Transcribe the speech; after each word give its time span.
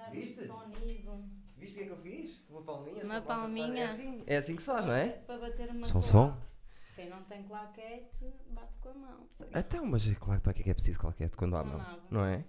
Olhar 0.00 0.10
Viste? 0.10 0.40
o 0.42 0.46
sonido. 0.46 1.24
Viste 1.56 1.74
o 1.74 1.78
que 1.78 1.82
é 1.82 1.86
que 1.86 1.92
eu 1.92 1.96
fiz? 1.98 2.40
Uma 2.48 2.62
palminha. 2.62 3.04
Uma 3.04 3.20
palminha. 3.20 3.84
É 3.84 3.90
assim, 3.90 4.22
é 4.26 4.36
assim 4.36 4.56
que 4.56 4.62
se 4.62 4.66
faz, 4.66 4.84
não 4.86 4.94
é? 4.94 5.08
Para 5.08 5.38
bater 5.38 5.70
uma 5.70 5.86
Som, 5.86 6.02
som. 6.02 6.36
Quem 6.96 7.08
não 7.08 7.22
tem 7.24 7.42
claquete, 7.44 8.34
bate 8.50 8.74
com 8.80 8.88
a 8.90 8.94
mão. 8.94 9.24
Sei. 9.28 9.46
Então, 9.54 9.86
mas 9.86 10.04
claro, 10.18 10.40
para 10.40 10.52
que 10.52 10.60
é 10.60 10.64
que 10.64 10.70
é 10.70 10.74
preciso 10.74 11.00
qualquer 11.00 11.30
quando 11.30 11.56
há 11.56 11.62
Não 11.64 11.70
mão? 11.72 11.78
nada. 11.78 11.98
Não 12.10 12.24
é? 12.24 12.44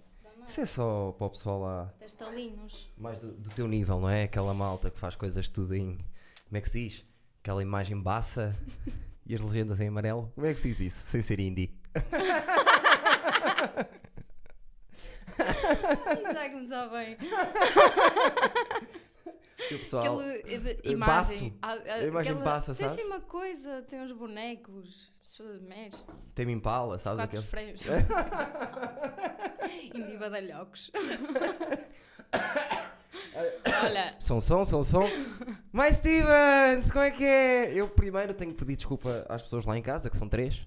Isso 0.46 0.60
é 0.60 0.66
só 0.66 1.12
para 1.16 1.26
o 1.26 1.30
pessoal 1.30 1.60
lá, 1.60 1.94
Tens 1.98 2.12
talinhos. 2.14 2.92
mais 2.98 3.18
do, 3.20 3.32
do 3.32 3.48
teu 3.50 3.68
nível, 3.68 4.00
não 4.00 4.10
é? 4.10 4.24
Aquela 4.24 4.52
malta 4.52 4.90
que 4.90 4.98
faz 4.98 5.14
coisas 5.14 5.48
tudo 5.48 5.74
em. 5.74 5.96
Como 6.46 6.56
é 6.56 6.60
que 6.60 6.68
se 6.68 6.88
diz? 6.88 7.06
Aquela 7.40 7.62
imagem 7.62 7.98
baça 8.00 8.52
e 9.24 9.34
as 9.34 9.40
legendas 9.40 9.80
em 9.80 9.88
amarelo. 9.88 10.30
Como 10.34 10.46
é 10.46 10.52
que 10.52 10.60
se 10.60 10.68
diz 10.74 10.80
isso? 10.80 11.06
Sem 11.06 11.22
ser 11.22 11.38
indie. 11.38 11.78
Vai 16.34 16.50
começar 16.50 16.86
bem. 16.88 17.16
E 19.70 19.74
o 19.74 19.78
pessoal. 19.78 20.18
Aquele, 20.20 20.70
eh, 20.70 20.80
imagem. 20.84 21.56
ah, 21.62 21.78
ah, 21.88 21.94
A 21.94 22.02
imagem 22.04 22.32
aquela- 22.32 22.44
passa, 22.44 22.74
Tem 22.74 22.88
sabe? 22.88 23.00
assim 23.00 23.08
uma 23.08 23.20
coisa, 23.20 23.82
tem 23.82 24.00
uns 24.00 24.12
bonecos. 24.12 25.10
Mexe-se. 25.62 26.30
Tem 26.34 26.50
impala, 26.50 26.98
sabes? 26.98 27.20
Quatro 27.24 27.38
Aquele... 27.38 27.50
frames. 27.50 27.86
Indi 29.94 30.18
badalhocos. 30.18 30.90
Olha, 33.82 34.14
Som, 34.18 34.40
som, 34.42 34.64
som, 34.66 34.84
som. 34.84 35.08
Mais 35.72 35.96
Stevens, 35.96 36.90
como 36.90 37.02
é 37.04 37.10
que 37.10 37.24
é? 37.24 37.72
Eu 37.72 37.88
primeiro 37.88 38.34
tenho 38.34 38.52
que 38.52 38.58
pedir 38.58 38.76
desculpa 38.76 39.24
às 39.28 39.40
pessoas 39.42 39.64
lá 39.64 39.78
em 39.78 39.82
casa, 39.82 40.10
que 40.10 40.16
são 40.18 40.28
três: 40.28 40.66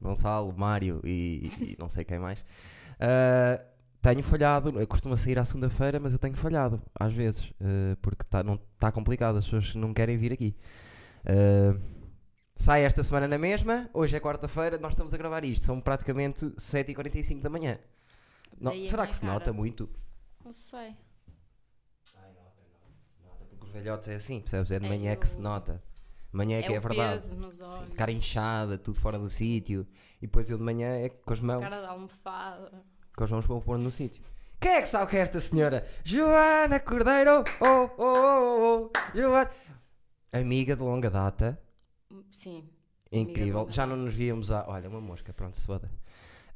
Gonçalo, 0.00 0.50
Mário 0.56 1.02
e, 1.04 1.50
e 1.60 1.76
não 1.78 1.90
sei 1.90 2.04
quem 2.04 2.18
mais. 2.18 2.42
Ah, 2.98 3.60
tenho 4.04 4.22
falhado, 4.22 4.78
eu 4.78 4.86
costumo 4.86 5.16
sair 5.16 5.38
à 5.38 5.44
segunda-feira, 5.46 5.98
mas 5.98 6.12
eu 6.12 6.18
tenho 6.18 6.36
falhado 6.36 6.82
às 6.94 7.12
vezes, 7.12 7.50
ah, 7.58 7.96
porque 8.02 8.22
tá, 8.24 8.42
não 8.42 8.54
está 8.74 8.92
complicado, 8.92 9.38
as 9.38 9.44
pessoas 9.44 9.74
não 9.74 9.94
querem 9.94 10.18
vir 10.18 10.30
aqui. 10.30 10.54
Ah, 11.24 11.74
sai 12.54 12.84
esta 12.84 13.02
semana 13.02 13.26
na 13.26 13.38
mesma, 13.38 13.88
hoje 13.94 14.14
é 14.14 14.20
quarta-feira, 14.20 14.76
nós 14.76 14.92
estamos 14.92 15.14
a 15.14 15.16
gravar 15.16 15.42
isto, 15.42 15.64
são 15.64 15.80
praticamente 15.80 16.44
7h45 16.50 17.40
da 17.40 17.48
manhã. 17.48 17.78
A 18.62 18.88
será 18.88 19.06
que 19.06 19.14
se 19.14 19.22
cara. 19.22 19.32
nota 19.32 19.52
muito? 19.52 19.88
não 20.44 20.52
sei. 20.52 20.94
Ai, 22.14 22.32
nota, 22.34 22.60
não. 22.70 23.26
Nota, 23.30 23.44
porque 23.46 23.66
os 23.66 23.72
velhotes 23.72 24.08
é 24.08 24.14
assim, 24.16 24.40
percebes? 24.40 24.70
É 24.70 24.78
de 24.78 24.84
É 24.84 24.88
manhã 24.88 25.16
que 25.16 25.26
se 25.26 25.40
nota. 25.40 25.82
Manhã 26.30 26.58
é, 26.58 26.62
que 26.62 26.74
é 26.74 26.80
verdade. 26.80 27.22
Sim, 27.22 27.40
cara 27.96 28.12
inchada, 28.12 28.76
tudo 28.76 29.00
fora 29.00 29.18
do 29.18 29.28
sítio. 29.30 29.86
E 30.20 30.26
depois 30.26 30.50
eu 30.50 30.58
de 30.58 30.64
manhã 30.64 30.88
é 30.88 31.08
com 31.08 31.32
as 31.32 31.40
mãos, 31.40 31.60
Cara 31.60 31.80
de 31.80 31.86
almofada. 31.86 32.84
Com 33.16 33.24
as 33.24 33.30
mãos 33.30 33.46
para 33.46 33.60
pôr 33.60 33.78
no 33.78 33.90
sítio. 33.90 34.22
Quem 34.60 34.72
é 34.72 34.82
que 34.82 34.88
sabe 34.88 35.10
que 35.10 35.16
é 35.16 35.20
esta 35.20 35.40
senhora? 35.40 35.86
Joana 36.02 36.80
Cordeiro, 36.80 37.44
oh, 37.60 37.90
oh, 37.98 38.02
oh, 38.02 38.90
oh, 38.92 39.16
Joana. 39.16 39.50
Amiga 40.32 40.74
de 40.74 40.82
longa 40.82 41.10
data, 41.10 41.58
Sim. 42.30 42.68
incrível. 43.12 43.68
Já 43.70 43.86
não 43.86 43.96
nos 43.96 44.14
víamos 44.14 44.50
há. 44.50 44.64
Olha, 44.66 44.88
uma 44.88 45.00
mosca, 45.00 45.32
pronto, 45.32 45.56
se 45.56 45.66
foda. 45.66 45.88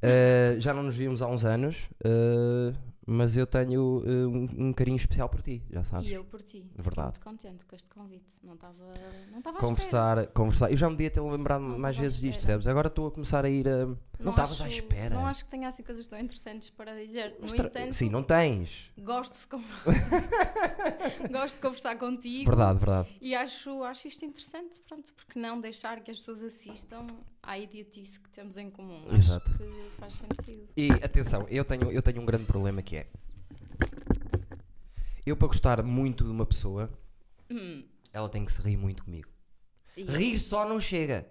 Uh, 0.03 0.59
já 0.61 0.73
não 0.73 0.83
nos 0.83 0.95
víamos 0.95 1.21
há 1.21 1.27
uns 1.27 1.45
anos, 1.45 1.87
uh, 2.03 2.75
mas 3.09 3.35
eu 3.35 3.47
tenho 3.47 3.81
uh, 3.99 4.27
um, 4.29 4.67
um 4.69 4.73
carinho 4.73 4.95
especial 4.97 5.27
por 5.27 5.41
ti, 5.41 5.63
já 5.71 5.83
sabes. 5.83 6.07
E 6.07 6.13
eu 6.13 6.23
por 6.23 6.41
ti. 6.41 6.61
Fiquei 6.61 6.83
Verdade. 6.83 7.07
muito 7.07 7.21
contente 7.21 7.65
com 7.65 7.75
este 7.75 7.89
convite. 7.89 8.39
Não 8.43 8.53
estava 8.53 8.93
não 9.31 9.37
espera. 9.39 9.57
conversar, 9.57 10.27
conversar. 10.27 10.69
Eu 10.71 10.77
já 10.77 10.87
me 10.89 10.95
devia 10.95 11.09
ter 11.09 11.21
lembrado 11.21 11.61
Não 11.61 11.79
mais 11.79 11.97
vezes 11.97 12.19
disto, 12.19 12.39
percebes? 12.39 12.67
Agora 12.67 12.87
estou 12.87 13.07
a 13.07 13.11
começar 13.11 13.43
a 13.43 13.49
ir 13.49 13.67
a. 13.67 13.87
Não 14.19 14.31
estavas 14.31 14.61
à 14.61 14.67
espera. 14.67 15.15
Não 15.15 15.25
acho 15.25 15.45
que 15.45 15.49
tenha 15.51 15.67
assim 15.69 15.81
coisas 15.81 16.05
tão 16.05 16.19
interessantes 16.19 16.69
para 16.69 16.93
dizer. 16.93 17.31
No 17.39 17.43
Mas 17.43 17.53
tra- 17.53 17.67
entanto, 17.67 17.93
Sim, 17.93 18.09
não 18.09 18.21
tens. 18.21 18.91
gosto 18.97 19.39
de 19.39 19.47
con- 19.47 19.63
gosto 21.31 21.55
de 21.55 21.61
conversar 21.61 21.95
contigo. 21.97 22.49
Verdade, 22.49 22.79
verdade. 22.79 23.09
E 23.21 23.33
acho, 23.35 23.83
acho 23.83 24.07
isto 24.07 24.25
interessante, 24.25 24.79
pronto, 24.87 25.13
porque 25.13 25.39
não 25.39 25.59
deixar 25.59 26.01
que 26.01 26.11
as 26.11 26.17
pessoas 26.19 26.43
assistam 26.43 27.07
à 27.41 27.57
idiotice 27.57 28.19
que 28.19 28.29
temos 28.29 28.57
em 28.57 28.69
comum. 28.69 29.05
Exato. 29.13 29.49
Acho 29.49 29.57
que 29.57 29.89
faz 29.99 30.13
sentido. 30.15 30.67
E 30.75 30.91
atenção, 30.91 31.45
eu 31.49 31.63
tenho, 31.63 31.91
eu 31.91 32.01
tenho 32.01 32.21
um 32.21 32.25
grande 32.25 32.45
problema 32.45 32.81
que 32.81 32.97
é. 32.97 32.98
Eu, 35.25 35.35
para 35.35 35.47
gostar 35.47 35.83
muito 35.83 36.23
de 36.23 36.29
uma 36.31 36.45
pessoa, 36.45 36.89
Hum, 37.51 37.83
ela 38.13 38.29
tem 38.29 38.45
que 38.45 38.51
se 38.51 38.61
rir 38.61 38.77
muito 38.77 39.03
comigo. 39.03 39.27
e- 39.97 40.03
Rir 40.03 40.37
só 40.39 40.67
não 40.67 40.79
chega. 40.79 41.27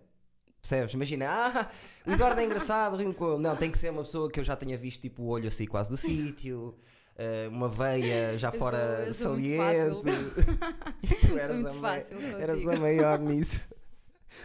Percebes? 0.61 0.93
Imagina, 0.95 1.27
ah, 1.31 1.71
o 2.07 2.13
Eduardo 2.13 2.41
é 2.41 2.45
engraçado, 2.45 2.97
rio 2.97 3.13
com 3.15 3.33
ele. 3.35 3.43
Não, 3.43 3.57
tem 3.57 3.71
que 3.71 3.79
ser 3.79 3.91
uma 3.91 4.03
pessoa 4.03 4.31
que 4.31 4.39
eu 4.41 4.45
já 4.45 4.57
tenha 4.57 4.77
visto, 4.77 5.01
tipo, 5.01 5.23
o 5.23 5.27
olho 5.29 5.49
assim 5.49 5.67
quase 5.67 5.89
do 5.89 5.97
sítio, 5.97 6.77
eh, 7.17 7.49
uma 7.51 7.69
veia 7.69 8.37
já 8.39 8.49
Eu 8.49 8.53
sou- 8.53 8.59
fora 8.61 9.05
eu 9.07 9.15
sou 9.15 9.33
muito 9.37 9.57
saliente. 9.57 10.03
E 11.03 11.09
tu 11.27 11.39
eras, 11.39 11.57
muito 11.57 11.69
a, 11.77 11.81
mai- 11.81 12.01
fácil 12.01 12.19
eras 12.21 12.57
contigo. 12.57 12.71
a 12.73 12.77
maior 12.81 13.19
nisso. 13.21 13.61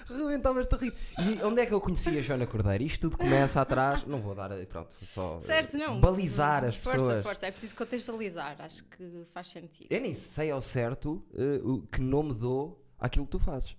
Rebentavas-te 0.09 0.75
a 0.75 0.77
rir. 0.77 0.93
E 1.19 1.43
onde 1.43 1.61
é 1.61 1.65
que 1.65 1.73
eu 1.73 1.81
conheci 1.81 2.17
a 2.17 2.21
Joana 2.21 2.45
Cordeiro? 2.45 2.83
Isto 2.83 3.09
tudo 3.09 3.17
começa 3.17 3.61
atrás. 3.61 4.05
Não 4.05 4.19
vou 4.21 4.35
dar, 4.35 4.49
pronto, 4.65 4.93
só 5.03 5.37
eh, 5.37 5.41
Certo, 5.41 5.77
não. 5.77 5.99
balizar 5.99 6.63
as 6.63 6.75
força, 6.75 6.97
pessoas. 6.99 7.23
Força, 7.23 7.45
é 7.47 7.51
preciso 7.51 7.75
contextualizar. 7.75 8.55
Acho 8.59 8.83
que 8.85 9.23
faz 9.33 9.47
sentido. 9.47 9.87
Eu 9.89 10.01
nem 10.01 10.13
sei 10.13 10.51
ao 10.51 10.61
certo 10.61 11.23
eh, 11.33 11.59
o 11.63 11.81
que 11.81 12.01
nome 12.01 12.33
dou 12.33 12.83
àquilo 12.99 13.25
que 13.25 13.31
tu 13.31 13.39
fazes. 13.39 13.75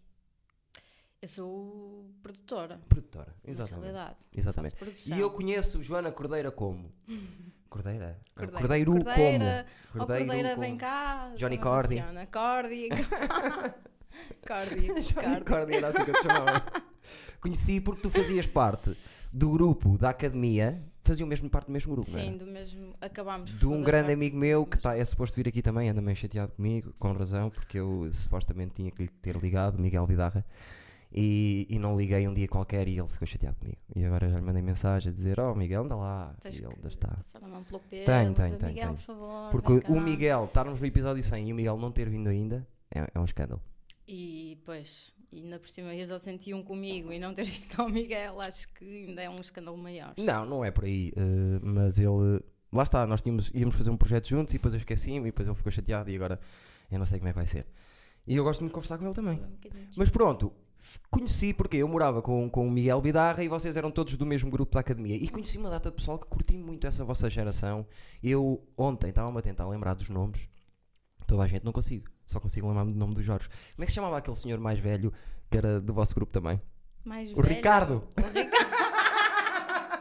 Eu 1.20 1.28
sou 1.28 2.10
produtora. 2.22 2.80
Produtora, 2.88 3.34
Na 3.42 3.50
exatamente. 3.50 3.80
realidade. 3.82 4.16
Exatamente. 4.36 4.72
Faço 4.72 4.84
produção. 4.84 5.16
E 5.16 5.20
eu 5.20 5.30
conheço 5.30 5.82
Joana 5.82 6.12
Cordeira 6.12 6.50
como? 6.50 6.92
Cordeira? 7.70 8.20
Cordeiro 8.36 8.92
Cordeira, 8.92 9.66
como? 9.90 10.02
Ó 10.04 10.06
Cordeira, 10.06 10.48
como? 10.50 10.60
vem 10.60 10.76
cá. 10.76 11.32
Johnny 11.36 11.58
como 11.58 11.74
Cordy. 11.76 12.02
Cordy. 12.30 12.88
Johnny 14.46 15.12
Cordy. 15.12 15.44
Cordy 15.44 15.74
era 15.74 15.88
assim 15.88 16.04
que 16.04 16.10
eu 16.10 16.14
te 16.14 16.22
chamava. 16.22 16.64
Conheci 17.40 17.80
porque 17.80 18.02
tu 18.02 18.10
fazias 18.10 18.46
parte 18.46 18.96
do 19.32 19.50
grupo 19.50 19.98
da 19.98 20.10
academia, 20.10 20.82
faziam 21.02 21.26
mesmo 21.26 21.50
parte 21.50 21.66
do 21.66 21.72
mesmo 21.72 21.92
grupo, 21.92 22.08
não 22.10 22.20
Sim, 22.20 22.28
era? 22.28 22.38
do 22.38 22.46
mesmo. 22.46 22.94
Acabámos 23.00 23.58
De 23.58 23.66
um 23.66 23.82
grande 23.82 24.12
amigo 24.12 24.36
meu 24.36 24.64
que 24.64 24.78
tá, 24.78 24.96
é 24.96 25.04
suposto 25.04 25.36
vir 25.36 25.48
aqui 25.48 25.60
também, 25.60 25.88
anda 25.88 26.00
meio 26.00 26.16
chateado 26.16 26.52
comigo, 26.52 26.94
com 26.98 27.12
razão, 27.12 27.50
porque 27.50 27.78
eu 27.78 28.08
supostamente 28.12 28.74
tinha 28.76 28.90
que 28.90 29.02
lhe 29.02 29.08
ter 29.08 29.36
ligado, 29.36 29.78
Miguel 29.78 30.06
Vidarra, 30.06 30.44
e, 31.12 31.66
e 31.68 31.78
não 31.78 31.96
liguei 31.96 32.26
um 32.26 32.34
dia 32.34 32.48
qualquer 32.48 32.88
e 32.88 32.98
ele 32.98 33.08
ficou 33.08 33.26
chateado 33.26 33.56
comigo. 33.56 33.78
E 33.94 34.04
agora 34.04 34.28
já 34.28 34.36
lhe 34.36 34.44
mandei 34.44 34.62
mensagem 34.62 35.12
a 35.12 35.14
dizer: 35.14 35.38
Oh 35.38 35.54
Miguel, 35.54 35.84
anda 35.84 35.94
lá. 35.94 36.34
Tens 36.42 36.58
e 36.58 36.64
ele 36.64 36.74
ainda 36.74 36.88
está. 36.88 37.08
passar 37.08 37.42
a 37.42 37.46
mão 37.46 37.62
pelo 37.62 37.78
pelo. 37.80 38.04
Tenho, 38.04 38.34
tenho, 38.34 38.56
tenho, 38.56 38.72
Miguel, 38.72 38.84
tenho. 38.86 38.94
por 38.94 39.02
favor. 39.02 39.50
Porque 39.50 39.72
vem 39.74 39.82
cá." 39.82 39.92
o 39.92 40.00
Miguel 40.00 40.44
estarmos 40.44 40.80
no 40.80 40.86
episódio 40.86 41.22
100 41.22 41.48
e 41.48 41.52
o 41.52 41.56
Miguel 41.56 41.76
não 41.76 41.92
ter 41.92 42.08
vindo 42.08 42.28
ainda 42.28 42.66
é, 42.92 43.06
é 43.14 43.20
um 43.20 43.24
escândalo. 43.24 43.62
E 44.06 44.56
depois, 44.58 45.14
e 45.32 45.40
ainda 45.40 45.58
por 45.58 45.68
cima 45.68 45.94
ias 45.94 46.10
ao 46.10 46.18
101 46.18 46.62
comigo 46.62 47.10
e 47.12 47.18
não 47.18 47.32
ter 47.32 47.44
visto 47.46 47.66
cá 47.74 47.84
o 47.84 47.88
Miguel, 47.88 48.40
acho 48.40 48.68
que 48.74 49.06
ainda 49.06 49.22
é 49.22 49.30
um 49.30 49.40
escândalo 49.40 49.78
maior. 49.78 50.12
Não, 50.18 50.44
não 50.44 50.64
é 50.64 50.70
por 50.70 50.84
aí. 50.84 51.12
eh, 51.16 51.60
mas 51.62 51.98
ele. 51.98 52.40
Lá 52.72 52.82
está, 52.82 53.06
nós 53.06 53.22
tínhamos, 53.22 53.50
íamos 53.54 53.76
fazer 53.76 53.90
um 53.90 53.96
projeto 53.96 54.28
juntos 54.28 54.52
e 54.52 54.58
depois 54.58 54.74
eu 54.74 54.78
esqueci-me 54.78 55.20
e 55.20 55.30
depois 55.30 55.46
ele 55.46 55.56
ficou 55.56 55.70
chateado 55.70 56.10
e 56.10 56.16
agora 56.16 56.40
eu 56.90 56.98
não 56.98 57.06
sei 57.06 57.18
como 57.18 57.28
é 57.28 57.32
que 57.32 57.38
vai 57.38 57.46
ser. 57.46 57.66
E 58.26 58.34
eu 58.36 58.42
gosto 58.42 58.60
muito 58.60 58.70
de 58.70 58.74
conversar 58.74 58.98
com 58.98 59.04
ele 59.04 59.14
também. 59.14 59.38
Um. 59.38 59.58
Mas 59.96 60.10
pronto, 60.10 60.52
conheci 61.10 61.54
porque 61.54 61.76
eu 61.76 61.86
morava 61.86 62.20
com, 62.20 62.48
com 62.50 62.66
o 62.66 62.70
Miguel 62.70 63.00
Bidarra 63.00 63.44
e 63.44 63.48
vocês 63.48 63.76
eram 63.76 63.90
todos 63.90 64.16
do 64.16 64.26
mesmo 64.26 64.50
grupo 64.50 64.72
da 64.74 64.80
academia. 64.80 65.14
E 65.16 65.28
conheci 65.28 65.56
uma 65.56 65.70
data 65.70 65.88
de 65.90 65.96
pessoal 65.96 66.18
que 66.18 66.26
curti 66.26 66.56
muito 66.56 66.86
essa 66.86 67.04
vossa 67.04 67.30
geração. 67.30 67.86
Eu 68.22 68.66
ontem 68.76 69.10
estava-me 69.10 69.38
a 69.38 69.42
tentar 69.42 69.68
lembrar 69.68 69.94
dos 69.94 70.08
nomes. 70.08 70.48
Toda 71.26 71.42
a 71.44 71.46
gente 71.46 71.64
não 71.64 71.72
consigo. 71.72 72.10
Só 72.26 72.40
consigo 72.40 72.66
lembrar-me 72.68 72.92
do 72.92 72.98
nome 72.98 73.14
dos 73.14 73.24
Jorge. 73.24 73.48
Como 73.74 73.82
é 73.82 73.86
que 73.86 73.92
se 73.92 73.96
chamava 73.96 74.18
aquele 74.18 74.36
senhor 74.36 74.58
mais 74.58 74.78
velho 74.78 75.12
que 75.50 75.56
era 75.58 75.80
do 75.80 75.92
vosso 75.92 76.14
grupo 76.14 76.32
também? 76.32 76.60
Mais 77.04 77.32
O 77.32 77.36
velho- 77.36 77.48
Ricardo. 77.54 78.08
O 78.16 78.20
Ricardo. 78.38 78.64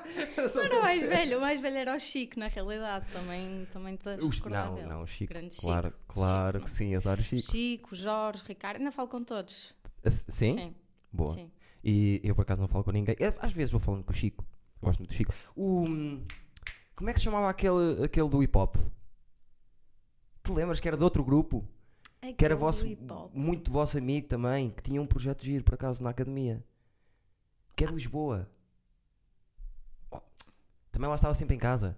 Não 0.56 0.62
era 0.62 0.82
mais 0.82 1.02
velho, 1.02 1.38
o 1.38 1.42
mais 1.42 1.60
velho 1.60 1.78
era 1.78 1.96
o 1.96 2.00
Chico, 2.00 2.38
na 2.40 2.48
realidade. 2.48 3.06
Também, 3.12 3.66
também 3.72 3.96
te 3.96 4.08
O- 4.10 4.50
não, 4.50 4.76
dele. 4.76 4.88
não, 4.88 5.02
o 5.04 5.08
Chico. 5.08 5.34
Grande 5.34 5.54
Chico. 5.54 5.66
Claro, 5.68 5.94
claro 6.08 6.58
Chico, 6.60 6.66
que 6.66 6.72
sim, 6.72 6.96
adoro 6.96 7.20
o 7.22 7.24
Chico. 7.24 7.52
Chico, 7.52 7.96
Jorge, 7.96 8.44
Ricardo, 8.48 8.78
ainda 8.78 8.92
falo 8.92 9.08
com 9.08 9.24
todos. 9.24 9.74
Ah, 10.06 10.12
Sim? 10.12 10.54
Sim. 10.54 10.76
Boa. 11.12 11.30
sim. 11.30 11.52
E 11.84 12.20
eu 12.24 12.36
por 12.36 12.42
acaso 12.44 12.62
não 12.62 12.68
falo 12.68 12.84
com 12.84 12.92
ninguém. 12.92 13.16
Eu, 13.20 13.34
Às 13.40 13.54
vezes 13.54 13.72
vou 13.72 13.80
falando 13.80 14.04
com 14.04 14.12
o 14.12 14.16
Chico. 14.16 14.46
Gosto 14.82 15.00
muito 15.00 15.12
do 15.12 15.16
Chico. 15.16 15.34
O, 15.56 15.84
hum, 15.84 16.24
como 16.96 17.10
é 17.10 17.14
que 17.14 17.20
se 17.20 17.24
chamava 17.26 17.50
aquele, 17.50 18.04
aquele 18.04 18.30
do 18.30 18.44
hip 18.44 18.56
hop? 18.58 18.76
Te 20.44 20.52
lembras 20.52 20.80
que 20.80 20.88
era 20.88 20.98
de 20.98 21.04
outro 21.04 21.24
grupo? 21.24 21.66
Que 22.32 22.46
era 22.46 22.54
Aquele 22.54 22.56
vosso, 22.56 22.84
do 22.84 22.88
hip 22.90 23.12
hop. 23.12 23.32
muito 23.34 23.72
vosso 23.72 23.98
amigo 23.98 24.28
também, 24.28 24.70
que 24.70 24.82
tinha 24.82 25.02
um 25.02 25.06
projeto 25.06 25.42
de 25.42 25.52
giro 25.52 25.64
por 25.64 25.74
acaso 25.74 26.02
na 26.04 26.12
academia. 26.12 26.64
Que 27.76 27.84
é 27.84 27.88
de 27.88 27.94
Lisboa. 27.94 28.50
Oh, 30.12 30.22
também 30.92 31.10
lá 31.10 31.16
estava 31.16 31.34
sempre 31.34 31.56
em 31.56 31.60
casa. 31.60 31.98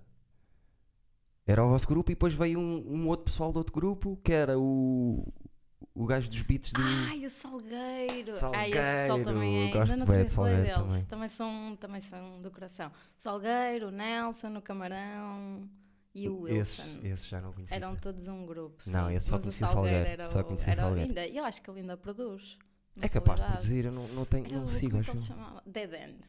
Era 1.46 1.64
o 1.64 1.70
vosso 1.70 1.88
grupo 1.88 2.12
e 2.12 2.16
depois 2.16 2.34
veio 2.34 2.60
um, 2.60 2.84
um 3.04 3.08
outro 3.08 3.26
pessoal 3.26 3.54
do 3.54 3.58
outro 3.58 3.72
grupo 3.74 4.18
que 4.24 4.34
era 4.34 4.58
o, 4.58 5.32
o 5.94 6.06
gajo 6.08 6.28
dos 6.28 6.42
beats 6.42 6.72
do. 6.74 6.82
Ai, 6.82 7.24
o 7.24 7.30
Salgueiro. 7.30 8.34
Ai, 8.54 8.72
esse 8.72 8.94
pessoal 8.94 9.18
Salgueiro, 9.20 9.24
também 9.26 9.70
é. 9.70 9.72
gosto 9.72 9.92
Ainda 9.92 9.98
não 9.98 10.06
também 10.08 10.26
de 10.26 10.32
falei 10.34 10.54
Salgueiro 10.56 10.78
deles. 10.80 10.92
também. 10.92 11.06
Também. 11.06 11.30
são, 11.30 11.78
também 11.80 12.02
são 12.02 12.42
do 12.42 12.50
coração. 12.50 12.92
Salgueiro, 13.16 13.92
Nelson, 13.92 14.58
o 14.58 14.62
Camarão. 14.62 15.70
E 16.16 16.30
o 16.30 16.42
Wilson. 16.42 16.82
Esses, 16.84 17.04
esses 17.04 17.28
já 17.28 17.42
não 17.42 17.52
conhecia. 17.54 17.76
Eram 17.76 17.96
todos 17.96 18.28
um 18.28 18.46
grupo. 18.46 18.82
Não, 18.88 19.10
sim. 19.10 19.16
esse 19.16 19.28
só 19.28 19.38
conhecia 19.38 19.68
o 19.68 19.70
Salgueiro 19.70 20.06
era 20.08 20.26
só 20.26 20.44
conhecia 20.44 20.74
o 20.74 20.76
Salgueiro. 20.78 21.10
ainda- 21.10 21.28
Eu 21.28 21.44
acho 21.46 21.62
que 21.62 21.70
ele 21.70 21.82
ainda 21.82 21.98
produz. 21.98 22.58
É 23.02 23.10
capaz 23.10 23.42
de 23.42 23.48
produzir, 23.48 23.86
eu 23.86 23.92
não, 23.92 24.08
não, 24.08 24.26
tenho, 24.26 24.46
Era 24.46 24.56
não 24.56 24.68
sigo, 24.68 24.92
como 24.92 25.02
é 25.04 25.06
acho 25.12 25.18
se 25.18 25.28
chamava? 25.28 25.62
Dead 25.66 25.94
End. 25.94 26.22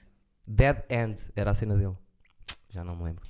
Dead 0.46 0.84
End 0.90 1.22
era 1.36 1.52
a 1.52 1.54
cena 1.54 1.76
dele. 1.76 1.96
Já 2.68 2.82
não 2.82 2.96
me 2.96 3.04
lembro. 3.04 3.24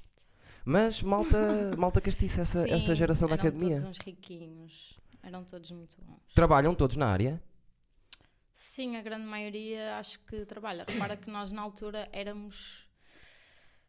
Mas 0.64 1.02
malta, 1.02 1.36
malta 1.76 2.00
castiça 2.00 2.40
essa, 2.40 2.62
Sim, 2.64 2.70
essa 2.72 2.94
geração 2.94 3.28
da 3.28 3.34
eram 3.34 3.46
academia. 3.48 3.76
todos 3.76 3.90
uns 3.90 3.98
riquinhos. 3.98 4.98
Eram 5.22 5.44
todos 5.44 5.70
muito 5.70 5.96
bons. 6.02 6.20
Trabalham 6.34 6.74
todos 6.74 6.96
na 6.96 7.06
área? 7.08 7.42
Sim, 8.54 8.96
a 8.96 9.02
grande 9.02 9.26
maioria 9.26 9.96
acho 9.98 10.18
que 10.24 10.46
trabalha. 10.46 10.84
Repara 10.88 11.16
que 11.16 11.28
nós 11.30 11.52
na 11.52 11.60
altura 11.60 12.08
éramos 12.12 12.88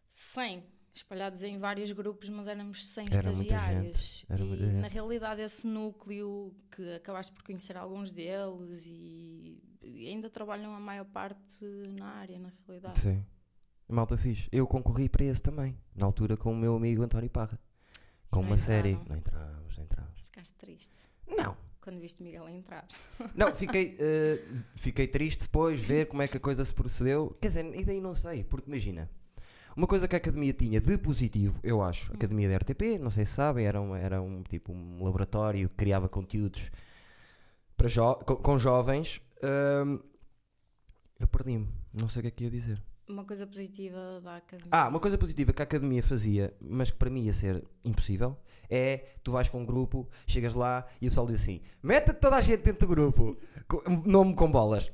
100, 0.09 0.63
espalhados 0.97 1.43
em 1.43 1.57
vários 1.57 1.91
grupos, 1.91 2.29
mas 2.29 2.47
éramos 2.47 2.85
100 2.87 3.07
Era 3.11 3.31
estagiários. 3.31 4.25
era 4.29 4.43
e 4.43 4.71
na 4.73 4.87
realidade 4.87 5.41
esse 5.41 5.65
núcleo 5.65 6.53
que 6.71 6.93
acabaste 6.95 7.31
por 7.33 7.43
conhecer 7.43 7.77
alguns 7.77 8.11
deles 8.11 8.83
e 8.85 9.61
e 9.81 10.07
ainda 10.07 10.29
trabalham 10.29 10.75
a 10.75 10.79
maior 10.79 11.05
parte 11.05 11.63
na 11.97 12.07
área, 12.07 12.37
na 12.37 12.51
realidade. 12.65 12.99
Sim. 12.99 13.25
Malta 13.87 14.17
fixe. 14.17 14.49
Eu 14.51 14.67
concorri 14.67 15.07
para 15.07 15.23
esse 15.23 15.41
também. 15.41 15.77
Na 15.95 16.05
altura 16.05 16.35
com 16.35 16.51
o 16.51 16.55
meu 16.57 16.75
amigo 16.75 17.01
António 17.03 17.29
Parra. 17.29 17.57
Com 18.29 18.41
Não 18.41 18.47
uma 18.49 18.57
série. 18.57 18.91
entraram? 18.91 19.07
Não 19.09 19.15
entramos, 19.17 19.77
não 19.77 19.83
entramos. 19.85 20.19
Ficaste 20.23 20.53
triste 20.55 21.09
Não. 21.25 21.55
quando 21.79 21.99
viste 22.01 22.21
Miguel 22.21 22.49
entrar. 22.49 22.85
Não, 23.33 23.47
fiquei, 23.55 23.95
eh, 23.97 24.43
fiquei 24.75 25.07
triste 25.07 25.43
depois 25.43 25.79
ver 25.81 26.07
como 26.07 26.21
é 26.21 26.27
que 26.27 26.35
a 26.35 26.39
coisa 26.39 26.65
se 26.65 26.73
procedeu. 26.73 27.37
Quer 27.41 27.47
dizer, 27.47 27.73
e 27.79 27.85
daí 27.85 28.01
não 28.01 28.13
sei, 28.13 28.43
porque 28.43 28.69
imagina. 28.69 29.09
Uma 29.77 29.85
coisa 29.85 30.07
que 30.07 30.15
a 30.15 30.17
academia 30.17 30.51
tinha 30.53 30.81
de 30.81 30.97
positivo, 30.97 31.59
eu 31.63 31.83
acho, 31.83 32.11
a 32.11 32.15
academia 32.15 32.49
da 32.49 32.57
RTP, 32.57 32.97
não 32.99 33.11
sei 33.11 33.25
se 33.25 33.33
sabem, 33.33 33.63
era 33.63 33.79
um, 33.79 33.95
era 33.95 34.19
um 34.19 34.41
tipo 34.41 34.73
um 34.73 35.03
laboratório 35.03 35.69
que 35.69 35.75
criava 35.75 36.09
conteúdos 36.09 36.71
para 37.77 37.87
jo 37.87 38.15
com, 38.25 38.37
com 38.37 38.57
jovens. 38.57 39.21
Ahm, 39.43 39.99
eu 41.19 41.27
perdi-me, 41.27 41.67
não 41.93 42.09
sei 42.09 42.21
o 42.21 42.23
que 42.23 42.27
é 42.27 42.31
que 42.31 42.43
ia 42.45 42.49
dizer. 42.49 42.81
Uma 43.07 43.23
coisa 43.23 43.45
positiva 43.45 44.19
da 44.19 44.37
academia. 44.37 44.71
Ah, 44.71 44.87
uma 44.87 44.99
coisa 44.99 45.15
positiva 45.15 45.53
que 45.53 45.61
a 45.61 45.65
academia 45.65 46.01
fazia, 46.01 46.55
mas 46.59 46.89
que 46.89 46.97
para 46.97 47.11
mim 47.11 47.25
ia 47.25 47.33
ser 47.33 47.63
impossível, 47.85 48.35
é 48.67 49.09
tu 49.23 49.31
vais 49.31 49.47
com 49.47 49.61
um 49.61 49.65
grupo, 49.65 50.09
chegas 50.25 50.55
lá 50.55 50.87
e 50.99 51.05
o 51.05 51.11
pessoal 51.11 51.27
diz 51.27 51.39
assim: 51.39 51.61
mete 51.83 52.13
toda 52.13 52.37
a 52.37 52.41
gente 52.41 52.63
dentro 52.63 52.87
do 52.87 52.95
grupo, 52.95 53.37
nome 54.07 54.33
com 54.33 54.51
bolas. 54.51 54.91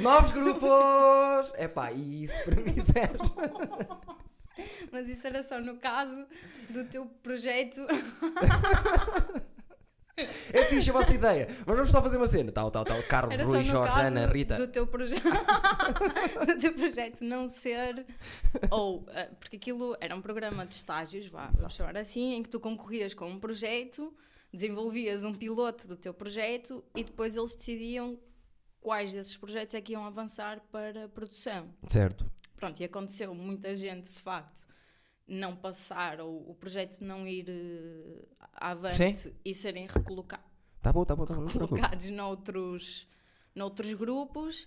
Novos 0.00 0.30
grupos! 0.30 1.52
Epá, 1.58 1.90
e 1.92 2.24
isso 2.24 2.42
para 2.44 2.56
mim 2.56 2.80
zero. 2.82 3.18
Mas 4.90 5.08
isso 5.08 5.26
era 5.26 5.42
só 5.42 5.60
no 5.60 5.76
caso 5.76 6.26
do 6.70 6.84
teu 6.84 7.06
projeto. 7.22 7.86
É 10.52 10.64
fixe 10.64 10.90
a 10.90 10.92
vossa 10.92 11.14
ideia, 11.14 11.46
mas 11.64 11.76
vamos 11.76 11.90
só 11.90 12.02
fazer 12.02 12.16
uma 12.16 12.26
cena. 12.26 12.50
Tal, 12.50 12.70
tal, 12.72 12.84
tal. 12.84 13.00
Carlos, 13.04 13.34
Era 13.34 13.44
Rui, 13.44 13.62
Jorge, 13.62 13.94
caso 13.94 14.06
Ana, 14.06 14.26
Rita. 14.26 14.56
do 14.56 14.66
teu 14.66 14.84
projeto 14.84 15.22
do 16.44 16.58
teu 16.58 16.72
projeto 16.74 17.20
não 17.22 17.48
ser 17.48 18.04
ou 18.68 19.06
eh, 19.10 19.30
porque 19.38 19.56
aquilo 19.56 19.96
era 20.00 20.16
um 20.16 20.20
programa 20.20 20.66
de 20.66 20.74
estágios, 20.74 21.28
vá, 21.28 21.50
vamos 21.54 21.74
chamar 21.74 21.96
assim, 21.96 22.34
em 22.34 22.42
que 22.42 22.48
tu 22.48 22.58
concorrias 22.58 23.14
com 23.14 23.28
um 23.28 23.38
projeto, 23.38 24.12
desenvolvias 24.52 25.22
um 25.22 25.32
piloto 25.32 25.86
do 25.86 25.96
teu 25.96 26.12
projeto 26.12 26.84
e 26.96 27.04
depois 27.04 27.36
eles 27.36 27.54
decidiam 27.54 28.18
quais 28.88 29.12
desses 29.12 29.36
projetos 29.36 29.74
é 29.74 29.82
que 29.82 29.92
iam 29.92 30.06
avançar 30.06 30.62
para 30.72 31.04
a 31.04 31.08
produção. 31.10 31.68
Certo. 31.90 32.24
Pronto, 32.56 32.80
e 32.80 32.84
aconteceu 32.84 33.34
muita 33.34 33.74
gente, 33.74 34.04
de 34.10 34.18
facto, 34.18 34.66
não 35.26 35.54
passar 35.54 36.22
ou 36.22 36.50
o 36.50 36.54
projeto 36.54 37.02
não 37.02 37.28
ir 37.28 37.50
eh, 37.50 38.24
avante 38.54 39.30
e 39.44 39.54
serem 39.54 39.86
recolocados 39.86 40.46
Tá 40.80 40.90
bom, 40.90 41.04
tá 41.04 41.14
bom, 41.14 41.26
tá 41.26 41.34
bom. 41.34 41.40
Não 41.42 41.48
se 41.48 41.56
preocupe. 41.56 41.80
colocados 41.80 42.08
noutros, 42.08 43.06
noutros 43.54 43.92
grupos 43.92 44.66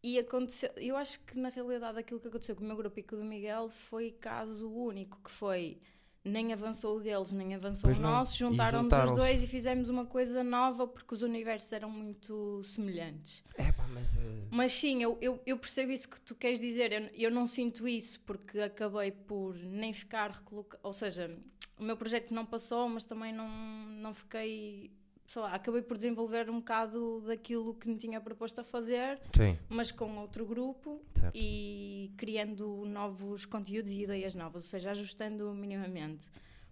e 0.00 0.16
aconteceu, 0.16 0.70
eu 0.76 0.96
acho 0.96 1.18
que 1.24 1.36
na 1.36 1.48
realidade 1.48 1.98
aquilo 1.98 2.20
que 2.20 2.28
aconteceu 2.28 2.54
com 2.54 2.62
o 2.62 2.66
meu 2.68 2.76
grupo 2.76 3.00
e 3.00 3.02
com 3.02 3.16
o 3.16 3.18
do 3.18 3.24
Miguel 3.24 3.68
foi 3.68 4.12
caso 4.12 4.70
único, 4.70 5.20
que 5.24 5.30
foi 5.30 5.80
nem 6.24 6.52
avançou 6.52 6.98
o 6.98 7.00
deles, 7.00 7.32
nem 7.32 7.54
avançou 7.54 7.88
Pois 7.88 7.98
o 7.98 8.02
não. 8.02 8.10
nosso, 8.10 8.36
juntaram-nos 8.36 8.86
os 8.86 8.98
juntaram-se. 8.98 9.14
dois 9.14 9.42
e 9.42 9.46
fizemos 9.46 9.88
uma 9.88 10.04
coisa 10.04 10.44
nova 10.44 10.86
porque 10.86 11.14
os 11.14 11.22
universos 11.22 11.72
eram 11.72 11.90
muito 11.90 12.62
semelhantes. 12.62 13.42
É 13.56 13.72
pá, 13.72 13.86
mas. 13.88 14.16
eh, 14.16 14.20
Mas 14.50 14.72
sim, 14.72 15.02
eu, 15.02 15.16
eu, 15.20 15.40
eu 15.46 15.58
percebo 15.58 15.92
isso 15.92 16.08
que 16.08 16.20
tu 16.20 16.34
queres 16.34 16.60
dizer. 16.60 16.92
Eu, 16.92 17.08
eu 17.14 17.30
não 17.30 17.46
sinto 17.46 17.88
isso 17.88 18.20
porque 18.20 18.60
acabei 18.60 19.10
por 19.12 19.54
nem 19.56 19.92
ficar 19.92 20.30
recolocado. 20.30 20.80
Ou 20.82 20.92
seja, 20.92 21.34
o 21.78 21.82
meu 21.82 21.96
projeto 21.96 22.32
não 22.34 22.44
passou, 22.44 22.88
mas 22.88 23.04
também 23.04 23.32
não, 23.32 23.48
não 23.48 24.12
fiquei. 24.14 24.90
Sei 25.30 25.40
lá, 25.40 25.54
acabei 25.54 25.80
por 25.80 25.96
desenvolver 25.96 26.50
um 26.50 26.58
bocado 26.58 27.20
daquilo 27.20 27.72
que 27.74 27.88
me 27.88 27.96
tinha 27.96 28.20
proposto 28.20 28.62
a 28.62 28.64
fazer, 28.64 29.20
Sim, 29.32 29.56
mas 29.68 29.92
com 29.92 30.18
outro 30.18 30.44
grupo 30.44 31.00
certo. 31.14 31.32
e 31.36 32.12
criando 32.16 32.84
novos 32.84 33.46
conteúdos 33.46 33.92
e 33.92 34.02
ideias 34.02 34.34
novas, 34.34 34.64
ou 34.64 34.68
seja, 34.68 34.90
ajustando 34.90 35.54
minimamente. 35.54 36.26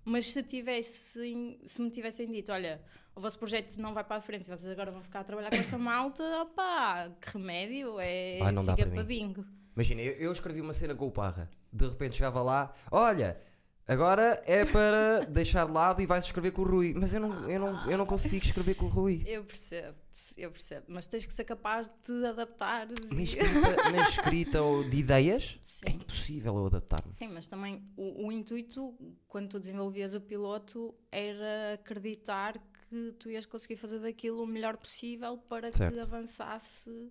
Mas 0.04 0.32
se, 0.32 0.42
tivessem, 0.42 1.60
se 1.66 1.80
me 1.80 1.88
tivessem 1.88 2.26
dito, 2.32 2.50
olha, 2.50 2.82
o 3.14 3.20
vosso 3.20 3.38
projeto 3.38 3.76
não 3.76 3.94
vai 3.94 4.02
para 4.02 4.16
a 4.16 4.20
frente, 4.20 4.50
vocês 4.50 4.68
agora 4.68 4.90
vão 4.90 5.04
ficar 5.04 5.20
a 5.20 5.24
trabalhar 5.24 5.50
com 5.50 5.56
esta 5.56 5.78
malta, 5.78 6.24
opá, 6.42 7.12
que 7.20 7.38
remédio, 7.38 8.00
é 8.00 8.40
dá 8.40 8.60
siga 8.60 8.76
para 8.76 8.90
para 8.90 9.04
bingo. 9.04 9.44
Imagina, 9.76 10.02
eu, 10.02 10.14
eu 10.14 10.32
escrevi 10.32 10.60
uma 10.60 10.74
cena 10.74 10.96
com 10.96 11.06
o 11.06 11.12
Parra. 11.12 11.48
De 11.72 11.86
repente 11.86 12.16
chegava 12.16 12.42
lá, 12.42 12.74
olha, 12.90 13.40
agora 13.88 14.40
é 14.44 14.64
para 14.64 15.24
deixar 15.24 15.66
de 15.66 15.72
lado 15.72 16.00
e 16.02 16.06
vais 16.06 16.24
escrever 16.24 16.52
com 16.52 16.62
o 16.62 16.64
Rui. 16.64 16.94
Mas 16.94 17.12
eu 17.14 17.20
não, 17.20 17.50
eu 17.50 17.58
não, 17.58 17.90
eu 17.90 17.98
não 17.98 18.06
consigo 18.06 18.44
escrever 18.44 18.74
com 18.74 18.84
o 18.84 18.88
Rui. 18.88 19.24
Eu 19.26 19.42
percebo-te, 19.44 20.34
eu 20.36 20.50
percebo, 20.52 20.86
mas 20.88 21.06
tens 21.06 21.26
que 21.26 21.32
ser 21.32 21.44
capaz 21.44 21.88
de 21.88 21.94
te 22.04 22.26
adaptar. 22.26 22.86
Nem 23.10 23.24
escrita, 23.24 23.48
nem 23.90 24.02
escrita 24.02 24.62
ou 24.62 24.88
de 24.88 24.98
ideias, 24.98 25.56
é 25.84 25.90
Sim. 25.90 25.96
impossível 25.96 26.56
eu 26.56 26.66
adaptar-me. 26.66 27.12
Sim, 27.12 27.28
mas 27.28 27.46
também 27.46 27.82
o, 27.96 28.26
o 28.26 28.30
intuito, 28.32 28.94
quando 29.26 29.48
tu 29.48 29.58
desenvolvias 29.58 30.14
o 30.14 30.20
piloto, 30.20 30.94
era 31.10 31.74
acreditar 31.74 32.58
que 32.88 33.12
tu 33.18 33.30
ias 33.30 33.46
conseguir 33.46 33.76
fazer 33.76 33.98
daquilo 34.00 34.42
o 34.42 34.46
melhor 34.46 34.76
possível 34.76 35.36
para 35.36 35.72
Certo. 35.72 35.94
que 35.94 36.00
avançasse 36.00 37.10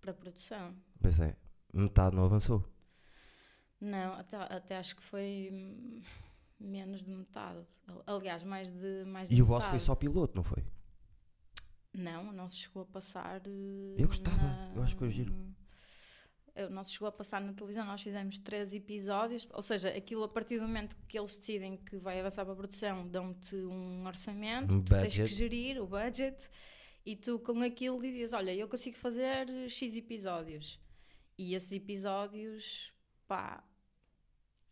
para 0.00 0.10
a 0.10 0.14
produção. 0.14 0.74
Pois 1.00 1.18
é, 1.20 1.36
metade 1.72 2.14
não 2.14 2.24
avançou. 2.24 2.64
Não, 3.80 4.14
até, 4.14 4.36
até 4.36 4.76
acho 4.76 4.96
que 4.96 5.02
foi 5.02 6.02
menos 6.58 7.04
de 7.04 7.10
metade. 7.10 7.60
Aliás, 8.06 8.42
mais 8.42 8.70
de 8.70 9.04
mais 9.04 9.28
de 9.28 9.34
E 9.34 9.42
o 9.42 9.46
vosso 9.46 9.66
metade. 9.66 9.80
foi 9.82 9.86
só 9.86 9.94
piloto, 9.94 10.34
não 10.36 10.42
foi? 10.42 10.64
Não, 11.92 12.32
não 12.32 12.48
se 12.48 12.56
chegou 12.58 12.82
a 12.82 12.86
passar. 12.86 13.40
eh, 13.46 13.94
Eu 13.98 14.06
gostava, 14.08 14.36
na- 14.36 14.72
eu 14.74 14.82
acho 14.82 14.94
que 14.94 14.98
foi 14.98 15.10
giro. 15.10 15.34
Não 16.70 16.82
se 16.82 16.92
chegou 16.92 17.08
a 17.08 17.12
passar 17.12 17.38
na 17.42 17.52
televisão, 17.52 17.84
nós 17.84 18.00
fizemos 18.00 18.38
três 18.38 18.72
episódios, 18.72 19.46
ou 19.52 19.60
seja, 19.62 19.90
aquilo 19.90 20.22
a 20.24 20.28
partir 20.28 20.56
do 20.58 20.62
momento 20.66 20.96
que 21.06 21.18
eles 21.18 21.36
decidem 21.36 21.76
que 21.76 21.98
vai 21.98 22.18
avançar 22.18 22.44
para 22.46 22.54
a 22.54 22.56
produção, 22.56 23.06
dão-te 23.06 23.56
um 23.56 24.06
orçamento, 24.06 24.74
Um 24.74 24.82
tu 24.82 24.88
tens 24.94 25.12
que 25.14 25.20
budget. 25.20 25.34
gerir 25.34 25.82
o 25.82 25.86
budget 25.86 26.48
e 27.04 27.14
tu 27.14 27.38
com 27.40 27.60
aquilo 27.60 28.00
dizias: 28.00 28.32
Olha, 28.32 28.54
eu 28.54 28.66
consigo 28.68 28.96
fazer 28.96 29.46
X 29.68 29.96
episódios. 29.96 30.80
E 31.38 31.54
esses 31.54 31.72
episódios, 31.72 32.90
pá, 33.26 33.62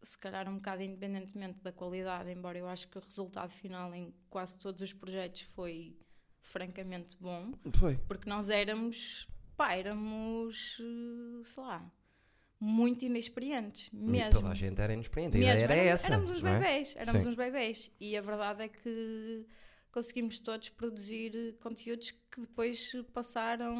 se 0.02 0.18
calhar 0.18 0.48
um 0.48 0.56
bocado 0.56 0.82
independentemente 0.82 1.60
da 1.62 1.72
qualidade, 1.72 2.30
embora 2.30 2.58
eu 2.58 2.68
acho 2.68 2.88
que 2.88 2.98
o 2.98 3.00
resultado 3.00 3.50
final 3.50 3.94
em 3.94 4.14
quase 4.28 4.58
todos 4.58 4.80
os 4.80 4.92
projetos 4.92 5.42
foi 5.42 5.96
francamente 6.40 7.16
bom, 7.18 7.52
Foi. 7.74 7.96
porque 8.06 8.28
nós 8.28 8.50
éramos, 8.50 9.26
pá, 9.56 9.74
éramos, 9.74 10.78
eh, 10.80 11.42
sei 11.42 11.62
lá, 11.62 11.90
muito 12.60 13.04
inexperientes, 13.04 13.90
mesmo. 13.92 14.30
Toda 14.30 14.50
a 14.50 14.54
gente 14.54 14.80
era 14.80 14.92
inexperiente. 14.92 15.36
A 15.36 15.40
Mesmo, 15.40 15.64
ideia 15.64 15.64
era 15.64 15.74
éramos, 15.74 15.92
essa. 15.92 16.06
éramos 16.06 16.30
uns 16.30 16.44
é? 16.44 16.58
bebês, 16.58 16.96
éramos 16.96 17.22
Sim. 17.22 17.28
uns 17.28 17.34
bebês. 17.34 17.90
E 18.00 18.16
a 18.16 18.20
verdade 18.20 18.62
é 18.62 18.68
que 18.68 19.46
conseguimos 19.94 20.40
todos 20.40 20.68
produzir 20.70 21.32
eh, 21.36 21.52
conteúdos 21.62 22.10
que 22.10 22.40
depois 22.40 22.92
passaram 23.12 23.76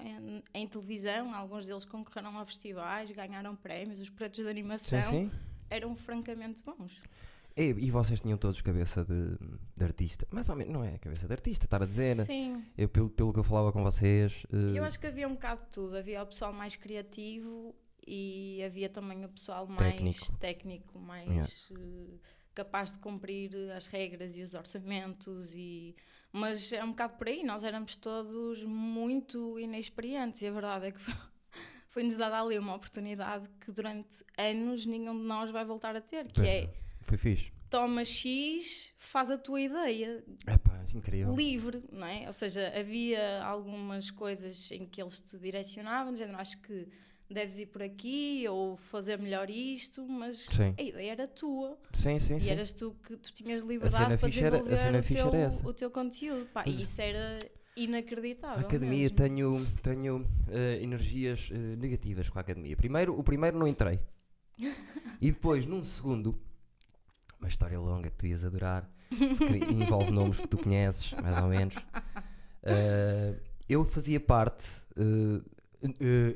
em, 0.00 0.42
em 0.52 0.66
televisão. 0.66 1.32
Alguns 1.32 1.66
deles 1.66 1.84
concorreram 1.84 2.36
a 2.36 2.44
festivais, 2.44 3.08
ganharam 3.12 3.54
prémios. 3.54 4.00
Os 4.00 4.10
projetos 4.10 4.38
de 4.38 4.44
Sim, 4.44 4.50
animação 4.50 5.10
sim. 5.10 5.30
eram 5.70 5.94
francamente 5.94 6.60
bons. 6.64 7.00
E, 7.56 7.66
e 7.66 7.88
vocês 7.88 8.20
tinham 8.20 8.36
todos 8.36 8.60
cabeça 8.62 9.04
de, 9.04 9.36
de 9.76 9.84
artista. 9.84 10.26
Mais 10.32 10.48
ou 10.48 10.56
menos, 10.56 10.72
não 10.72 10.82
é 10.82 10.98
cabeça 10.98 11.28
de 11.28 11.32
artista, 11.32 11.66
estar 11.66 11.80
a 11.80 11.84
dizer. 11.84 12.16
Sim, 12.16 12.64
Eu, 12.76 12.88
pelo, 12.88 13.08
pelo 13.08 13.32
que 13.32 13.38
eu 13.38 13.44
falava 13.44 13.70
com 13.72 13.80
vocês. 13.84 14.44
eh, 14.52 14.76
eu 14.78 14.82
acho 14.82 14.98
que 14.98 15.06
havia 15.06 15.28
um 15.28 15.34
bocado 15.34 15.62
de 15.62 15.68
tudo. 15.70 15.96
Havia 15.96 16.20
o 16.20 16.26
pessoal 16.26 16.52
mais 16.52 16.74
criativo 16.74 17.72
e 18.04 18.60
havia 18.66 18.88
também 18.88 19.24
o 19.24 19.28
pessoal 19.28 19.68
mais 19.68 19.78
Técnico. 19.94 20.36
técnico, 20.38 20.98
mais 20.98 21.28
Yeah. 21.28 21.48
eh, 21.70 22.18
capaz 22.54 22.92
de 22.92 22.98
cumprir 22.98 23.54
as 23.72 23.86
regras 23.86 24.36
e 24.36 24.42
os 24.42 24.54
orçamentos 24.54 25.52
e 25.54 25.94
mas 26.32 26.72
é 26.72 26.82
um 26.82 26.88
bocado 26.90 27.14
por 27.16 27.28
aí, 27.28 27.44
nós 27.44 27.62
éramos 27.62 27.94
todos 27.94 28.62
muito 28.64 29.58
inexperientes 29.60 30.42
e 30.42 30.46
a 30.48 30.50
verdade 30.50 30.86
é 30.86 30.90
que 30.90 30.98
foi- 31.00 31.14
foi-nos 31.88 32.16
dada 32.16 32.40
ali 32.40 32.58
uma 32.58 32.74
oportunidade 32.74 33.48
que 33.60 33.70
durante 33.70 34.24
anos 34.36 34.84
nenhum 34.84 35.16
de 35.16 35.24
nós 35.24 35.50
vai 35.52 35.64
voltar 35.64 35.94
a 35.94 36.00
ter, 36.00 36.26
que 36.26 36.34
Pois 36.34 36.48
é. 36.48 36.74
Foi 37.02 37.16
fixe. 37.18 37.52
toma 37.70 38.04
X, 38.04 38.92
faz 38.98 39.30
a 39.30 39.38
tua 39.38 39.60
ideia, 39.60 40.24
Epá, 40.46 40.82
incrível. 40.94 41.34
livre, 41.36 41.84
não 41.92 42.06
é? 42.06 42.26
Ou 42.26 42.32
seja, 42.32 42.72
havia 42.76 43.42
algumas 43.44 44.10
coisas 44.10 44.70
em 44.72 44.86
que 44.86 45.00
eles 45.02 45.20
te 45.20 45.38
direcionavam, 45.38 46.12
dizendo, 46.12 46.34
acho 46.36 46.60
que 46.62 46.88
deves 47.30 47.58
ir 47.58 47.66
por 47.66 47.82
aqui 47.82 48.44
ou 48.48 48.76
fazer 48.76 49.18
melhor 49.18 49.48
isto, 49.50 50.06
mas 50.06 50.40
Sim. 50.52 50.74
a 50.78 50.82
ideia 50.82 51.12
era 51.12 51.26
tua 51.28 51.78
Sim, 51.92 52.18
sim, 52.20 52.36
e 52.36 52.40
sim. 52.42 52.50
eras 52.50 52.72
tu 52.72 52.94
que 53.06 53.16
tu 53.16 53.32
tinhas 53.32 53.62
liberdade 53.62 54.16
para 54.18 54.28
era- 54.38 55.00
desenvolver 55.00 55.48
o, 55.48 55.50
teu, 55.60 55.68
o 55.68 55.72
teu 55.72 55.90
conteúdo. 55.90 56.46
Pá, 56.52 56.62
Mas- 56.66 56.78
e 56.78 56.82
isso 56.82 57.00
era 57.00 57.38
inacreditável. 57.76 58.58
A 58.58 58.60
academia 58.68 58.98
mesmo. 59.10 59.16
tenho, 59.16 59.66
tenho 59.82 60.26
eh, 60.48 60.78
energias 60.82 61.48
eh, 61.52 61.56
negativas 61.76 62.28
com 62.28 62.38
a 62.38 62.42
academia. 62.42 62.76
Primeiro, 62.76 63.18
o 63.18 63.22
primeiro 63.24 63.58
não 63.58 63.66
entrei. 63.66 63.98
e 65.20 65.30
depois, 65.32 65.66
num 65.66 65.82
segundo, 65.82 66.32
uma 67.40 67.48
história 67.48 67.78
longa 67.80 68.10
que 68.10 68.16
tu 68.16 68.26
ias 68.26 68.44
adorar, 68.44 68.88
que 69.10 69.16
envolve 69.74 70.12
nomes 70.12 70.38
que 70.38 70.46
tu 70.46 70.56
conheces, 70.58 71.10
mais 71.20 71.36
ou 71.42 71.48
menos. 71.48 71.74
Eh, 72.62 73.34
eu 73.68 73.84
fazia 73.84 74.20
parte. 74.20 74.66
eh, 74.96 75.40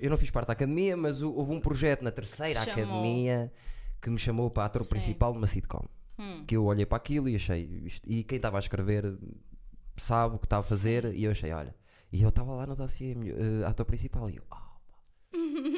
eu 0.00 0.10
não 0.10 0.16
fiz 0.16 0.30
parte 0.30 0.48
da 0.48 0.52
academia, 0.52 0.96
mas 0.96 1.22
hou- 1.22 1.34
houve 1.36 1.52
um 1.52 1.60
projeto 1.60 2.02
na 2.02 2.10
terceira 2.10 2.60
chamou. 2.64 2.72
academia 2.72 3.52
que 4.00 4.10
me 4.10 4.18
chamou 4.18 4.50
para 4.50 4.64
ator 4.66 4.82
Sim. 4.82 4.88
principal 4.90 5.32
de 5.32 5.38
uma 5.38 5.46
sitcom. 5.46 5.84
Hum. 6.18 6.44
Que 6.46 6.56
eu 6.56 6.64
olhei 6.64 6.84
para 6.86 6.96
aquilo 6.96 7.28
e 7.28 7.36
achei. 7.36 7.62
isto- 7.84 8.08
e 8.10 8.24
quem 8.24 8.36
estava 8.36 8.58
a 8.58 8.60
escrever 8.60 9.16
sabe 9.96 10.36
o 10.36 10.38
que 10.38 10.46
está 10.46 10.58
a 10.58 10.62
fazer. 10.62 11.14
E 11.14 11.24
eu 11.24 11.30
achei, 11.30 11.52
olha. 11.52 11.74
E 12.12 12.22
eu 12.22 12.28
estava 12.28 12.52
lá 12.54 12.66
no 12.66 12.74
dossiê, 12.74 13.12
uh, 13.14 13.66
ator 13.66 13.84
principal. 13.86 14.28
E 14.30 14.36
eu, 14.36 14.42
oh, 14.50 15.36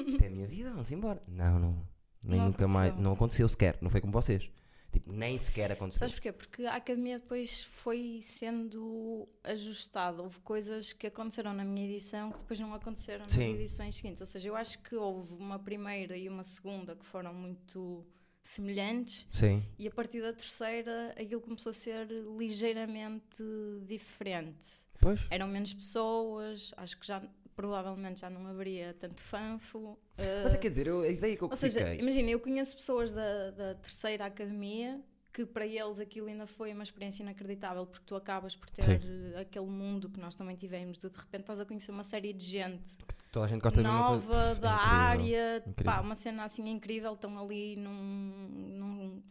isto 0.09 0.23
é 0.23 0.27
a 0.29 0.31
minha 0.31 0.47
vida, 0.47 0.71
vamos 0.71 0.91
embora. 0.93 1.23
Não, 1.29 1.59
não. 1.59 1.83
Nem 2.23 2.39
Não 2.39 2.47
nunca 2.49 2.67
mais. 2.69 2.89
aconteceu. 2.91 3.03
Não 3.05 3.13
aconteceu 3.13 3.49
sequer. 3.49 3.79
Não 3.81 3.91
foi 3.91 4.01
como 4.01 4.13
vocês. 4.13 4.49
Tipo, 4.93 5.13
nem 5.13 5.39
sequer 5.39 5.71
aconteceu. 5.71 6.01
Sabes 6.01 6.15
porquê? 6.15 6.33
Porque 6.33 6.65
a 6.65 6.75
academia 6.75 7.19
depois 7.19 7.63
foi 7.63 8.21
sendo 8.23 9.29
ajustada. 9.45 10.23
Houve 10.23 10.41
coisas 10.41 10.93
que 10.93 11.07
aconteceram 11.07 11.53
na 11.53 11.65
minha 11.65 11.89
edição 11.89 12.33
que 12.33 12.39
depois 12.39 12.59
não 12.59 12.75
aconteceram 12.75 13.21
nas 13.21 13.33
Sim. 13.33 13.55
edições 13.55 13.95
seguintes. 13.95 14.21
Ou 14.21 14.27
seja, 14.27 14.49
eu 14.49 14.57
acho 14.57 14.79
que 14.81 14.97
houve 14.97 15.35
uma 15.35 15.59
primeira 15.59 16.17
e 16.17 16.29
uma 16.29 16.43
segunda 16.43 16.97
que 16.97 17.07
foram 17.07 17.33
muito 17.33 18.05
semelhantes 18.43 19.27
Sim. 19.31 19.63
e 19.79 19.87
a 19.87 19.91
partir 19.91 20.21
da 20.23 20.33
terceira 20.33 21.15
aquilo 21.17 21.41
começou 21.41 21.71
a 21.71 21.73
ser 21.73 22.09
ligeiramente 22.37 23.45
diferente. 23.87 24.67
Pois. 25.01 25.27
Eram 25.31 25.47
menos 25.47 25.73
pessoas, 25.73 26.73
acho 26.77 26.99
que 26.99 27.07
já 27.07 27.23
provavelmente 27.61 28.21
já 28.21 28.31
não 28.31 28.47
haveria 28.47 28.95
tanto 28.99 29.23
fanfo. 29.23 29.99
Mas 30.17 30.55
eh, 30.55 30.57
é, 30.57 30.59
quer 30.59 30.71
dizer, 30.71 30.87
eu, 30.87 31.03
a 31.03 31.09
ideia 31.09 31.37
que 31.37 31.43
eu 31.43 31.49
ou 31.51 31.57
seja, 31.57 31.95
imagina, 31.95 32.31
eu 32.31 32.41
conheço 32.41 32.75
pessoas 32.75 33.13
da, 33.13 33.51
da 33.51 33.75
terceira 33.75 34.25
academia 34.25 34.99
que 35.33 35.45
para 35.45 35.67
eles 35.67 36.01
aquilo 36.01 36.27
ainda 36.27 36.47
foi 36.47 36.73
uma 36.73 36.83
experiência 36.83 37.23
inacreditável 37.23 37.87
porque 37.87 38.05
tu 38.07 38.17
acabas 38.17 38.57
por 38.57 38.69
ter 38.71 38.83
Sim. 38.83 39.35
aquele 39.39 39.67
mundo 39.67 40.09
que 40.09 40.19
nós 40.19 40.35
também 40.35 40.57
tivemos 40.57 40.99
de 40.99 41.09
de 41.09 41.17
repente 41.17 41.43
estás 41.43 41.61
a 41.61 41.65
conhecer 41.67 41.93
uma 41.93 42.03
série 42.03 42.33
de 42.33 42.45
gente 42.45 42.97
Toda 43.31 43.45
a 43.45 43.49
gente 43.49 43.61
gosta 43.61 43.81
coisa. 43.81 43.89
nova 43.89 44.49
Pff, 44.49 44.61
da 44.61 44.75
incrível. 44.75 44.97
área, 44.97 45.57
incrível. 45.59 45.85
pá, 45.85 46.01
uma 46.01 46.15
cena 46.17 46.45
assim 46.45 46.69
incrível, 46.69 47.13
estão 47.13 47.39
ali 47.39 47.77
num, 47.77 48.49
num, 48.79 49.23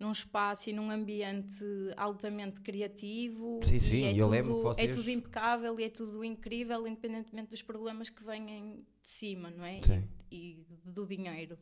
num 0.00 0.10
espaço 0.12 0.70
e 0.70 0.72
num 0.72 0.90
ambiente 0.90 1.62
altamente 1.96 2.60
criativo. 2.62 3.60
Sim, 3.62 3.76
e 3.76 3.80
sim, 3.80 4.04
é 4.06 4.12
eu 4.12 4.24
tudo, 4.24 4.28
lembro 4.30 4.54
que 4.54 4.60
É 4.60 4.62
vocês- 4.62 4.96
tudo 4.96 5.10
impecável 5.10 5.78
e 5.78 5.84
é 5.84 5.88
tudo 5.90 6.24
incrível, 6.24 6.86
independentemente 6.88 7.50
dos 7.50 7.60
problemas 7.62 8.08
que 8.08 8.24
vêm 8.24 8.82
de 9.02 9.10
cima, 9.10 9.50
não 9.50 9.64
é? 9.64 9.80
Sim. 9.82 10.02
E, 10.30 10.64
e 10.86 10.90
do 10.90 11.06
dinheiro. 11.06 11.58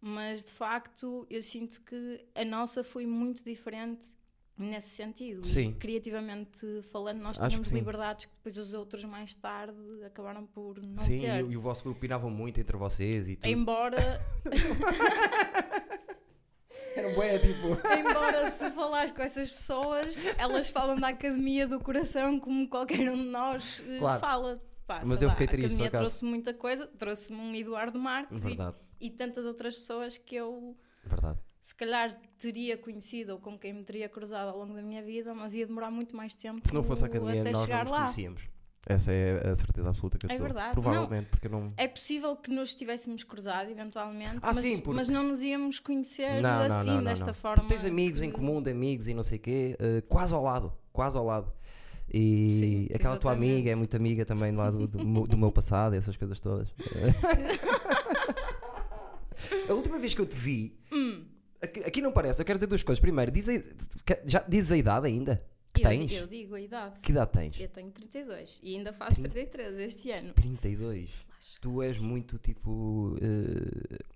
Mas 0.00 0.44
de 0.44 0.52
facto, 0.52 1.26
eu 1.28 1.42
sinto 1.42 1.82
que 1.82 2.24
a 2.34 2.44
nossa 2.44 2.82
foi 2.82 3.04
muito 3.04 3.44
diferente 3.44 4.08
nesse 4.56 4.88
sentido. 4.90 5.42
E, 5.44 5.46
Sim. 5.46 5.72
criativamente 5.74 6.66
falando, 6.90 7.20
nós 7.20 7.36
tínhamos 7.38 7.68
sim. 7.68 7.74
liberdades 7.74 8.24
que 8.26 8.32
depois 8.34 8.56
os 8.56 8.72
outros 8.72 9.04
mais 9.04 9.34
tarde 9.34 9.76
acabaram 10.06 10.46
por 10.46 10.80
não 10.82 10.96
Sim, 10.96 11.18
ter. 11.18 11.40
e, 11.40 11.42
o- 11.42 11.52
e 11.52 11.56
o 11.56 11.60
vosso 11.60 11.82
grupo 11.84 11.98
opinavam 11.98 12.30
muito 12.30 12.58
entre 12.60 12.76
vocês 12.76 13.28
e 13.28 13.36
tudo. 13.36 13.46
Embora, 13.48 14.20
Era 16.96 17.08
bué, 17.14 17.38
tipo. 17.38 17.68
embora 17.98 18.50
se 18.50 18.70
falares 18.70 19.10
com 19.12 19.22
essas 19.22 19.50
pessoas, 19.50 20.16
elas 20.36 20.68
falam 20.68 20.96
da 20.96 21.08
academia 21.08 21.66
do 21.66 21.78
coração 21.80 22.38
como 22.40 22.68
qualquer 22.68 23.08
um 23.10 23.16
de 23.16 23.28
nós 23.30 23.80
eh, 23.88 23.98
Claro. 23.98 24.20
fala. 24.20 24.62
Pá, 24.86 25.02
Mas 25.04 25.20
eu 25.20 25.28
lá, 25.28 25.34
fiquei 25.34 25.46
a 25.46 25.50
triste, 25.50 25.68
por 25.68 25.82
academia 25.82 25.90
trouxe 25.90 26.24
muita 26.24 26.54
coisa, 26.54 26.86
trouxe-me 26.86 27.38
um 27.38 27.54
Eduardo 27.54 27.98
Marques 27.98 28.42
e, 28.44 28.56
e 29.00 29.10
tantas 29.10 29.44
outras 29.44 29.74
pessoas 29.74 30.16
que 30.16 30.34
eu 30.34 30.74
verdade. 31.04 31.38
se 31.60 31.74
calhar 31.74 32.18
teria 32.38 32.74
conhecido 32.78 33.34
ou 33.34 33.38
com 33.38 33.58
quem 33.58 33.74
me 33.74 33.84
teria 33.84 34.08
cruzado 34.08 34.48
ao 34.48 34.58
longo 34.58 34.72
da 34.74 34.80
minha 34.80 35.02
vida, 35.02 35.34
mas 35.34 35.52
ia 35.54 35.66
demorar 35.66 35.90
muito 35.90 36.16
mais 36.16 36.34
tempo 36.34 36.66
Se 36.66 36.72
não 36.72 36.82
fosse 36.82 37.04
a 37.04 37.06
academia, 37.06 37.44
nós 37.44 37.68
não 37.68 37.78
nos 37.82 37.90
lá. 37.90 37.98
conhecíamos. 38.04 38.42
Essa 38.90 39.12
é 39.12 39.50
a 39.50 39.54
certeza 39.54 39.86
absoluta 39.90 40.16
que 40.16 40.24
eu 40.24 40.30
É 40.30 40.38
verdade. 40.38 40.72
Provavelmente, 40.72 41.26
porque 41.28 41.46
eu 41.46 41.50
não. 41.50 41.74
É 41.76 41.86
possível 41.86 42.34
que 42.36 42.50
nos 42.50 42.74
tivéssemos 42.74 43.22
cruzado 43.22 43.70
eventualmente, 43.70 44.38
Ah, 44.40 44.46
mas, 44.54 44.58
sim, 44.58 44.78
porque- 44.80 44.96
mas 44.96 45.10
não 45.10 45.24
nos 45.24 45.42
íamos 45.42 45.78
conhecer 45.78 46.40
Não, 46.40 46.66
não, 46.66 46.76
assim, 46.78 46.88
não, 46.88 46.96
não, 46.96 47.04
desta 47.04 47.26
não. 47.26 47.34
forma. 47.34 47.68
Tens 47.68 47.84
amigos 47.84 48.22
em 48.22 48.30
que- 48.30 48.36
comum 48.36 48.62
de 48.62 48.70
amigos 48.70 49.06
e 49.06 49.12
não 49.12 49.22
sei 49.22 49.36
o 49.36 49.40
quê, 49.42 49.76
eh, 49.78 50.00
quase 50.08 50.32
ao 50.32 50.42
lado, 50.42 50.72
quase 50.90 51.18
ao 51.18 51.24
lado. 51.26 51.52
E 52.10 52.50
Sim, 52.50 52.88
aquela 52.94 53.18
tua 53.18 53.32
amiga 53.32 53.70
é 53.70 53.74
muito 53.74 53.94
amiga 53.94 54.24
também 54.24 54.52
do 54.52 54.58
lado 54.58 54.86
do, 54.88 55.04
meu- 55.06 55.24
do 55.24 55.36
meu 55.36 55.52
passado, 55.52 55.94
essas 55.94 56.16
coisas 56.16 56.40
todas. 56.40 56.68
a 59.68 59.74
última 59.74 59.98
vez 59.98 60.14
que 60.14 60.20
eu 60.22 60.26
te 60.26 60.34
vi, 60.36 60.78
Hum. 60.90 61.24
aqui, 61.60 61.80
aqui 61.80 62.00
não 62.00 62.12
parece, 62.12 62.40
eu 62.40 62.46
quero 62.46 62.58
dizer 62.58 62.68
duas 62.68 62.82
coisas. 62.82 63.00
Primeiro, 63.00 63.30
diz 63.30 63.46
a, 63.48 63.52
já 64.24 64.42
dizes 64.48 64.72
a 64.72 64.76
idade 64.78 65.06
ainda? 65.06 65.38
Que 65.72 65.84
eu, 65.84 65.88
tens? 65.90 66.12
Eu 66.12 66.26
digo 66.26 66.54
a 66.54 66.60
idade. 66.60 66.98
Que 67.00 67.12
idade 67.12 67.30
tens? 67.32 67.60
Eu 67.60 67.68
tenho 67.68 67.90
32 67.90 68.60
e 68.62 68.76
ainda 68.76 68.92
faço 68.92 69.14
Trinta- 69.14 69.28
33 69.30 69.78
este 69.78 70.10
ano. 70.10 70.32
32. 70.34 71.10
Slash. 71.10 71.60
Tu 71.60 71.82
és 71.82 71.98
muito 71.98 72.38
tipo 72.38 73.16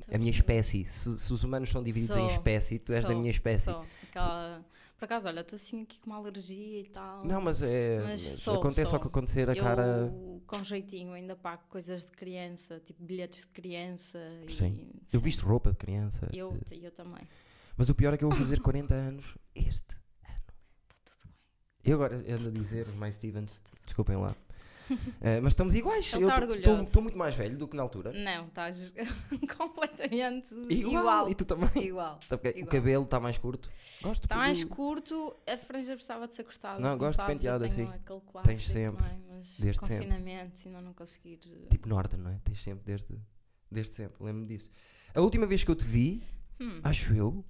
Tô 0.06 0.14
a 0.14 0.18
minha 0.18 0.30
espécie. 0.30 0.84
Se, 0.84 1.18
se 1.18 1.32
os 1.32 1.44
humanos 1.44 1.68
são 1.70 1.82
divididos 1.82 2.16
em 2.16 2.20
Sou, 2.20 2.30
espécie, 2.30 2.78
tu 2.78 2.92
és 2.92 3.02
da 3.02 3.08
Sou, 3.10 3.18
minha 3.18 3.30
espécie. 3.30 3.64
sou. 3.64 3.84
Aquela... 4.08 4.64
Por 4.98 5.06
acaso, 5.06 5.26
olha, 5.26 5.40
estou 5.40 5.56
assim 5.56 5.82
aqui 5.82 6.00
com 6.00 6.10
uma 6.10 6.16
alergia 6.18 6.80
e 6.80 6.84
tal. 6.88 7.24
Não, 7.24 7.40
mas 7.40 7.60
é. 7.60 8.00
Mas 8.04 8.20
sou, 8.20 8.54
acontece 8.60 8.94
ao 8.94 9.00
que 9.00 9.08
acontecer, 9.08 9.50
a 9.50 9.52
eu, 9.52 9.62
cara. 9.62 10.14
com 10.46 10.62
jeitinho, 10.62 11.12
ainda 11.12 11.34
pago 11.34 11.62
coisas 11.68 12.02
de 12.06 12.12
criança, 12.12 12.78
tipo 12.78 13.02
bilhetes 13.02 13.40
de 13.40 13.46
criança. 13.48 14.16
E, 14.46 14.52
Sim. 14.52 14.90
Eu 15.12 15.18
sim. 15.18 15.24
visto 15.24 15.44
roupa 15.44 15.70
de 15.72 15.76
criança. 15.76 16.28
Eu, 16.32 16.56
eu 16.70 16.90
também. 16.92 17.26
Mas 17.76 17.88
o 17.88 17.96
pior 17.96 18.14
é 18.14 18.16
que 18.16 18.22
eu 18.24 18.30
vou 18.30 18.38
fazer 18.38 18.60
40 18.60 18.94
anos 18.94 19.36
este. 19.56 19.96
Eu 21.84 21.94
agora 21.96 22.16
ando 22.28 22.48
a 22.48 22.52
dizer, 22.52 22.86
mais 22.96 23.14
Stevens, 23.16 23.50
desculpem 23.86 24.16
lá. 24.16 24.34
Eh, 25.22 25.40
mas 25.40 25.52
estamos 25.52 25.74
iguais. 25.74 26.12
Ele 26.12 26.26
tá 26.26 26.34
eu 26.36 26.40
orgulhoso. 26.42 26.82
estou 26.82 27.00
muito 27.02 27.16
mais 27.16 27.34
velho 27.34 27.56
do 27.56 27.66
que 27.68 27.74
na 27.76 27.82
altura. 27.82 28.12
Não, 28.12 28.48
estás 28.48 28.92
completamente 29.56 30.52
Igual. 30.68 30.92
igual. 31.02 31.30
E 31.30 31.34
tu 31.34 31.44
também. 31.46 31.70
Igual. 31.86 32.18
Tá, 32.28 32.36
porque 32.36 32.48
O 32.48 32.58
igual. 32.58 32.66
cabelo 32.72 33.04
está 33.04 33.20
mais 33.20 33.38
curto. 33.38 33.70
Gosto 34.02 34.24
Está 34.24 34.36
mais 34.36 34.62
curto, 34.64 35.34
a 35.48 35.56
franja 35.56 35.94
precisava 35.94 36.26
de 36.26 36.34
ser 36.34 36.44
cortada. 36.44 36.80
Não, 36.80 36.98
gosto 36.98 37.12
de 37.12 37.16
sabes, 37.16 37.36
penteado 37.36 37.64
eu 37.64 37.70
tenho 37.70 37.88
assim. 37.88 37.96
Aquele 37.96 38.20
clássico, 38.20 38.60
sempre, 38.72 39.04
é? 39.06 39.18
Mas 39.30 39.56
desde 39.60 39.86
sempre. 39.86 40.06
confinamento, 40.08 40.62
ainda 40.66 40.80
não 40.82 40.92
conseguir. 40.92 41.38
eh, 41.46 41.68
Tipo 41.70 41.88
Norton, 41.88 42.16
não 42.18 42.30
é? 42.32 42.40
Tens 42.44 42.62
sempre 42.62 42.84
desde, 42.84 43.18
desde 43.70 43.94
sempre. 43.94 44.22
Lembro-me 44.22 44.46
disso. 44.48 44.68
A 45.14 45.20
última 45.20 45.46
vez 45.46 45.62
que 45.64 45.70
eu 45.70 45.76
te 45.76 45.84
vi, 45.84 46.22
Hum, 46.60 46.80
acho 46.82 47.14
eu. 47.14 47.42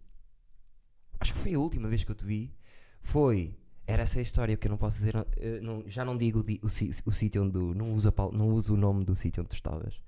Acho 1.18 1.32
que 1.32 1.38
foi 1.40 1.54
a 1.54 1.58
última 1.58 1.88
vez 1.88 2.04
que 2.04 2.10
eu 2.10 2.14
te 2.14 2.24
vi. 2.24 2.54
Foi. 3.00 3.56
Era 3.92 4.02
essa 4.04 4.18
a 4.18 4.22
história 4.22 4.56
que 4.56 4.66
eu 4.66 4.70
não 4.70 4.78
posso 4.78 4.96
dizer. 4.98 5.14
eh, 5.36 5.60
não- 5.60 5.82
já 5.86 6.04
não 6.04 6.16
digo 6.16 6.40
o, 6.40 6.66
o, 6.66 6.68
o 7.06 7.12
sítio 7.12 7.42
onde. 7.42 7.58
Não 7.58 7.92
uso, 7.94 8.08
a 8.08 8.32
não 8.32 8.48
uso 8.48 8.74
o 8.74 8.76
nome 8.76 9.04
do 9.04 9.14
sítio 9.14 9.42
onde 9.42 9.50
tu 9.50 9.54
estavas. 9.54 10.00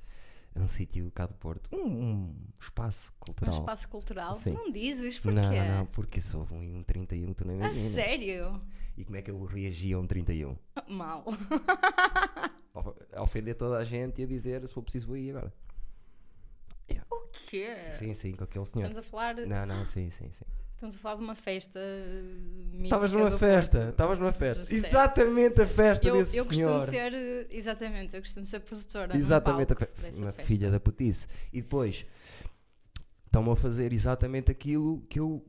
É 0.54 0.60
um 0.60 0.66
sítio 0.68 1.10
cá 1.10 1.26
do 1.26 1.34
Porto. 1.34 1.68
Um, 1.72 1.80
um 1.86 2.34
espaço 2.60 3.12
um 3.20 3.24
cultural. 3.26 3.54
espaço 3.58 3.88
cultural. 3.88 4.34
Sim. 4.36 4.52
Não 4.52 4.70
dizes 4.70 5.18
porquê? 5.18 5.38
não, 5.40 5.78
não, 5.78 5.86
porque 5.86 6.20
sou 6.20 6.46
um, 6.50 6.78
um 6.78 6.82
31, 6.82 7.34
tu 7.34 7.44
nem 7.46 7.56
A 7.56 7.64
imaginas. 7.64 7.90
sério? 7.92 8.60
E 8.96 9.04
como 9.04 9.16
é 9.16 9.22
que 9.22 9.30
eu 9.30 9.44
reagi 9.44 9.92
a 9.92 9.98
um 9.98 10.06
31? 10.06 10.56
Mal. 10.88 11.24
A 13.12 13.22
ofender 13.22 13.54
toda 13.54 13.76
a 13.78 13.84
gente 13.84 14.20
e 14.20 14.24
a 14.24 14.26
dizer 14.26 14.66
se 14.66 14.74
for 14.74 14.82
preciso 14.82 15.06
vou 15.06 15.16
ir 15.16 15.30
agora. 15.30 15.52
O 17.10 17.28
quê? 17.48 17.68
Sim, 17.92 18.14
sim, 18.14 18.32
com 18.32 18.42
aquele 18.44 18.66
senhor. 18.66 18.86
Estamos 18.88 19.06
a 19.06 19.08
falar, 19.08 19.34
Não, 19.36 19.64
não, 19.64 19.86
sim, 19.86 20.10
sim, 20.10 20.28
sim. 20.32 20.44
Estamos 20.88 20.96
a 20.96 20.98
falar 20.98 21.16
de 21.16 21.22
uma 21.24 21.34
festa. 21.34 21.80
mítica 22.72 22.84
Estavas 22.84 23.12
numa 23.12 23.30
festa, 23.38 23.88
estavas 23.90 24.18
numa 24.20 24.32
festa. 24.32 24.64
Certo. 24.64 24.86
Exatamente 24.86 25.62
a 25.62 25.66
festa 25.66 26.06
Eu, 26.08 26.16
desse 26.16 26.36
eu 26.36 26.44
senhor. 26.44 26.72
costumo 26.74 26.80
ser, 26.92 27.12
eh, 27.14 27.46
exatamente, 27.50 28.14
eu 28.16 28.22
costumo 28.22 28.46
ser 28.46 28.60
produtora. 28.60 29.16
Exatamente 29.16 29.72
a 29.72 29.76
fe- 29.76 29.88
Uma 30.16 30.32
festa. 30.32 30.42
filha 30.42 30.70
da 30.70 30.78
putice. 30.80 31.26
E 31.52 31.60
depois 31.62 32.04
estão-me 33.26 33.50
a 33.50 33.56
fazer 33.56 33.92
exatamente 33.92 34.50
aquilo 34.50 35.00
que 35.08 35.18
eu 35.20 35.44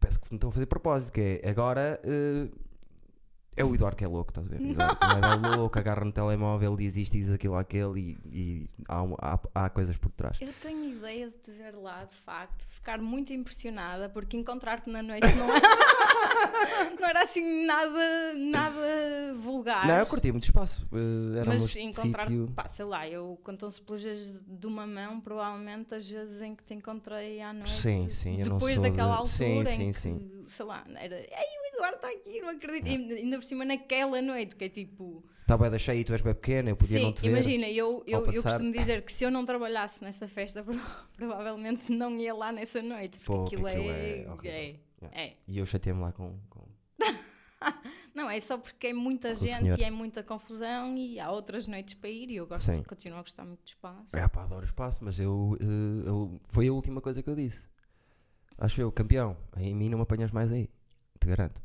peço 0.00 0.20
que 0.20 0.26
me 0.30 0.36
estão 0.36 0.50
a 0.50 0.52
fazer 0.52 0.66
propósito, 0.66 1.12
que 1.12 1.40
é 1.42 1.48
agora 1.50 2.00
eh, 2.04 2.48
É 3.56 3.64
o 3.64 3.74
Eduardo 3.74 3.96
que 3.96 4.04
é 4.04 4.08
louco, 4.08 4.30
estás 4.30 4.46
a 4.46 4.50
ver? 4.50 4.60
O 4.60 4.70
Eduardo 4.72 4.96
também 4.96 5.30
é 5.30 5.34
louco, 5.56 5.78
agarra 5.78 6.04
no 6.04 6.12
telemóvel, 6.12 6.76
diz 6.76 6.94
isto, 6.96 7.12
diz 7.12 7.30
aquilo, 7.30 7.56
aquele 7.56 8.00
e, 8.00 8.18
e 8.30 8.70
há, 8.86 9.02
há, 9.54 9.64
há 9.64 9.70
coisas 9.70 9.96
por 9.96 10.10
trás. 10.12 10.36
Eu 10.42 10.52
tenho 10.60 10.84
ideia 10.84 11.30
de 11.30 11.36
te 11.38 11.50
ver 11.52 11.74
lá, 11.74 12.04
de 12.04 12.14
facto, 12.16 12.66
ficar 12.66 13.00
muito 13.00 13.32
impressionada, 13.32 14.10
porque 14.10 14.36
encontrar-te 14.36 14.90
na 14.90 15.02
noite 15.02 15.26
não, 15.36 15.46
é... 15.50 15.60
não 17.00 17.08
era 17.08 17.22
assim 17.22 17.64
nada, 17.64 18.34
nada 18.36 19.34
vulgar. 19.36 19.86
Não, 19.86 19.98
eu 19.98 20.06
curti 20.06 20.30
muito 20.30 20.44
espaço. 20.44 20.86
eh, 20.92 21.38
Era 21.40 21.46
Mas 21.50 21.74
um 21.74 21.78
encontrar, 21.80 22.24
sítio. 22.26 22.52
pá, 22.54 22.68
sei 22.68 22.84
lá, 22.84 23.08
eu 23.08 23.38
contam-se 23.42 23.80
dedos 23.82 24.42
de 24.46 24.66
uma 24.66 24.86
mão, 24.86 25.18
provavelmente 25.20 25.94
as 25.94 26.06
vezes 26.08 26.42
em 26.42 26.54
que 26.54 26.62
te 26.62 26.74
encontrei 26.74 27.40
à 27.40 27.52
noite. 27.54 27.70
Sim, 27.70 28.10
sim, 28.10 28.40
eu 28.40 28.46
não 28.48 28.56
Depois 28.56 28.74
sou 28.74 28.82
daquela 28.82 29.22
de- 29.22 29.28
sim, 29.30 29.52
altura 29.58 29.70
sim, 29.70 29.82
em 29.82 29.92
que, 29.92 30.00
sim. 30.00 30.42
sei 30.44 30.66
lá, 30.66 30.84
era, 30.96 31.16
ei, 31.18 31.26
o 31.28 31.74
Eduardo 31.74 31.96
está 31.96 32.08
aqui, 32.10 32.40
não 32.40 32.48
acredito. 32.50 32.86
E 32.88 33.14
ainda 33.16 33.38
cima 33.46 33.64
naquela 33.64 34.20
noite, 34.20 34.54
que 34.56 34.64
é 34.64 34.68
tipo. 34.68 35.24
Está 35.42 35.56
bem, 35.56 35.70
deixei 35.70 36.00
e 36.00 36.04
tu 36.04 36.12
és 36.12 36.20
bem 36.22 36.34
pequena, 36.34 36.70
eu 36.70 36.76
podia 36.76 36.98
Sim, 36.98 37.04
não 37.04 37.12
te 37.12 37.22
ver. 37.22 37.28
imagina, 37.28 37.68
eu, 37.68 38.02
eu, 38.06 38.26
eu 38.32 38.42
costumo 38.42 38.72
dizer 38.72 39.02
que 39.02 39.12
se 39.12 39.22
eu 39.24 39.30
não 39.30 39.44
trabalhasse 39.44 40.02
nessa 40.02 40.26
festa, 40.26 40.62
pro- 40.64 40.76
provavelmente 41.16 41.92
não 41.92 42.16
ia 42.16 42.34
lá 42.34 42.50
nessa 42.50 42.82
noite, 42.82 43.20
porque 43.20 43.26
Pô, 43.26 43.44
aquilo, 43.44 43.66
aquilo 43.68 43.90
é. 43.90 44.22
é 44.22 44.30
horrível. 44.30 44.50
é, 45.12 45.24
é. 45.26 45.36
E 45.46 45.58
eu 45.58 45.64
chateei-me 45.66 46.00
lá 46.00 46.10
com. 46.12 46.36
com- 46.50 46.66
Não, 48.14 48.30
é 48.30 48.40
só 48.40 48.56
porque 48.58 48.88
é 48.88 48.92
muita 48.94 49.34
gente 49.34 49.78
e 49.78 49.84
é 49.84 49.90
muita 49.90 50.22
confusão 50.22 50.96
e 50.96 51.20
há 51.20 51.30
outras 51.30 51.66
noites 51.66 51.94
para 51.94 52.08
ir 52.10 52.30
e 52.30 52.36
eu 52.36 52.46
gosto, 52.46 52.72
Sim. 52.72 52.82
continuo 52.82 53.18
a 53.18 53.22
gostar 53.22 53.44
muito 53.44 53.62
de 53.64 53.70
espaço. 53.72 54.16
É 54.16 54.26
pá, 54.26 54.42
adoro 54.44 54.64
espaço, 54.64 55.04
mas 55.04 55.20
eu, 55.20 55.56
eh, 55.60 56.08
eu- 56.08 56.40
Foi 56.48 56.66
a 56.66 56.72
última 56.72 57.00
coisa 57.00 57.22
que 57.22 57.28
eu 57.28 57.34
disse. 57.36 57.68
Acho 58.58 58.80
eu, 58.80 58.90
campeão. 58.90 59.36
Em 59.58 59.74
mim 59.74 59.90
não 59.90 59.98
me 59.98 60.02
apanhas 60.02 60.30
mais 60.30 60.50
aí. 60.50 60.68
Te 61.20 61.26
garanto. 61.28 61.62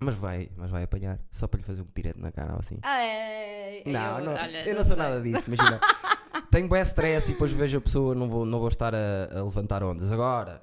Mas 0.00 0.16
vai, 0.16 0.48
mas 0.56 0.70
vai 0.70 0.82
apanhar. 0.82 1.18
Só 1.30 1.46
para 1.46 1.58
lhe 1.58 1.64
fazer 1.66 1.82
um 1.82 1.86
pirete 1.86 2.18
na 2.18 2.32
cara 2.32 2.54
ou 2.54 2.58
assim. 2.60 2.78
Ah, 2.82 3.02
é, 3.02 3.82
Não, 3.86 4.18
eu, 4.18 4.24
não, 4.24 4.32
olha, 4.32 4.68
eu 4.68 4.74
não 4.74 4.82
sou 4.84 4.94
sei. 4.94 5.02
nada 5.02 5.20
disso, 5.20 5.52
imagina. 5.52 5.78
Tenho 6.50 6.68
bem 6.68 6.82
stress 6.82 7.30
e 7.30 7.34
depois 7.34 7.52
vejo 7.52 7.78
a 7.78 7.80
pessoa, 7.80 8.14
não 8.14 8.28
vou, 8.28 8.44
não 8.46 8.58
vou 8.58 8.68
estar 8.68 8.94
a, 8.94 9.24
a 9.38 9.42
levantar 9.44 9.82
ondas. 9.84 10.10
Agora, 10.10 10.62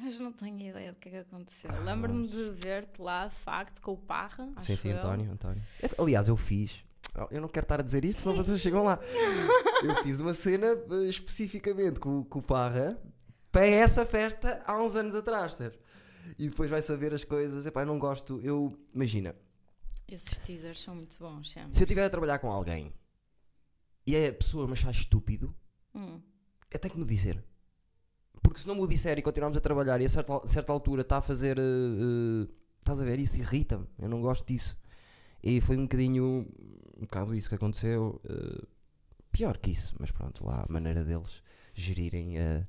Mas 0.00 0.18
não 0.20 0.32
tenho 0.32 0.60
ideia 0.60 0.92
do 0.92 0.98
que 0.98 1.08
é 1.08 1.12
que 1.12 1.18
aconteceu. 1.18 1.70
Ah, 1.72 1.78
Lembro-me 1.78 2.26
de 2.26 2.50
ver-te 2.50 3.00
lá, 3.00 3.26
de 3.28 3.34
facto, 3.36 3.80
com 3.80 3.92
o 3.92 3.96
Parra. 3.96 4.48
sim, 4.58 4.74
sim, 4.76 4.90
eu. 4.90 4.98
António, 4.98 5.30
António. 5.32 5.62
Eu- 5.80 6.04
Aliás, 6.04 6.28
eu 6.28 6.36
fiz. 6.36 6.84
Eu 7.30 7.40
não 7.40 7.48
quero 7.48 7.64
estar 7.64 7.78
a 7.80 7.82
dizer 7.82 8.04
isto, 8.04 8.22
senão 8.22 8.36
vocês 8.36 8.60
chegam 8.60 8.84
lá. 8.84 8.98
Eu 9.84 9.96
fiz 10.02 10.20
uma 10.20 10.32
cena 10.32 10.68
eh, 10.68 11.08
especificamente 11.08 11.98
com, 12.00 12.24
com 12.24 12.38
o 12.38 12.42
Parra 12.42 12.96
para 13.50 13.66
essa 13.66 14.06
festa 14.06 14.62
há 14.64 14.80
uns 14.80 14.94
anos 14.96 15.14
atrás, 15.14 15.52
percebes? 15.56 15.78
E 16.38 16.48
depois 16.48 16.70
vai 16.70 16.82
saber 16.82 17.12
as 17.14 17.24
coisas. 17.24 17.66
Epá, 17.66 17.82
eu 17.82 17.86
não 17.86 17.98
gosto. 17.98 18.40
Eu, 18.42 18.76
imagina, 18.94 19.34
Esses 20.08 20.38
teasers 20.38 20.80
são 20.80 20.94
muito 20.94 21.18
bons, 21.18 21.50
se 21.50 21.58
eu 21.58 21.68
estiver 21.84 22.04
a 22.04 22.10
trabalhar 22.10 22.38
com 22.38 22.50
alguém 22.50 22.92
e 24.06 24.16
a 24.16 24.32
pessoa 24.32 24.66
me 24.66 24.72
achar 24.72 24.90
estúpido, 24.90 25.54
Hum. 25.94 26.20
eu 26.70 26.78
tenho 26.78 26.94
que 26.94 27.00
me 27.00 27.06
dizer. 27.06 27.42
Porque 28.42 28.60
se 28.60 28.66
não 28.66 28.74
me 28.74 28.80
o 28.82 28.86
disser 28.86 29.16
e 29.18 29.22
continuarmos 29.22 29.56
a 29.56 29.60
trabalhar 29.60 30.00
e 30.00 30.04
a 30.04 30.08
certa, 30.08 30.36
a 30.36 30.48
certa 30.48 30.72
altura 30.72 31.02
está 31.02 31.18
a 31.18 31.20
fazer. 31.20 31.58
eh, 31.58 31.62
eh, 31.62 32.48
estás 32.80 33.00
a 33.00 33.04
ver? 33.04 33.18
Isso 33.20 33.38
irrita-me. 33.38 33.86
Eu 33.98 34.08
não 34.08 34.20
gosto 34.20 34.44
disso. 34.46 34.76
E 35.42 35.60
foi 35.60 35.76
um 35.76 35.82
bocadinho. 35.82 36.46
Um 36.96 37.02
bocado 37.02 37.34
isso 37.34 37.48
que 37.48 37.54
aconteceu. 37.54 38.20
eh, 38.24 38.66
pior 39.30 39.56
que 39.58 39.70
isso, 39.70 39.94
mas 39.98 40.10
pronto, 40.10 40.44
lá 40.44 40.64
a 40.68 40.72
maneira 40.72 41.04
deles 41.04 41.42
gerirem. 41.74 42.36
eh, 42.38 42.66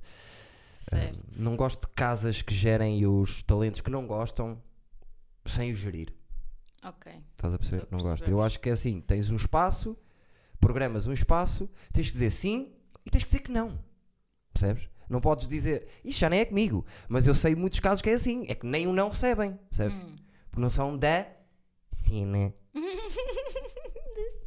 Certo. 0.74 1.20
eh, 1.20 1.42
não 1.42 1.56
gosto 1.56 1.88
de 1.88 1.94
casas 1.94 2.42
que 2.42 2.54
gerem 2.54 3.06
os 3.06 3.42
talentos 3.44 3.82
que 3.82 3.90
não 3.90 4.06
gostam 4.08 4.62
sem 5.46 5.72
os 5.72 5.78
gerir. 5.78 6.14
Ok. 6.84 7.12
Estás 7.36 7.54
a 7.54 7.58
perceber? 7.58 7.84
A 7.84 7.88
Não 7.96 8.00
gosto. 8.00 8.30
Eu 8.30 8.42
acho 8.42 8.60
que 8.60 8.70
é 8.70 8.74
assim: 8.74 9.00
tens 9.02 9.30
um 9.30 9.36
espaço, 9.36 9.98
programas 10.60 11.08
um 11.08 11.14
espaço, 11.14 11.70
tens 11.92 12.08
que 12.08 12.14
dizer 12.14 12.30
sim 12.30 12.74
e 13.06 13.10
tens 13.10 13.24
que 13.24 13.30
dizer 13.30 13.40
que 13.42 13.52
não. 13.52 13.80
Percebes? 14.54 14.90
Não 15.10 15.20
podes 15.22 15.48
dizer, 15.48 15.88
isto 16.04 16.20
já 16.20 16.30
nem 16.30 16.40
é 16.40 16.46
comigo, 16.46 16.86
mas 17.08 17.28
eu 17.28 17.36
sei 17.36 17.56
muitos 17.56 17.80
casos 17.80 18.02
que 18.02 18.10
é 18.10 18.14
assim: 18.14 18.46
é 18.48 18.56
que 18.56 18.66
nem 18.66 18.88
um 18.88 18.94
não 18.94 19.10
recebem, 19.10 19.58
percebes? 19.70 19.96
Hum. 19.96 20.16
Porque 20.50 20.62
não 20.62 20.70
são 20.70 20.98
da 20.98 21.28
cena. 21.92 22.54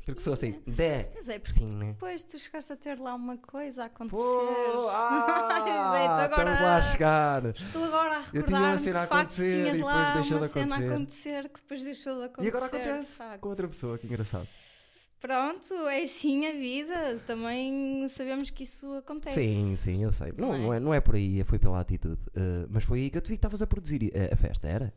Porque 0.07 0.21
sou 0.23 0.35
assim, 0.35 0.53
da 0.65 1.05
Mas 1.17 1.29
é 1.29 1.41
porque 1.41 1.59
cena. 1.59 1.87
depois 1.87 2.23
tu 2.23 2.39
chegaste 2.39 2.73
a 2.73 2.77
ter 2.77 3.01
lá 3.01 3.13
uma 3.17 3.37
coisa 3.37 3.83
a 3.83 3.87
acontecer. 3.87 4.17
Pô, 4.17 4.87
ah, 4.89 5.65
Exato, 5.67 6.33
agora- 6.35 6.63
lá 6.63 6.77
a 6.77 6.83
chegar. 6.83 7.47
Estou 7.47 7.85
agora 7.85 8.19
a 8.19 8.21
recordar 8.21 8.81
que 8.81 8.89
a 8.91 9.03
de 9.03 9.09
facto 9.09 9.35
tinhas 9.35 9.79
lá 9.81 10.15
uma 10.15 10.41
de 10.47 10.49
cena 10.49 10.77
a 10.77 10.79
acontecer. 10.79 11.49
que 11.49 11.61
depois 11.61 11.83
deixou 11.83 12.19
de 12.21 12.25
acontecer. 12.27 12.47
E 12.47 12.49
agora 12.57 12.71
de 12.71 12.77
acontece 12.77 13.17
com 13.41 13.49
outra 13.49 13.67
pessoa, 13.67 13.99
que 13.99 14.07
engraçado. 14.07 14.47
Pronto, 15.19 15.75
é 15.89 16.05
assim 16.05 16.47
a 16.47 16.53
vida. 16.53 17.19
Também 17.27 18.07
sabemos 18.07 18.49
que 18.51 18.63
isso 18.63 18.95
acontece. 18.95 19.43
Sim, 19.43 19.75
sim, 19.75 20.05
eu 20.05 20.13
sei. 20.13 20.33
Não, 20.37 20.49
Não 20.51 20.55
é? 20.55 20.59
não, 20.59 20.75
é, 20.75 20.81
não 20.81 20.95
é 20.95 21.01
por 21.01 21.17
aí, 21.17 21.43
foi 21.43 21.59
pela 21.59 21.81
atitude. 21.81 22.23
Uh, 22.29 22.69
mas 22.71 22.85
foi 22.85 23.01
aí 23.01 23.11
que 23.11 23.17
eu 23.19 23.23
te 23.23 23.31
vi 23.31 23.35
que 23.35 23.39
estavas 23.39 23.61
a 23.61 23.67
produzir 23.67 24.05
uh, 24.05 24.33
a 24.33 24.37
festa, 24.37 24.69
era? 24.69 24.95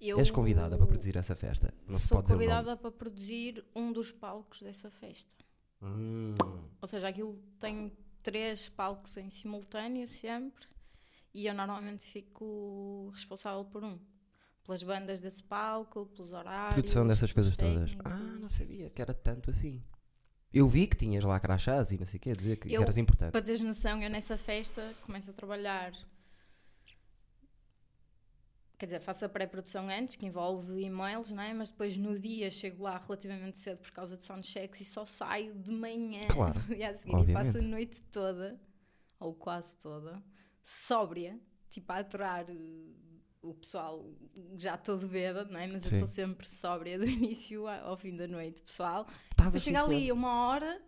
Eu 0.00 0.18
És 0.18 0.30
convidada 0.30 0.76
para 0.76 0.86
produzir 0.86 1.16
essa 1.16 1.34
festa. 1.34 1.72
Não 1.86 1.98
se 1.98 2.06
sou 2.08 2.22
convidada 2.22 2.76
para 2.76 2.90
produzir 2.90 3.64
um 3.74 3.92
dos 3.92 4.10
palcos 4.12 4.60
dessa 4.62 4.90
festa. 4.90 5.34
Hum, 5.82 6.34
Ou 6.80 6.88
seja, 6.88 7.08
aquilo 7.08 7.38
tem 7.58 7.92
três 8.22 8.68
palcos 8.68 9.16
em 9.16 9.30
simultâneo 9.30 10.06
sempre 10.06 10.66
e 11.32 11.46
eu 11.46 11.54
normalmente 11.54 12.04
fico 12.06 13.10
responsável 13.14 13.64
por 13.64 13.82
um. 13.84 13.98
Pelas 14.64 14.82
bandas 14.82 15.20
desse 15.20 15.42
palco, 15.44 16.06
pelos 16.06 16.32
horários. 16.32 16.74
produção 16.74 17.06
dessas 17.06 17.32
coisas 17.32 17.56
todas. 17.56 17.90
técnicos. 17.90 18.12
Ah, 18.12 18.38
não 18.40 18.48
sabia 18.48 18.90
que 18.90 19.00
era 19.00 19.14
tanto 19.14 19.50
assim. 19.50 19.82
Eu 20.52 20.66
vi 20.68 20.86
que 20.86 20.96
tinhas 20.96 21.22
lá 21.24 21.38
crachás 21.38 21.90
e 21.92 21.98
não 21.98 22.06
sei 22.06 22.16
o 22.18 22.20
quê, 22.20 22.32
dizer 22.32 22.56
que, 22.56 22.68
que 22.68 22.74
Eu- 22.74 22.82
eras 22.82 22.96
importante. 22.98 23.30
Para 23.32 23.42
teres 23.42 23.60
noção, 23.60 24.02
eu 24.02 24.10
nessa 24.10 24.36
festa 24.36 24.82
começo 25.04 25.30
a 25.30 25.32
trabalhar. 25.32 25.92
Quer 28.78 28.86
dizer, 28.86 29.00
faço 29.00 29.24
a 29.24 29.28
pré-produção 29.28 29.88
antes, 29.88 30.16
que 30.16 30.26
envolve 30.26 30.82
e-mails, 30.82 31.32
não 31.32 31.42
é? 31.42 31.54
Mas 31.54 31.70
depois 31.70 31.96
no 31.96 32.18
dia 32.18 32.50
chego 32.50 32.82
lá 32.82 32.98
relativamente 32.98 33.58
cedo 33.58 33.80
por 33.80 33.90
causa 33.90 34.18
de 34.18 34.24
soundchecks 34.24 34.80
e 34.80 34.84
só 34.84 35.06
saio 35.06 35.54
de 35.54 35.72
manhã. 35.72 36.28
Claro, 36.28 36.60
e 36.76 36.84
a 36.84 36.94
seguir 36.94 37.30
e 37.30 37.32
passo 37.32 37.56
a 37.56 37.62
noite 37.62 38.02
toda, 38.12 38.60
ou 39.18 39.34
quase 39.34 39.76
toda, 39.76 40.22
sóbria, 40.62 41.40
tipo 41.70 41.90
a 41.90 41.96
aturar 41.96 42.44
eh, 42.50 42.54
o 43.40 43.54
pessoal 43.54 44.04
já 44.58 44.76
todo 44.76 45.08
bêbado, 45.08 45.50
não 45.50 45.60
é? 45.60 45.66
Mas 45.66 45.84
eu 45.86 45.90
Sim. 45.90 45.96
estou 45.96 46.08
sempre 46.08 46.46
sóbria 46.46 46.98
do 46.98 47.06
início 47.08 47.66
ao 47.66 47.96
fim 47.96 48.14
da 48.14 48.26
noite, 48.26 48.62
pessoal. 48.62 49.06
Estava 49.30 49.50
Depois 49.50 49.62
chega 49.62 49.82
ali 49.82 50.12
uma 50.12 50.48
hora 50.48 50.82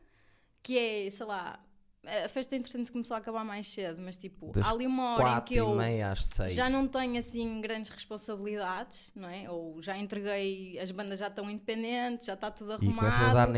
que 0.62 0.76
é, 0.76 1.10
sei 1.10 1.24
lá, 1.24 1.58
a 2.04 2.28
festa 2.28 2.56
entretanto 2.56 2.92
começou 2.92 3.14
a 3.14 3.18
acabar 3.18 3.44
mais 3.44 3.66
cedo, 3.66 4.00
mas 4.00 4.16
tipo, 4.16 4.52
há 4.62 4.70
ali 4.70 4.86
uma 4.86 5.16
hora 5.16 5.38
em 5.38 5.40
que 5.42 5.56
eu 5.56 5.76
já 6.48 6.70
não 6.70 6.86
tenho 6.86 7.18
assim 7.18 7.60
grandes 7.60 7.90
responsabilidades, 7.90 9.12
não 9.14 9.28
é? 9.28 9.50
Ou 9.50 9.82
já 9.82 9.96
entreguei, 9.98 10.78
as 10.78 10.90
bandas 10.90 11.18
já 11.18 11.26
estão 11.28 11.50
independentes, 11.50 12.26
já 12.26 12.34
está 12.34 12.50
tudo 12.50 12.72
arrumado. 12.72 13.10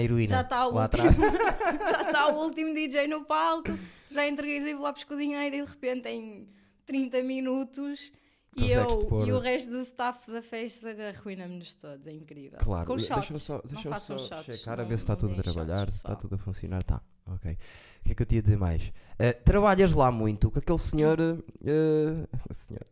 heroína. 0.03 0.29
já 0.29 0.41
está 0.41 0.67
o 0.67 0.81
último, 0.81 1.11
já 1.91 2.03
está 2.03 2.29
o 2.29 2.43
último 2.43 2.75
DJ 2.75 3.07
no 3.07 3.25
palco, 3.25 3.71
já 4.11 4.27
entreguei 4.27 4.59
os 4.59 4.67
envelopes 4.67 5.05
com 5.05 5.15
o 5.15 5.19
dinheiro 5.19 5.57
e 5.57 5.63
de 5.63 5.69
repente 5.71 6.09
em 6.09 6.49
30 6.87 7.23
minutos 7.23 8.13
e, 8.57 8.71
eu, 8.73 9.07
pôr- 9.07 9.29
e 9.29 9.33
o 9.33 9.39
resto 9.39 9.71
do 9.71 9.79
staff 9.79 10.31
da 10.31 10.43
festa 10.43 10.89
arruina-nos 11.09 11.75
todos, 11.77 12.07
é 12.07 12.13
incrível. 12.13 12.59
Claro, 12.59 12.87
com 12.87 12.99
shots, 12.99 13.43
só, 13.43 13.55
não 13.55 13.63
deixa 13.65 13.89
façam 13.89 14.19
só 14.19 14.37
shots, 14.43 14.57
checar 14.59 14.79
a 14.79 14.83
não- 14.83 14.89
ver 14.89 14.99
se 14.99 15.05
está 15.05 15.13
não 15.15 15.21
tudo 15.21 15.31
a 15.31 15.35
deem 15.35 15.43
shots, 15.45 15.55
trabalhar, 15.55 15.91
se 15.91 15.97
está 15.99 16.17
tudo 16.17 16.35
a 16.35 16.39
funcionar. 16.39 16.83
Tá, 16.83 17.01
ok. 17.27 17.53
O 17.53 18.05
que 18.05 18.13
é 18.13 18.15
que 18.15 18.23
eu 18.23 18.27
te 18.27 18.35
ia 18.37 18.43
dizer 18.43 18.57
mais? 18.57 18.93
Eh, 19.19 19.33
trabalhas 19.33 19.93
lá 19.93 20.11
muito 20.11 20.51
com 20.51 20.59
aquele 20.59 20.79
senhor. 20.79 21.19
eh, 21.21 22.27
senhor 22.53 22.83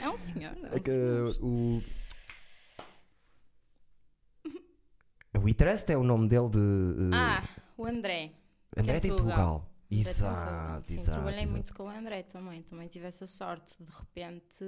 É 0.00 0.08
um 0.08 0.16
senhor, 0.16 0.52
é 0.56 0.60
um 0.60 0.76
É 0.76 0.80
senhor. 0.92 1.36
o. 1.42 1.82
O 5.42 5.48
Itrust 5.48 5.90
é 5.90 5.96
o 5.96 6.04
nome 6.04 6.28
dele 6.28 6.48
de. 6.50 6.58
eh, 6.58 7.10
Ah, 7.14 7.48
o 7.76 7.84
André. 7.86 8.32
André 8.76 9.00
Tentugal. 9.00 9.26
Tentugal. 9.26 9.71
Exato. 10.00 10.86
Sim, 10.86 10.94
exato. 10.94 11.10
trabalhei 11.12 11.40
exato. 11.40 11.52
muito 11.52 11.74
com 11.74 11.82
o 11.84 11.88
André 11.88 12.22
também. 12.22 12.62
Também 12.62 12.88
tive 12.88 13.06
essa 13.06 13.26
sorte. 13.26 13.74
De 13.78 13.90
repente 13.90 14.64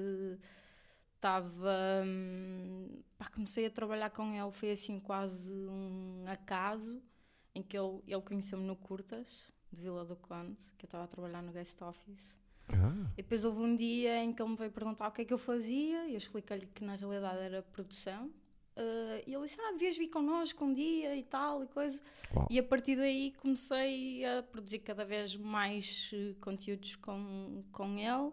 estava. 1.15 2.03
hum, 2.05 3.03
pá, 3.17 3.29
comecei 3.31 3.67
a 3.67 3.71
trabalhar 3.71 4.11
com 4.11 4.33
ele. 4.33 4.51
Foi 4.51 4.71
assim 4.73 4.99
quase 4.99 5.53
um 5.53 6.25
acaso 6.27 7.03
em 7.55 7.63
que 7.63 7.77
ele, 7.77 8.01
ele 8.07 8.23
conheceu-me 8.23 8.65
no 8.65 8.77
Curtas, 8.77 9.53
de 9.73 9.81
Vila 9.81 10.05
do 10.05 10.17
Conde, 10.17 10.59
que 10.77 10.85
eu 10.85 10.89
estava 10.89 11.05
a 11.05 11.09
trabalhar 11.09 11.43
no 11.43 11.53
guest 11.53 11.81
office. 11.83 12.39
Ah, 12.69 13.13
E 13.13 13.23
depois 13.23 13.45
houve 13.45 13.61
um 13.61 13.77
dia 13.77 14.23
em 14.23 14.33
que 14.33 14.43
ele 14.43 14.51
me 14.51 14.57
veio 14.57 14.73
perguntar 14.73 15.09
o 15.09 15.13
que 15.13 15.23
é 15.23 15.25
que 15.25 15.33
eu 15.33 15.39
fazia, 15.39 16.07
e 16.09 16.13
eu 16.13 16.19
expliquei-lhe 16.19 16.67
que 16.67 16.83
na 16.83 16.97
realidade 16.97 17.39
era 17.39 17.63
produção. 17.63 18.31
Eh, 18.77 19.25
e 19.27 19.35
ele 19.35 19.45
disse: 19.45 19.61
Ah, 19.61 19.73
devias 19.73 19.97
vir 19.97 20.09
connosco 20.09 20.65
um 20.65 20.73
dia 20.73 21.15
e 21.17 21.23
tal, 21.23 21.63
e 21.63 21.67
coisa. 21.69 22.01
Uau. 22.35 22.47
E 22.51 22.59
a 22.59 22.63
partir 22.63 22.97
daí 22.97 23.33
comecei 23.33 24.25
a 24.25 24.43
produzir 24.43 24.81
cada 24.81 25.05
vez 25.05 25.37
mais 25.37 26.11
eh, 26.13 26.35
conteúdos 26.41 26.97
com, 26.97 27.65
com 27.73 27.99
ele. 27.99 28.33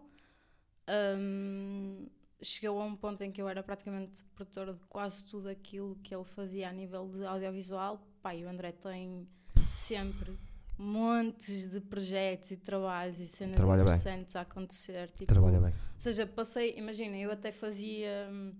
Ahm, 0.86 2.06
chegou 2.42 2.80
a 2.80 2.84
um 2.84 2.96
ponto 2.96 3.22
em 3.22 3.30
que 3.30 3.40
eu 3.40 3.48
era 3.48 3.62
praticamente 3.62 4.24
produtora 4.34 4.74
de 4.74 4.84
quase 4.86 5.24
tudo 5.26 5.48
aquilo 5.48 5.96
que 6.02 6.14
ele 6.14 6.24
fazia 6.24 6.68
a 6.68 6.72
nível 6.72 7.08
de 7.08 7.24
audiovisual. 7.24 8.00
E 8.34 8.44
o 8.44 8.48
André 8.48 8.72
tem 8.72 9.28
sempre 9.72 10.36
montes 10.78 11.70
de 11.70 11.80
projetos 11.80 12.50
e 12.50 12.56
trabalhos 12.56 13.18
e 13.20 13.26
cenas 13.26 13.56
Trabalha 13.56 13.84
bem. 13.84 13.92
interessantes 13.92 14.36
a 14.36 14.40
acontecer. 14.40 15.10
Tipo, 15.10 15.26
Trabalha 15.26 15.60
bem. 15.60 15.70
Ou 15.70 16.00
seja, 16.00 16.26
passei, 16.26 16.74
imagina, 16.76 17.16
eu 17.16 17.30
até 17.30 17.52
fazia 17.52 18.28
hum, 18.30 18.52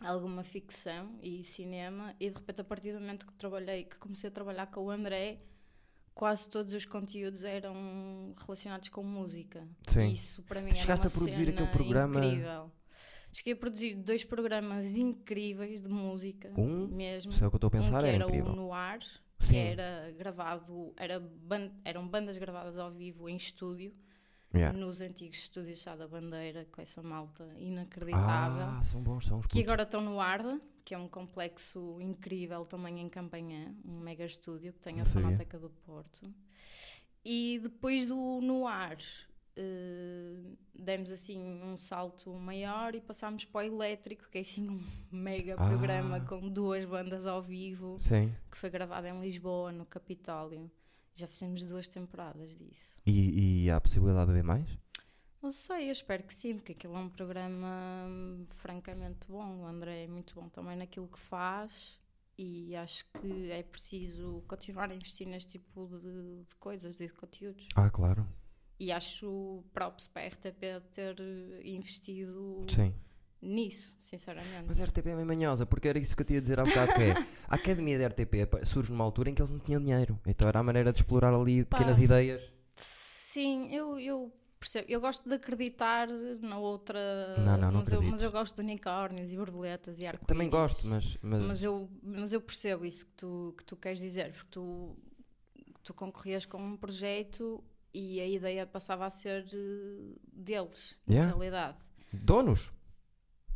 alguma 0.00 0.42
ficção 0.42 1.18
e 1.22 1.44
cinema 1.44 2.14
e 2.20 2.28
de 2.30 2.36
repente 2.36 2.60
a 2.60 2.64
partir 2.64 2.92
do 2.92 3.00
momento 3.00 3.26
que 3.26 3.32
trabalhei, 3.34 3.84
que 3.84 3.96
comecei 3.98 4.28
a 4.28 4.30
trabalhar 4.32 4.66
com 4.66 4.80
o 4.84 4.90
André, 4.90 5.40
quase 6.14 6.48
todos 6.48 6.72
os 6.72 6.84
conteúdos 6.84 7.42
eram 7.44 8.34
relacionados 8.36 8.88
com 8.88 9.02
música. 9.02 9.66
Sim. 9.86 10.12
Isso 10.12 10.42
para 10.42 10.60
mim 10.60 10.68
Tu 10.70 10.74
era 10.74 10.82
chegaste 10.82 11.06
uma 11.06 11.12
a 11.12 11.16
produzir 11.18 11.46
cena 11.46 11.50
aquele 11.50 11.68
programa- 11.70 12.24
incrível. 12.24 12.72
Cheguei 13.32 13.52
a 13.52 13.56
produzir 13.56 13.94
dois 13.96 14.22
programas 14.24 14.96
incríveis 14.96 15.82
de 15.82 15.88
música, 15.88 16.52
Um, 16.56 16.86
mesmo. 16.86 17.32
é 17.32 17.34
o 17.34 17.38
que 17.38 17.44
eu 17.44 17.56
estou 17.56 17.66
a 17.68 17.70
pensar, 17.70 17.96
um 17.96 18.00
que 18.00 18.06
era 18.06 18.14
era 18.16 18.24
incrível. 18.26 18.52
o 18.52 18.56
No 18.56 18.72
Ar, 18.72 19.00
que 19.40 19.56
era 19.56 20.12
gravado, 20.16 20.92
era 20.96 21.18
ban- 21.18 21.72
eram 21.84 22.06
bandas 22.06 22.38
gravadas 22.38 22.78
ao 22.78 22.92
vivo 22.92 23.28
em 23.28 23.36
estúdio, 23.36 23.92
Yeah. 24.54 24.78
nos 24.78 25.00
antigos 25.00 25.38
estúdios 25.38 25.80
Chá 25.80 25.96
da 25.96 26.06
Bandeira, 26.06 26.66
com 26.70 26.80
essa 26.80 27.02
malta 27.02 27.44
inacreditável. 27.58 28.62
Ah, 28.78 28.82
são 28.82 29.02
bons, 29.02 29.26
são 29.26 29.38
os 29.38 29.46
que 29.46 29.54
putos. 29.54 29.64
agora 29.64 29.82
estão 29.82 30.00
no 30.00 30.20
Arda, 30.20 30.60
que 30.84 30.94
é 30.94 30.98
um 30.98 31.08
complexo 31.08 31.98
incrível 32.00 32.64
também 32.64 33.00
em 33.00 33.08
Campanhã, 33.08 33.74
um 33.84 33.98
mega 34.00 34.24
estúdio 34.24 34.72
que 34.72 34.80
tem 34.80 34.96
Não 34.96 35.02
a 35.02 35.04
sabia. 35.06 35.22
Fonoteca 35.22 35.58
do 35.58 35.70
Porto. 35.70 36.32
E 37.24 37.58
depois 37.62 38.04
do 38.04 38.40
No 38.42 38.66
Ar, 38.66 38.98
eh, 39.56 40.36
demos 40.74 41.10
assim 41.10 41.42
um 41.62 41.76
salto 41.78 42.32
maior 42.34 42.94
e 42.94 43.00
passámos 43.00 43.44
para 43.44 43.66
o 43.66 43.74
Elétrico, 43.74 44.28
que 44.30 44.38
é 44.38 44.40
assim 44.42 44.68
um 44.68 44.80
mega 45.10 45.54
Ah. 45.54 45.66
programa 45.68 46.20
com 46.20 46.48
duas 46.48 46.84
bandas 46.84 47.26
ao 47.26 47.42
vivo, 47.42 47.96
Sim. 47.98 48.32
que 48.50 48.58
foi 48.58 48.68
gravado 48.70 49.06
em 49.06 49.20
Lisboa, 49.20 49.72
no 49.72 49.86
Capitólio. 49.86 50.70
Já 51.16 51.28
fizemos 51.28 51.62
duas 51.62 51.86
temporadas 51.86 52.56
disso. 52.56 52.98
E, 53.06 53.12
e 53.12 53.43
há 53.70 53.76
a 53.76 53.80
possibilidade 53.80 54.26
de 54.26 54.32
haver 54.32 54.44
mais? 54.44 54.78
Não 55.42 55.50
sei, 55.50 55.88
eu 55.88 55.92
espero 55.92 56.22
que 56.22 56.32
sim, 56.32 56.54
porque 56.54 56.72
aquilo 56.72 56.96
é 56.96 57.00
um 57.00 57.10
programa 57.10 58.06
hum, 58.08 58.44
francamente 58.56 59.28
bom. 59.28 59.58
O 59.58 59.66
André 59.66 60.04
é 60.04 60.06
muito 60.06 60.34
bom 60.34 60.48
também 60.48 60.74
naquilo 60.74 61.06
que 61.06 61.18
faz 61.20 62.00
e 62.38 62.74
acho 62.74 63.04
que 63.20 63.50
é 63.50 63.62
preciso 63.62 64.42
continuar 64.48 64.90
a 64.90 64.94
investir 64.94 65.26
neste 65.26 65.58
tipo 65.58 65.86
de, 65.86 66.44
de 66.48 66.54
coisas 66.56 67.00
e 67.00 67.06
de 67.06 67.12
conteúdos. 67.12 67.68
Ah, 67.76 67.90
claro. 67.90 68.26
E 68.80 68.90
acho 68.90 69.62
props 69.72 70.08
para 70.08 70.22
a 70.22 70.28
RTP 70.28 70.82
ter 70.90 71.16
investido 71.62 72.62
Sim. 72.68 72.94
nisso, 73.42 73.96
sinceramente. 74.00 74.64
Mas 74.66 74.80
a 74.80 74.84
RTP 74.84 75.08
é 75.08 75.14
meio 75.14 75.26
manhosa, 75.26 75.66
porque 75.66 75.88
era 75.88 75.98
isso 75.98 76.16
que 76.16 76.22
eu 76.22 76.26
tinha 76.26 76.38
a 76.38 76.42
dizer 76.42 76.58
há 76.58 76.64
bocado, 76.64 76.94
que 76.94 77.02
é, 77.02 77.12
a 77.46 77.54
Academia 77.54 77.98
da 77.98 78.06
RTP 78.06 78.64
surge 78.64 78.90
numa 78.90 79.04
altura 79.04 79.28
em 79.28 79.34
que 79.34 79.42
eles 79.42 79.50
não 79.50 79.58
tinham 79.58 79.80
dinheiro. 79.80 80.18
Então 80.26 80.48
era 80.48 80.58
a 80.58 80.62
maneira 80.62 80.90
de 80.90 80.98
explorar 80.98 81.34
ali 81.34 81.66
Pá. 81.66 81.76
pequenas 81.76 82.00
ideias. 82.00 82.53
Sim, 82.76 83.68
eu, 83.74 83.98
eu 83.98 84.32
percebo. 84.58 84.86
Eu 84.88 85.00
gosto 85.00 85.28
de 85.28 85.34
acreditar 85.34 86.08
na 86.40 86.58
outra. 86.58 87.36
Não, 87.38 87.56
não, 87.56 87.70
não 87.72 87.78
mas, 87.80 87.92
eu, 87.92 88.02
mas 88.02 88.22
eu 88.22 88.30
gosto 88.32 88.56
de 88.56 88.62
unicórnios 88.62 89.32
e 89.32 89.36
borboletas 89.36 90.00
e 90.00 90.06
arco 90.06 90.24
Também 90.26 90.48
gosto, 90.50 90.86
mas... 90.88 91.16
mas, 91.22 91.42
Mas 91.42 91.62
eu, 91.62 91.90
mas 92.02 92.32
eu 92.32 92.40
percebo 92.40 92.84
isso 92.84 93.06
que 93.06 93.12
tu, 93.12 93.54
que 93.56 93.64
tu 93.64 93.76
queres 93.76 93.98
dizer, 93.98 94.32
porque 94.32 94.48
tu, 94.50 94.96
tu 95.82 95.94
concorrias 95.94 96.44
com 96.44 96.58
um 96.58 96.76
projeto 96.76 97.62
e 97.92 98.20
a 98.20 98.26
ideia 98.26 98.66
passava 98.66 99.06
a 99.06 99.10
ser 99.10 99.46
eh, 99.52 100.18
deles, 100.32 100.98
Yeah. 101.08 101.30
na 101.30 101.36
realidade. 101.36 101.78
Donos. 102.12 102.72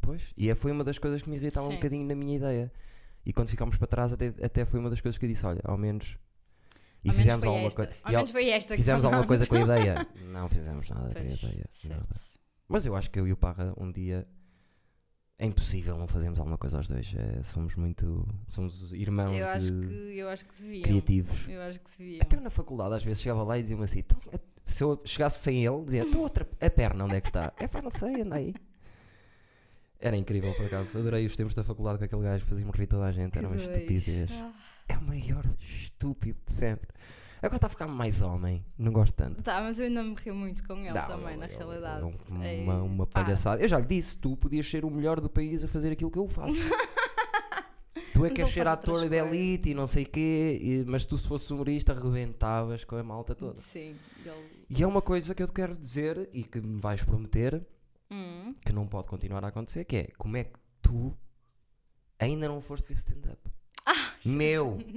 Pois. 0.01 0.33
E 0.37 0.49
é- 0.49 0.55
foi 0.55 0.71
uma 0.71 0.85
das 0.85 0.99
coisas 0.99 1.23
que 1.23 1.29
me 1.29 1.37
irritava 1.37 1.67
um 1.67 1.71
Sim. 1.71 1.77
bocadinho 1.77 2.07
na 2.07 2.15
minha 2.15 2.37
ideia. 2.37 2.73
E 3.27 3.33
quando 3.33 3.49
ficámos 3.49 3.77
para 3.77 3.87
trás, 3.87 4.13
até, 4.13 4.29
até 4.43 4.65
foi 4.65 4.79
uma 4.81 4.89
das 4.89 5.01
coisas 5.01 5.19
que 5.19 5.25
eu 5.25 5.29
disse: 5.29 5.45
olha, 5.45 5.61
ao 5.65 5.77
menos. 5.77 6.17
E 7.09 7.13
fizemos 7.13 7.47
alguma 7.47 7.67
esta. 7.67 7.87
coisa. 7.87 8.01
Ao 8.03 8.13
menos 8.13 8.31
foi 8.31 8.49
esta 8.51 8.77
Fizemos 8.77 9.05
alguma 9.05 9.27
coisa 9.27 9.47
com 9.47 9.55
a 9.57 9.61
ideia? 9.61 10.07
Não 10.33 10.49
fizemos 10.49 10.89
nada 10.89 11.03
com 11.13 11.19
a 11.19 11.23
Pois, 11.23 11.43
ideia. 11.43 11.65
Nada. 11.85 12.09
Mas 12.69 12.85
eu 12.87 12.95
acho 12.95 13.11
que 13.11 13.19
eu 13.19 13.27
e 13.27 13.33
o 13.33 13.37
Parra 13.37 13.73
um 13.79 13.91
dia. 13.91 14.27
É 15.41 15.47
impossível 15.47 15.97
não 15.97 16.09
fazermos 16.09 16.39
alguma 16.41 16.59
coisa 16.59 16.79
aos 16.79 16.89
dois. 16.89 17.15
É, 17.17 17.43
somos 17.45 17.77
muito. 17.77 18.27
Somos 18.49 18.93
irmãos 18.93 19.37
Eu 19.37 19.47
acho, 19.47 19.71
de 19.81 19.87
que, 19.87 19.95
eu 20.19 20.29
acho 20.29 20.45
que 20.45 20.63
deviam. 20.63 20.83
criativos. 20.83 21.49
Eu 21.49 21.63
acho 21.63 21.79
que 21.79 21.91
deviam. 21.97 22.21
Até 22.23 22.41
na 22.41 22.51
faculdade, 22.51 22.95
às 22.95 23.05
vezes, 23.05 23.23
chegava 23.23 23.45
lá 23.45 23.57
e 23.57 23.63
dizia-me 23.63 23.85
assim: 23.85 24.01
"Então, 24.01 24.19
se 24.65 24.83
eu 24.83 25.01
chegasse 25.05 25.41
sem 25.45 25.65
ele, 25.65 25.85
dizia: 25.85 26.03
"Então, 26.03 26.21
outra, 26.23 26.45
a 26.61 26.69
perna, 26.71 27.05
onde 27.05 27.15
é 27.15 27.21
que 27.21 27.29
está? 27.29 27.53
É 27.63 27.69
pá, 27.69 27.81
não 27.81 27.91
sei, 27.91 28.23
anda 28.23 28.35
aí. 28.35 28.53
Era 30.01 30.17
incrível, 30.17 30.55
por 30.55 30.67
acaso. 30.67 30.97
Adorei 30.99 31.27
os 31.27 31.37
tempos 31.37 31.55
da 31.55 31.65
faculdade 31.65 31.99
com 31.99 32.05
aquele 32.05 32.23
gajo, 32.23 32.45
fazia-me 32.47 32.71
rir 32.73 32.87
toda 32.87 33.05
a 33.05 33.13
gente. 33.13 33.37
Era 33.37 33.49
uma 33.49 33.57
dois. 33.57 33.69
estupidez. 33.69 34.31
Ah, 34.33 34.53
É 34.89 34.97
o 34.97 35.03
maior 35.03 35.45
estúpido 35.61 36.39
de 36.47 36.53
sempre. 36.53 36.89
Agora 37.41 37.57
está 37.57 37.67
a 37.69 37.71
ficar 37.71 37.87
mais 37.87 38.21
homem, 38.21 38.65
não 38.77 38.91
gosto 38.93 39.15
tanto. 39.15 39.43
Tá, 39.43 39.61
mas 39.61 39.79
eu 39.79 39.87
ainda 39.87 40.03
me 40.03 40.15
rio 40.17 40.35
muito 40.35 40.67
com 40.67 40.75
ele 40.77 40.93
também, 40.93 41.29
ele- 41.35 41.37
na 41.37 41.47
realidade. 41.47 42.03
é 42.03 42.05
um- 42.05 42.43
É, 42.43 42.61
uma, 42.63 42.83
uma 42.83 43.07
pá. 43.07 43.23
palhaçada. 43.23 43.63
Eu 43.63 43.69
já 43.69 43.79
lhe 43.79 43.87
disse: 43.87 44.19
tu 44.19 44.37
podias 44.37 44.69
ser 44.69 44.85
o 44.85 44.91
melhor 44.91 45.21
do 45.21 45.29
país 45.31 45.63
a 45.65 45.69
fazer 45.69 45.93
aquilo 45.93 46.11
que 46.11 46.19
eu 46.19 46.27
faço. 46.29 46.57
tu 48.13 48.25
é 48.25 48.31
que 48.31 48.43
és 48.43 48.51
ser 48.53 48.67
ator 48.67 49.09
de 49.09 49.17
elite 49.17 49.71
e 49.71 49.75
não 49.75 49.87
sei 49.87 50.05
o 50.05 50.09
quê, 50.09 50.59
e- 50.61 50.85
mas 50.87 51.05
tu, 51.07 51.17
se 51.19 51.29
fosse 51.29 51.53
humorista, 51.53 51.93
arrebentavas 51.93 52.85
com 52.85 52.97
a 52.97 53.03
malta 53.03 53.35
toda. 53.35 53.57
Sim, 53.57 53.95
ele. 54.25 54.59
E 54.71 54.83
é 54.83 54.87
uma 54.87 55.03
coisa 55.03 55.35
que 55.35 55.43
eu 55.43 55.47
te 55.47 55.53
quero 55.53 55.77
dizer 55.77 56.29
e 56.33 56.43
que 56.43 56.61
me 56.61 56.81
vais 56.81 57.03
prometer 57.03 57.65
Hum, 58.49 58.55
que 58.65 58.73
não 58.73 58.87
pode 58.87 59.09
continuar 59.09 59.45
a 59.45 59.49
acontecer, 59.49 59.85
que 59.85 59.97
é 59.97 60.05
como 60.19 60.37
é 60.37 60.45
que 60.45 60.59
tu 60.83 61.17
ainda 62.19 62.49
não 62.49 62.61
foste 62.61 62.87
ver 62.89 62.95
stand-up? 62.95 63.39
Meu! 64.25 64.79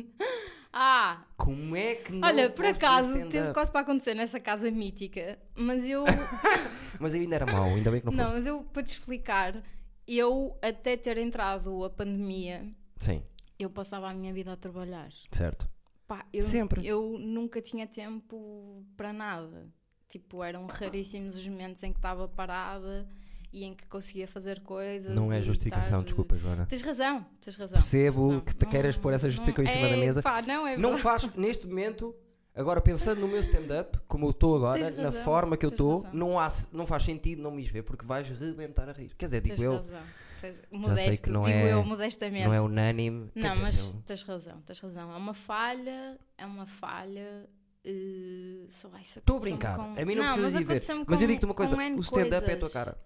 Ah, 0.74 1.26
Como 1.36 1.76
é 1.76 1.96
que 1.96 2.14
não 2.14 2.26
olha, 2.26 2.50
por 2.50 2.66
acaso 2.66 3.28
teve 3.28 3.52
quase 3.54 3.70
para 3.70 3.82
acontecer 3.82 4.14
nessa 4.14 4.40
casa 4.40 4.72
mítica, 4.72 5.38
mas 5.54 5.86
eu. 5.86 6.06
Mas 6.98 7.14
eu 7.14 7.20
ainda 7.20 7.36
era 7.36 7.46
mau, 7.46 7.66
ainda 7.66 7.92
bem 7.92 8.00
que 8.00 8.06
não, 8.06 8.14
Não, 8.14 8.24
foste. 8.24 8.36
mas 8.36 8.46
eu, 8.46 8.64
para 8.64 8.82
te 8.84 8.88
explicar, 8.94 9.62
eu 10.08 10.58
até 10.62 10.96
ter 10.96 11.18
entrado 11.18 11.84
a 11.84 11.90
pandemia, 11.90 12.74
Sim, 12.96 13.22
eu 13.60 13.70
passava 13.70 14.10
a 14.10 14.14
minha 14.14 14.32
vida 14.32 14.54
a 14.54 14.56
trabalhar. 14.56 15.10
certo. 15.32 15.68
Pá, 16.08 16.26
eu, 16.32 16.42
Sempre. 16.42 16.88
Eu 16.88 17.18
nunca 17.20 17.62
tinha 17.62 17.86
tempo 17.86 18.86
para 18.96 19.12
nada. 19.12 19.68
Tipo, 20.08 20.42
eram 20.42 20.68
raríssimos 20.68 21.36
os 21.36 21.46
momentos 21.48 21.84
em 21.84 21.92
que 21.92 22.00
estava 22.00 22.30
parada 22.30 23.10
e 23.54 23.64
em 23.64 23.74
que 23.74 23.86
conseguia 23.88 24.28
fazer 24.28 24.62
coisas. 24.62 25.14
Não 25.14 25.32
é 25.32 25.42
justificação, 25.42 26.00
estar- 26.00 26.04
desculpa, 26.06 26.36
Joana. 26.36 26.66
Tens 26.68 26.82
razão, 26.82 27.26
tens 27.42 27.56
razão. 27.56 27.80
Percebo 27.80 28.16
tens 28.22 28.28
razão. 28.30 28.42
que 28.46 28.56
te 28.56 28.66
queiras 28.66 28.98
pôr 28.98 29.14
essa 29.14 29.30
justificação 29.30 29.72
em 29.72 29.76
cima 29.76 29.90
da 29.90 29.96
é, 29.96 30.00
mesa. 30.00 30.22
Pá, 30.22 30.42
não, 30.42 30.66
é 30.68 30.78
Não 30.78 30.98
faz, 30.98 31.28
neste 31.36 31.68
momento, 31.68 32.16
agora 32.56 32.80
pensando 32.80 33.20
no 33.22 33.28
meu 33.28 33.40
stand-up, 33.42 34.00
como 34.08 34.26
eu 34.28 34.32
estou 34.32 34.56
agora, 34.56 34.80
Tens 34.84 34.96
na 34.96 35.04
razão, 35.04 35.24
forma 35.24 35.58
que 35.58 35.66
eu 35.66 35.70
estou, 35.70 35.96
razão. 35.96 36.12
não, 36.14 36.40
há, 36.40 36.48
não 36.72 36.86
faz 36.86 37.04
sentido 37.04 37.42
não 37.42 37.52
me 37.52 37.64
ver, 37.64 37.84
porque 37.84 38.06
vais 38.06 38.30
rebentar 38.30 38.88
a 38.90 38.94
rir. 38.94 39.14
Quer 39.18 39.26
dizer, 39.26 39.42
digo 39.42 39.56
Tens 39.56 39.64
eu, 39.66 39.74
razão. 39.76 40.02
Tens, 40.40 40.60
modesto, 40.72 41.32
não 41.32 41.44
digo 41.44 41.56
é- 41.56 41.74
eu 41.74 41.84
modestamente. 41.84 42.46
não 42.48 42.54
é 42.54 42.60
unânime. 42.62 43.30
Não, 43.36 43.50
dizer, 43.52 43.62
mas 43.62 43.94
tens 44.08 44.24
razão, 44.24 44.60
tens 44.62 44.80
razão. 44.80 45.12
É 45.14 45.16
uma 45.18 45.34
falha, 45.36 46.18
é 46.38 46.46
uma 46.46 46.66
falha. 46.66 47.48
eh, 47.84 48.66
Estou 48.68 49.38
a 49.38 49.40
brincar. 49.40 49.76
com- 49.76 50.00
A 50.02 50.06
mim 50.06 50.16
não, 50.16 50.24
mas 50.24 50.34
precisas 50.36 50.54
de 50.54 50.62
ir 50.62 50.66
ver. 50.66 50.82
Mas 51.08 51.22
eu 51.22 51.28
digo-te 51.28 51.46
uma 51.46 51.54
coisa: 51.54 51.76
o 51.76 52.00
stand-up 52.00 52.50
é 52.50 52.54
a 52.54 52.58
tua 52.58 52.70
cara. 52.70 52.98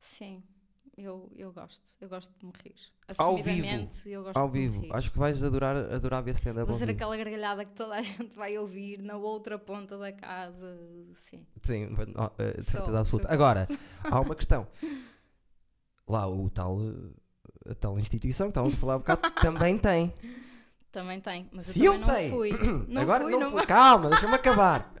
Sim, 0.00 0.42
eu, 0.96 1.30
eu 1.36 1.52
gosto. 1.52 1.96
Eu 2.00 2.08
gosto 2.08 2.32
de 2.38 2.44
me 2.46 2.52
rir. 2.64 2.74
Ao 3.16 3.36
vivo. 3.36 3.66
Eu 4.06 4.22
gosto 4.22 4.36
Ao 4.36 4.48
de 4.50 4.58
vivo. 4.58 4.80
rir. 4.80 4.90
Acho 4.92 5.10
que 5.10 5.18
vais 5.18 5.42
adorar, 5.42 5.76
adorar 5.76 6.22
ver 6.22 6.32
stand-up 6.34 6.66
Vou 6.68 6.76
ser 6.78 6.90
aquela 6.90 7.16
gargalhada 7.16 7.64
que 7.64 7.72
toda 7.72 7.94
a 7.94 8.02
gente 8.02 8.36
vai 8.36 8.58
ouvir 8.58 9.00
na 9.02 9.16
outra 9.16 9.58
ponta 9.58 9.96
da 9.96 10.12
casa. 10.12 10.76
Sim. 11.14 11.46
Sim, 11.62 11.88
eh, 12.38 12.56
de 12.60 12.64
certeza 12.64 13.00
absoluta. 13.00 13.32
Agora, 13.32 13.66
há 14.04 14.20
uma 14.20 14.34
questão. 14.34 14.66
Lá 16.06 16.26
o 16.28 16.48
tal, 16.50 16.78
a 17.68 17.74
tal 17.74 17.98
instituição 17.98 18.46
que 18.48 18.50
estávamos 18.52 18.74
a 18.74 18.78
falar 18.78 18.94
há 18.94 18.98
bocado 18.98 19.30
também 19.40 19.78
tem. 19.78 20.12
Também 20.90 21.20
tem. 21.20 21.48
Mas 21.52 21.66
Se 21.66 21.84
eu, 21.84 21.92
eu 21.94 21.98
sei. 21.98 22.30
não 22.30 22.36
fui. 22.36 22.50
Não 22.88 23.02
Agora 23.02 23.24
fui, 23.24 23.32
não, 23.32 23.40
não 23.40 23.50
fui. 23.50 23.66
Calma, 23.66 24.08
deixa-me 24.10 24.34
acabar. 24.34 24.92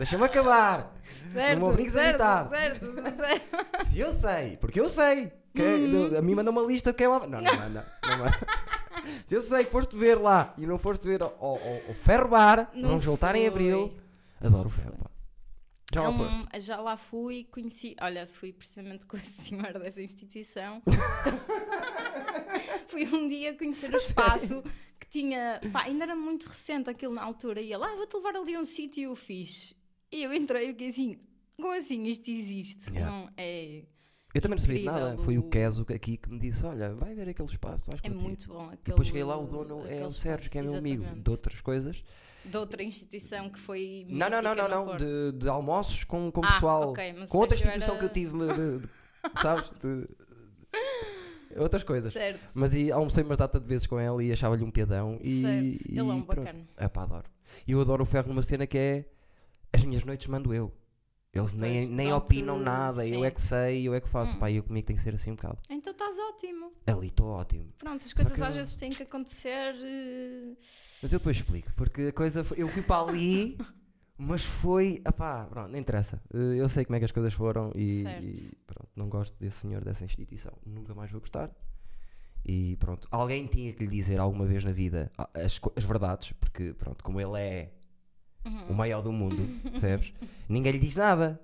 Deixa-me 0.00 0.24
acabar. 0.24 0.94
Certo, 1.34 1.58
me 1.58 1.64
obrigues 1.66 1.94
a 1.94 1.98
certo, 2.00 2.08
gritar. 2.16 2.48
certo, 2.48 3.16
certo. 3.16 3.66
Se 3.84 4.00
eu 4.00 4.10
sei, 4.10 4.56
porque 4.56 4.80
eu 4.80 4.88
sei. 4.88 5.30
Que 5.54 5.60
é- 5.62 5.74
Uhum. 5.76 6.16
A 6.16 6.22
mim 6.22 6.34
manda 6.34 6.50
uma 6.50 6.62
lista 6.62 6.90
de 6.90 6.96
quem 6.96 7.06
lá. 7.06 7.20
Não, 7.26 7.40
não 7.42 7.54
manda. 7.54 7.86
Não 8.08 8.18
manda. 8.18 8.38
Se 9.26 9.34
eu 9.34 9.42
sei 9.42 9.64
que 9.64 9.70
foste 9.70 9.94
ver 9.96 10.14
lá 10.18 10.54
e 10.56 10.64
não 10.66 10.78
foste 10.78 11.06
ver 11.06 11.22
ao, 11.22 11.36
ao, 11.38 11.52
ao 11.56 11.94
Ferro 11.94 12.28
Bar, 12.28 12.70
Não 12.72 12.88
vamos 12.90 13.04
voltar 13.04 13.34
em 13.36 13.40
fui. 13.40 13.48
abril. 13.48 13.94
Adoro 14.40 14.68
o 14.68 14.70
Ferro 14.70 14.94
Bar. 14.96 15.10
Já 15.92 16.00
É 16.00 16.04
lá 16.04 16.10
um- 16.10 16.18
foste. 16.18 16.60
já 16.60 16.80
lá 16.80 16.96
fui, 16.96 17.46
conheci. 17.50 17.94
Olha, 18.00 18.26
fui 18.26 18.52
precisamente 18.54 19.04
com 19.06 19.16
a 19.18 19.20
senhora 19.20 19.78
dessa 19.80 20.00
instituição. 20.00 20.80
fui 22.88 23.04
um 23.06 23.28
dia 23.28 23.52
conhecer 23.54 23.92
o 23.92 23.96
espaço 23.98 24.62
que 24.98 25.06
tinha. 25.10 25.60
Pá, 25.72 25.82
ainda 25.82 26.04
era 26.04 26.16
muito 26.16 26.46
recente 26.48 26.88
aquilo 26.88 27.12
na 27.14 27.22
altura. 27.22 27.60
E 27.60 27.70
ele, 27.72 27.84
ah, 27.84 27.94
vou-te 27.96 28.14
levar 28.16 28.34
ali 28.36 28.54
a 28.54 28.60
um 28.60 28.64
sítio 28.64 29.12
e 29.12 29.16
fiz. 29.16 29.74
E 30.12 30.22
eu 30.24 30.32
entrei 30.34 30.66
e 30.66 30.68
fiquei 30.68 30.88
assim: 30.88 31.18
como 31.56 31.72
assim 31.72 32.04
isto 32.06 32.30
existe? 32.30 32.90
Yeah. 32.92 33.10
Não 33.10 33.28
é. 33.36 33.84
Eu 34.32 34.40
também 34.40 34.56
não 34.56 34.62
sabia 34.62 34.78
de 34.78 34.84
nada. 34.84 35.18
Foi 35.18 35.38
o 35.38 35.42
Keso 35.44 35.84
aqui 35.92 36.16
que 36.16 36.30
me 36.30 36.38
disse: 36.38 36.64
Olha, 36.64 36.94
vai 36.94 37.14
ver 37.14 37.28
aquele 37.28 37.48
espaço, 37.48 37.84
tu 37.84 37.90
vais 37.90 38.00
É 38.02 38.08
curtir." 38.08 38.22
muito 38.22 38.48
bom. 38.48 38.64
Aquele, 38.66 38.78
Depois 38.84 39.08
cheguei 39.08 39.24
lá, 39.24 39.36
o 39.36 39.46
dono 39.46 39.86
é 39.88 40.04
o 40.06 40.10
Sérgio, 40.10 40.50
que 40.50 40.58
é 40.58 40.62
meu 40.62 40.74
amigo, 40.76 41.04
de 41.04 41.30
outras 41.30 41.60
coisas. 41.60 42.02
De 42.44 42.56
outra 42.56 42.82
instituição 42.82 43.50
que 43.50 43.58
foi. 43.60 44.06
Não, 44.08 44.30
não, 44.30 44.40
não, 44.40 44.54
não, 44.54 44.68
não. 44.86 44.96
De, 44.96 45.32
de 45.32 45.48
almoços 45.48 46.04
com, 46.04 46.30
com 46.32 46.40
Ah, 46.44 46.52
pessoal. 46.52 46.90
ok, 46.90 47.12
mas 47.18 47.30
com 47.30 47.38
outra 47.38 47.54
instituição 47.56 47.96
era- 47.96 47.98
que 47.98 48.04
eu 48.04 48.08
tive, 48.08 48.38
de, 48.38 48.78
de- 48.78 49.40
sabes? 49.42 49.70
Outras 51.56 51.82
coisas. 51.82 52.12
Certo. 52.12 52.40
Mas 52.54 52.74
e, 52.74 52.92
almocei 52.92 53.24
uma 53.24 53.36
data 53.36 53.58
de 53.58 53.66
vezes 53.66 53.86
com 53.86 54.00
ele 54.00 54.28
e 54.28 54.32
achava-lhe 54.32 54.62
um 54.62 54.70
piadão. 54.70 55.18
E, 55.20 55.40
certo. 55.40 55.88
e 55.92 55.98
Ele 55.98 55.98
é 55.98 56.02
um 56.04 56.22
bacana. 56.22 56.66
É 56.76 56.88
pá, 56.88 57.02
adoro. 57.02 57.28
E 57.66 57.72
eu 57.72 57.80
adoro 57.80 58.04
o 58.04 58.06
ferro 58.06 58.28
numa 58.28 58.42
cena 58.42 58.66
que 58.66 58.78
é 58.78 59.04
as 59.72 59.84
minhas 59.84 60.04
noites 60.04 60.26
mando 60.26 60.52
eu. 60.54 60.72
Eles 61.32 61.52
nem, 61.52 61.74
Pois, 61.74 61.88
nem 61.88 62.12
opinam 62.12 62.58
nada, 62.58 63.06
eu 63.06 63.20
sim. 63.20 63.24
é 63.24 63.30
que 63.30 63.40
sei, 63.40 63.86
eu 63.86 63.94
é 63.94 64.00
que 64.00 64.08
faço. 64.08 64.34
Hum. 64.36 64.40
Pá, 64.40 64.50
e 64.50 64.56
eu 64.56 64.64
comigo 64.64 64.84
tem 64.84 64.96
que 64.96 65.02
ser 65.02 65.14
assim 65.14 65.30
um 65.30 65.36
bocado. 65.36 65.58
Então 65.70 65.92
estás 65.92 66.16
ótimo. 66.18 66.72
Ali 66.86 67.06
estou 67.06 67.28
ótimo. 67.28 67.72
Pronto, 67.78 68.04
as 68.04 68.12
coisas 68.12 68.32
que 68.32 68.40
eu- 68.40 68.44
às 68.46 68.56
vezes 68.56 68.74
têm 68.74 68.88
que 68.88 69.04
acontecer. 69.04 69.76
eh, 69.80 70.56
Mas 71.00 71.12
eu 71.12 71.20
depois 71.20 71.36
explico, 71.36 71.72
porque 71.76 72.02
a 72.02 72.12
coisa 72.12 72.42
foi, 72.42 72.60
eu 72.60 72.66
fui 72.66 72.82
para 72.82 73.08
ali, 73.08 73.56
mas 74.18 74.44
foi, 74.44 75.00
apá, 75.04 75.44
pronto, 75.46 75.70
não 75.70 75.78
interessa. 75.78 76.20
Eh, 76.34 76.56
Eu 76.60 76.68
sei 76.68 76.84
como 76.84 76.96
é 76.96 76.98
que 76.98 77.04
as 77.04 77.12
coisas 77.12 77.32
foram 77.32 77.70
e, 77.76 78.02
e 78.02 78.56
pronto, 78.66 78.88
não 78.96 79.08
gosto 79.08 79.38
desse 79.38 79.58
senhor, 79.58 79.84
dessa 79.84 80.04
instituição. 80.04 80.52
Nunca 80.66 80.96
mais 80.96 81.12
vou 81.12 81.20
gostar. 81.20 81.48
E 82.44 82.74
pronto, 82.78 83.06
alguém 83.10 83.46
tinha 83.46 83.72
que 83.72 83.84
lhe 83.84 83.90
dizer 83.90 84.18
alguma 84.18 84.46
vez 84.46 84.64
na 84.64 84.72
vida 84.72 85.12
as, 85.34 85.60
as 85.76 85.84
verdades, 85.84 86.32
porque 86.32 86.72
pronto, 86.72 87.04
como 87.04 87.20
ele 87.20 87.38
é 87.38 87.70
uhum. 88.44 88.68
o 88.68 88.74
maior 88.74 89.02
do 89.02 89.12
mundo, 89.12 89.36
percebes? 89.70 90.12
Ninguém 90.48 90.72
lhe 90.72 90.78
diz 90.78 90.96
nada. 90.96 91.40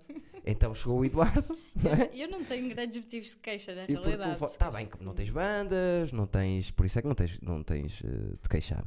Então 0.48 0.72
chegou 0.74 1.00
o 1.00 1.04
Eduardo. 1.04 1.44
não 1.82 1.90
é? 1.92 2.10
Eu 2.14 2.28
não 2.30 2.44
tenho 2.44 2.68
grandes 2.68 2.96
motivos 2.98 3.28
de 3.30 3.36
queixa, 3.36 3.74
na 3.74 3.84
E 3.84 3.86
realidade. 3.92 4.44
está 4.44 4.70
bem 4.70 4.88
não 5.00 5.12
tens 5.12 5.30
bandas, 5.30 6.12
não 6.12 6.26
tens, 6.26 6.70
por 6.70 6.86
isso 6.86 6.98
é 6.98 7.02
que 7.02 7.08
não 7.08 7.14
tens, 7.16 7.40
não 7.40 7.62
tens 7.64 8.00
eh, 8.04 8.32
de 8.40 8.48
queixar. 8.48 8.84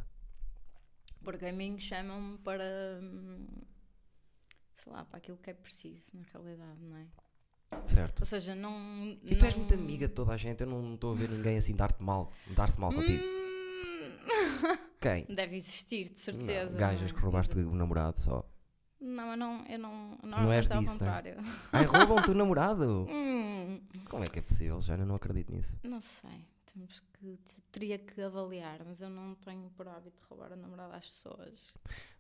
Porque 1.21 1.45
a 1.45 1.51
mim 1.51 1.77
chamam-me 1.77 2.37
para. 2.37 2.63
hum, 3.03 3.45
sei 4.73 4.93
lá, 4.93 5.03
para 5.03 5.17
aquilo 5.17 5.37
que 5.37 5.49
é 5.49 5.53
preciso, 5.53 6.11
na 6.15 6.23
realidade, 6.33 6.79
não 6.81 6.95
é? 6.95 7.05
Certo. 7.83 8.21
Ou 8.21 8.25
seja, 8.25 8.55
não. 8.55 8.73
E 9.23 9.35
tu 9.35 9.45
és 9.45 9.53
não- 9.53 9.59
muito 9.59 9.73
amiga 9.73 10.07
de 10.07 10.13
toda 10.13 10.31
a 10.33 10.37
gente, 10.37 10.61
eu 10.61 10.67
não 10.67 10.93
estou 10.95 11.11
a 11.11 11.15
ver 11.15 11.29
ninguém 11.29 11.57
assim 11.57 11.75
dar-te 11.75 12.01
mal, 12.01 12.31
dar-se 12.55 12.79
mal 12.79 12.91
contigo. 12.93 13.21
Quem? 14.99 15.25
Deve 15.25 15.55
existir, 15.55 16.05
de 16.05 16.09
Não, 16.11 16.17
certeza. 16.17 16.77
gajas 16.77 17.01
não 17.03 17.09
que 17.09 17.19
é? 17.19 17.23
roubaste 17.23 17.57
o 17.57 17.73
namorado 17.75 18.19
só. 18.21 18.43
Não, 18.99 19.31
eu 19.31 19.37
não. 19.37 19.65
Eu 19.65 19.79
não, 19.79 20.17
Não 20.23 20.51
és 20.51 20.67
normalmente 20.67 20.71
é 20.71 20.75
ao 20.75 20.81
disso, 20.81 20.97
não 20.99 21.07
é? 21.07 21.21
contrário. 21.21 21.35
Ai, 21.71 21.85
roubam-te 21.85 22.31
o 22.31 22.33
namorado! 22.35 23.07
Hum, 23.09 23.79
Como 24.09 24.23
é 24.23 24.27
que 24.27 24.39
é 24.39 24.41
possível, 24.41 24.81
Jana? 24.81 25.05
Não 25.05 25.15
acredito 25.15 25.53
nisso. 25.53 25.73
não 25.83 26.01
sei. 26.01 26.45
Temos 26.73 26.99
que. 27.13 27.37
te- 27.37 27.61
Teria 27.71 27.97
que 27.97 28.21
avaliar, 28.21 28.83
mas 28.85 29.01
eu 29.01 29.09
não 29.09 29.33
tenho 29.35 29.69
por 29.71 29.87
hábito 29.87 30.21
roubar 30.29 30.51
a 30.53 30.55
namorada 30.55 30.95
às 30.97 31.05
pessoas. 31.07 31.73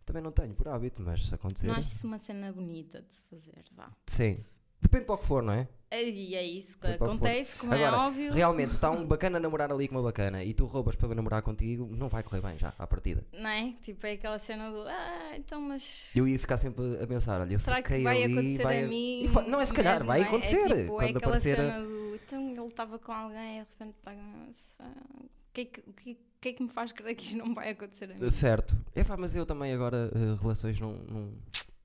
Também 0.05 0.23
não 0.23 0.31
tenho 0.31 0.55
por 0.55 0.67
hábito, 0.69 1.01
mas 1.03 1.23
se 1.25 1.35
acontecer. 1.35 1.67
Não 1.67 1.75
acho 1.75 1.91
isso 1.91 2.07
uma 2.07 2.17
cena 2.17 2.51
bonita 2.51 3.01
de 3.01 3.13
se 3.13 3.23
fazer, 3.25 3.63
vá. 3.73 3.91
Sim. 4.07 4.37
Depende 4.81 5.05
para 5.05 5.15
o 5.15 5.17
que 5.17 5.25
for, 5.25 5.43
não 5.43 5.53
é? 5.53 5.67
E 5.91 6.35
é 6.35 6.43
isso 6.43 6.77
que 6.79 6.87
for. 6.97 7.05
acontece, 7.09 7.55
como 7.55 7.73
Agora, 7.73 7.95
é 7.95 7.99
óbvio. 7.99 8.31
Realmente, 8.31 8.69
se 8.69 8.77
está 8.77 8.91
um 8.91 9.05
bacana 9.07 9.37
a 9.37 9.39
namorar 9.39 9.71
ali 9.71 9.87
com 9.87 9.95
uma 9.95 10.03
bacana 10.03 10.43
e 10.43 10.53
tu 10.53 10.65
roubas 10.67 10.95
para 10.95 11.15
namorar 11.15 11.41
contigo, 11.41 11.89
não 11.95 12.07
vai 12.07 12.21
correr 12.21 12.41
bem 12.41 12.57
já, 12.59 12.71
à 12.77 12.85
partida. 12.85 13.25
Não 13.33 13.49
é? 13.49 13.73
Tipo, 13.81 14.05
é 14.05 14.11
aquela 14.11 14.37
cena 14.37 14.69
do. 14.69 14.81
Ah, 14.87 15.31
então, 15.35 15.59
mas. 15.59 16.11
Eu 16.15 16.27
ia 16.27 16.37
ficar 16.37 16.57
sempre 16.57 17.01
a 17.01 17.07
pensar, 17.07 17.41
olha, 17.41 17.53
eu 17.53 17.59
Será 17.59 17.81
que 17.81 17.97
vai 18.03 18.23
ali, 18.23 18.33
acontecer 18.33 18.63
vai 18.63 18.83
a 18.83 18.87
mim? 18.87 19.27
Não, 19.47 19.59
é 19.59 19.65
se 19.65 19.73
calhar, 19.73 19.93
mesmo, 19.95 20.07
vai 20.07 20.19
não 20.19 20.25
é? 20.25 20.29
acontecer. 20.29 20.57
É, 20.57 20.61
tipo, 20.83 21.01
é 21.01 21.05
quando 21.07 21.17
aquela 21.17 21.17
aparecer. 21.37 21.55
cena 21.57 21.81
do. 21.81 22.15
Então 22.15 22.49
ele 22.49 22.61
estava 22.67 22.99
com 22.99 23.11
alguém 23.11 23.59
e 23.59 23.63
de 23.63 23.67
repente 23.71 23.95
está. 23.97 24.11
O 24.13 25.51
que, 25.53 25.61
é 25.61 25.65
que, 25.65 25.79
o 25.87 25.93
que, 25.93 26.11
o 26.11 26.17
que 26.39 26.49
é 26.49 26.53
que 26.53 26.63
me 26.63 26.69
faz 26.69 26.91
crer 26.91 27.15
que 27.15 27.23
isto 27.25 27.37
não 27.39 27.55
vai 27.55 27.71
acontecer 27.71 28.11
a 28.11 28.13
mim? 28.15 28.29
Certo. 28.29 28.77
Epá, 28.95 29.17
mas 29.17 29.35
eu 29.35 29.43
também 29.45 29.73
agora, 29.73 30.11
eh, 30.13 30.39
relações 30.39 30.79
não. 30.79 30.93
não- 30.93 31.33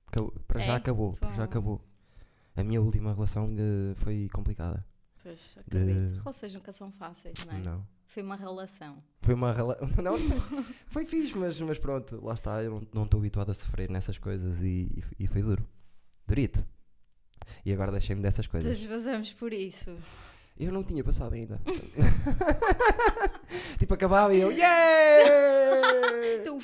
acabou- 0.09 0.35
para 0.47 0.61
já 0.61 0.73
É, 0.75 0.77
acabou. 0.77 1.13
Para 1.19 1.33
já 1.33 1.45
acabou. 1.45 1.81
A 2.57 2.63
minha 2.63 2.81
última 2.81 3.13
relação 3.13 3.53
eh, 3.59 3.95
foi 3.97 4.29
complicada. 4.33 4.85
Pois, 5.23 5.41
acredito. 5.59 6.13
De- 6.15 6.19
Relações 6.21 6.55
nunca 6.55 6.73
são 6.73 6.93
fáceis, 6.93 7.35
não 7.47 7.55
é? 7.57 7.63
Não. 7.65 7.87
Foi 8.07 8.23
uma 8.23 8.37
relação. 8.37 9.03
Foi 9.23 9.35
uma 9.35 9.53
relação. 9.53 9.89
Não, 10.03 10.17
foi, 10.87 11.05
fixe, 11.05 11.37
mas, 11.37 11.61
mas 11.61 11.79
pronto, 11.79 12.25
lá 12.25 12.35
está. 12.35 12.63
Eu 12.63 12.87
não- 12.93 13.05
estou 13.05 13.19
habituado 13.19 13.51
a 13.51 13.55
sofrer 13.55 13.91
nessas 13.91 14.19
coisas 14.19 14.63
e, 14.63 14.89
e, 14.97 15.01
foi- 15.03 15.17
e 15.19 15.27
foi 15.27 15.43
duro. 15.43 15.67
Durito. 16.29 16.65
E 17.65 17.73
agora 17.73 17.91
deixei-me 17.91 18.23
dessas 18.23 18.47
coisas. 18.47 18.71
Todos 18.71 18.87
vazamos 18.87 19.33
por 19.33 19.53
isso. 19.53 19.97
Eu 20.57 20.71
não 20.71 20.85
tinha 20.85 21.03
passado 21.03 21.33
ainda. 21.35 21.61
tipo, 23.79 23.95
acabava 23.95 24.35
e 24.35 24.41
eu. 24.41 24.53
Yeah! 24.53 25.45
Tu, 26.45 26.59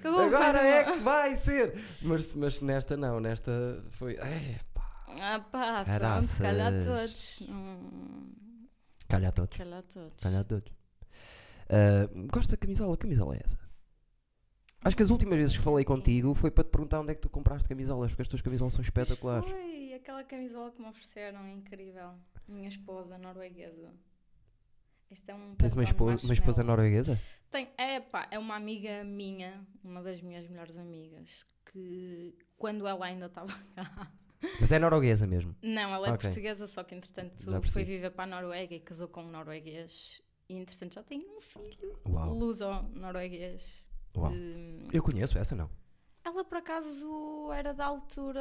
acabou, 0.00 0.20
Agora 0.20 0.58
é 0.60 0.84
que 0.84 0.98
vai 1.00 1.36
ser! 1.36 1.74
Mas, 2.02 2.34
mas 2.34 2.60
nesta 2.60 2.96
não, 2.96 3.20
nesta 3.20 3.84
foi. 3.90 4.18
ai, 4.18 4.58
Ah 5.08 5.40
pá, 5.40 5.84
Caraças. 5.84 6.34
pronto, 6.36 6.42
calhar 6.42 6.72
todos. 6.84 7.40
Hum, 7.42 8.32
calha 9.08 9.28
a 9.28 9.32
todos. 9.32 9.56
calhar 9.58 9.82
todos. 9.82 10.22
Calha 10.22 10.40
a 10.40 10.44
todos. 10.44 10.72
Ah, 11.68 12.08
gosto 12.32 12.50
da 12.50 12.56
camisola? 12.56 12.96
Que 12.96 13.02
camisola 13.02 13.34
é 13.36 13.40
essa? 13.44 13.58
Acho 14.84 14.96
que 14.96 15.02
as 15.02 15.10
últimas 15.10 15.38
vezes 15.38 15.56
que 15.56 15.62
falei 15.62 15.84
contigo 15.84 16.34
foi 16.34 16.50
para 16.50 16.64
te 16.64 16.70
perguntar 16.70 17.00
onde 17.00 17.12
é 17.12 17.14
que 17.14 17.20
tu 17.20 17.30
compraste 17.30 17.68
camisolas, 17.68 18.10
porque 18.10 18.22
as 18.22 18.28
tuas 18.28 18.42
camisolas 18.42 18.72
são 18.74 18.82
espetaculares. 18.82 19.48
Foi 19.48 19.94
aquela 19.94 20.24
camisola 20.24 20.72
que 20.72 20.82
me 20.82 20.88
ofereceram, 20.88 21.48
incrível. 21.48 22.14
Minha 22.48 22.68
esposa 22.68 23.16
norueguesa. 23.16 23.94
Este 25.08 25.30
é 25.30 25.34
um 25.34 25.54
Tens 25.54 25.72
uma, 25.74 25.84
espo- 25.84 26.04
uma 26.06 26.32
esposa 26.32 26.64
norueguesa? 26.64 27.20
Tem, 27.50 27.70
é 27.78 28.00
pá, 28.00 28.26
é 28.30 28.38
uma 28.38 28.56
amiga 28.56 29.04
minha, 29.04 29.64
uma 29.84 30.02
das 30.02 30.20
minhas 30.20 30.48
melhores 30.48 30.76
amigas, 30.76 31.44
que 31.70 32.34
quando 32.58 32.86
ela 32.86 33.04
ainda 33.06 33.26
estava 33.26 33.52
cá. 33.76 34.10
Mas 34.60 34.72
é 34.72 34.78
norueguesa 34.78 35.26
mesmo. 35.26 35.54
Não, 35.62 35.94
ela 35.94 36.08
é 36.08 36.12
Ok. 36.12 36.28
portuguesa, 36.28 36.66
só 36.66 36.82
que 36.82 36.94
entretanto 36.94 37.44
foi 37.70 37.84
viver 37.84 38.10
para 38.10 38.24
a 38.24 38.40
Noruega 38.40 38.74
e 38.74 38.80
casou 38.80 39.08
com 39.08 39.22
um 39.22 39.30
norueguês. 39.30 40.20
E 40.48 40.54
entretanto 40.56 40.94
já 40.94 41.02
tem 41.02 41.26
um 41.28 41.40
filho 41.40 41.98
Uau. 42.08 42.34
luso-norueguês. 42.34 43.86
Uau. 44.16 44.32
Eu 44.92 45.02
conheço 45.02 45.38
essa, 45.38 45.54
não. 45.54 45.70
Ela 46.24 46.44
por 46.44 46.58
acaso 46.58 47.50
era 47.52 47.74
da 47.74 47.84
altura. 47.86 48.40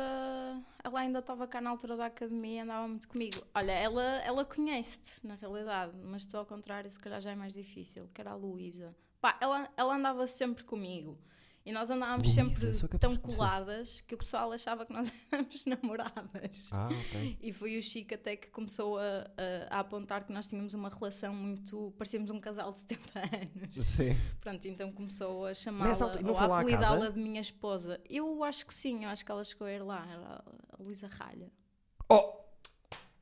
Ela 0.83 0.99
ainda 0.99 1.19
estava 1.19 1.47
cá 1.47 1.59
na 1.59 1.69
altura 1.71 1.97
da 1.97 2.05
academia, 2.05 2.63
andava 2.63 2.87
muito 2.87 3.07
comigo. 3.07 3.37
Olha, 3.55 3.71
ela, 3.71 4.03
ela 4.23 4.45
conhece-te, 4.45 5.25
na 5.25 5.35
realidade, 5.35 5.93
mas 6.03 6.25
tu 6.25 6.37
ao 6.37 6.45
contrário, 6.45 6.91
se 6.91 6.99
calhar 6.99 7.19
já 7.19 7.31
é 7.31 7.35
mais 7.35 7.53
difícil, 7.53 8.07
que 8.13 8.21
era 8.21 8.31
a 8.31 8.35
Luísa. 8.35 8.95
Pá, 9.19 9.37
ela, 9.41 9.67
ela 9.75 9.95
andava 9.95 10.27
sempre 10.27 10.63
comigo. 10.63 11.17
E 11.63 11.71
nós 11.71 11.91
andávamos 11.91 12.27
Luísa, 12.35 12.73
sempre 12.73 12.97
tão 12.97 13.15
coladas 13.15 14.01
que 14.01 14.15
o 14.15 14.17
pessoal 14.17 14.51
achava 14.51 14.83
que 14.85 14.91
nós 14.91 15.13
éramos 15.31 15.65
namoradas. 15.67 16.69
Ah, 16.71 16.89
ok. 16.89 17.37
E 17.39 17.53
foi 17.53 17.77
o 17.77 17.81
Chico 17.81 18.15
até 18.15 18.35
que 18.35 18.47
começou 18.49 18.97
a, 18.97 19.01
a- 19.69 19.77
a 19.77 19.79
apontar 19.79 20.25
que 20.25 20.33
nós 20.33 20.47
tínhamos 20.47 20.73
uma 20.73 20.89
relação 20.89 21.35
muito. 21.35 21.93
parecíamos 21.97 22.31
um 22.31 22.39
casal 22.39 22.73
de 22.73 22.79
70 22.79 23.01
anos. 23.63 23.85
Sim. 23.85 24.15
Pronto, 24.39 24.67
então 24.67 24.91
começou 24.91 25.45
a 25.45 25.53
chamá-la 25.53 25.91
ou 26.25 26.37
a 26.37 26.59
apelidá-la 26.59 27.09
de 27.09 27.19
minha 27.19 27.41
esposa. 27.41 28.01
Eu 28.09 28.43
acho 28.43 28.65
que 28.65 28.73
sim, 28.73 29.03
eu 29.03 29.09
acho 29.09 29.23
que 29.23 29.31
ela 29.31 29.43
chegou 29.43 29.67
a 29.67 29.71
ir 29.71 29.83
lá, 29.83 30.03
era 30.11 30.43
a 30.79 30.81
Luísa 30.83 31.07
Ralha. 31.07 31.51
Oh! 32.09 32.41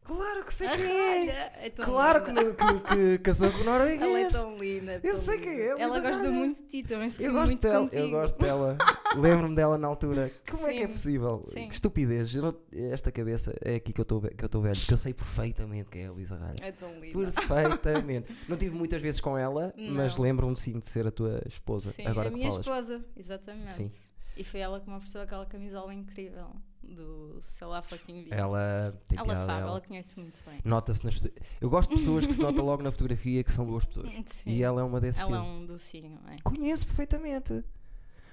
Claro 0.10 0.43
que 0.45 0.54
sei 0.54 0.67
quem 0.76 1.30
é! 1.30 1.52
É 1.65 1.69
tão 1.69 1.86
Claro 1.86 2.24
que, 2.26 2.32
linda. 2.32 2.54
que, 2.56 2.80
que 2.95 3.17
casou 3.19 3.52
com 3.52 3.58
o 3.60 3.62
Ela 3.69 3.76
é 3.91 3.98
norueguês! 3.98 4.32
tão 4.32 4.58
linda. 4.58 4.93
Eu 4.95 5.02
tão 5.02 5.15
sei 5.15 5.36
linda. 5.38 5.48
quem 5.52 5.60
é, 5.62 5.67
Ela 5.82 6.00
gosta 6.00 6.32
muito 6.32 6.62
de 6.63 6.67
ti 6.67 6.84
também, 6.84 7.12
Eu 7.19 7.32
gosto 7.34 7.45
muito 7.48 7.62
dela, 7.62 7.80
contigo. 7.84 8.02
eu 8.04 8.10
gosto 8.10 8.38
dela. 8.41 8.78
Lembro-me 9.15 9.56
dela 9.56 9.78
na 9.78 9.88
altura. 9.88 10.32
Como 10.50 10.67
é 10.67 10.72
que 10.74 10.80
é 10.80 10.88
Sim. 10.88 10.93
possível? 10.93 11.43
Sim. 11.45 11.67
Que 11.67 11.74
estupidez. 11.76 12.34
Eu 12.34 12.41
não- 12.41 12.56
esta 12.91 13.12
cabeça 13.12 13.56
é 13.63 13.76
aqui 13.76 13.93
que 13.93 14.02
eu 14.02 14.04
estou 14.04 14.17
eu 14.17 14.62
velho. 14.62 14.76
Que 14.80 14.93
eu 14.93 14.98
sei 14.98 15.13
perfeitamente 15.13 15.89
quem 15.89 16.04
é 16.04 16.08
a 16.08 16.12
Luísa 16.12 16.36
Ralha. 16.38 16.56
É 16.62 16.72
tão 16.72 16.91
linda. 17.00 17.32
Perfeitamente. 17.32 18.36
não 18.48 18.58
tive 18.58 18.76
muitas 18.76 19.02
vezes 19.02 19.22
com 19.22 19.38
ela, 19.38 19.74
mas 19.91 20.17
Não. 20.17 20.24
lembro-me 20.24 20.56
sim 20.58 20.80
de 20.80 20.88
ser 20.89 21.06
a 21.08 21.12
tua 21.12 21.41
esposa. 21.48 21.91
Sim, 21.91 22.06
agora 22.08 22.30
a 22.30 22.32
minha 22.32 22.50
falas. 22.50 22.65
esposa, 22.65 23.06
exatamente. 23.15 23.74
Sim. 23.74 23.91
E 24.36 24.43
foi 24.43 24.60
ela 24.62 24.80
que 24.80 24.89
me 24.89 24.95
ofereceu 24.95 25.22
aquela 25.22 25.45
camisola 25.45 25.93
incrível 25.93 26.48
do 26.83 27.37
sei 27.41 27.67
lá 27.67 27.81
fucking 27.81 28.23
vida. 28.23 28.35
Ela 28.35 28.97
tem 29.07 29.17
Ela 29.17 29.27
piada. 29.27 29.45
sabe, 29.45 29.61
ela. 29.61 29.69
ela 29.71 29.81
conhece 29.81 30.19
muito 30.19 30.41
bem. 30.45 30.59
Nota-se 30.63 31.03
nas. 31.05 31.27
Eu 31.61 31.69
gosto 31.69 31.89
de 31.91 31.97
pessoas 31.97 32.25
que 32.25 32.33
se 32.33 32.41
nota 32.41 32.61
logo 32.61 32.81
na 32.83 32.91
fotografia 32.91 33.43
que 33.43 33.51
são 33.51 33.65
boas 33.65 33.85
pessoas. 33.85 34.09
Sim. 34.27 34.51
E 34.51 34.63
ela 34.63 34.81
é 34.81 34.83
uma 34.83 34.99
desses 34.99 35.21
Ela 35.21 35.37
é 35.37 35.41
um 35.41 35.65
docinho, 35.65 36.19
é? 36.29 36.37
Conheço 36.43 36.85
perfeitamente. 36.85 37.63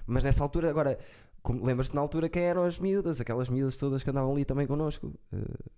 Mas 0.06 0.22
nessa 0.24 0.42
altura, 0.42 0.70
agora, 0.70 0.98
lembras-te 1.48 1.94
na 1.94 2.00
altura 2.00 2.28
quem 2.28 2.42
eram 2.44 2.64
as 2.64 2.78
miúdas, 2.78 3.20
aquelas 3.20 3.48
miúdas 3.48 3.76
todas 3.76 4.02
que 4.04 4.11
andavam 4.11 4.32
ali 4.32 4.44
também 4.44 4.66
connosco? 4.66 5.12
Eh, 5.32 5.70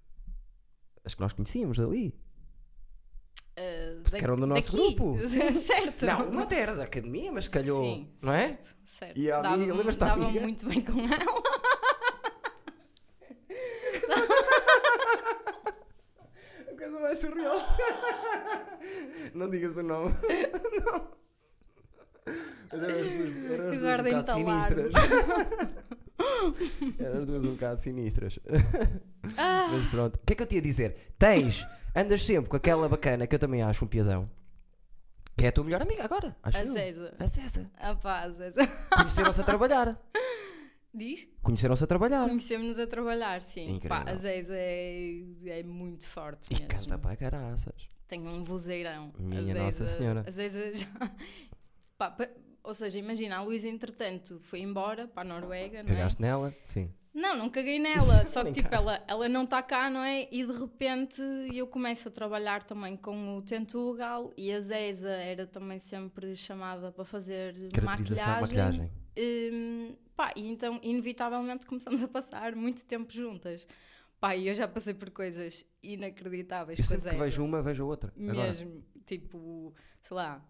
as 1.04 1.14
que 1.14 1.20
nós 1.22 1.32
conhecíamos 1.32 1.80
ali. 1.80 2.14
Uh, 3.58 4.02
Porque 4.02 4.22
eram 4.22 4.36
do 4.36 4.46
nosso 4.46 4.70
daqui. 4.70 4.94
grupo. 4.94 5.18
certo. 5.52 6.06
Não, 6.06 6.28
uma 6.30 6.46
era 6.54 6.76
da 6.76 6.84
academia, 6.84 7.32
mas 7.32 7.48
calhou. 7.48 7.82
Sim, 7.82 8.08
não 8.22 8.32
é? 8.32 8.48
certo, 8.50 8.76
certo. 8.84 9.18
E 9.18 9.32
a 9.32 9.38
amiga, 9.38 9.50
Dava-me- 9.50 9.72
lembras-te 9.72 9.98
da 9.98 10.06
dava-me 10.06 10.24
amiga? 10.26 10.40
muito 10.42 10.68
bem 10.68 10.80
com 10.80 10.92
ela. 11.00 11.42
Não 19.34 19.50
digas 19.50 19.76
o 19.76 19.82
nome. 19.82 20.14
não. 20.84 21.18
Mas 22.70 22.82
eram 22.82 22.98
as 23.00 23.08
duas, 23.08 23.50
eram 23.50 23.64
as 23.64 23.70
duas 23.70 23.72
um 23.72 23.74
Eduardo 23.74 24.04
bocado 24.04 24.32
sinistras. 24.32 24.92
eram 27.00 27.18
as 27.20 27.26
duas 27.26 27.44
um 27.44 27.50
bocado 27.52 27.80
sinistras. 27.80 28.38
Ah, 29.36 29.68
Mas 29.72 29.86
pronto. 29.90 30.16
O 30.16 30.18
que 30.26 30.32
é 30.32 30.36
que 30.36 30.42
eu 30.42 30.46
te 30.46 30.54
ia 30.56 30.60
dizer? 30.60 31.14
Tens, 31.18 31.66
andas 31.96 32.24
sempre 32.24 32.50
com 32.50 32.56
aquela 32.56 32.88
bacana 32.88 33.26
que 33.26 33.34
eu 33.34 33.38
também 33.38 33.62
acho 33.62 33.84
um 33.84 33.88
piadão. 33.88 34.28
Que 35.36 35.46
é 35.46 35.48
a 35.48 35.52
tua 35.52 35.64
melhor 35.64 35.80
amiga 35.80 36.04
agora. 36.04 36.36
Acho 36.42 36.58
a. 36.58 36.66
Zeza. 36.66 37.14
A 37.18 37.26
César. 37.28 37.70
Ah 37.78 37.96
a 38.04 38.28
Zeza. 38.30 38.66
Conheceram-se 38.90 39.40
a 39.40 39.44
trabalhar. 39.44 39.98
Diz? 40.94 41.28
Conheceram-se 41.42 41.84
a 41.84 41.86
trabalhar. 41.86 42.26
Conhecemos-nos 42.28 42.78
a 42.78 42.86
trabalhar, 42.86 43.42
sim. 43.42 43.76
Incrível. 43.76 43.88
Pá, 44.04 44.10
a 44.10 44.14
Zeza 44.16 44.54
é, 44.56 45.20
é 45.46 45.62
muito 45.62 46.06
forte 46.08 46.48
E 46.50 46.54
mesmo. 46.54 46.68
canta 46.68 46.98
para 46.98 47.16
caraças. 47.16 47.86
Tem 48.06 48.26
um 48.26 48.42
vozeirão. 48.42 49.12
Minha 49.18 49.54
Nossa 49.54 49.86
Senhora. 49.86 50.24
A 50.26 50.30
Zeza 50.30 50.74
já... 50.74 50.86
Pá, 51.98 52.10
pa- 52.10 52.28
ou 52.62 52.74
seja, 52.74 52.98
imagina, 52.98 53.36
a 53.36 53.42
Luísa 53.42 53.68
entretanto 53.68 54.38
foi 54.42 54.60
embora 54.60 55.06
para 55.08 55.22
a 55.22 55.24
Noruega, 55.40 55.82
não 55.82 55.90
é? 55.90 55.96
Cagaste 55.96 56.20
nela? 56.22 56.54
Sim. 56.66 56.90
Não, 57.14 57.36
não 57.36 57.48
caguei 57.50 57.78
nela, 57.78 58.24
só 58.26 58.44
que 58.44 58.52
tipo, 58.52 58.72
ela, 58.72 59.02
ela 59.08 59.28
não 59.28 59.44
está 59.44 59.62
cá, 59.62 59.90
não 59.90 60.02
é? 60.02 60.28
E 60.30 60.44
de 60.46 60.52
repente 60.52 61.20
eu 61.52 61.66
começo 61.66 62.08
a 62.08 62.10
trabalhar 62.10 62.62
também 62.62 62.96
com 62.96 63.36
o 63.36 63.42
Tentugal 63.42 64.32
e 64.36 64.52
a 64.52 64.60
Zeza 64.60 65.10
era 65.10 65.46
também 65.46 65.78
sempre 65.78 66.36
chamada 66.36 66.92
para 66.92 67.04
fazer 67.04 67.54
Caracterização, 67.72 68.40
maquilhagem. 68.40 68.80
maquilhagem. 68.82 68.90
Hum, 69.52 69.96
pá, 70.18 70.32
e 70.34 70.48
então, 70.50 70.80
inevitavelmente, 70.82 71.64
começamos 71.64 72.02
a 72.02 72.08
passar 72.08 72.56
muito 72.56 72.84
tempo 72.84 73.12
juntas. 73.12 73.64
Pá, 74.18 74.34
e 74.34 74.48
eu 74.48 74.54
já 74.54 74.66
passei 74.66 74.92
por 74.92 75.10
coisas 75.10 75.64
inacreditáveis 75.80 76.80
a 76.80 76.82
sempre 76.82 77.10
que 77.10 77.16
vejo 77.16 77.44
uma, 77.44 77.62
vejo 77.62 77.84
a 77.84 77.86
outra. 77.86 78.12
Agora. 78.18 78.48
Mesmo, 78.48 78.82
tipo, 79.06 79.72
sei 80.00 80.16
lá, 80.16 80.44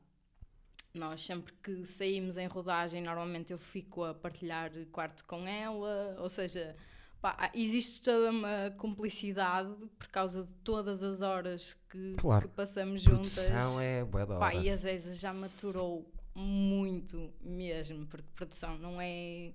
nós 0.95 1.23
sempre 1.23 1.53
que 1.63 1.85
saímos 1.85 2.39
em 2.39 2.47
rodagem, 2.47 3.03
normalmente 3.03 3.53
eu 3.53 3.59
fico 3.59 4.05
a 4.05 4.15
partilhar 4.15 4.73
quarto 4.91 5.23
com 5.27 5.47
ela, 5.47 6.17
ou 6.19 6.31
seja, 6.31 6.75
pá, 7.21 7.51
existe 7.53 8.01
toda 8.01 8.31
uma 8.31 8.71
cumplicidade 8.79 9.71
por 9.99 10.09
causa 10.09 10.45
de 10.45 10.53
todas 10.65 11.03
as 11.03 11.21
horas 11.21 11.77
que, 11.91 12.15
Claro. 12.15 12.49
que 12.49 12.55
passamos 12.55 13.03
juntas. 13.03 13.35
Produção 13.35 13.79
é 13.79 14.03
bué 14.03 14.25
da 14.25 14.39
Pá, 14.39 14.47
hora. 14.47 14.55
e 14.55 14.71
a 14.71 14.77
Zeza 14.77 15.13
já 15.13 15.31
maturou 15.35 16.11
muito 16.39 17.33
mesmo, 17.41 18.07
porque 18.07 18.29
produção 18.35 18.79
não 18.79 19.01
é, 19.01 19.53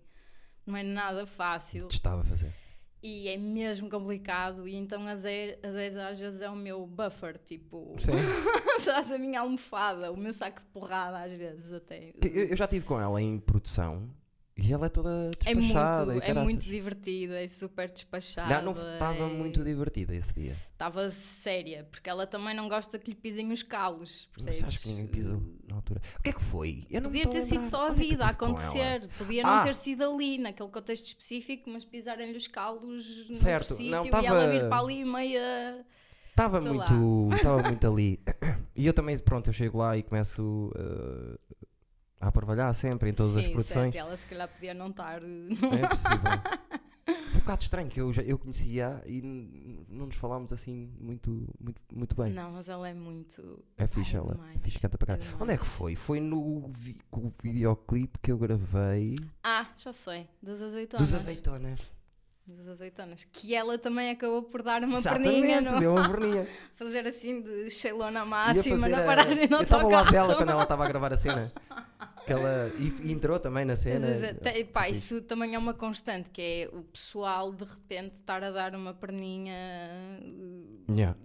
não 0.65 0.75
é 0.75 0.83
nada 0.83 1.25
fácil. 1.25 1.87
Estava 1.87 2.21
a 2.21 2.25
fazer. 2.25 2.53
E 3.01 3.27
é 3.27 3.35
mesmo 3.35 3.89
complicado, 3.89 4.65
e 4.65 4.75
então 4.75 5.03
Zé, 5.17 5.59
a 5.61 5.71
Zé 5.71 5.87
às 5.87 6.19
vezes 6.19 6.39
é 6.39 6.49
o 6.49 6.55
meu 6.55 6.87
buffer, 6.87 7.37
tipo, 7.37 7.95
sabes, 8.79 9.11
a 9.11 9.17
minha 9.17 9.41
almofada, 9.41 10.09
o 10.09 10.15
meu 10.15 10.31
saco 10.31 10.61
de 10.61 10.65
porrada 10.67 11.19
às 11.19 11.33
vezes 11.33 11.73
até. 11.73 12.13
Eu, 12.21 12.45
eu 12.45 12.55
já 12.55 12.63
estive 12.63 12.85
com 12.85 12.99
ela 13.01 13.21
em 13.21 13.39
produção 13.39 14.09
e 14.55 14.71
ela 14.71 14.85
é 14.85 14.89
toda 14.89 15.31
É 15.45 15.53
despachada. 15.55 16.11
muito, 16.13 16.25
e 16.25 16.29
é 16.29 16.33
muito 16.33 16.63
divertida, 16.63 17.41
é 17.43 17.47
super 17.47 17.89
despachada. 17.91 18.61
Não, 18.61 18.73
não 18.73 18.93
estava 18.93 19.23
é- 19.23 19.27
muito 19.27 19.63
divertida 19.63 20.15
esse 20.15 20.33
dia. 20.33 20.55
Estava 20.71 21.09
séria, 21.09 21.87
porque 21.89 22.09
ela 22.09 22.27
também 22.27 22.55
não 22.55 22.67
gosta 22.69 22.99
que 22.99 23.09
lhe 23.11 23.15
pisem 23.15 23.51
os 23.51 23.63
calos, 23.63 24.29
Mas 24.35 24.43
percebes? 24.45 24.67
acho 24.75 24.81
que 24.81 24.89
ninguém 24.89 25.07
pisou 25.07 25.41
na 25.67 25.75
altura. 25.75 26.01
O 26.19 26.21
que 26.23 26.29
é 26.29 26.33
que 26.33 26.41
foi? 26.43 26.85
Eu 26.91 27.01
não 27.01 27.09
Podia 27.09 27.27
ter 27.27 27.41
sido 27.41 27.65
só 27.65 27.87
a 27.87 27.91
é 27.91 27.95
vida 27.95 28.25
a 28.25 28.29
acontecer, 28.29 29.07
podia 29.17 29.41
não 29.43 29.49
Ah! 29.49 29.63
ter 29.63 29.73
sido 29.75 30.03
ali, 30.03 30.37
naquele 30.37 30.69
contexto 30.69 31.05
específico, 31.07 31.69
mas 31.69 31.83
pisarem-lhe 31.85 32.37
os 32.37 32.47
calos 32.47 33.27
no 33.29 33.35
Certo, 33.35 33.73
sítio 33.73 33.91
não, 33.91 34.05
e 34.05 34.09
tava- 34.09 34.27
ela 34.27 34.47
vir 34.47 34.67
para 34.69 34.79
ali 34.83 35.03
meia. 35.05 35.85
Estava 36.29 36.59
muito, 36.59 37.29
estava 37.35 37.63
muito 37.77 37.87
ali. 37.87 38.19
E 38.75 38.85
eu 38.87 38.93
também, 38.93 39.17
pronto, 39.19 39.49
eu 39.49 39.53
chego 39.53 39.77
lá 39.77 39.95
e 39.97 40.03
começo 40.03 40.71
uh, 40.75 41.39
a 42.27 42.31
trabalhar 42.31 42.73
sempre 42.73 43.09
em 43.09 43.13
todas 43.13 43.35
as 43.37 43.43
Sim, 43.45 43.51
produções. 43.51 43.93
certo, 43.93 43.95
ela 44.07 44.17
se 44.17 44.25
calhar 44.25 44.47
podia 44.47 44.73
não 44.73 44.87
estar. 44.89 45.21
É 45.23 45.87
possível. 45.87 46.63
Foi 47.05 47.35
um 47.35 47.39
bocado 47.39 47.63
estranho 47.63 47.89
que 47.89 47.99
eu, 47.99 48.13
já, 48.13 48.21
eu 48.21 48.37
conhecia 48.37 49.03
e 49.05 49.21
não 49.89 50.05
nos 50.05 50.15
falámos 50.15 50.53
assim 50.53 50.89
muito, 50.99 51.31
muito, 51.59 51.81
muito 51.93 52.15
bem. 52.15 52.31
Não, 52.31 52.51
mas 52.51 52.69
ela 52.69 52.87
é 52.87 52.93
muito. 52.93 53.61
É 53.77 53.85
fixe 53.87 54.15
ela. 54.15 54.33
demais. 54.33 54.61
Fixe, 54.61 54.79
canta 54.79 54.97
para 54.97 55.15
É 55.15 55.17
caralho. 55.17 55.23
demais. 55.25 55.41
Onde 55.41 55.53
é 55.53 55.57
que 55.57 55.65
foi? 55.65 55.95
Foi 55.95 56.19
no 56.21 56.67
vi 56.69 56.97
videoclipe 57.43 58.19
que 58.19 58.31
eu 58.31 58.37
gravei 58.37 59.15
Ah, 59.43 59.65
já 59.75 59.91
sei, 59.91 60.27
dos 60.41 60.61
azeitonas. 60.61 61.09
dos 61.11 61.19
azeitonas. 61.19 61.79
Dos 62.47 62.67
azeitonas. 62.69 63.23
Que 63.25 63.53
ela 63.55 63.77
também 63.77 64.11
acabou 64.11 64.43
por 64.43 64.61
dar 64.61 64.81
uma 64.83 64.97
Exatamente, 64.99 65.29
perninha, 65.47 65.79
deu 65.79 65.91
uma 65.95 66.07
perninha. 66.09 66.47
fazer 66.75 67.05
assim 67.07 67.41
de 67.41 67.69
Sheilona 67.69 68.23
máxima 68.25 68.87
na 68.87 68.99
a- 69.01 69.05
paragem 69.05 69.47
do 69.47 69.55
Eu 69.55 69.61
estava 69.61 69.83
ao 69.83 69.89
lado 69.89 69.99
autocarro. 70.05 70.11
dela 70.27 70.35
quando 70.37 70.49
ela 70.51 70.63
estava 70.63 70.85
a 70.85 70.87
gravar 70.87 71.11
a 71.13 71.17
cena. 71.17 71.51
Que 72.25 72.31
ela, 72.33 72.71
e, 72.79 73.11
entrou 73.11 73.37
também 73.39 73.65
na 73.65 73.75
cena. 73.75 74.07
Mas, 74.07 74.23
é, 74.23 74.63
pá, 74.63 74.83
Fixe. 74.85 74.97
isso 75.15 75.21
também 75.23 75.55
é 75.55 75.57
uma 75.59 75.73
constante, 75.73 76.31
que 76.31 76.41
é 76.41 76.69
o 76.71 76.83
pessoal 76.83 77.51
de 77.53 77.65
repente 77.65 78.15
estar 78.15 78.43
a 78.43 78.49
dar 78.51 78.73
uma 78.75 78.93
perninha 78.93 79.53
uh, 80.87 80.91
Yeah. 80.93 81.17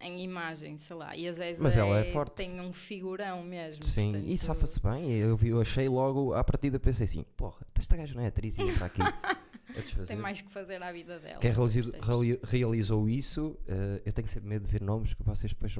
em 0.00 0.22
imagem, 0.22 0.78
sei 0.78 0.96
lá. 0.96 1.16
E 1.16 1.26
a 1.26 1.32
Zézia 1.32 1.62
Mas 1.62 1.76
ela 1.76 1.98
é 2.00 2.12
forte. 2.12 2.34
tem 2.34 2.60
um 2.60 2.72
figurão 2.72 3.42
mesmo. 3.42 3.82
Sim, 3.84 4.12
portanto, 4.12 4.30
e 4.30 4.38
safa-se 4.38 4.80
bem. 4.80 5.10
Eu, 5.12 5.36
vi- 5.36 5.48
eu 5.48 5.60
achei 5.60 5.88
logo, 5.88 6.34
à 6.34 6.44
partida, 6.44 6.78
pensei 6.78 7.04
assim: 7.04 7.24
porra, 7.36 7.66
esta 7.78 7.96
gaja 7.96 8.14
não 8.14 8.22
é 8.22 8.26
atriz 8.26 8.58
e 8.58 8.62
está 8.62 8.86
aqui 8.86 9.00
a 9.02 9.80
desfazer. 9.80 10.08
Tem 10.08 10.16
mais 10.22 10.40
que 10.40 10.50
fazer 10.50 10.82
à 10.82 10.92
vida 10.92 11.18
dela. 11.18 11.38
Quem 11.40 11.50
realizi- 11.50 11.82
percebes? 11.82 12.06
reali- 12.08 12.40
realizou 12.42 13.08
isso, 13.08 13.56
eh, 13.66 14.02
eu 14.04 14.12
tenho 14.12 14.28
sempre 14.28 14.48
medo 14.50 14.60
de 14.60 14.66
dizer 14.66 14.82
nomes 14.82 15.14
que 15.14 15.22
vocês 15.22 15.52
depois 15.52 15.72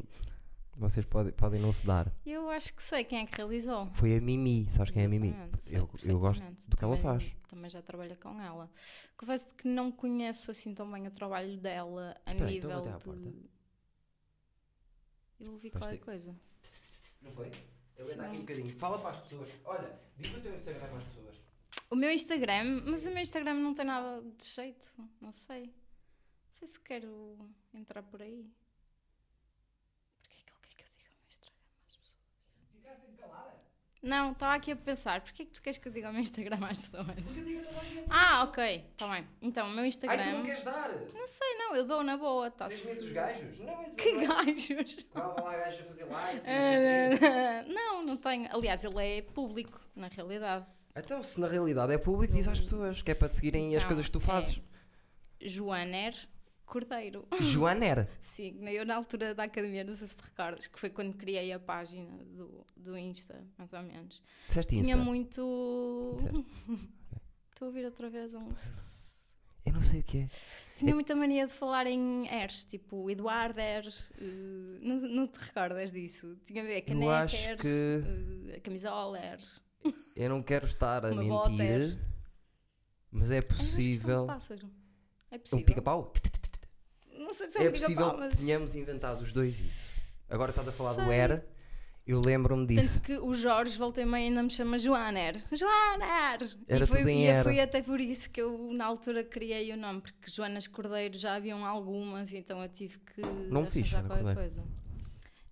vocês 0.83 1.07
podem, 1.07 1.33
podem 1.33 1.61
não 1.61 1.73
se 1.73 1.87
dar. 1.87 2.13
Eu 2.27 2.49
acho 2.51 2.75
que 2.75 2.83
sei 2.83 3.05
quem 3.05 3.21
é 3.21 3.27
que 3.27 3.37
realizou. 3.37 3.89
Foi 3.95 4.15
a 4.17 4.21
Mimi, 4.21 4.69
sabes 4.71 4.91
quem 4.93 5.03
é 5.03 5.07
a 5.07 5.09
Mimi? 5.09 5.35
Sei 5.61 5.79
Eu, 5.79 5.89
eu 6.05 6.19
gosto 6.19 6.45
do 6.69 6.77
que 6.77 6.85
ela 6.85 6.97
faz. 6.99 7.25
Também 7.49 7.71
já 7.71 7.81
trabalhei 7.83 8.17
com 8.17 8.41
ela. 8.41 8.71
Confesso 9.17 9.55
que 9.55 9.67
não 9.69 9.91
conheço 9.93 10.51
assim 10.51 10.75
tão 10.75 10.91
bem 10.91 11.07
o 11.07 11.11
trabalho 11.11 11.57
dela 11.59 12.17
a 12.27 12.31
Espera 12.33 12.49
a 12.49 12.51
nível 12.51 12.71
bater 12.71 12.89
à 12.95 12.99
porta. 12.99 13.21
de. 13.31 13.51
Eu 15.41 15.53
ouvi 15.53 15.71
Vais 15.71 15.81
qualquer 15.83 15.99
ter- 15.99 16.05
coisa. 16.05 16.37
Não 17.21 17.33
foi? 17.33 17.51
Eu 17.97 18.05
vou 18.07 18.25
aqui 18.25 18.37
um 18.37 18.41
bocadinho. 18.41 18.69
Fala 18.79 18.99
para 18.99 19.11
as 19.11 19.21
pessoas. 19.21 19.61
Olha, 19.65 20.01
diz 20.17 20.35
o 20.35 20.41
teu 20.41 20.55
Instagram 20.55 20.89
para 20.89 20.99
as 20.99 21.05
pessoas. 21.05 21.37
O 21.91 21.95
meu 21.97 22.11
Instagram, 22.11 22.83
mas 22.87 23.05
o 23.07 23.11
meu 23.11 23.23
Instagram 23.23 23.55
não 23.55 23.75
tem 23.75 23.85
nada 23.85 24.23
de 24.23 24.45
jeito, 24.47 24.95
não 25.21 25.31
sei. 25.31 25.65
Não 25.67 25.73
sei 26.49 26.69
se 26.69 26.81
quero 26.81 27.39
entrar 27.75 28.03
por 28.03 28.23
aí. 28.23 28.51
Porquê 30.23 30.33
é 30.33 30.37
que 30.37 30.51
ele 30.51 30.61
quer 30.63 30.75
que 30.77 30.83
eu 30.83 30.87
diga 30.97 31.11
o 31.11 31.19
meu 31.19 31.29
Instagram 31.29 31.61
às 31.67 31.85
pessoas? 31.85 32.15
Ficaste 32.73 33.17
calada? 33.19 33.61
Não, 34.03 34.33
estava 34.33 34.55
aqui 34.55 34.73
a 34.73 34.77
pensar, 34.77 35.21
porquê 35.21 35.43
é 35.43 35.47
que 35.47 35.53
tu 35.53 35.63
queres 35.63 35.79
que 35.79 35.87
eu 35.87 35.93
diga 35.93 36.11
o 36.11 36.13
meu 36.13 36.23
Instagram 36.23 36.59
às 36.67 36.81
pessoas? 36.81 37.07
Toda 37.07 37.81
a 37.81 37.85
gente. 37.85 38.07
Ah, 38.11 38.43
ok, 38.43 38.85
está 38.91 39.09
bem. 39.09 39.29
Então, 39.41 39.69
o 39.69 39.71
meu 39.71 39.85
Instagram. 39.85 40.21
Ai, 40.21 40.31
tu 40.33 40.37
não 40.39 40.45
queres 40.45 40.65
dar? 40.65 40.91
Não 41.15 41.27
sei, 41.29 41.55
não, 41.57 41.77
eu 41.77 41.87
dou 41.87 42.03
na 42.03 42.17
boa, 42.17 42.51
tá 42.51 42.67
Tens 42.67 42.85
medo 42.85 43.01
dos 43.01 43.13
gajos? 43.13 43.59
Não, 43.61 43.83
mas 43.83 43.95
Que 43.95 44.27
gajos? 44.27 45.07
Calma 45.15 45.41
lá, 45.41 45.57
gajo 45.57 45.83
a 45.83 45.85
fazer 45.87 46.03
e 46.03 47.69
não 47.69 47.75
não, 47.75 48.03
não 48.03 48.17
tenho. 48.17 48.49
Aliás, 48.53 48.83
ele 48.83 49.19
é 49.19 49.23
público, 49.23 49.81
na 49.95 50.09
realidade. 50.09 50.67
Então, 50.97 51.23
se 51.23 51.39
na 51.39 51.47
realidade 51.47 51.93
é 51.93 51.99
público, 51.99 52.35
diz 52.35 52.49
às 52.49 52.61
pessoas 52.61 53.03
que 53.03 53.13
é 53.13 53.15
para 53.15 53.29
te 53.29 53.37
seguirem 53.37 53.69
as 53.69 53.77
Então, 53.77 53.87
coisas 53.89 54.07
que 54.07 54.13
tu 54.13 54.21
fazes. 54.21 54.61
É 55.41 55.49
Joaner 55.49 56.15
Cordeiro. 56.73 57.27
Joaner. 57.41 58.09
Sim, 58.21 58.67
eu 58.69 58.87
na 58.87 58.97
altura 58.97 59.35
da 59.35 59.45
academia, 59.45 59.85
não 59.85 59.95
sei 59.95 60.09
se 60.09 60.17
te 60.17 60.23
recordas, 60.23 60.67
que 60.67 60.79
foi 60.81 60.89
quando 60.89 61.15
criei 61.15 61.53
a 61.53 61.59
página 61.61 62.25
do, 62.25 62.67
do 62.75 62.97
Insta, 62.97 63.45
mais 63.59 63.71
ou 63.75 63.83
menos. 63.83 64.23
Disseste 64.49 64.75
Insta? 64.77 64.85
Tinha 64.87 64.97
muito. 64.97 66.17
Estou 67.53 67.67
a 67.67 67.69
ouvir 67.69 67.85
outra 67.85 68.09
vez 68.09 68.35
um. 68.35 68.49
Eu 69.67 69.73
não 69.75 69.81
sei 69.83 70.01
o 70.01 70.03
que 70.03 70.19
é. 70.19 70.29
Tinha 70.77 70.95
muita 70.95 71.15
mania 71.15 71.47
de 71.47 71.53
falar 71.53 71.87
em 71.87 72.27
ers, 72.27 72.65
tipo 72.65 73.09
Eduardo 73.11 73.61
Er. 73.61 73.87
eh, 74.19 74.79
não, 74.81 74.97
não 74.97 75.27
te 75.29 75.37
recordas 75.39 75.93
disso? 75.93 76.37
Tinha 76.45 76.63
a 76.63 76.67
ver 76.67 76.79
Eu 76.79 76.83
caneca, 76.87 77.17
acho 77.19 77.37
er, 77.37 77.57
que- 77.59 78.55
a 78.57 78.61
camisola 78.61 79.19
Er. 79.21 79.39
Eu 80.17 80.29
não 80.31 80.43
quero 80.43 80.65
estar 80.67 81.05
a 81.05 81.11
Uma 81.13 81.23
mentir, 81.49 81.99
mas 83.11 83.31
é 83.31 83.37
é 83.37 83.43
possível. 83.43 84.25
Um 84.25 84.27
pássaro. 84.27 84.69
É 85.31 85.37
Um 85.37 85.39
possível. 85.39 85.65
pica-pau? 85.67 86.13
Não 87.23 87.33
sei 87.35 87.51
se 87.51 87.59
é 87.59 87.65
É 87.67 87.71
possível 87.71 88.11
que 88.13 88.21
mas. 88.21 88.39
tenhamos 88.39 88.75
inventado 88.75 89.21
os 89.23 89.33
dois 89.33 89.59
isso. 89.61 89.81
Agora 90.29 90.51
estás 90.51 90.69
a 90.69 90.73
falar 90.73 90.93
do 90.95 91.05
Sei. 91.09 91.15
era, 91.19 91.47
eu 92.07 92.21
lembro-me 92.21 92.67
disso. 92.67 92.95
Tanto 92.95 93.05
que 93.05 93.19
o 93.19 93.33
Jorge, 93.35 93.77
volta 93.77 94.01
e 94.01 94.05
meia, 94.05 94.29
ainda 94.29 94.43
me 94.43 94.51
chama 94.51 94.79
Joaner. 94.79 95.45
Joaner! 95.53 96.57
Era 96.67 96.85
e 96.85 96.87
foi, 96.87 96.99
tudo 96.99 97.09
em 97.11 97.23
e 97.25 97.27
era. 97.27 97.43
foi 97.45 97.61
até 97.61 97.83
por 97.83 98.01
isso 98.01 98.31
que 98.31 98.41
eu, 98.41 98.73
na 98.73 98.87
altura, 98.87 99.23
criei 99.23 99.73
o 99.73 99.77
nome, 99.77 100.01
porque 100.01 100.31
Joanas 100.31 100.67
Cordeiro 100.67 101.17
já 101.17 101.35
haviam 101.37 101.65
algumas, 101.67 102.33
então 102.33 102.63
eu 102.63 102.69
tive 102.69 102.99
que 103.01 103.23
arranjar 103.23 103.85
Joana 103.85 104.09
qualquer 104.09 104.35
coisa. 104.35 104.65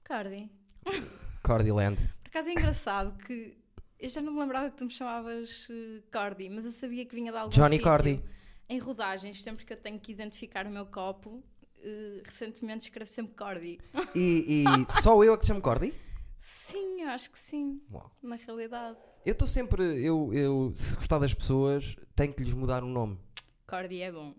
Cardi. 0.05 0.51
Cordyland. 1.43 1.97
Por 2.23 2.29
acaso 2.29 2.49
é 2.49 2.53
engraçado 2.53 3.17
que 3.25 3.57
eu 3.99 4.09
já 4.09 4.21
não 4.21 4.33
me 4.33 4.41
lembrava 4.41 4.71
que 4.71 4.77
tu 4.77 4.85
me 4.85 4.91
chamavas 4.91 5.67
eh, 5.71 6.01
Cordy, 6.13 6.49
mas 6.49 6.65
eu 6.65 6.73
sabia 6.73 7.05
que 7.05 7.15
vinha 7.15 7.31
de 7.31 7.39
algum 7.39 7.51
Johnny. 7.51 7.79
Cordy. 7.79 8.23
Em 8.69 8.79
rodagens, 8.79 9.43
sempre 9.43 9.65
que 9.65 9.73
eu 9.73 9.77
tenho 9.77 9.99
que 9.99 10.13
identificar 10.13 10.67
o 10.67 10.71
meu 10.71 10.87
copo, 10.87 11.43
eh, 11.83 12.23
recentemente 12.25 12.85
escrevo 12.85 13.11
sempre 13.11 13.35
Cordy. 13.35 13.79
E, 14.15 14.65
e 14.65 15.03
só 15.03 15.23
eu 15.25 15.35
é 15.35 15.37
que 15.37 15.43
te 15.43 15.49
chamo 15.49 15.61
Cordy? 15.61 15.95
Sim, 16.39 17.03
eu 17.03 17.09
acho 17.11 17.31
que 17.31 17.39
sim. 17.39 17.81
Uau. 17.93 18.11
Na 18.23 18.37
realidade. 18.37 18.97
Eu 19.27 19.33
estou 19.33 19.47
sempre. 19.47 19.83
Eu, 20.03 20.33
eu, 20.33 20.73
se 20.75 20.97
gostar 20.97 21.19
das 21.19 21.35
pessoas, 21.35 21.97
tenho 22.17 22.33
que 22.33 22.43
lhes 22.43 22.55
mudar 22.55 22.83
o 22.83 22.89
nome. 22.89 23.19
Cordy 23.67 24.01
é 24.03 24.11
bom. 24.11 24.35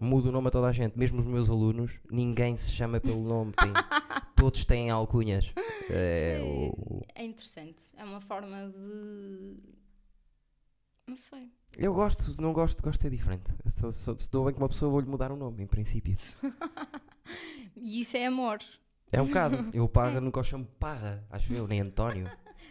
Mudo 0.00 0.28
o 0.28 0.32
nome 0.32 0.46
a 0.48 0.50
toda 0.50 0.68
a 0.68 0.72
gente, 0.72 0.96
mesmo 0.96 1.18
os 1.18 1.26
meus 1.26 1.50
alunos, 1.50 1.98
ninguém 2.08 2.56
se 2.56 2.70
chama 2.70 3.00
pelo 3.00 3.20
nome, 3.22 3.52
tem- 3.52 3.72
todos 4.36 4.64
têm 4.64 4.90
alcunhas. 4.90 5.52
É, 5.90 6.38
o- 6.40 7.02
É 7.16 7.24
interessante. 7.24 7.82
É 7.96 8.04
uma 8.04 8.20
forma 8.20 8.68
de. 8.70 9.56
Não 11.06 11.16
sei. 11.16 11.50
Eu 11.76 11.92
gosto, 11.92 12.40
não 12.40 12.52
gosto, 12.52 12.82
gosto 12.82 12.98
de 12.98 13.02
ser 13.02 13.10
diferente. 13.10 13.44
Se, 13.66 13.92
se, 13.92 14.02
se 14.02 14.10
estou 14.12 14.44
bem 14.44 14.54
com 14.54 14.62
uma 14.62 14.68
pessoa, 14.68 14.90
vou-lhe 14.90 15.08
mudar 15.08 15.30
o 15.30 15.36
nome, 15.36 15.62
em 15.62 15.66
princípio. 15.66 16.14
E 17.80 18.00
isso 18.00 18.16
é 18.16 18.26
amor. 18.26 18.58
É 19.12 19.22
um 19.22 19.26
bocado. 19.26 19.68
Eu 19.72 19.86
Parra 19.88 20.20
nunca 20.20 20.40
o 20.40 20.42
chamo 20.42 20.66
Parra, 20.78 21.24
acho 21.30 21.52
eu, 21.52 21.66
nem 21.66 21.80
António. 21.80 22.28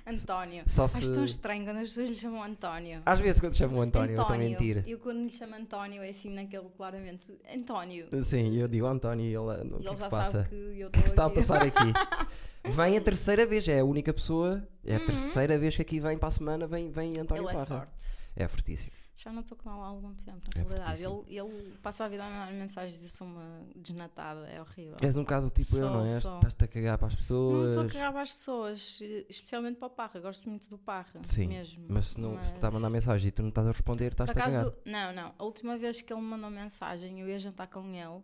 António. 0.07 0.63
Só 0.67 0.85
Acho 0.85 0.97
se. 1.05 1.13
tão 1.13 1.25
estranho 1.25 1.65
quando 1.65 1.77
as 1.77 1.89
pessoas 1.89 2.09
lhe 2.09 2.15
chamam 2.15 2.41
António. 2.43 3.01
Às 3.05 3.19
vezes 3.19 3.41
quando 3.41 3.55
chamo 3.55 3.81
António, 3.81 4.15
eu 4.15 4.21
estou 4.21 4.35
a 4.35 4.37
mentir. 4.39 4.83
Eu 4.87 4.99
quando 4.99 5.23
lhe 5.23 5.29
chamo 5.29 5.55
António 5.55 6.01
é 6.01 6.09
assim 6.09 6.33
naquele 6.33 6.69
claramente. 6.77 7.37
António. 7.53 8.07
Sim, 8.23 8.55
eu 8.55 8.67
digo 8.67 8.85
António 8.87 9.25
e 9.25 9.35
ele. 9.35 9.73
O 9.73 9.79
que 9.79 9.87
é 9.87 9.89
ele 9.89 9.97
que 9.97 10.03
se 10.03 10.09
passa? 10.09 10.41
O 10.41 10.49
que 10.49 10.83
é 10.83 10.89
que 10.89 11.07
está 11.07 11.25
a 11.25 11.29
passar 11.29 11.61
aqui? 11.63 11.93
Vem 12.69 12.97
a 12.97 13.01
terceira 13.01 13.45
vez, 13.45 13.65
é 13.67 13.79
a 13.79 13.85
única 13.85 14.13
pessoa, 14.13 14.67
é 14.85 14.95
a 14.95 14.99
Uhum. 14.99 15.05
terceira 15.05 15.57
vez 15.57 15.75
que 15.75 15.81
aqui 15.81 15.99
vem 16.01 16.17
para 16.17 16.27
a 16.27 16.31
semana, 16.31 16.67
vem, 16.67 16.89
vem 16.91 17.17
António 17.17 17.43
Ele 17.43 17.49
é 17.51 17.53
Parra. 17.53 17.65
forte. 17.65 18.03
É 18.35 18.47
fortíssimo. 18.47 18.91
Já 19.19 19.31
não 19.33 19.41
estou 19.41 19.57
com 19.57 19.67
ele 19.71 19.79
há 19.79 19.83
algum 19.85 20.13
tempo, 20.13 20.47
na 20.55 20.61
É 20.61 20.63
realidade. 20.63 21.03
Ele, 21.03 21.39
ele 21.39 21.77
passa 21.81 22.05
a 22.05 22.07
vida 22.07 22.23
a 22.23 22.29
mandar 22.29 22.53
mensagens 22.53 23.01
e 23.01 23.05
eu 23.05 23.09
sou 23.09 23.25
uma 23.25 23.61
desnatada, 23.75 24.45
é 24.47 24.61
horrível. 24.61 24.95
És 25.01 25.15
um 25.17 25.21
bocado 25.23 25.49
tipo 25.49 25.73
eu, 25.75 25.79
Sou, 25.79 25.89
não 25.89 26.05
é? 26.05 26.17
Estás-te 26.17 26.63
a 26.63 26.67
cagar 26.67 26.97
para 26.99 27.07
as 27.07 27.13
Não 27.13 27.17
pessoas. 27.19 27.69
estou 27.69 27.83
a 27.83 27.89
cagar 27.89 28.11
para 28.13 28.21
as 28.21 28.31
pessoas, 28.31 28.99
especialmente 29.27 29.77
para 29.77 29.87
o 29.87 29.89
Parra. 29.89 30.19
Gosto 30.19 30.47
muito 30.47 30.69
do 30.69 30.77
Parra. 30.77 31.19
Sim, 31.23 31.47
mesmo. 31.47 31.83
Mas 31.89 32.05
se 32.09 32.19
não 32.21 32.29
se 32.33 32.35
Mas- 32.37 32.53
está 32.53 32.67
a 32.67 32.71
mandar 32.71 32.91
mensagem 32.91 33.27
e 33.29 33.31
tu 33.31 33.41
não 33.41 33.49
estás 33.49 33.65
a 33.67 33.71
responder, 33.71 34.13
Por 34.13 34.23
estás-te 34.23 34.39
a 34.39 34.43
cagar. 34.43 34.73
não, 34.85 35.11
não. 35.13 35.33
A 35.39 35.43
última 35.43 35.75
vez 35.79 35.99
que 35.99 36.13
ele 36.13 36.21
me 36.21 36.27
mandou 36.27 36.51
mensagem, 36.51 37.19
eu 37.19 37.27
ia 37.27 37.39
jantar 37.39 37.65
com 37.69 37.83
ele 37.95 38.21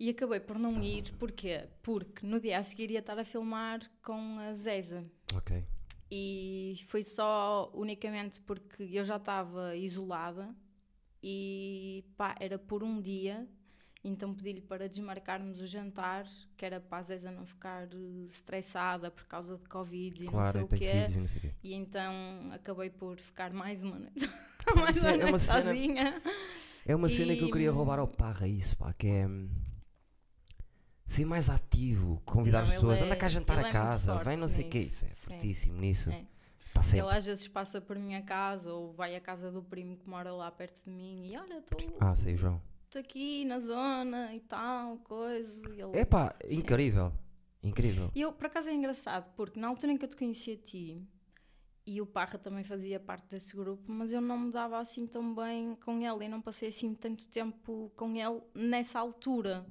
e 0.00 0.10
acabei 0.10 0.40
por 0.40 0.58
não 0.58 0.82
ir. 0.82 1.12
Porquê? 1.16 1.68
Porque 1.80 2.26
no 2.26 2.40
dia 2.40 2.58
a 2.58 2.62
seguir 2.64 2.90
ia 2.90 2.98
estar 2.98 3.16
a 3.20 3.24
filmar 3.24 3.78
com 4.02 4.40
a 4.40 4.52
Zeza. 4.52 5.04
Ok. 5.36 5.64
E 6.14 6.76
foi 6.88 7.02
só 7.02 7.70
unicamente 7.74 8.38
porque 8.42 8.82
eu 8.92 9.02
já 9.02 9.16
estava 9.16 9.74
isolada 9.74 10.54
e 11.22 12.04
pá, 12.18 12.34
era 12.38 12.58
por 12.58 12.82
um 12.84 13.00
dia. 13.00 13.48
Então 14.04 14.34
pedi-lhe 14.34 14.60
para 14.60 14.88
desmarcarmos 14.88 15.60
o 15.60 15.66
jantar, 15.66 16.26
que 16.56 16.66
era 16.66 16.80
para 16.80 16.98
a 16.98 17.02
Zeza 17.02 17.30
não 17.30 17.46
ficar 17.46 17.84
eh, 17.94 18.26
estressada 18.28 19.10
por 19.12 19.24
causa 19.26 19.56
de 19.56 19.68
Covid 19.68 20.22
e 20.22 20.24
não 20.24 20.42
sei 20.44 20.52
Claro, 20.52 20.64
o 20.64 20.68
quê. 20.68 20.76
filhos 20.90 21.14
e 21.16 21.18
não 21.20 21.28
sei 21.28 21.40
quê. 21.40 21.54
E 21.62 21.72
então 21.74 22.12
acabei 22.52 22.90
por 22.90 23.16
ficar 23.18 23.52
mais 23.52 23.80
uma 23.80 23.98
noite, 24.00 24.28
mais 24.76 24.98
uma 24.98 25.10
é- 25.10 25.14
é 25.14 25.16
noite 25.18 25.30
uma 25.30 25.38
cena- 25.38 25.62
sozinha. 25.62 26.22
É 26.84 26.96
uma 26.96 27.08
cena 27.08 27.34
que 27.36 27.42
eu 27.44 27.50
queria 27.52 27.70
roubar 27.70 28.00
ao 28.00 28.08
Parra, 28.08 28.48
isso, 28.48 28.76
pá, 28.76 28.92
que 28.92 29.06
é. 29.06 29.26
Ser 31.06 31.24
mais 31.26 31.50
ativo, 31.50 32.22
convidar 32.24 32.60
Não, 32.62 32.68
as 32.68 32.74
pessoas, 32.74 33.00
é- 33.00 33.04
anda 33.04 33.16
cá 33.16 33.28
jantar 33.28 33.58
ele 33.58 33.66
a 33.66 33.68
é 33.68 33.72
casa, 33.72 34.12
forte 34.14 34.24
vem 34.28 34.36
não 34.36 34.48
sei 34.48 34.66
o 34.66 34.70
que, 34.70 34.78
isso 34.78 35.04
é 35.04 35.10
sim. 35.10 35.30
fortíssimo 35.30 35.78
nisso. 35.78 36.10
É. 36.10 36.24
Está 36.80 36.96
Ele 36.96 37.10
às 37.10 37.26
vezes 37.26 37.46
passa 37.48 37.80
por 37.82 37.98
minha 37.98 38.22
casa 38.22 38.72
ou 38.72 38.92
vai 38.94 39.14
à 39.14 39.20
casa 39.20 39.50
do 39.52 39.62
primo 39.62 39.96
que 39.96 40.08
mora 40.08 40.32
lá 40.32 40.50
perto 40.50 40.84
de 40.84 40.90
mim 40.90 41.16
e 41.20 41.36
olha, 41.36 41.58
estou 41.58 41.78
Ah, 42.00 42.16
sei, 42.16 42.34
João. 42.36 42.62
aqui 42.96 43.44
na 43.44 43.58
zona 43.60 44.34
e 44.34 44.40
tal, 44.40 44.96
coisa. 44.98 45.60
E 45.68 45.80
ele- 45.82 45.98
É 45.98 46.04
pá, 46.04 46.34
Sim. 46.48 46.56
incrível. 46.56 47.12
Incrível. 47.62 48.10
E 48.14 48.20
eu, 48.22 48.32
por 48.32 48.46
acaso, 48.46 48.70
é 48.70 48.74
engraçado, 48.74 49.30
porque 49.36 49.60
na 49.60 49.68
altura 49.68 49.92
em 49.92 49.98
que 49.98 50.04
eu 50.04 50.08
te 50.08 50.16
conheci 50.16 50.52
a 50.52 50.56
ti, 50.56 51.06
e 51.86 52.00
o 52.00 52.06
Parra 52.06 52.38
também 52.38 52.64
fazia 52.64 52.98
parte 52.98 53.28
desse 53.28 53.54
grupo, 53.54 53.82
mas 53.92 54.10
eu 54.12 54.20
não 54.20 54.38
me 54.38 54.50
dava 54.50 54.78
assim 54.80 55.06
tão 55.06 55.34
bem 55.34 55.76
com 55.76 56.00
ele 56.00 56.24
e 56.24 56.28
não 56.28 56.40
passei 56.40 56.70
assim 56.70 56.94
tanto 56.94 57.28
tempo 57.28 57.92
com 57.96 58.16
ele 58.16 58.40
nessa 58.54 58.98
altura. 58.98 59.64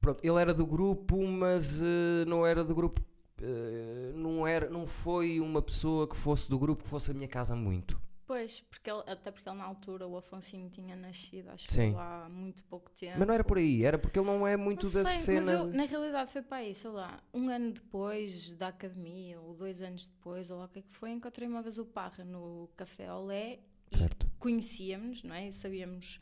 Pronto, 0.00 0.24
ele 0.24 0.40
era 0.40 0.54
do 0.54 0.66
grupo, 0.66 1.22
mas 1.26 1.82
eh, 1.82 2.24
não 2.26 2.46
era 2.46 2.64
do 2.64 2.74
grupo. 2.74 3.00
eh, 3.42 4.12
não, 4.14 4.46
era, 4.46 4.68
não 4.68 4.86
foi 4.86 5.40
uma 5.40 5.62
pessoa 5.62 6.06
que 6.08 6.16
fosse 6.16 6.48
do 6.48 6.58
grupo 6.58 6.82
que 6.84 6.88
fosse 6.90 7.10
a 7.10 7.14
minha 7.14 7.28
casa 7.28 7.54
muito. 7.56 8.00
Pois, 8.26 8.60
porque 8.60 8.88
ele- 8.88 9.02
até 9.06 9.30
porque 9.30 9.48
ele 9.48 9.58
na 9.58 9.64
altura, 9.64 10.06
o 10.06 10.16
Afonsinho 10.16 10.70
tinha 10.70 10.94
nascido, 10.94 11.48
acho 11.50 11.66
Sim. 11.68 11.92
que 11.92 11.98
há 11.98 12.28
muito 12.30 12.62
pouco 12.64 12.88
tempo. 12.92 13.18
Mas 13.18 13.26
não 13.26 13.34
era 13.34 13.42
por 13.42 13.58
aí, 13.58 13.82
era 13.84 13.98
porque 13.98 14.18
ele 14.18 14.26
não 14.26 14.46
é 14.46 14.56
muito 14.56 14.84
Não 14.86 14.92
da 14.92 15.04
sei, 15.04 15.18
cena. 15.18 15.40
mas 15.40 15.48
eu, 15.48 15.66
na 15.72 15.84
realidade 15.84 16.30
foi 16.30 16.40
para 16.42 16.58
aí, 16.58 16.72
sei 16.74 16.90
lá, 16.90 17.20
um 17.34 17.48
ano 17.48 17.72
depois 17.72 18.52
da 18.52 18.68
academia, 18.68 19.40
ou 19.40 19.54
dois 19.54 19.82
anos 19.82 20.06
depois, 20.06 20.48
ou 20.50 20.58
lá 20.58 20.66
o 20.66 20.68
que 20.68 20.78
é 20.78 20.82
que 20.82 20.92
foi, 20.94 21.10
encontrei 21.10 21.48
uma 21.48 21.60
vez 21.62 21.76
o 21.78 21.84
Parra 21.84 22.22
no 22.24 22.70
Café 22.76 23.12
Olé 23.12 23.58
e 23.90 23.96
Certo. 23.96 24.30
conhecíamos, 24.38 25.22
não 25.24 25.34
é? 25.34 25.48
E 25.48 25.52
sabíamos. 25.52 26.20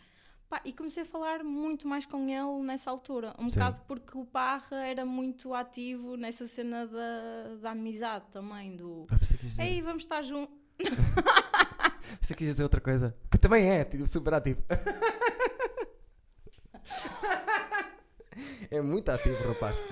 Pá, 0.49 0.63
e 0.65 0.73
comecei 0.73 1.03
a 1.03 1.07
falar 1.07 1.45
muito 1.45 1.87
mais 1.87 2.07
com 2.07 2.27
ele 2.29 2.63
nessa 2.65 2.91
altura. 2.91 3.35
Um 3.39 3.51
Sim. 3.51 3.59
bocado 3.59 3.83
porque 3.87 4.17
o 4.17 4.25
Parra 4.25 4.77
era 4.79 5.05
muito 5.05 5.53
ativo 5.53 6.17
nessa 6.17 6.47
cena 6.47 6.87
da, 6.87 7.57
da 7.61 7.71
amizade 7.73 8.25
também, 8.33 8.75
do. 8.75 9.07
Ah, 9.11 9.17
dizer- 9.17 9.63
Ei, 9.63 9.83
vamos 9.83 10.05
estar 10.05 10.23
juntos. 10.23 10.57
Que 12.37 12.45
ias 12.45 12.53
dizer 12.57 12.63
outra 12.63 12.81
coisa. 12.81 13.15
Que 13.31 13.39
também 13.39 13.69
é, 13.71 13.85
tipo, 13.85 14.07
super 14.07 14.35
ativo. 14.35 14.63
é 18.71 18.81
muito 18.81 19.09
ativo, 19.11 19.49
rapaz. 19.49 19.77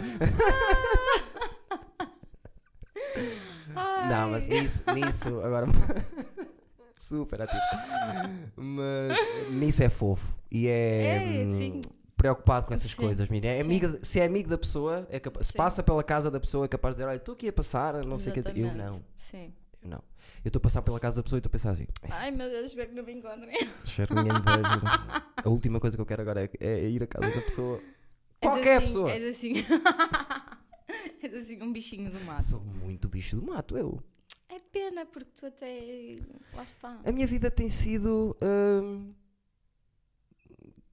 Não, 4.08 4.30
mas 4.30 4.46
nisso, 4.48 4.82
nisso 4.94 5.28
agora. 5.40 5.66
Super 6.96 7.42
ativo. 7.42 7.60
Mas 8.56 9.16
nisso 9.50 9.82
é 9.82 9.88
fofo. 9.88 10.36
E 10.50 10.66
é. 10.68 11.06
É, 11.42 11.44
hum, 11.46 11.50
sim. 11.50 11.80
Preocupado 12.16 12.66
com 12.66 12.72
essas 12.72 12.90
Sim, 12.92 12.96
coisas, 12.96 13.28
menina. 13.28 13.52
É 13.52 13.60
amiga 13.60 13.98
se 14.02 14.18
é 14.18 14.24
amigo 14.24 14.48
da 14.48 14.56
pessoa, 14.56 15.06
é 15.10 15.20
capa- 15.20 15.42
se 15.42 15.52
passa 15.52 15.82
pela 15.82 16.02
casa 16.02 16.30
da 16.30 16.40
pessoa, 16.40 16.64
é 16.64 16.68
capaz 16.68 16.94
de 16.94 17.02
dizer: 17.02 17.08
Olha, 17.10 17.16
estou 17.18 17.34
aqui 17.34 17.46
a 17.48 17.52
passar, 17.52 18.04
não 18.06 18.16
sei 18.18 18.32
o 18.32 18.34
que. 18.34 18.40
Eu 18.58 18.72
não, 18.74 19.02
Sim. 19.14 19.52
eu 19.82 19.90
não. 19.90 20.02
Eu 20.42 20.48
estou 20.48 20.58
a 20.58 20.62
passar 20.62 20.80
pela 20.80 20.98
casa 20.98 21.16
da 21.16 21.22
pessoa 21.22 21.36
e 21.36 21.40
estou 21.40 21.50
a 21.50 21.52
pensar 21.52 21.70
assim: 21.72 21.86
Ai 22.10 22.30
meu 22.30 22.48
Deus, 22.48 22.66
espero 22.68 22.88
que 22.88 22.94
não 22.94 23.04
me 23.04 23.12
encontrem. 23.12 23.68
Espero 23.84 24.08
que 24.08 24.14
ninguém 24.14 24.32
me 24.32 24.40
veja. 24.40 25.24
A 25.44 25.48
última 25.50 25.78
coisa 25.78 25.94
que 25.96 26.00
eu 26.00 26.06
quero 26.06 26.22
agora 26.22 26.44
é, 26.44 26.50
é 26.58 26.88
ir 26.88 27.02
à 27.02 27.06
casa 27.06 27.28
da 27.34 27.42
pessoa. 27.42 27.80
Qualquer 28.40 28.78
assim- 28.78 28.86
pessoa. 28.86 29.10
És 29.10 29.24
assim. 29.36 29.52
és 31.22 31.34
assim 31.34 31.62
um 31.62 31.70
bichinho 31.72 32.10
do 32.10 32.20
mato. 32.20 32.42
Sou 32.42 32.60
muito 32.60 33.08
bicho 33.08 33.36
do 33.36 33.44
mato, 33.46 33.76
eu. 33.76 34.02
É 34.48 34.58
pena 34.58 35.04
porque 35.06 35.30
tu 35.34 35.46
até. 35.46 36.18
Lá 36.54 36.62
está. 36.62 37.00
A 37.04 37.12
minha 37.12 37.26
vida 37.26 37.50
tem 37.50 37.68
sido. 37.68 38.36
hum, 38.42 39.12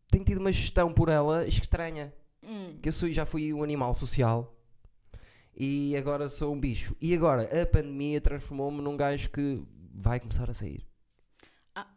tem 0.10 0.24
tido 0.24 0.40
uma 0.40 0.52
gestão 0.52 0.94
por 0.94 1.10
ela 1.10 1.48
estranha. 1.48 2.14
Hum. 2.44 2.78
Que 2.82 2.90
eu 2.90 2.94
sou, 2.94 3.12
já 3.12 3.26
fui 3.26 3.54
um 3.54 3.64
animal 3.64 3.94
social 3.94 4.54
e 5.56 5.96
agora 5.96 6.30
sou 6.30 6.54
um 6.54 6.60
bicho. 6.60 6.96
E 7.00 7.14
agora 7.14 7.44
a 7.62 7.66
pandemia 7.66 8.20
transformou-me 8.20 8.82
num 8.82 8.98
gajo 8.98 9.30
que 9.30 9.64
vai 9.94 10.20
começar 10.20 10.50
a 10.50 10.54
sair. 10.54 10.86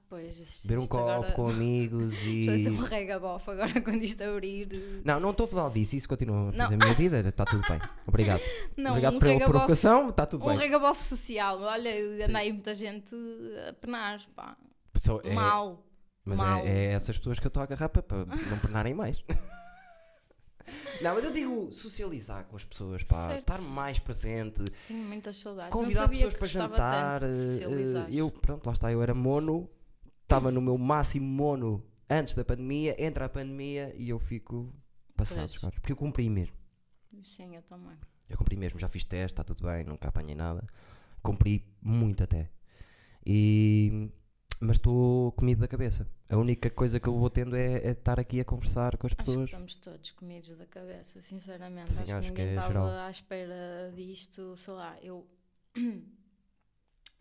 Pois. 0.08 0.38
isto- 0.38 0.68
Beber 0.68 0.80
um 0.80 0.86
copo 0.86 1.08
agora- 1.10 1.32
com 1.32 1.48
amigos 1.48 2.14
e. 2.24 2.46
Vai 2.46 2.58
ser 2.58 2.70
um 2.70 2.76
regabof 2.82 3.50
agora 3.50 3.80
quando 3.80 4.02
isto 4.04 4.22
abrir. 4.22 5.02
Não, 5.04 5.18
não 5.18 5.30
estou 5.30 5.46
a 5.46 5.48
falar 5.48 5.70
disso, 5.70 5.96
isso 5.96 6.08
continua 6.08 6.42
a 6.42 6.44
fazer 6.52 6.58
Não. 6.58 6.66
a 6.66 6.76
minha 6.76 6.94
vida, 6.94 7.20
está 7.28 7.44
tudo 7.44 7.66
bem. 7.68 7.80
Obrigado. 8.06 8.40
Não, 8.76 8.90
Obrigado 8.92 9.16
um 9.16 9.18
pela 9.18 9.40
provocação, 9.44 10.10
está 10.10 10.24
tudo 10.26 10.44
Um 10.44 10.48
bem. 10.48 10.58
regabof 10.58 11.02
social. 11.02 11.60
Olha, 11.60 11.90
anda 12.24 12.38
aí 12.38 12.52
muita 12.52 12.74
gente 12.74 13.14
a 13.68 13.72
penar. 13.74 14.20
Pá. 14.34 14.56
É- 15.24 15.34
Mal. 15.34 15.82
Mas 16.24 16.38
Mal. 16.38 16.60
é, 16.60 16.68
é 16.68 16.84
essas 16.92 17.16
pessoas 17.18 17.38
que 17.38 17.46
eu 17.46 17.48
estou 17.48 17.60
a 17.60 17.64
agarrar 17.64 17.88
para, 17.88 18.02
para 18.02 18.18
não 18.24 18.58
pernarem 18.60 18.94
mais. 18.94 19.22
não, 21.00 21.14
mas 21.14 21.24
eu 21.24 21.30
digo 21.30 21.70
socializar 21.70 22.44
com 22.46 22.56
as 22.56 22.64
pessoas, 22.64 23.04
pá, 23.04 23.26
Certo. 23.26 23.38
estar 23.40 23.60
mais 23.60 23.98
presente, 24.00 24.64
Tenho 24.88 25.04
muitas 25.04 25.36
saudades. 25.36 25.70
convidar 25.72 26.08
pessoas 26.08 26.34
para 26.34 26.46
jantar. 26.48 27.22
eh, 27.22 28.06
eu, 28.10 28.30
pronto, 28.30 28.66
lá 28.66 28.72
está, 28.72 28.90
eu 28.90 29.00
era 29.02 29.14
mono, 29.14 29.68
estava 30.26 30.50
no 30.50 30.60
meu 30.60 30.76
máximo 30.76 31.24
mono 31.26 31.82
antes 32.10 32.34
da 32.34 32.44
pandemia, 32.44 32.96
entra 33.02 33.26
a 33.26 33.28
pandemia 33.28 33.94
e 33.96 34.08
eu 34.08 34.18
fico 34.18 34.74
passado, 35.16 35.48
Pois. 35.48 35.58
caros, 35.58 35.78
porque 35.78 35.92
eu 35.92 35.96
cumpri 35.96 36.28
mesmo. 36.28 36.54
Sim, 37.24 37.54
eu 37.56 37.62
também. 37.62 37.96
Eu 38.28 38.36
cumpri 38.36 38.56
mesmo, 38.56 38.78
já 38.78 38.88
fiz 38.88 39.04
teste, 39.04 39.34
está 39.34 39.44
tudo 39.44 39.64
bem, 39.64 39.84
nunca 39.84 40.08
apanhei 40.08 40.34
nada. 40.34 40.66
Cumpri 41.22 41.64
muito 41.80 42.24
até. 42.24 42.50
E... 43.24 44.10
Mas 44.58 44.76
estou 44.76 45.32
comido 45.32 45.60
da 45.60 45.68
cabeça. 45.68 46.08
A 46.28 46.36
única 46.36 46.70
coisa 46.70 46.98
que 46.98 47.06
eu 47.08 47.16
vou 47.16 47.28
tendo 47.30 47.54
é, 47.54 47.74
é 47.74 47.90
estar 47.90 48.18
aqui 48.18 48.40
a 48.40 48.44
conversar 48.44 48.96
com 48.96 49.06
as 49.06 49.12
Acho 49.12 49.16
que 49.16 49.24
pessoas. 49.24 49.44
estamos 49.50 49.76
todos 49.76 50.10
comidos 50.12 50.50
da 50.56 50.66
cabeça, 50.66 51.20
sinceramente. 51.20 51.92
Sim, 51.92 52.00
acho, 52.00 52.16
acho 52.16 52.32
que 52.32 52.42
ninguém 52.42 52.56
é 52.56 52.62
geral. 52.62 52.86
estava 52.88 53.06
à 53.06 53.10
espera 53.10 53.92
disto. 53.94 54.56
Sei 54.56 54.72
lá, 54.74 54.96
eu. 55.02 55.26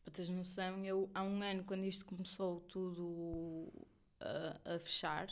para 0.06 0.14
teres 0.14 0.30
noção, 0.30 0.86
eu 0.86 1.10
há 1.16 1.24
um 1.24 1.42
ano, 1.42 1.64
quando 1.64 1.84
isto 1.84 2.06
começou 2.06 2.62
tudo 2.62 3.74
a, 4.20 4.76
a 4.76 4.80
fechar, 4.80 5.28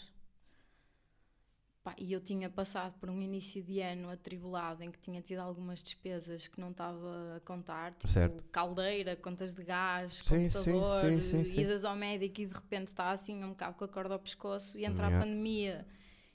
Pá, 1.84 1.94
e 2.00 2.14
eu 2.14 2.22
tinha 2.22 2.50
passado 2.50 2.98
por 2.98 3.10
um 3.10 3.22
início 3.22 3.62
de 3.62 3.82
ano 3.82 4.10
atribulado 4.10 4.82
em 4.84 4.90
que 4.90 4.98
tinha 4.98 5.22
tido 5.22 5.40
algumas 5.40 5.84
despesas 5.84 6.48
que 6.48 6.58
não 6.58 6.72
estava 6.72 7.36
a 7.36 7.40
contar, 7.42 7.92
tipo 7.92 8.08
Certo. 8.08 8.42
caldeira, 8.54 9.18
contas 9.18 9.54
de 9.54 9.66
gás, 9.66 10.22
Sim, 10.24 10.48
computador, 10.48 11.22
sim, 11.22 11.44
sim, 11.44 11.60
idas 11.60 11.84
ao 11.84 11.94
médico 11.94 12.40
e 12.40 12.46
de 12.46 12.54
repente 12.54 12.88
está 12.88 13.12
assim 13.12 13.44
um 13.44 13.50
bocado 13.50 13.76
com 13.76 13.84
a 13.84 13.88
corda 13.90 14.14
ao 14.14 14.20
pescoço 14.20 14.78
e 14.80 14.86
entra 14.86 15.08
Yeah. 15.08 15.18
a 15.18 15.20
pandemia 15.28 15.86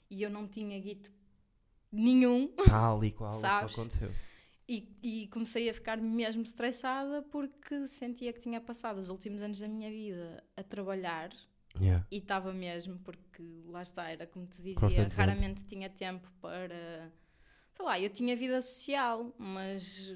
e 0.07 0.21
eu 0.21 0.29
não 0.29 0.47
tinha 0.47 0.79
guito 0.79 1.11
nenhum 1.91 2.47
Tal 2.67 3.03
e 3.03 3.11
qual 3.11 3.33
aconteceu. 3.43 4.11
E, 4.69 4.87
e 5.01 5.27
comecei 5.29 5.67
a 5.67 5.73
ficar 5.73 5.97
mesmo 5.97 6.43
estressada 6.43 7.23
porque 7.23 7.87
sentia 7.87 8.31
que 8.31 8.39
tinha 8.39 8.61
passado 8.61 8.99
os 8.99 9.09
últimos 9.09 9.41
anos 9.41 9.59
da 9.59 9.67
minha 9.67 9.89
vida 9.89 10.43
a 10.55 10.61
trabalhar 10.61 11.31
Yeah. 11.79 12.05
e 12.11 12.17
estava 12.17 12.51
mesmo, 12.51 12.97
porque 12.99 13.43
lá 13.67 13.83
está, 13.83 14.09
era 14.09 14.25
como 14.25 14.45
te 14.47 14.59
dizia, 14.61 15.07
raramente 15.07 15.63
tinha 15.65 15.87
tempo 15.87 16.27
para. 16.41 17.11
Sei 17.71 17.85
lá, 17.85 17.99
eu 17.99 18.09
tinha 18.09 18.35
vida 18.35 18.59
social, 18.59 19.33
mas 19.37 20.13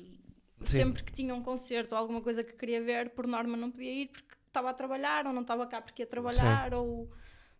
sempre 0.65 1.03
que 1.03 1.13
tinha 1.13 1.33
um 1.33 1.43
concerto 1.43 1.93
ou 1.93 2.01
alguma 2.01 2.21
coisa 2.21 2.43
que 2.43 2.53
queria 2.53 2.83
ver, 2.83 3.11
por 3.11 3.27
norma 3.27 3.55
não 3.55 3.69
podia 3.71 3.93
ir 3.93 4.07
porque 4.07 4.35
estava 4.47 4.71
a 4.71 4.73
trabalhar, 4.73 5.27
ou 5.27 5.31
não 5.31 5.43
estava 5.43 5.65
cá 5.67 5.79
porque 5.79 6.01
ia 6.01 6.07
trabalhar, 6.07 6.73
ou 6.73 7.09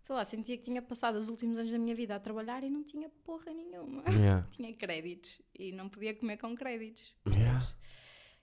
sei 0.04 0.16
lá, 0.16 0.24
sentia 0.26 0.56
que 0.58 0.64
tinha 0.64 0.82
passado 0.82 1.16
os 1.16 1.30
últimos 1.30 1.58
anos 1.58 1.72
da 1.72 1.80
minha 1.80 1.96
vida 1.96 2.14
a 2.16 2.20
trabalhar 2.20 2.64
e 2.64 2.70
não 2.70 2.84
tinha 2.84 3.10
porra 3.24 3.52
nenhuma. 3.54 4.04
Yeah. 4.10 4.46
tinha 4.52 4.72
créditos 4.74 5.42
e 5.58 5.72
não 5.72 5.90
podia 5.90 6.14
comer 6.14 6.38
com 6.38 6.56
créditos. 6.56 7.16
Yeah. 7.26 7.68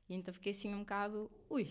E 0.09 0.15
então 0.15 0.35
fiquei 0.35 0.51
assim 0.53 0.75
um 0.75 0.81
bocado, 0.81 1.31
ui, 1.49 1.63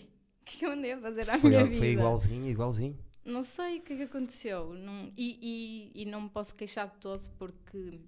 o 0.42 0.46
que 0.46 0.56
é 0.56 0.60
que 0.60 0.66
eu 0.66 0.72
andei 0.72 0.94
a 0.94 1.02
fazer 1.02 1.30
à 1.30 1.38
Foi, 1.38 1.50
minha 1.50 1.62
foi 1.66 1.70
vida? 1.72 1.86
igualzinho, 1.88 2.48
igualzinho. 2.48 2.98
Não 3.26 3.44
sei 3.44 3.80
o 3.80 3.82
que 3.82 3.94
é 3.94 3.98
que 3.98 4.04
aconteceu. 4.04 4.74
Não- 4.74 5.12
e, 5.18 5.92
e- 5.96 6.02
e 6.04 6.06
não 6.06 6.22
me 6.22 6.30
posso 6.30 6.56
queixar 6.56 6.88
de 6.90 6.98
todo 7.00 7.30
porque, 7.38 8.00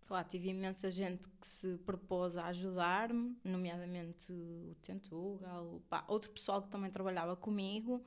sei 0.00 0.10
lá, 0.10 0.24
tive 0.24 0.48
imensa 0.48 0.90
gente 0.90 1.28
que 1.40 1.46
se 1.46 1.76
propôs 1.78 2.36
a 2.36 2.46
ajudar-me, 2.46 3.36
nomeadamente 3.44 4.32
o 4.32 4.74
Tentugal, 4.82 5.82
pá, 5.90 6.04
outro 6.08 6.30
pessoal 6.30 6.62
que 6.62 6.68
também 6.70 6.90
trabalhava 6.90 7.36
comigo, 7.36 8.02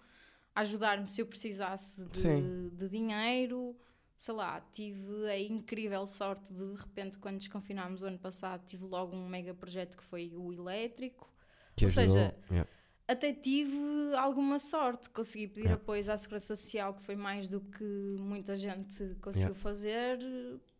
ajudar-me 0.56 1.08
se 1.10 1.22
eu 1.22 1.26
precisasse 1.26 2.04
de, 2.06 2.70
de 2.72 2.90
dinheiro. 2.90 3.76
Sei 4.16 4.34
lá, 4.34 4.62
tive 4.72 5.26
a 5.30 5.38
incrível 5.40 6.06
sorte 6.08 6.54
de, 6.54 6.66
de 6.74 6.80
repente, 6.80 7.18
quando 7.20 7.38
desconfinámos 7.40 8.04
o 8.04 8.06
ano 8.06 8.20
passado, 8.20 8.64
tive 8.66 8.86
logo 8.86 9.16
um 9.16 9.28
mega 9.28 9.54
projeto 9.54 9.98
que 9.98 10.04
foi 10.04 10.32
o 10.36 10.54
elétrico. 10.54 11.30
Que 11.76 11.86
Ou 11.86 11.90
ajudou. 11.90 12.08
seja, 12.10 12.36
Yeah. 12.50 12.70
até 13.08 13.34
tive 13.34 13.76
alguma 14.16 14.60
sorte, 14.60 15.10
consegui 15.10 15.48
pedir 15.48 15.62
Yeah. 15.64 15.82
apoios 15.82 16.08
à 16.08 16.16
Segurança 16.18 16.56
Social, 16.56 16.94
que 16.94 17.02
foi 17.02 17.16
mais 17.16 17.50
do 17.50 17.60
que 17.60 17.84
muita 17.84 18.56
gente 18.56 18.98
conseguiu 19.22 19.50
Yeah. 19.50 19.60
fazer. 19.60 20.20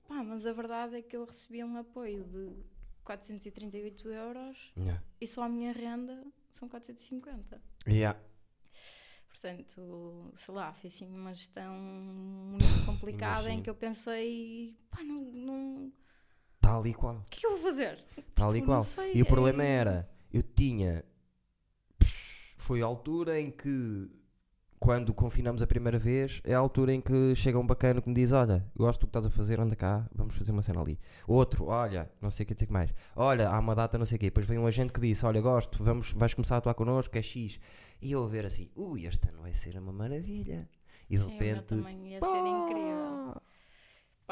Pá, 0.08 0.24
mas 0.24 0.46
a 0.46 0.54
verdade 0.54 0.96
é 0.98 1.02
que 1.02 1.18
eu 1.18 1.26
recebi 1.26 1.64
um 1.64 1.76
apoio 1.78 2.24
de 2.24 2.52
438 3.04 4.08
euros 4.10 4.72
e 5.20 5.28
só 5.28 5.44
a 5.44 5.50
minha 5.50 5.72
renda 5.74 6.24
são 6.52 6.70
450. 6.70 7.60
Yeah. 7.88 8.18
Portanto, 9.48 10.32
sei 10.36 10.54
lá, 10.54 10.72
foi 10.72 10.88
assim 10.88 11.06
uma 11.14 11.34
gestão 11.34 11.76
muito 11.76 12.64
complicada 12.86 13.52
em 13.52 13.62
que 13.62 13.70
eu 13.70 13.76
pensei, 13.76 14.74
pá, 14.90 15.04
não, 15.04 15.22
não, 15.34 15.88
o 15.88 15.92
Tal 16.62 16.88
e 16.88 16.94
qual. 16.94 17.22
que 17.30 17.40
é 17.40 17.40
que 17.42 17.46
eu 17.46 17.52
vou 17.52 17.60
fazer? 17.60 18.02
Tal 18.34 18.56
e 18.56 18.60
Tipo, 18.62 18.72
não 18.72 18.78
qual. 18.78 18.82
sei, 18.84 19.12
E 19.14 19.22
o 19.22 19.26
problema 19.26 19.62
é- 19.62 19.68
era, 19.68 20.10
eu 20.32 20.42
tinha. 20.42 21.04
Foi 22.58 22.82
a 22.82 22.86
altura 22.86 23.38
em 23.38 23.52
que, 23.52 24.10
quando 24.84 25.14
confinamos 25.14 25.62
a 25.62 25.68
primeira 25.68 25.98
vez, 25.98 26.42
é 26.44 26.54
a 26.54 26.60
altura 26.60 26.94
em 26.94 27.00
que 27.00 27.34
chega 27.36 27.58
um 27.58 27.66
bacana 27.66 28.02
que 28.02 28.10
me 28.10 28.14
diz: 28.14 28.34
Olha, 28.34 28.66
gosto 28.76 29.00
do 29.00 29.06
que 29.06 29.12
estás 29.12 29.26
a 29.26 29.30
fazer, 29.30 29.58
anda 29.58 29.78
cá, 29.78 30.06
vamos 30.14 30.36
fazer 30.36 30.52
uma 30.52 30.62
cena 30.62 30.82
ali. 30.82 31.00
Outro, 31.26 31.68
olha, 31.68 32.12
não 32.22 32.30
sei 32.30 32.44
o 32.44 32.48
que, 32.48 32.54
sei 32.54 32.68
que 32.68 32.74
mais. 32.74 32.94
Olha, 33.16 33.48
há 33.48 33.58
uma 33.60 33.74
data, 33.74 33.98
não 33.98 34.06
sei 34.06 34.18
o 34.18 34.20
quê. 34.20 34.26
Depois 34.26 34.46
vem 34.46 34.60
um 34.60 34.68
agente 34.68 34.92
que 34.92 35.00
disse: 35.00 35.26
Olha, 35.26 35.40
gosto, 35.40 35.82
vamos, 35.82 36.12
vais 36.12 36.34
começar 36.34 36.56
a 36.56 36.58
atuar 36.58 36.74
connosco, 36.74 37.18
é 37.18 37.22
X. 37.22 37.62
E 38.02 38.12
eu 38.12 38.26
a 38.26 38.28
ver 38.28 38.46
assim: 38.46 38.70
Ui, 38.76 39.06
este 39.06 39.30
ano 39.30 39.42
vai 39.42 39.54
ser 39.54 39.78
uma 39.78 39.94
maravilha. 39.94 40.68
E 41.10 41.16
de 41.16 41.22
Sim, 41.22 41.28
o 41.28 41.30
meu 41.30 41.40
repente. 41.40 41.76
ia 41.76 42.20
ser 42.20 42.46
incrível. 42.46 43.13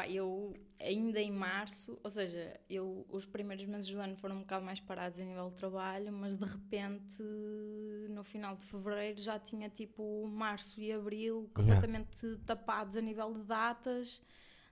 Pá, 0.02 0.10
eu 0.10 0.54
ainda 0.80 1.20
em 1.20 1.32
março, 1.32 2.00
ou 2.04 2.10
seja, 2.10 2.60
eu 2.70 3.06
os 3.10 3.26
primeiros 3.26 3.66
meses 3.66 3.90
do 3.90 4.00
ano 4.00 4.16
foram 4.16 4.38
um 4.38 4.40
bocado 4.40 4.66
mais 4.66 4.80
parados 4.80 5.20
a 5.20 5.24
nível 5.24 5.50
de 5.50 5.56
trabalho, 5.56 6.12
mas 6.12 6.36
de 6.36 6.46
repente 6.46 7.24
no 8.10 8.24
final 8.24 8.56
de 8.56 8.66
fevereiro 8.66 9.22
já 9.22 9.38
tinha 9.40 9.70
tipo 9.70 10.28
março 10.28 10.82
e 10.82 10.92
abril 10.92 11.50
completamente 11.54 12.38
tapados 12.46 12.98
a 12.98 13.02
nível 13.02 13.34
de 13.34 13.44
datas. 13.44 14.22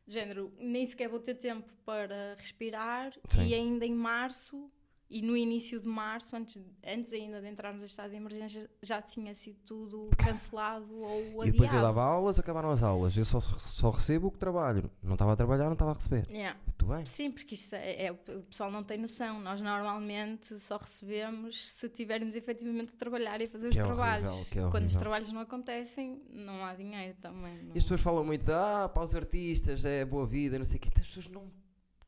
De 0.07 0.15
género, 0.15 0.51
nem 0.57 0.83
sequer 0.87 1.07
vou 1.07 1.19
ter 1.19 1.35
tempo 1.35 1.71
para 1.85 2.33
respirar 2.35 3.13
Sim. 3.29 3.45
e 3.45 3.53
ainda 3.53 3.85
em 3.85 3.93
março 3.93 4.71
e 5.09 5.21
no 5.23 5.35
início 5.35 5.79
de 5.79 5.87
março, 5.87 6.35
antes, 6.35 6.61
antes 6.85 7.11
ainda 7.13 7.41
de 7.41 7.47
entrarmos 7.49 7.81
em 7.81 7.85
estado 7.87 8.11
de 8.11 8.15
emergência, 8.17 8.69
já 8.81 9.01
tinha 9.01 9.33
sido 9.33 9.57
tudo 9.65 10.09
cancelado 10.17 10.95
ou 10.99 11.41
adiado. 11.41 11.47
E 11.47 11.51
depois 11.51 11.73
eu 11.73 11.81
dava 11.81 12.03
aulas, 12.03 12.37
acabaram 12.39 12.69
as 12.69 12.83
aulas. 12.83 13.17
Eu 13.17 13.25
só, 13.25 13.39
só 13.41 13.89
recebo 13.89 14.27
o 14.27 14.31
que 14.31 14.37
trabalho. 14.37 14.89
Não 15.01 15.13
estava 15.13 15.33
a 15.33 15.35
trabalhar, 15.35 15.65
não 15.65 15.73
estava 15.73 15.91
a 15.91 15.93
receber. 15.95 16.27
Yeah. 16.29 16.59
Muito 16.65 16.85
bem. 16.85 17.05
Sim, 17.05 17.31
porque 17.31 17.55
isso 17.55 17.73
é, 17.75 18.05
é- 18.05 18.11
o 18.11 18.43
pessoal 18.43 18.69
não 18.71 18.83
tem 18.83 18.97
noção. 18.99 19.39
Nós 19.41 19.59
normalmente 19.61 20.59
só 20.59 20.77
recebemos 20.77 21.71
se 21.73 21.89
tivermos 21.89 22.35
efetivamente 22.35 22.93
a 22.93 22.97
trabalhar 22.97 23.41
e 23.41 23.45
a 23.45 23.47
fazer 23.49 23.69
Que 23.69 23.75
os 23.75 23.79
é 23.79 23.83
trabalhos. 23.85 24.31
horrível, 24.31 24.67
é 24.67 24.71
Quando 24.71 24.85
os 24.85 24.95
trabalhos 24.95 25.31
não 25.31 25.41
acontecem, 25.41 26.21
não 26.29 26.63
há 26.63 26.75
dinheiro 26.75 27.17
também. 27.21 27.63
não- 27.63 27.73
E 27.75 27.77
as 27.77 27.83
pessoas 27.83 28.01
falam 28.01 28.23
muito 28.23 28.45
de, 28.45 28.51
ah, 28.51 28.87
para 28.93 29.03
os 29.03 29.15
artistas 29.15 29.83
é 29.85 30.05
boa 30.05 30.27
vida, 30.27 30.57
não 30.59 30.65
sei 30.65 30.77
o 30.77 30.79
quê. 30.81 30.89
As 30.99 31.07
pessoas 31.07 31.27
não 31.29 31.51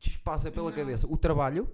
lhes 0.06 0.18
passa 0.18 0.52
pela 0.52 0.70
Não. 0.70 0.76
cabeça 0.76 1.08
o 1.08 1.18
trabalho 1.18 1.68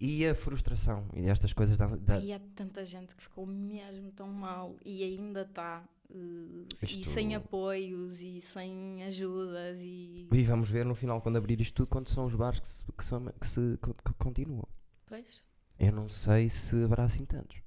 e 0.00 0.26
a 0.26 0.34
frustração. 0.34 1.08
E 1.14 1.26
estas 1.28 1.52
coisas 1.52 1.76
da. 1.78 1.86
da- 1.86 2.18
E 2.18 2.32
há 2.32 2.40
tanta 2.54 2.84
gente 2.84 3.14
que 3.14 3.22
ficou 3.22 3.46
mesmo 3.46 4.10
tão 4.12 4.28
mal 4.28 4.76
e 4.84 5.02
ainda 5.02 5.42
está. 5.42 5.82
eh, 6.10 6.14
E 6.16 7.00
Isto- 7.00 7.10
sem 7.10 7.34
apoios 7.34 8.20
e 8.20 8.40
sem 8.40 9.02
ajudas 9.04 9.78
e. 9.80 10.28
E 10.30 10.42
vamos 10.44 10.68
ver 10.70 10.84
no 10.84 10.94
final, 10.94 11.20
quando 11.20 11.36
abrir 11.36 11.60
isto 11.60 11.74
tudo, 11.74 11.88
quantos 11.88 12.12
são 12.12 12.24
os 12.24 12.34
bares 12.34 12.60
que 12.60 12.66
se, 12.68 12.84
que 12.92 13.04
são- 13.04 13.26
que 13.26 13.46
se 13.46 13.78
que 13.82 14.12
continuam. 14.18 14.66
Pois. 15.06 15.42
Eu 15.78 15.92
não 15.92 16.06
sei 16.08 16.48
se 16.48 16.84
haverá 16.84 17.04
assim 17.04 17.24
tantos. 17.24 17.58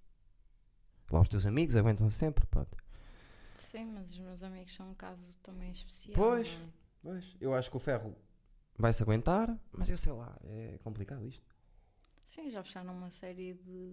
Lá 1.11 1.19
os 1.21 1.27
teus 1.29 1.45
amigos 1.45 1.75
aguentam 1.75 2.09
sempre, 2.09 2.45
pode. 2.47 2.69
Sim, 3.53 3.85
mas 3.85 4.11
os 4.11 4.19
meus 4.19 4.43
amigos 4.43 4.73
são 4.73 4.91
um 4.91 4.93
caso 4.93 5.37
também 5.41 5.71
especial. 5.71 6.13
Pois. 6.15 6.47
é? 6.49 6.69
Pois, 7.01 7.35
eu 7.39 7.53
acho 7.55 7.69
que 7.71 7.77
o 7.77 7.79
ferro 7.79 8.15
vai-se 8.77 9.01
aguentar, 9.01 9.57
mas 9.71 9.89
eu 9.89 9.97
sei 9.97 10.11
lá, 10.11 10.37
é 10.43 10.77
complicado 10.83 11.25
isto. 11.25 11.41
Sim, 12.27 12.51
já 12.51 12.61
fecharam 12.63 12.93
uma 12.93 13.09
série 13.09 13.53
de. 13.53 13.91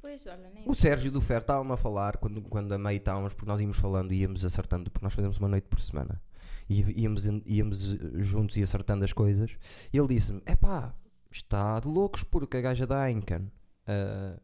Pois, 0.00 0.26
olha, 0.26 0.50
nem 0.50 0.64
O 0.68 0.74
Sérgio 0.74 1.12
do 1.12 1.20
Fer 1.20 1.40
estava-me 1.42 1.72
a 1.72 1.76
falar 1.76 2.16
quando, 2.16 2.40
quando 2.42 2.72
a 2.72 2.78
meio 2.78 2.96
estávamos, 2.96 3.32
porque 3.34 3.48
nós 3.50 3.60
íamos 3.60 3.78
falando 3.78 4.12
e 4.12 4.20
íamos 4.22 4.44
acertando, 4.44 4.90
porque 4.90 5.04
nós 5.04 5.14
fazemos 5.14 5.38
uma 5.38 5.48
noite 5.48 5.68
por 5.68 5.80
semana. 5.80 6.20
E 6.68 7.02
íamos, 7.02 7.24
íamos 7.46 7.94
eh, 7.94 7.98
juntos 8.22 8.56
e 8.56 8.62
acertando 8.62 9.04
as 9.04 9.12
coisas. 9.12 9.56
E 9.92 9.98
ele 9.98 10.08
disse-me: 10.08 10.42
é 10.46 10.56
pá, 10.56 10.94
está 11.30 11.78
de 11.80 11.86
loucos 11.88 12.24
porque 12.24 12.56
a 12.56 12.60
gaja 12.60 12.86
da 12.86 13.08
Heineken, 13.08 13.50
a 13.86 14.38
pro- 14.38 14.40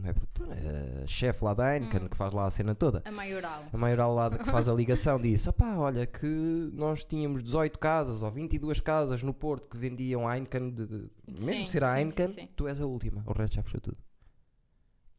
não 0.00 0.08
é 0.10 0.12
produtora, 0.12 0.54
é 0.54 1.02
a 1.04 1.06
chefe 1.06 1.44
lá 1.44 1.54
da 1.54 1.74
Heineken, 1.74 2.04
Hum. 2.04 2.08
que 2.08 2.16
faz 2.16 2.32
lá 2.32 2.46
a 2.46 2.50
cena 2.50 2.74
toda. 2.74 3.02
A 3.04 3.10
maioral. 3.10 3.64
A 3.72 3.76
maioral 3.76 4.14
lá 4.14 4.30
que 4.30 4.44
faz 4.50 4.68
a 4.68 4.74
ligação 4.74 5.20
disse: 5.22 5.48
opá, 5.48 5.76
olha 5.76 6.06
que 6.06 6.26
nós 6.72 7.04
tínhamos 7.04 7.42
18 7.42 7.78
casas 7.78 8.22
ou 8.22 8.30
22 8.30 8.80
casas 8.80 9.22
no 9.22 9.34
Porto 9.34 9.68
que 9.68 9.76
vendiam 9.76 10.30
Heineken, 10.32 10.70
de, 10.70 10.86
de- 10.86 11.10
mesmo 11.26 11.54
Sim, 11.54 11.66
ser 11.66 11.84
a 11.84 11.98
Heineken, 11.98 12.28
sim, 12.28 12.34
sim. 12.34 12.48
tu 12.56 12.66
és 12.68 12.80
a 12.80 12.86
última, 12.86 13.22
o 13.26 13.32
resto 13.32 13.54
já 13.56 13.62
fechou 13.62 13.80
tudo. 13.80 13.98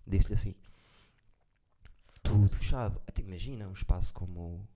Disse-lhe 0.07 0.33
assim: 0.33 0.55
tudo 2.23 2.49
fechado. 2.55 3.01
Até 3.07 3.21
imagina 3.21 3.67
um 3.67 3.73
espaço 3.73 4.13
como. 4.13 4.67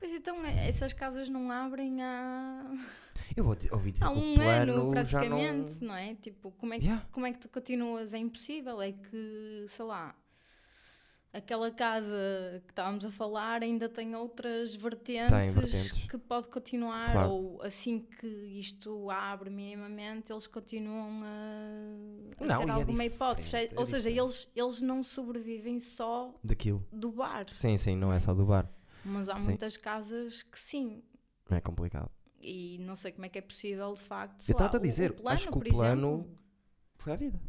Pois 0.00 0.12
então, 0.12 0.44
eh, 0.46 0.68
essas 0.68 0.92
casas 0.94 1.28
não 1.28 1.50
abrem 1.52 2.02
há, 2.02 2.64
Eu 3.36 3.44
vou 3.44 3.54
te- 3.54 3.72
ouvi 3.72 3.92
dizer 3.92 4.04
há 4.06 4.10
um 4.10 4.40
ano 4.40 4.72
já 4.72 4.74
não. 4.74 4.90
praticamente, 4.90 5.84
não... 5.84 5.94
é? 5.94 6.14
Tipo, 6.16 6.50
como 6.52 6.74
é, 6.74 6.78
que, 6.78 6.86
Yeah. 6.86 7.06
como 7.12 7.26
é 7.26 7.32
que 7.32 7.38
tu 7.38 7.48
continuas? 7.48 8.12
É 8.14 8.18
impossível. 8.18 8.80
É 8.82 8.90
que, 8.92 9.64
sei 9.68 9.84
lá, 9.84 10.16
aquela 11.32 11.70
casa 11.70 12.60
que 12.66 12.72
estávamos 12.72 13.04
a 13.04 13.10
falar 13.10 13.62
ainda 13.62 13.88
tem 13.88 14.16
outras 14.16 14.74
vertentes, 14.74 15.54
vertentes. 15.54 15.92
que 16.08 16.18
pode 16.18 16.48
continuar, 16.48 17.12
Claro. 17.12 17.30
ou 17.30 17.62
assim 17.62 18.00
que 18.00 18.26
isto 18.26 19.08
abre 19.10 19.48
minimamente, 19.48 20.32
eles 20.32 20.46
continuam 20.48 21.22
a, 21.22 22.42
a 22.42 22.46
Não, 22.46 22.58
ter 22.64 22.68
é 22.68 22.72
alguma 22.72 23.04
hipótese. 23.04 23.46
diferente, 23.46 23.74
é 23.76 23.78
ou 23.78 23.86
seja, 23.86 24.08
diferente. 24.10 24.18
eles, 24.18 24.48
eles 24.56 24.80
não 24.80 25.04
sobrevivem 25.04 25.78
só 25.78 26.34
Daquilo. 26.42 26.84
do 26.90 27.12
bar, 27.12 27.46
Sim, 27.52 27.76
sim, 27.78 27.94
não 27.94 28.12
é 28.12 28.18
só 28.18 28.34
do 28.34 28.44
bar. 28.44 28.68
Mas 29.04 29.28
há 29.28 29.36
Sim. 29.40 29.46
muitas 29.48 29.76
casas 29.76 30.42
que 30.42 30.58
sim. 30.58 31.02
É 31.50 31.60
complicado. 31.60 32.10
E 32.40 32.78
não 32.80 32.96
sei 32.96 33.12
como 33.12 33.26
é 33.26 33.28
que 33.28 33.38
é 33.38 33.42
possível, 33.42 33.92
de 33.94 34.00
facto. 34.00 34.48
Eu 34.48 34.52
estava 34.52 34.76
a 34.76 34.80
dizer, 34.80 35.10
o 35.10 35.14
plano, 35.14 35.34
acho 35.34 35.50
que 35.50 35.58
o 35.58 35.60
plano- 35.60 36.08
exemplo, 36.20 36.38
Foi 36.96 37.12
a 37.12 37.16
vida. 37.16 37.40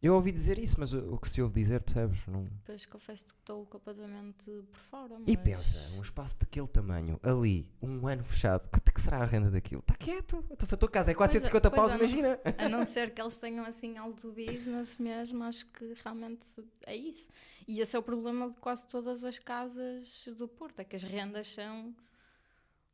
Eu 0.00 0.14
ouvi 0.14 0.30
dizer 0.30 0.60
isso, 0.60 0.76
mas 0.78 0.92
o, 0.92 1.14
o 1.14 1.18
que 1.18 1.28
se 1.28 1.42
ouve 1.42 1.60
dizer, 1.60 1.80
percebes? 1.80 2.24
Não... 2.28 2.44
Depois 2.44 2.86
confesso 2.86 3.24
que 3.24 3.32
estou 3.32 3.66
completamente 3.66 4.48
por 4.70 4.78
fora. 4.78 5.14
E 5.26 5.34
mas- 5.36 5.44
pensa, 5.44 5.96
um 5.96 6.00
espaço 6.00 6.38
daquele 6.38 6.68
tamanho, 6.68 7.18
ali, 7.20 7.68
um 7.82 8.06
ano 8.06 8.22
fechado, 8.22 8.68
quanto 8.70 8.88
é 8.88 8.92
que 8.92 9.00
será 9.00 9.18
a 9.18 9.24
renda 9.24 9.50
daquilo? 9.50 9.80
Está 9.80 9.94
quieto. 9.96 10.44
Então 10.52 10.68
se 10.68 10.72
a 10.72 10.78
tua 10.78 10.88
casa 10.88 11.10
é 11.10 11.14
450 11.14 11.70
Pois 11.70 11.72
é, 11.72 11.76
paus, 11.76 11.98
pois 11.98 12.12
é, 12.12 12.14
não- 12.16 12.20
imagina. 12.28 12.40
A 12.64 12.68
não 12.68 12.84
ser 12.86 13.10
que 13.12 13.20
eles 13.20 13.36
tenham 13.38 13.64
assim 13.64 13.96
alto 13.98 14.30
business 14.32 14.96
mesmo, 14.98 15.42
acho 15.42 15.66
que 15.66 15.92
realmente 16.04 16.46
é 16.86 16.94
isso. 16.94 17.28
E 17.66 17.80
esse 17.80 17.96
é 17.96 17.98
o 17.98 18.02
problema 18.02 18.50
de 18.50 18.60
quase 18.60 18.86
todas 18.86 19.24
as 19.24 19.38
casas 19.40 20.28
do 20.36 20.46
Porto, 20.46 20.78
é 20.78 20.84
que 20.84 20.94
as 20.94 21.02
rendas 21.02 21.48
são 21.48 21.92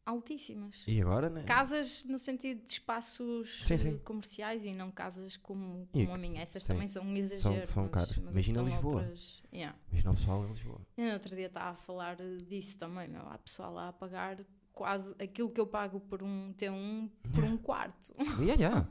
altíssimas. 0.06 0.82
E 0.86 1.00
agora, 1.00 1.28
né? 1.30 1.42
Casas 1.44 2.04
no 2.04 2.18
sentido 2.18 2.62
de 2.64 2.70
espaços 2.72 3.62
Sim, 3.66 3.76
sim. 3.78 3.98
comerciais 3.98 4.64
e 4.64 4.72
não 4.72 4.90
casas 4.90 5.36
como, 5.36 5.88
E 5.94 6.04
como 6.04 6.14
a 6.16 6.18
minha. 6.18 6.42
Essas 6.42 6.62
sim. 6.62 6.72
também 6.72 6.88
são 6.88 7.02
um 7.04 7.16
exagero. 7.16 7.66
são 7.66 7.84
mas- 7.84 7.92
caras. 7.92 8.16
Imagina 8.16 8.54
são 8.60 8.64
Lisboa. 8.68 8.94
outras- 9.02 9.42
Yeah. 9.52 9.78
Imagina 9.90 10.10
o 10.10 10.14
pessoal 10.16 10.44
em 10.44 10.48
Lisboa. 10.48 10.80
Eu 10.96 11.04
no 11.06 11.12
outro 11.12 11.36
dia 11.36 11.46
estava 11.46 11.70
a 11.70 11.74
falar 11.74 12.16
disso 12.48 12.78
também, 12.78 13.08
meu. 13.08 13.22
Há 13.22 13.38
pessoal 13.38 13.72
lá 13.72 13.88
a 13.88 13.92
pagar 13.92 14.44
quase 14.72 15.14
aquilo 15.22 15.48
que 15.50 15.60
eu 15.60 15.66
pago 15.66 16.00
por 16.00 16.22
um 16.22 16.52
T1 16.54 17.08
por 17.22 17.38
Yeah. 17.38 17.54
um 17.54 17.56
quarto. 17.58 18.14
Yeah, 18.40 18.54
yeah. 18.54 18.88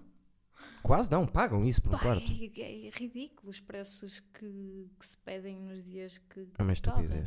Quase 0.81 1.09
não, 1.11 1.25
pagam 1.25 1.63
isso 1.65 1.81
por 1.81 1.89
um 1.89 1.97
Pá, 1.97 1.99
quarto. 1.99 2.23
É, 2.57 2.87
é 2.87 2.89
ridículo 2.89 3.49
os 3.49 3.59
preços 3.59 4.19
que, 4.33 4.89
que 4.99 5.05
se 5.07 5.17
pedem 5.19 5.59
nos 5.59 5.83
dias 5.83 6.17
que. 6.17 6.41
É 6.57 6.61
uma 6.63 6.73
correm. 6.75 7.23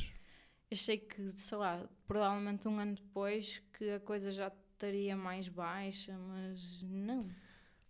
Achei 0.71 0.99
que, 0.99 1.31
sei 1.39 1.59
lá, 1.59 1.89
provavelmente 2.09 2.67
um 2.67 2.79
ano 2.79 2.95
depois 2.97 3.63
que 3.79 3.89
a 3.91 4.01
coisa 4.01 4.33
já 4.33 4.49
estaria 4.73 5.17
mais 5.17 5.49
baixa, 5.49 6.19
mas 6.19 6.83
não. 6.83 7.29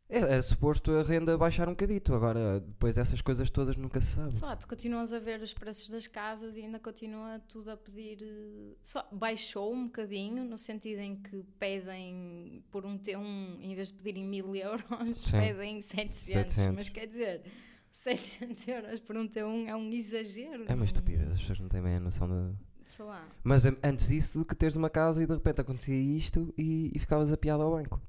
É, 0.08 0.36
é 0.36 0.42
suposto 0.42 0.92
a 0.92 1.02
renda 1.02 1.36
baixar 1.36 1.66
um 1.68 1.72
bocadito. 1.72 2.14
Agora, 2.14 2.60
depois 2.60 2.94
dessas 2.94 3.20
coisas 3.22 3.48
todas, 3.50 3.76
nunca 3.76 4.00
se 4.00 4.12
sabe. 4.14 4.36
Sei 4.38 4.46
lá, 4.46 4.54
tu 4.54 4.68
continuas 4.68 5.12
a 5.12 5.18
ver 5.18 5.40
os 5.40 5.52
preços 5.54 5.88
das 5.90 6.06
casas 6.06 6.56
e 6.56 6.60
ainda 6.60 6.78
continua 6.78 7.40
tudo 7.48 7.70
a 7.70 7.76
pedir. 7.76 8.18
eh, 8.22 8.76
sei 8.82 9.00
lá, 9.00 9.08
baixou 9.10 9.72
um 9.74 9.86
bocadinho, 9.86 10.44
no 10.44 10.58
sentido 10.58 11.00
em 11.00 11.16
que 11.16 11.42
pedem 11.58 12.62
por 12.70 12.84
um 12.86 12.96
T1, 12.98 13.58
em 13.60 13.74
vez 13.74 13.90
de 13.90 13.96
pedirem 13.96 14.28
mil 14.28 14.54
euros, 14.54 14.84
Sim. 15.24 15.40
pedem 15.40 15.80
700. 15.82 16.14
700. 16.52 16.76
Mas 16.76 16.88
quer 16.88 17.06
dizer, 17.06 17.42
700 17.90 18.68
euros 18.68 19.00
por 19.00 19.16
um 19.16 19.26
T1 19.26 19.66
é 19.66 19.74
um 19.74 19.90
exagero. 19.92 20.64
É 20.64 20.68
uma 20.68 20.76
não- 20.76 20.84
estupidez, 20.84 21.30
as 21.32 21.40
pessoas 21.40 21.58
não 21.58 21.68
têm 21.68 21.82
bem 21.82 21.96
a 21.96 22.00
noção 22.00 22.28
de. 22.28 22.65
Sei 22.86 23.04
lá. 23.04 23.28
Mas 23.42 23.64
an- 23.64 23.76
antes 23.82 24.08
disso, 24.08 24.38
de 24.40 24.44
que 24.44 24.54
teres 24.54 24.76
uma 24.76 24.90
casa 24.90 25.22
e 25.22 25.26
de 25.26 25.32
repente 25.34 25.60
acontecia 25.60 25.94
isto 25.94 26.52
e, 26.58 26.90
e 26.94 26.98
ficavas 26.98 27.32
a 27.32 27.36
piada 27.36 27.62
ao 27.62 27.70
banco. 27.72 28.00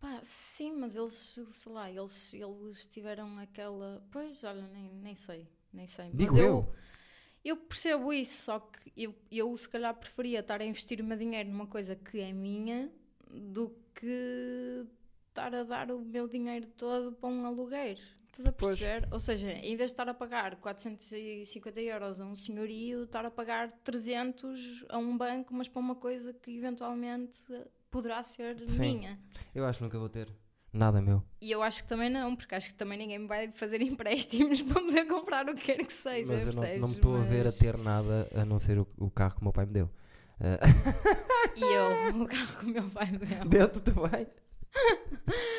Pá, 0.00 0.20
sim, 0.22 0.72
mas 0.78 0.94
eles, 0.96 1.12
sei 1.50 1.72
lá, 1.72 1.90
eles, 1.90 2.32
eles 2.34 2.86
tiveram 2.86 3.38
aquela. 3.38 4.02
Pois, 4.12 4.44
olha, 4.44 4.66
nem, 4.68 4.88
nem 4.94 5.14
sei, 5.14 5.48
nem 5.72 5.86
sei. 5.86 6.12
Digo 6.12 6.32
mas 6.32 6.36
eu. 6.36 6.68
eu 7.44 7.56
percebo 7.56 8.12
isso, 8.12 8.42
só 8.42 8.60
que 8.60 8.92
eu, 8.96 9.14
eu 9.30 9.56
se 9.56 9.68
calhar 9.68 9.94
preferia 9.94 10.40
estar 10.40 10.60
a 10.60 10.64
investir 10.64 11.00
o 11.00 11.04
meu 11.04 11.16
dinheiro 11.18 11.50
numa 11.50 11.66
coisa 11.66 11.96
que 11.96 12.20
é 12.20 12.32
minha 12.32 12.90
do 13.30 13.70
que 13.94 14.86
estar 15.28 15.54
a 15.54 15.64
dar 15.64 15.90
o 15.90 16.00
meu 16.00 16.28
dinheiro 16.28 16.66
todo 16.76 17.12
para 17.12 17.28
um 17.28 17.46
aluguer. 17.46 17.98
Estás 18.30 18.46
a 18.46 18.52
Pois. 18.52 18.78
perceber? 18.78 19.08
Ou 19.12 19.18
seja, 19.20 19.50
em 19.50 19.76
vez 19.76 19.90
de 19.90 19.94
estar 19.94 20.08
a 20.08 20.14
pagar 20.14 20.56
450 20.56 21.80
euros 21.80 22.20
a 22.20 22.24
um 22.24 22.34
senhorio, 22.34 23.04
estar 23.04 23.24
a 23.24 23.30
pagar 23.30 23.70
300 23.82 24.84
a 24.88 24.98
um 24.98 25.16
banco, 25.16 25.52
mas 25.54 25.66
para 25.68 25.80
uma 25.80 25.94
coisa 25.96 26.32
que 26.32 26.56
eventualmente 26.56 27.38
poderá 27.90 28.22
ser 28.22 28.58
Sim. 28.66 28.98
minha. 28.98 29.18
Eu 29.54 29.64
acho 29.66 29.78
que 29.78 29.84
nunca 29.84 29.98
vou 29.98 30.08
ter 30.08 30.28
nada 30.72 31.00
meu. 31.00 31.22
E 31.40 31.50
eu 31.50 31.62
acho 31.62 31.82
que 31.82 31.88
também 31.88 32.08
não, 32.10 32.36
porque 32.36 32.54
acho 32.54 32.68
que 32.68 32.74
também 32.74 32.96
ninguém 32.98 33.18
me 33.18 33.26
vai 33.26 33.50
fazer 33.50 33.80
empréstimos 33.82 34.62
para 34.62 34.80
poder 34.82 35.04
comprar 35.06 35.48
o 35.48 35.54
que 35.54 35.62
quer 35.74 35.84
que 35.84 35.92
seja. 35.92 36.32
Mas 36.32 36.46
eu 36.46 36.52
não, 36.52 36.78
não 36.80 36.88
me 36.88 36.94
estou 36.94 37.16
a 37.16 37.20
ver 37.20 37.40
a 37.40 37.44
Mas- 37.46 37.58
ter 37.58 37.76
nada 37.76 38.28
a 38.34 38.44
não 38.44 38.58
ser 38.58 38.78
o, 38.78 38.86
o 38.98 39.10
carro 39.10 39.34
que 39.34 39.40
o 39.40 39.44
meu 39.44 39.52
pai 39.52 39.66
me 39.66 39.72
deu. 39.72 39.90
Ah, 40.40 40.58
E 41.56 41.60
eu, 41.60 42.22
o 42.22 42.26
carro 42.28 42.58
que 42.60 42.66
o 42.66 42.68
meu 42.68 42.88
pai 42.90 43.10
me 43.10 43.18
deu. 43.18 43.44
Deu-te 43.46 43.80
também? 43.82 44.26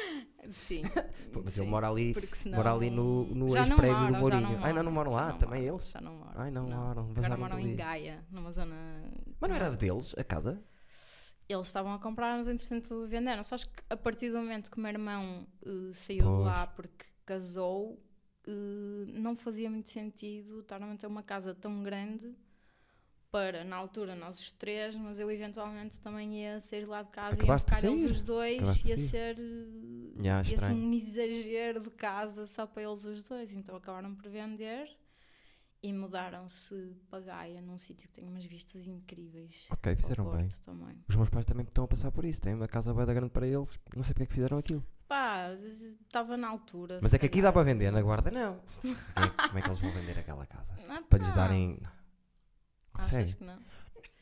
Sim. 0.50 0.84
Pô, 1.32 1.42
mas 1.44 1.54
sim, 1.54 1.62
ele 1.62 1.70
mora 1.70 1.90
ali, 1.90 2.16
senão... 2.34 2.58
mora 2.58 2.74
ali 2.74 2.90
no, 2.90 3.26
no 3.26 3.48
não 3.48 3.58
ex-prédio 3.58 4.08
do 4.08 4.14
Mourinho. 4.14 4.42
não 4.42 4.64
Ai, 4.64 4.74
não, 4.74 4.84
não 4.84 4.92
moram 4.92 5.12
lá, 5.14 5.30
não 5.30 5.38
também 5.38 5.62
moram, 5.62 5.74
eles? 5.76 5.90
Já 5.90 6.02
não 6.02 6.16
moram. 6.16 6.42
Ai, 6.42 6.52
não 6.52 6.64
moram, 6.68 7.12
Agora 7.16 7.38
moram 7.38 7.60
em 7.60 7.76
Gaia, 7.76 8.24
numa 8.32 8.52
zona... 8.52 8.76
Mas 9.40 9.50
não 9.50 9.56
era 9.58 9.72
deles, 9.72 10.16
a 10.18 10.24
casa? 10.24 10.62
Eles 11.48 11.68
estavam 11.68 11.94
a 11.94 12.00
comprar, 12.00 12.36
mas 12.38 12.48
entretanto 12.48 13.08
venderam. 13.08 13.44
Só 13.44 13.56
acho 13.56 13.68
que 13.68 13.82
a 13.90 13.98
partir 13.98 14.30
do 14.30 14.38
momento 14.38 14.70
que 14.70 14.78
o 14.78 14.82
meu 14.82 14.90
irmão 14.90 15.48
eh, 15.66 15.92
saiu 15.94 16.24
Pois. 16.24 16.38
de 16.38 16.44
lá 16.44 16.68
porque 16.68 17.06
casou, 17.26 18.00
eh, 18.48 19.06
não 19.08 19.36
fazia 19.36 19.70
muito 19.70 19.90
sentido 19.90 20.60
estar 20.60 20.82
a 20.82 20.86
manter 20.86 21.08
uma 21.08 21.24
casa 21.24 21.56
tão 21.56 21.82
grande 21.82 22.36
para, 23.32 23.64
na 23.64 23.76
altura, 23.76 24.16
nós 24.16 24.40
os 24.40 24.52
três, 24.52 24.96
mas 24.96 25.20
eu 25.20 25.32
eventualmente 25.32 26.00
também 26.02 26.44
ia 26.44 26.60
sair 26.60 26.86
lá 26.86 27.04
de 27.04 27.12
casa 27.12 27.36
Acabaste 27.36 27.68
e 27.68 27.72
ia 27.72 27.78
ficar 27.78 27.88
eles 27.88 28.12
os 28.12 28.24
dois, 28.24 28.58
Acabaste 28.58 28.88
ia 28.88 28.98
ser, 28.98 29.38
Já, 30.18 30.44
ia 30.44 30.58
ser 30.58 30.72
um 30.72 30.94
exagero 30.94 31.80
de 31.80 31.90
casa 31.92 32.46
só 32.48 32.66
para 32.66 32.84
eles 32.84 33.06
os 33.06 33.24
dois. 33.28 33.52
Então 33.52 33.76
acabaram 33.76 34.16
por 34.16 34.30
vender 34.30 34.90
e 35.82 35.94
mudaram-se 35.94 36.96
para 37.10 37.24
Gaia, 37.24 37.62
num 37.62 37.78
sítio 37.78 38.08
que 38.10 38.16
tem 38.16 38.28
umas 38.28 38.44
vistas 38.46 38.86
incríveis. 38.86 39.66
Ok, 39.70 39.96
fizeram 39.96 40.30
bem. 40.32 40.48
Também. 40.66 41.04
Os 41.08 41.16
meus 41.16 41.30
pais 41.30 41.46
também 41.46 41.66
estão 41.66 41.86
a 41.86 41.88
passar 41.88 42.12
por 42.12 42.26
isso. 42.26 42.42
Têm 42.42 42.54
uma 42.54 42.68
casa 42.68 42.94
bem 42.94 43.06
da 43.06 43.14
grande 43.14 43.32
para 43.32 43.48
eles. 43.48 43.80
Não 43.96 44.04
sei 44.04 44.14
porque 44.14 44.24
é 44.24 44.26
que 44.26 44.34
fizeram 44.34 44.58
aquilo. 44.58 44.86
Pá, 45.08 45.52
estava 46.04 46.36
na 46.36 46.48
altura. 46.48 47.00
Mas 47.02 47.14
é 47.14 47.18
que 47.18 47.26
aqui 47.26 47.42
dá 47.42 47.52
para 47.52 47.64
vender, 47.64 47.92
na 47.92 48.02
guarda 48.02 48.30
não. 48.30 48.60
Como 48.82 48.94
é, 48.94 49.48
como 49.48 49.58
é 49.58 49.62
que 49.62 49.68
eles 49.68 49.80
vão 49.80 49.92
vender 49.92 50.20
aquela 50.20 50.46
casa? 50.46 50.74
Ah, 50.88 51.02
Para 51.10 51.20
lhes 51.20 51.34
pá, 51.34 51.48
Achas 53.00 53.10
Sério? 53.12 53.36
que 53.36 53.44
não? 53.44 53.58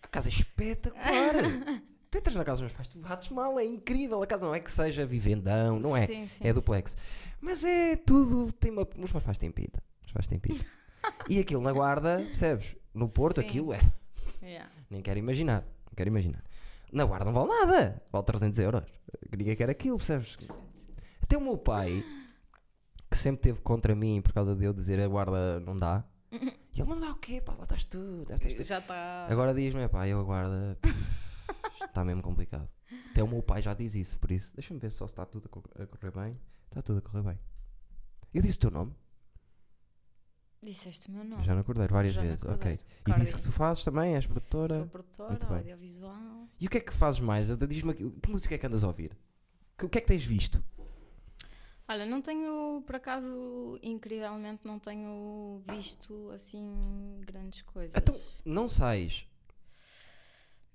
A 0.01 0.07
casa 0.07 0.29
é 0.29 0.31
espetacular! 0.31 1.33
tu 2.09 2.17
entras 2.17 2.35
na 2.35 2.43
casa 2.43 2.61
dos 2.61 2.71
meus 2.71 2.73
pais, 2.73 2.87
tu 2.87 2.99
bates 2.99 3.29
mal, 3.29 3.59
é 3.59 3.65
incrível. 3.65 4.21
A 4.21 4.27
casa 4.27 4.45
não 4.45 4.55
é 4.55 4.59
que 4.59 4.71
seja 4.71 5.05
vivendão, 5.05 5.79
não 5.79 5.95
é? 5.95 6.05
Sim, 6.07 6.27
sim, 6.27 6.47
é 6.47 6.53
duplex. 6.53 6.95
Mas 7.41 7.63
é 7.63 7.95
tudo. 7.95 8.51
Tem 8.53 8.71
uma, 8.71 8.87
os 8.97 9.11
meus 9.11 9.23
pais 9.23 9.37
têm 9.37 9.51
pinta. 9.51 9.83
Os 9.99 10.05
meus 10.05 10.13
pais 10.13 10.27
têm 10.27 10.39
pinta. 10.39 10.65
e 11.27 11.39
aquilo 11.39 11.61
na 11.61 11.71
guarda, 11.71 12.17
percebes? 12.17 12.75
No 12.93 13.07
Porto, 13.07 13.41
Sim. 13.41 13.47
aquilo 13.47 13.73
é. 13.73 13.79
sim. 14.39 14.45
Yeah. 14.47 14.71
Nem 14.89 15.01
quero 15.01 15.19
imaginar. 15.19 15.61
Não 15.85 15.93
quero 15.95 16.09
imaginar. 16.09 16.43
Na 16.91 17.05
guarda 17.05 17.25
não 17.25 17.33
vale 17.33 17.47
nada. 17.47 18.01
Vale 18.11 18.25
300 18.25 18.59
euros. 18.59 18.83
Ninguém 19.37 19.55
quer 19.55 19.69
aquilo, 19.69 19.97
percebes? 19.97 20.37
Até 21.21 21.37
o 21.37 21.41
meu 21.41 21.57
pai, 21.57 22.03
que 23.11 23.17
sempre 23.17 23.41
teve 23.41 23.59
contra 23.61 23.93
mim 23.93 24.21
por 24.21 24.33
causa 24.33 24.55
de 24.55 24.63
eu 24.63 24.73
dizer 24.73 24.99
a 24.99 25.07
guarda 25.07 25.59
não 25.59 25.75
dá. 25.75 26.03
E 26.77 26.81
ele 26.81 26.89
não 26.89 26.99
dá 26.99 27.11
o 27.11 27.15
quê? 27.15 27.41
Pá, 27.41 27.53
lá 27.53 27.63
estás 27.63 27.83
tu. 27.85 28.25
lá 28.29 28.35
estás 28.35 28.55
tu." 28.55 28.63
Já 28.63 28.79
está. 28.79 29.27
Agora 29.29 29.53
diz-me, 29.53 29.87
pá, 29.89 30.07
eu 30.07 30.19
a 30.19 30.23
guarda. 30.23 30.77
Está 31.83 32.03
mesmo 32.05 32.21
complicado. 32.21 32.69
Até 33.11 33.23
o 33.23 33.27
meu 33.27 33.41
pai 33.41 33.61
já 33.61 33.73
diz 33.73 33.95
isso, 33.95 34.17
por 34.19 34.31
isso. 34.31 34.51
Deixa-me 34.53 34.79
ver 34.79 34.91
só 34.91 35.07
se 35.07 35.13
está 35.13 35.25
tudo 35.25 35.45
a 35.47 35.49
co- 35.49 35.63
a 35.81 35.85
correr 35.87 36.11
bem. 36.11 36.39
Está 36.65 36.81
tudo 36.81 36.99
a 36.99 37.01
correr 37.01 37.23
bem. 37.23 37.39
Eu 38.33 38.41
disse 38.41 38.57
o 38.57 38.59
teu 38.61 38.71
nome? 38.71 38.93
Disseste 40.61 41.07
o 41.09 41.11
meu 41.11 41.23
nome. 41.23 41.43
Já 41.43 41.55
no 41.55 41.63
Cordeiro, 41.63 41.93
várias 41.93 42.13
Já 42.15 42.21
vezes. 42.21 42.43
Ok. 42.43 42.79
E 43.07 43.13
disse 43.13 43.35
que 43.35 43.41
tu 43.41 43.51
fazes 43.51 43.83
também, 43.83 44.15
és 44.15 44.25
produtora. 44.25 44.73
Sou 44.73 44.87
produtora, 44.87 45.29
Muito 45.29 45.47
bem. 45.47 45.57
audiovisual. 45.57 46.47
E 46.59 46.65
o 46.65 46.69
que 46.69 46.77
é 46.77 46.81
que 46.81 46.93
fazes 46.93 47.19
mais? 47.19 47.47
Diz-me 47.57 47.91
aqui, 47.91 48.09
que 48.09 48.29
música 48.31 48.55
é 48.55 48.57
que 48.57 48.65
andas 48.65 48.83
a 48.83 48.87
ouvir? 48.87 49.15
Que- 49.77 49.85
O 49.85 49.89
que 49.89 49.97
é 49.99 50.01
que 50.01 50.07
tens 50.07 50.23
visto? 50.23 50.63
Olha, 51.89 52.05
não 52.05 52.21
tenho, 52.21 52.83
por 52.85 52.95
acaso, 52.97 53.79
incrivelmente, 53.81 54.61
não 54.65 54.77
tenho 54.77 55.61
visto 55.69 56.29
assim 56.31 57.21
grandes 57.25 57.61
coisas. 57.61 57.95
Então, 57.95 58.13
não 58.43 58.67
sais, 58.67 59.25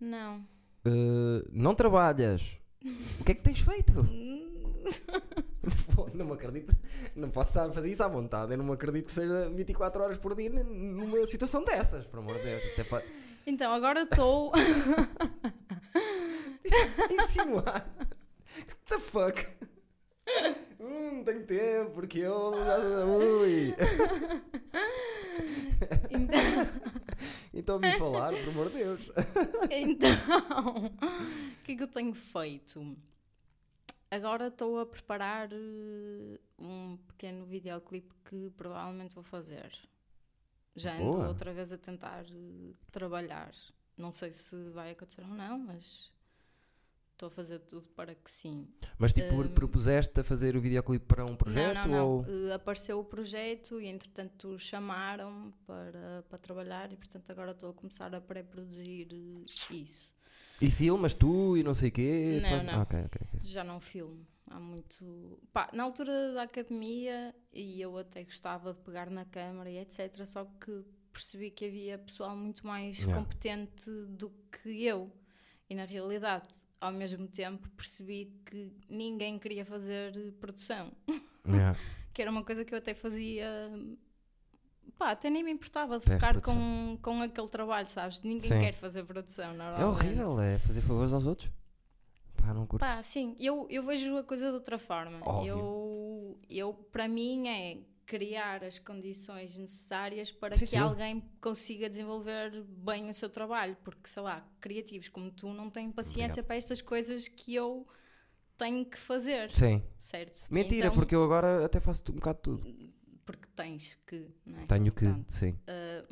Não. 0.01 0.47
eh, 0.87 1.45
não 1.53 1.75
trabalhas. 1.75 2.57
O 3.21 3.25
que 3.25 3.33
é 3.33 3.35
que 3.35 3.43
tens 3.43 3.61
feito? 3.61 3.93
Não 6.15 6.27
me 6.27 6.33
acredito. 6.33 6.75
Não 7.15 7.29
podes 7.29 7.55
fazer 7.55 7.89
isso 7.89 8.03
à 8.03 8.09
vontade. 8.09 8.53
Eu 8.53 8.59
não 8.59 8.65
me 8.65 8.73
acredito 8.73 9.07
que 9.07 9.13
seja 9.13 9.49
24 9.49 10.03
horas 10.03 10.19
por 10.19 10.35
dia 10.35 10.51
numa 10.51 11.25
situação 11.27 11.63
dessas, 11.65 12.05
por 12.07 12.19
amor 12.19 12.37
de 12.39 12.43
Deus. 12.43 12.89
Fa- 12.89 13.03
Então, 13.47 13.73
agora 13.73 14.03
estou. 14.03 14.51
Insinuar. 17.11 17.87
What 18.57 18.77
the 18.89 18.99
fuck? 18.99 19.47
Hum, 20.83 21.19
não 21.19 21.25
tenho 21.25 21.47
tempo, 21.47 21.93
porque 21.93 22.19
eu. 22.19 22.53
Ui. 23.07 23.73
então, 26.11 26.41
Então 27.55 27.79
me 27.79 27.93
falar, 27.99 28.33
por 28.33 28.49
amor 28.49 28.71
de 28.71 28.79
Deus. 28.79 29.01
então, 29.71 30.87
o 30.87 31.63
que 31.63 31.73
é 31.73 31.77
que 31.77 31.83
eu 31.83 31.89
tenho 31.89 32.15
feito? 32.15 32.97
Agora 34.11 34.49
estou 34.49 34.81
a 34.81 34.87
preparar 34.87 35.51
eh, 35.53 36.39
um 36.59 36.99
pequeno 37.09 37.47
videoclipe 37.47 38.15
que 38.25 38.51
provavelmente 38.51 39.15
vou 39.15 39.25
fazer. 39.25 39.71
Já 40.75 40.95
ando 40.95 41.13
Boa. 41.13 41.29
outra 41.29 41.53
vez 41.53 41.73
a 41.73 41.79
tentar 41.79 42.25
eh, 42.25 42.73
trabalhar. 42.91 43.53
Não 43.97 44.13
sei 44.13 44.33
se 44.33 44.57
vai 44.71 44.91
acontecer 44.91 45.23
ou 45.23 45.35
não, 45.35 45.59
mas 45.59 46.11
estou 47.13 47.29
a 47.29 47.31
fazer 47.31 47.61
tudo 47.61 47.89
para 47.91 48.15
que 48.15 48.31
sim. 48.31 48.67
Mas 48.99 49.13
tipo, 49.13 49.35
Hum. 49.35 49.49
propuseste 49.49 50.21
a 50.21 50.25
fazer 50.25 50.57
o 50.57 50.61
videoclipe 50.61 51.05
para 51.07 51.25
um 51.25 51.37
projeto? 51.37 51.75
não, 51.75 51.87
não, 51.87 51.91
não. 51.97 52.09
Ou... 52.11 52.27
Eh, 52.49 52.53
apareceu 52.55 52.99
o 52.99 53.05
projeto 53.05 53.81
e 53.81 53.87
entretanto 53.87 54.59
chamaram 54.59 55.53
para, 55.67 56.25
para 56.29 56.39
trabalhar 56.39 56.93
e 56.93 56.97
portanto 56.97 57.31
agora 57.31 57.53
estou 57.53 57.71
a 57.71 57.75
começar 57.75 58.15
a 58.15 58.21
pré-produzir 58.21 59.09
eh, 59.13 59.75
isso. 59.75 60.13
E 60.61 60.71
filmas 60.71 61.15
tu 61.15 61.57
e 61.57 61.63
não 61.63 61.75
sei 61.75 61.89
o 61.89 61.93
quê? 61.93 62.41
Não, 62.43 62.63
não. 62.65 62.75
Ah, 62.75 62.83
ok, 62.83 63.01
ok, 63.07 63.21
ok. 63.27 63.41
Já 63.43 63.63
não 63.65 63.81
filmo. 63.81 64.27
Há 64.49 64.61
muito. 64.61 65.39
Pá, 65.53 65.71
na 65.73 65.83
altura 65.83 66.35
da 66.35 66.43
academia, 66.43 67.35
e 67.53 67.81
eu 67.81 67.97
até 67.97 68.23
gostava 68.23 68.73
de 68.75 68.81
pegar 68.81 69.09
na 69.11 69.25
câmara 69.25 69.71
e 69.71 69.79
etc. 69.79 70.25
Só 70.27 70.45
que 70.45 70.85
percebi 71.13 71.51
que 71.51 71.65
havia 71.67 71.99
pessoal 71.99 72.37
muito 72.37 72.67
mais 72.67 72.99
Yeah. 72.99 73.17
competente 73.17 73.91
do 74.09 74.31
que 74.51 74.85
eu. 74.85 75.11
E 75.71 75.75
na 75.75 75.85
realidade, 75.85 76.49
ao 76.83 76.93
mesmo 76.93 77.29
tempo, 77.29 77.69
percebi 77.71 78.33
que 78.45 78.73
ninguém 78.91 79.39
queria 79.39 79.65
fazer 79.65 80.33
produção. 80.41 80.93
Yeah. 81.45 81.77
Que 82.15 82.23
era 82.23 82.31
uma 82.31 82.45
coisa 82.45 82.65
que 82.65 82.73
eu 82.73 82.79
até 82.79 82.95
fazia. 82.95 83.49
Pá, 84.97 85.11
até 85.11 85.29
nem 85.29 85.43
me 85.43 85.51
importava 85.51 85.99
de 85.99 86.05
Teste 86.05 86.15
ficar 86.21 86.35
produção. 86.41 86.55
com, 86.55 86.99
com 87.03 87.21
aquele 87.21 87.49
trabalho, 87.49 87.89
sabes? 87.89 88.23
Ninguém 88.23 88.49
Sim. 88.49 88.61
quer 88.61 88.75
fazer 88.75 89.03
produção, 89.05 89.51
É 89.51 89.57
normalmente. 89.57 90.07
horrível, 90.07 90.41
é 90.41 90.59
fazer 90.59 90.81
favores 90.83 91.13
aos 91.13 91.27
outros. 91.27 91.51
Pá, 92.37 92.55
não 92.55 92.65
curto. 92.65 92.79
Pá, 92.81 93.03
sim, 93.03 93.35
eu, 93.41 93.67
eu 93.71 93.83
vejo 93.83 94.17
a 94.19 94.23
coisa 94.23 94.51
de 94.51 94.55
outra 94.55 94.79
forma. 94.79 95.19
Óbvio. 95.25 95.49
Eu, 95.51 96.39
eu, 96.49 96.75
para 96.93 97.09
mim, 97.09 97.49
é 97.49 97.79
criar 98.13 98.63
as 98.63 98.79
condições 98.79 99.57
necessárias 99.57 100.31
para 100.31 100.55
Sim, 100.55 100.61
que 100.61 100.67
sim. 100.67 100.77
alguém 100.77 101.25
consiga 101.41 101.89
desenvolver 101.89 102.63
bem 102.63 103.09
o 103.09 103.15
seu 103.15 103.31
trabalho. 103.31 103.75
Porque, 103.83 104.07
sei 104.07 104.23
lá, 104.23 104.47
criativos 104.61 105.09
como 105.09 105.31
tu 105.31 105.49
não 105.55 105.71
têm 105.71 105.91
paciência 105.91 106.43
para 106.43 106.57
estas 106.57 106.83
coisas 106.83 107.27
que 107.27 107.55
eu 107.55 107.89
tenho 108.59 108.85
que 108.85 108.99
fazer, 108.99 109.51
Sim. 109.51 109.83
certo? 109.99 110.47
Mentira, 110.51 110.89
Então, 110.89 110.95
porque 110.95 111.15
eu 111.15 111.25
agora 111.25 111.65
até 111.65 111.81
faço 111.81 112.05
um 112.13 112.17
bocado 112.17 112.39
tudo. 112.43 112.93
Porque 113.25 113.49
tens 113.57 113.99
que, 114.07 114.29
não 114.45 114.61
é? 114.61 114.67
Tenho 114.67 114.93
que, 114.93 115.07
Portanto, 115.07 115.31
sim. 115.33 115.53
Uh, 115.53 115.57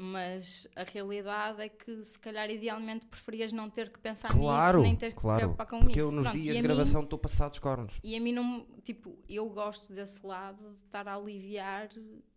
mas 0.02 0.66
a 0.74 0.82
realidade 0.82 1.60
é 1.60 1.68
que 1.68 2.02
se 2.02 2.18
calhar 2.18 2.50
idealmente 2.50 3.04
preferias 3.04 3.52
não 3.52 3.68
ter 3.68 3.90
que 3.90 3.98
pensar 3.98 4.28
Claro, 4.30 4.78
nisso, 4.78 4.88
nem 4.88 4.96
ter 4.96 5.10
que 5.12 5.20
claro. 5.20 5.40
preocupar 5.40 5.66
com 5.66 5.78
Porque 5.80 5.98
isso. 5.98 6.08
eu 6.08 6.10
nos 6.10 6.22
Pronto, 6.24 6.38
e 6.38 6.40
dias 6.40 6.56
a 6.56 6.60
de 6.60 6.66
gravação 6.66 7.02
estou 7.02 7.18
passado 7.18 7.52
os 7.52 7.58
cornos. 7.58 7.92
E 8.02 8.16
a 8.16 8.20
mim 8.20 8.32
não, 8.32 8.66
tipo, 8.82 9.18
eu 9.28 9.46
gosto 9.50 9.92
desse 9.92 10.26
lado 10.26 10.70
de 10.70 10.78
estar 10.78 11.06
a 11.06 11.16
aliviar 11.16 11.90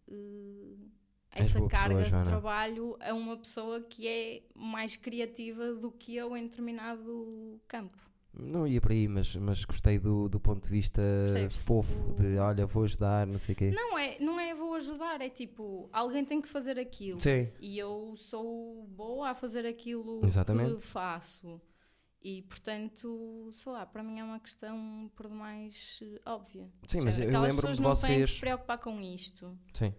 uh, 0.10 0.78
essa 1.32 1.58
boa 1.58 1.70
pessoa, 1.70 1.70
carga 1.70 2.04
de 2.04 2.26
trabalho 2.26 2.98
a 3.00 3.14
uma 3.14 3.38
pessoa 3.38 3.80
que 3.80 4.08
é 4.10 4.44
mais 4.54 4.98
criativa 4.98 5.74
do 5.74 5.90
que 5.90 6.18
eu 6.18 6.36
em 6.36 6.44
determinado 6.48 7.62
campo. 7.66 7.98
Não 8.36 8.66
ia 8.66 8.82
por 8.82 8.92
aí, 8.92 9.08
mas, 9.08 9.36
mas 9.36 9.64
gostei 9.64 10.00
do, 10.00 10.28
do 10.28 10.40
ponto 10.40 10.64
de 10.64 10.70
vista 10.70 11.02
Percebes? 11.02 11.62
fofo 11.62 12.14
de 12.14 12.38
olha, 12.40 12.66
vou 12.66 12.84
ajudar, 12.84 13.28
não 13.28 13.38
sei 13.38 13.54
o 13.54 13.56
quê. 13.56 13.70
Não 13.72 13.98
é, 13.98 14.18
não 14.20 14.40
é 14.40 14.56
vou 14.56 14.74
ajudar, 14.74 15.22
é 15.22 15.30
tipo, 15.30 15.88
alguém 15.94 16.26
tem 16.26 16.42
que 16.42 16.48
fazer 16.48 16.80
aquilo. 16.80 17.22
Sim. 17.22 17.48
E 17.60 17.78
eu 17.78 18.16
sou 18.16 18.88
boa 18.88 19.30
a 19.30 19.36
fazer 19.36 19.68
aquilo 19.68 20.22
Exatamente. 20.26 20.76
que 20.78 20.82
faço. 20.82 21.62
E, 22.24 22.42
portanto, 22.44 23.50
sei 23.52 23.72
lá, 23.72 23.86
para 23.86 24.02
mim 24.02 24.18
é 24.20 24.24
uma 24.24 24.40
questão 24.40 25.12
por 25.14 25.28
demais 25.28 26.00
eh, 26.02 26.22
óbvia. 26.26 26.72
Sim, 26.88 27.02
mas 27.02 27.20
eu 27.20 27.26
lembro-me 27.42 27.74
de 27.74 27.82
não 27.82 27.94
têm 27.94 28.02
que 28.02 28.08
vocês- 28.16 28.30
se 28.32 28.40
preocupar 28.40 28.78
com 28.80 29.00
isto. 29.02 29.56
Sim. 29.74 29.94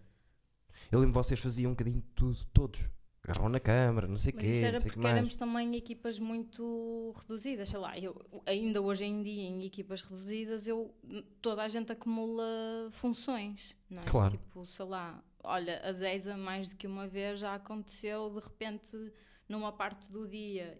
Eu 0.90 0.98
lembro 1.00 1.12
que 1.12 1.24
vocês 1.28 1.38
faziam 1.38 1.70
um 1.70 1.74
bocadinho 1.74 2.00
de 2.00 2.08
tudo, 2.14 2.38
todos. 2.52 2.88
Agarravam 3.24 3.48
na 3.48 3.58
câmara, 3.58 4.06
não 4.06 4.18
sei 4.18 4.32
o 4.32 4.36
Mas 4.36 4.44
quê, 4.44 4.50
isso 4.50 4.64
era 4.66 4.80
porque 4.82 5.06
éramos 5.06 5.34
também 5.34 5.74
equipas 5.74 6.18
muito 6.18 7.14
reduzidas. 7.18 7.70
Sei 7.70 7.78
lá, 7.78 7.98
eu, 7.98 8.14
ainda 8.44 8.82
hoje 8.82 9.04
em 9.04 9.22
dia, 9.22 9.48
em 9.48 9.64
equipas 9.64 10.02
reduzidas, 10.02 10.66
eu, 10.66 10.94
toda 11.40 11.62
a 11.62 11.68
gente 11.68 11.90
acumula 11.90 12.44
funções. 12.90 13.74
Não 13.88 14.02
é? 14.02 14.04
Claro. 14.04 14.32
Tipo, 14.32 14.66
sei 14.66 14.84
lá, 14.84 15.24
olha, 15.42 15.80
a 15.82 15.92
Zeisa 15.92 16.36
mais 16.36 16.68
do 16.68 16.76
que 16.76 16.86
uma 16.86 17.08
vez 17.08 17.40
já 17.40 17.54
aconteceu 17.54 18.28
de 18.28 18.40
repente 18.40 19.10
numa 19.48 19.72
parte 19.72 20.12
do 20.12 20.28
dia 20.28 20.78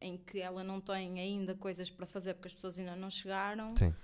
em 0.00 0.18
que 0.18 0.40
ela 0.40 0.64
não 0.64 0.80
tem 0.80 1.20
ainda 1.20 1.54
coisas 1.54 1.88
para 1.88 2.04
fazer 2.04 2.34
porque 2.34 2.48
as 2.48 2.54
pessoas 2.54 2.78
ainda 2.80 2.96
não 2.96 3.10
chegaram. 3.10 3.76
Sim. 3.76 3.94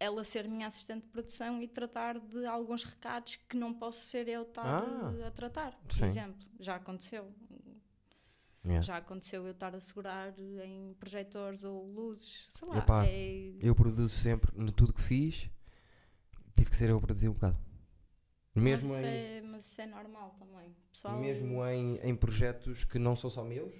Ela 0.00 0.22
ser 0.22 0.46
minha 0.48 0.66
assistente 0.68 1.02
de 1.02 1.08
produção 1.08 1.60
e 1.60 1.66
tratar 1.66 2.18
de 2.20 2.46
alguns 2.46 2.84
recados 2.84 3.36
que 3.48 3.56
não 3.56 3.74
posso 3.74 4.06
ser 4.06 4.28
eu 4.28 4.42
estar 4.42 4.64
Ah. 4.84 5.26
a 5.26 5.30
tratar, 5.30 5.72
por 5.78 5.92
Sim. 5.92 6.04
exemplo. 6.04 6.46
Já 6.60 6.76
aconteceu. 6.76 7.32
Yeah. 8.64 8.82
Já 8.82 8.96
aconteceu 8.98 9.44
eu 9.46 9.52
estar 9.52 9.74
a 9.74 9.80
segurar 9.80 10.38
em 10.38 10.94
projetores 11.00 11.64
ou 11.64 11.86
luzes, 11.90 12.48
sei 12.56 12.68
lá. 12.68 12.78
Epá, 12.78 13.06
é- 13.06 13.54
Eu 13.60 13.74
produzo 13.74 14.14
sempre, 14.14 14.52
no 14.56 14.70
tudo 14.72 14.92
que 14.92 15.00
fiz, 15.00 15.48
tive 16.56 16.68
que 16.70 16.76
ser 16.76 16.90
eu 16.90 16.98
a 16.98 17.00
produzir 17.00 17.28
um 17.28 17.32
bocado. 17.32 17.56
Mesmo 18.54 18.88
mas, 18.90 18.98
isso 18.98 19.06
em, 19.06 19.08
é, 19.08 19.42
mas 19.42 19.64
isso 19.64 19.80
é 19.80 19.86
normal 19.86 20.34
também. 20.38 20.76
Pessoal, 20.92 21.18
mesmo 21.18 21.64
em, 21.66 21.96
em 22.02 22.14
projetos 22.16 22.84
que 22.84 22.98
não 22.98 23.14
são 23.16 23.30
só 23.30 23.42
meus, 23.44 23.72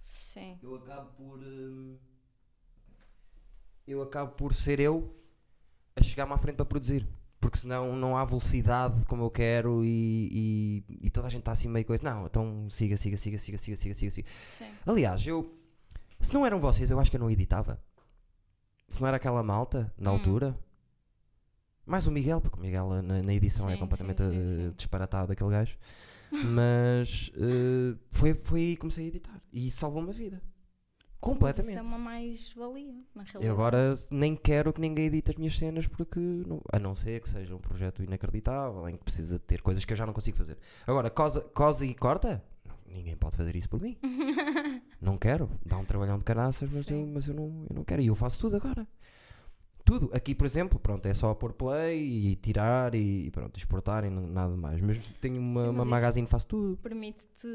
Sim. 0.00 0.58
eu 0.62 0.74
acabo 0.76 1.12
por. 1.16 1.38
hum, 1.40 1.98
eu 3.86 4.02
acabo 4.02 4.32
por 4.36 4.54
ser 4.54 4.80
eu 4.80 5.14
a 5.96 6.02
chegar-me 6.02 6.32
à 6.32 6.38
frente 6.38 6.56
para 6.56 6.64
produzir. 6.66 7.06
Porque 7.40 7.58
senão 7.58 7.94
não 7.94 8.16
há 8.16 8.24
velocidade 8.24 9.04
como 9.04 9.22
eu 9.24 9.30
quero 9.30 9.84
e, 9.84 10.82
e, 10.88 11.06
e 11.06 11.10
toda 11.10 11.26
a 11.26 11.30
gente 11.30 11.40
está 11.40 11.52
assim 11.52 11.68
meio 11.68 11.84
coisa. 11.84 12.02
Não, 12.02 12.24
então 12.26 12.66
siga, 12.70 12.96
siga, 12.96 13.16
siga, 13.18 13.36
siga, 13.36 13.58
siga, 13.58 13.76
siga, 13.76 13.94
siga, 13.94 14.10
siga. 14.10 14.28
Sim. 14.48 14.64
Aliás, 14.86 15.26
eu. 15.26 15.54
Se 16.20 16.32
não 16.32 16.46
eram 16.46 16.58
vocês, 16.58 16.90
eu 16.90 16.98
acho 16.98 17.10
que 17.10 17.16
eu 17.16 17.20
não 17.20 17.30
editava. 17.30 17.78
Se 18.88 18.98
não 19.00 19.08
era 19.08 19.18
aquela 19.18 19.42
malta, 19.42 19.92
na 19.98 20.10
Hum. 20.10 20.14
altura. 20.14 20.58
Mais 21.86 22.06
o 22.06 22.10
Miguel, 22.10 22.40
porque 22.40 22.56
o 22.58 22.62
Miguel 22.62 22.88
na, 23.02 23.22
na 23.22 23.34
edição 23.34 23.68
é 23.68 23.74
Sim, 23.74 23.78
completamente 23.78 24.22
sim, 24.22 24.32
sim, 24.32 24.40
eh, 24.40 24.46
sim. 24.46 24.74
disparatado, 24.74 25.32
aquele 25.32 25.50
gajo. 25.50 25.76
Mas 26.32 27.30
eh, 27.36 27.94
foi, 28.10 28.32
foi 28.42 28.60
aí 28.60 28.70
que 28.74 28.80
comecei 28.80 29.04
a 29.04 29.08
editar. 29.08 29.38
E 29.52 29.70
salvou-me 29.70 30.08
a 30.08 30.12
vida. 30.14 30.42
Mas 31.26 31.32
Completamente. 31.32 31.70
isso 31.70 31.78
é 31.78 31.82
uma 31.82 31.98
mais-valia, 31.98 32.94
na 33.14 33.22
realidade. 33.22 33.46
Eu 33.46 33.52
agora 33.52 33.94
nem 34.10 34.36
quero 34.36 34.72
que 34.72 34.80
ninguém 34.80 35.06
edite 35.06 35.30
as 35.30 35.36
minhas 35.36 35.56
cenas 35.56 35.86
porque, 35.86 36.20
não- 36.20 36.60
a 36.72 36.78
não 36.78 36.94
ser 36.94 37.20
que 37.20 37.28
seja 37.28 37.54
um 37.54 37.58
projeto 37.58 38.02
inacreditável 38.02 38.86
em 38.88 38.96
que 38.96 39.04
precisa 39.04 39.38
ter 39.38 39.62
coisas 39.62 39.84
que 39.84 39.92
eu 39.92 39.96
já 39.96 40.04
não 40.06 40.12
consigo 40.12 40.36
fazer. 40.36 40.58
Agora, 40.86 41.08
cosa, 41.10 41.40
cosa 41.40 41.86
e 41.86 41.94
corta? 41.94 42.42
Ninguém 42.86 43.16
pode 43.16 43.36
fazer 43.36 43.56
isso 43.56 43.68
por 43.68 43.80
mim. 43.80 43.96
não 45.00 45.16
quero. 45.18 45.50
Dá 45.64 45.76
um 45.78 45.84
trabalhão 45.84 46.18
de 46.18 46.24
caraças, 46.24 46.70
mas, 46.72 46.88
eu, 46.90 47.06
mas 47.06 47.26
eu, 47.26 47.34
não, 47.34 47.66
eu 47.68 47.74
não 47.76 47.84
quero. 47.84 48.02
E 48.02 48.06
eu 48.06 48.14
faço 48.14 48.38
tudo 48.38 48.56
agora. 48.56 48.86
Tudo. 49.84 50.10
Aqui, 50.14 50.34
por 50.34 50.46
exemplo, 50.46 50.78
pronto, 50.78 51.04
é 51.06 51.12
só 51.12 51.34
pôr 51.34 51.52
play 51.52 52.00
e 52.32 52.36
tirar 52.36 52.94
e, 52.94 53.30
pronto, 53.30 53.58
exportar 53.58 54.04
e 54.04 54.10
nada 54.10 54.56
mais. 54.56 54.80
Mas 54.80 54.98
tenho 55.20 55.38
uma, 55.40 55.52
Sim, 55.64 55.68
uma 55.68 55.72
mas 55.72 55.82
isso- 55.86 55.90
magazine, 55.90 56.26
faço 56.26 56.46
tudo. 56.46 56.76
Permite-te, 56.78 57.48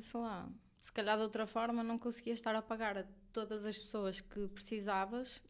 sei 0.00 0.20
lá, 0.20 0.48
se 0.78 0.92
calhar 0.92 1.16
de 1.16 1.22
outra 1.22 1.46
forma 1.46 1.82
não 1.82 1.98
conseguias 1.98 2.38
estar 2.38 2.54
a 2.54 2.62
pagar 2.62 2.96
a 2.98 3.04
todas 3.32 3.64
as 3.66 3.76
pessoas 3.78 4.20
que 4.20 4.48
precisavas. 4.48 5.42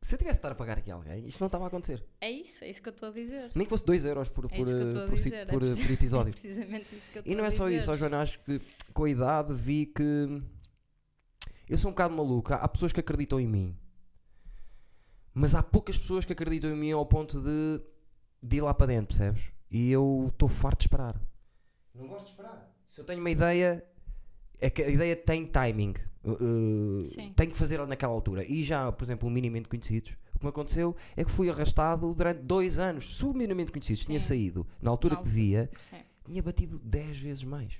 Se 0.00 0.14
eu 0.14 0.18
tivesse 0.18 0.34
de 0.34 0.38
estar 0.40 0.52
a 0.52 0.54
pagar 0.54 0.76
aqui 0.78 0.90
a 0.90 0.94
alguém, 0.96 1.26
isto 1.26 1.40
não 1.40 1.46
estava 1.46 1.64
a 1.64 1.68
acontecer. 1.68 2.04
É 2.20 2.30
isso, 2.30 2.62
é 2.62 2.68
isso 2.68 2.82
que 2.82 2.88
eu 2.90 2.92
estou 2.92 3.08
a 3.08 3.12
dizer. 3.12 3.50
Nem 3.54 3.64
que 3.64 3.70
fosse 3.70 3.86
2 3.86 4.04
euros 4.04 4.28
por, 4.28 4.44
É 4.44 4.48
por, 4.48 4.68
eu 4.68 5.02
a 5.02 5.06
por, 5.06 5.14
dizer, 5.14 5.34
é 5.34 5.46
por, 5.46 5.60
por 5.60 5.90
episódio. 5.90 6.28
É 6.30 6.32
precisamente 6.32 6.94
isso 6.96 7.10
que 7.10 7.18
eu 7.18 7.22
E 7.24 7.30
estou 7.30 7.36
não 7.36 7.44
a 7.44 7.46
é 7.46 7.50
só 7.50 7.66
dizer. 7.68 7.78
isso, 7.80 7.90
ó 7.92 7.96
Joana, 7.96 8.20
acho 8.20 8.38
que 8.40 8.60
com 8.92 9.04
a 9.04 9.10
idade 9.10 9.54
vi 9.54 9.86
que 9.86 10.42
eu 11.68 11.78
sou 11.78 11.88
um 11.90 11.92
bocado 11.94 12.14
maluco. 12.14 12.52
Há, 12.52 12.56
há 12.56 12.68
pessoas 12.68 12.92
que 12.92 13.00
acreditam 13.00 13.40
em 13.40 13.46
mim, 13.48 13.74
mas 15.32 15.54
há 15.54 15.62
poucas 15.62 15.96
pessoas 15.96 16.24
que 16.26 16.32
acreditam 16.34 16.70
em 16.70 16.76
mim 16.76 16.92
ao 16.92 17.06
ponto 17.06 17.40
de, 17.40 17.80
de 18.42 18.56
ir 18.56 18.60
lá 18.60 18.74
para 18.74 18.86
dentro, 18.88 19.06
percebes? 19.16 19.42
E 19.70 19.90
eu 19.90 20.26
estou 20.28 20.48
farto 20.50 20.80
de 20.80 20.84
esperar. 20.84 21.18
Não 21.94 22.06
gosto 22.06 22.24
de 22.26 22.30
esperar. 22.32 22.70
Se 22.90 23.00
eu 23.00 23.04
tenho 23.04 23.20
uma 23.20 23.30
ideia, 23.30 23.82
é 24.64 24.70
que 24.70 24.82
a 24.82 24.88
ideia 24.88 25.14
tem 25.14 25.46
timing. 25.46 25.92
Uh, 26.24 26.32
uh, 26.32 27.34
tenho 27.36 27.50
que 27.50 27.58
fazer 27.58 27.86
naquela 27.86 28.14
altura. 28.14 28.44
E 28.44 28.62
já, 28.64 28.90
por 28.90 29.04
exemplo, 29.04 29.28
o 29.28 29.30
minimamente 29.30 29.68
conhecidos. 29.68 30.12
O 30.34 30.38
que 30.38 30.44
me 30.44 30.48
aconteceu 30.48 30.96
é 31.14 31.22
que 31.22 31.30
fui 31.30 31.50
arrastado 31.50 32.14
durante 32.14 32.40
dois 32.40 32.78
anos. 32.78 33.18
Se 33.18 33.24
o 33.26 33.34
minimamente 33.34 33.70
conhecidos 33.70 34.06
tinha 34.06 34.18
Sim. 34.18 34.26
saído 34.26 34.66
na 34.80 34.90
altura 34.90 35.16
que 35.16 35.24
devia, 35.24 35.70
Sim. 35.76 35.98
tinha 36.24 36.42
batido 36.42 36.78
10 36.78 37.18
vezes 37.18 37.44
mais. 37.44 37.74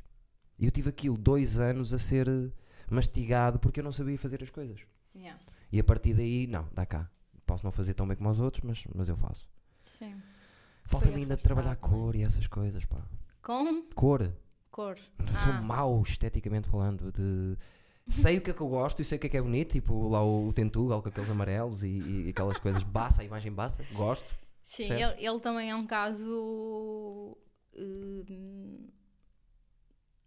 E 0.59 0.67
eu 0.67 0.71
tive 0.71 0.91
aquilo 0.91 1.17
dois 1.17 1.59
anos 1.59 1.95
a 1.95 1.99
ser 1.99 2.29
eh, 2.29 2.51
mastigado 2.91 3.59
porque 3.59 3.81
eu 3.81 3.85
não 3.85 3.91
sabia 3.91 4.19
fazer 4.19 4.43
as 4.43 4.51
coisas. 4.51 4.81
Yeah. 5.17 5.41
E 5.73 5.81
a 5.81 5.85
partir 5.85 6.13
daí, 6.13 6.47
não, 6.47 6.69
dá 6.75 6.85
cá. 6.85 7.11
Posso 7.47 7.65
não 7.65 7.73
fazer 7.73 7.95
tão 7.95 8.07
bem 8.07 8.17
como 8.17 8.29
os 8.29 8.39
outros, 8.39 8.63
mas, 8.63 8.85
mas 8.95 9.09
eu 9.09 9.17
faço. 9.17 9.49
Sim. 9.83 10.15
Falta-me 10.85 11.17
ainda 11.17 11.37
trabalhar 11.37 11.77
cor 11.77 12.15
e 12.15 12.23
essas 12.23 12.47
coisas, 12.47 12.85
pá. 12.85 13.03
Com 13.43 13.83
Cor. 13.95 14.33
Cor. 14.75 14.99
Sou 15.43 15.53
Ah. 15.53 15.63
mau 15.63 16.03
esteticamente 16.03 16.69
falando. 16.69 17.13
De... 17.13 17.57
Sei 18.09 18.37
o 18.39 18.41
que 18.41 18.51
é 18.51 18.55
que 18.55 18.61
eu 18.61 18.69
gosto 18.69 19.01
e 19.01 19.05
sei 19.05 19.17
o 19.17 19.21
que 19.21 19.29
é 19.29 19.31
que 19.31 19.37
é 19.37 19.43
bonito, 19.43 19.73
tipo 19.73 20.09
lá 20.09 20.23
o 20.25 20.53
Tentugal 20.53 21.01
com 21.01 21.09
aqueles 21.09 21.31
amarelos 21.31 21.83
e, 21.85 22.27
e 22.27 22.29
aquelas 22.31 22.59
coisas. 22.59 22.83
Baça, 22.83 23.23
a 23.23 23.25
imagem 23.25 23.53
baça. 23.53 23.85
Gosto. 23.93 24.35
Sim, 24.63 24.93
ele, 24.93 25.25
ele 25.25 25.41
também 25.41 25.71
é 25.71 25.77
um 25.77 25.87
caso 25.87 27.39
hum, 27.77 28.89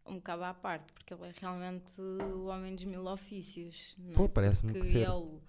um 0.06 0.16
bocado 0.16 0.44
à 0.46 0.54
parte, 0.54 0.94
porque 0.94 1.14
ele 1.14 1.24
é 1.26 1.34
realmente 1.42 2.00
o 2.02 2.46
homem 2.46 2.74
dos 2.76 2.86
mil 2.86 3.06
ofícios. 3.06 3.96
não 3.98 4.12
é? 4.12 4.14
Pô, 4.16 4.30
parece-me 4.30 4.74
que 4.74 4.86
ser. 4.86 5.00
ele 5.10 5.40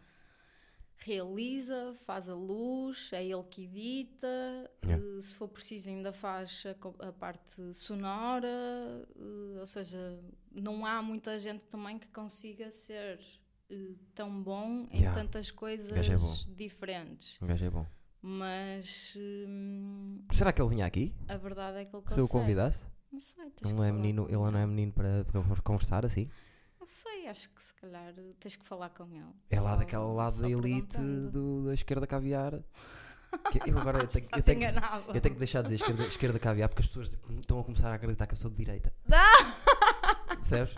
realiza, 0.99 1.95
faz 2.05 2.29
a 2.29 2.35
luz, 2.35 3.11
é 3.13 3.25
ele 3.25 3.43
que 3.45 3.65
edita, 3.65 4.27
Yeah. 4.85 5.05
eh, 5.17 5.21
se 5.21 5.35
for 5.35 5.49
preciso 5.49 5.89
ainda 5.89 6.13
faz 6.13 6.65
a, 7.01 7.09
a 7.09 7.13
parte 7.13 7.73
sonora, 7.75 8.49
eh, 9.17 9.61
ou 9.61 9.67
seja, 9.67 10.19
não 10.53 10.85
há 10.87 11.01
muita 11.03 11.39
gente 11.39 11.63
também 11.71 11.99
que 11.99 12.09
consiga 12.09 12.71
ser 12.71 13.21
eh, 13.71 13.95
tão 14.15 14.43
bom 14.43 14.87
em 14.91 15.01
Yeah. 15.01 15.15
tantas 15.21 15.51
coisas 15.51 15.91
gajo 15.91 16.13
é 16.13 16.55
diferentes. 16.55 17.39
O 17.41 17.47
gajo 17.47 17.65
é 17.65 17.71
bom. 17.71 17.87
Mas 18.21 19.15
hum, 19.17 20.23
Será 20.33 20.53
que 20.53 20.61
ele 20.61 20.71
vinha 20.71 20.87
aqui? 20.87 21.15
a 21.29 21.37
verdade 21.37 21.79
é 21.79 21.85
que 21.85 21.95
ele 21.95 22.03
Se 22.09 22.19
eu 22.19 22.25
o 22.25 22.29
consegue. 22.29 22.33
convidasse? 22.33 22.87
Não 23.11 23.19
sei, 23.21 23.45
Ele 23.65 23.73
não 23.73 23.85
é 23.85 23.91
menino, 23.93 24.25
ele 24.29 24.37
não 24.37 24.59
é 24.59 24.67
menino 24.67 24.93
para, 24.93 25.25
para 25.25 25.63
conversar 25.63 26.05
assim? 26.05 26.29
Não 26.79 26.87
sei, 26.87 27.27
acho 27.29 27.51
que 27.51 27.63
se 27.63 27.75
calhar 27.75 28.15
tens 28.39 28.57
que 28.57 28.65
falar 28.65 28.91
com 28.91 29.05
ele. 29.13 29.33
É 29.51 29.61
lá 29.61 29.73
Só- 29.73 29.77
daquele 29.77 30.03
lado 30.03 30.41
da 30.41 30.49
elite 30.49 30.99
do- 31.33 31.67
da 31.67 31.75
esquerda 31.75 32.07
caviar. 32.07 32.63
Que 33.53 33.71
eu 33.71 33.79
agora 33.79 33.99
eu 33.99 34.07
tenho, 34.09 34.27
eu 34.35 34.43
tenho- 34.43 34.63
eu 35.15 35.21
tenho 35.21 35.35
que 35.35 35.39
deixar 35.39 35.61
de 35.61 35.69
dizer 35.69 35.75
esquerda, 35.83 36.07
esquerda 36.07 36.39
caviar 36.39 36.67
porque 36.71 36.81
as 36.81 36.89
pessoas 36.89 37.09
estão 37.39 37.61
a 37.61 37.65
começar 37.65 37.91
a 37.91 37.95
acreditar 37.95 38.27
que 38.27 38.33
eu 38.33 38.39
sou 38.39 38.51
de 38.51 38.57
direita. 38.57 38.91
Percebes? 40.29 40.75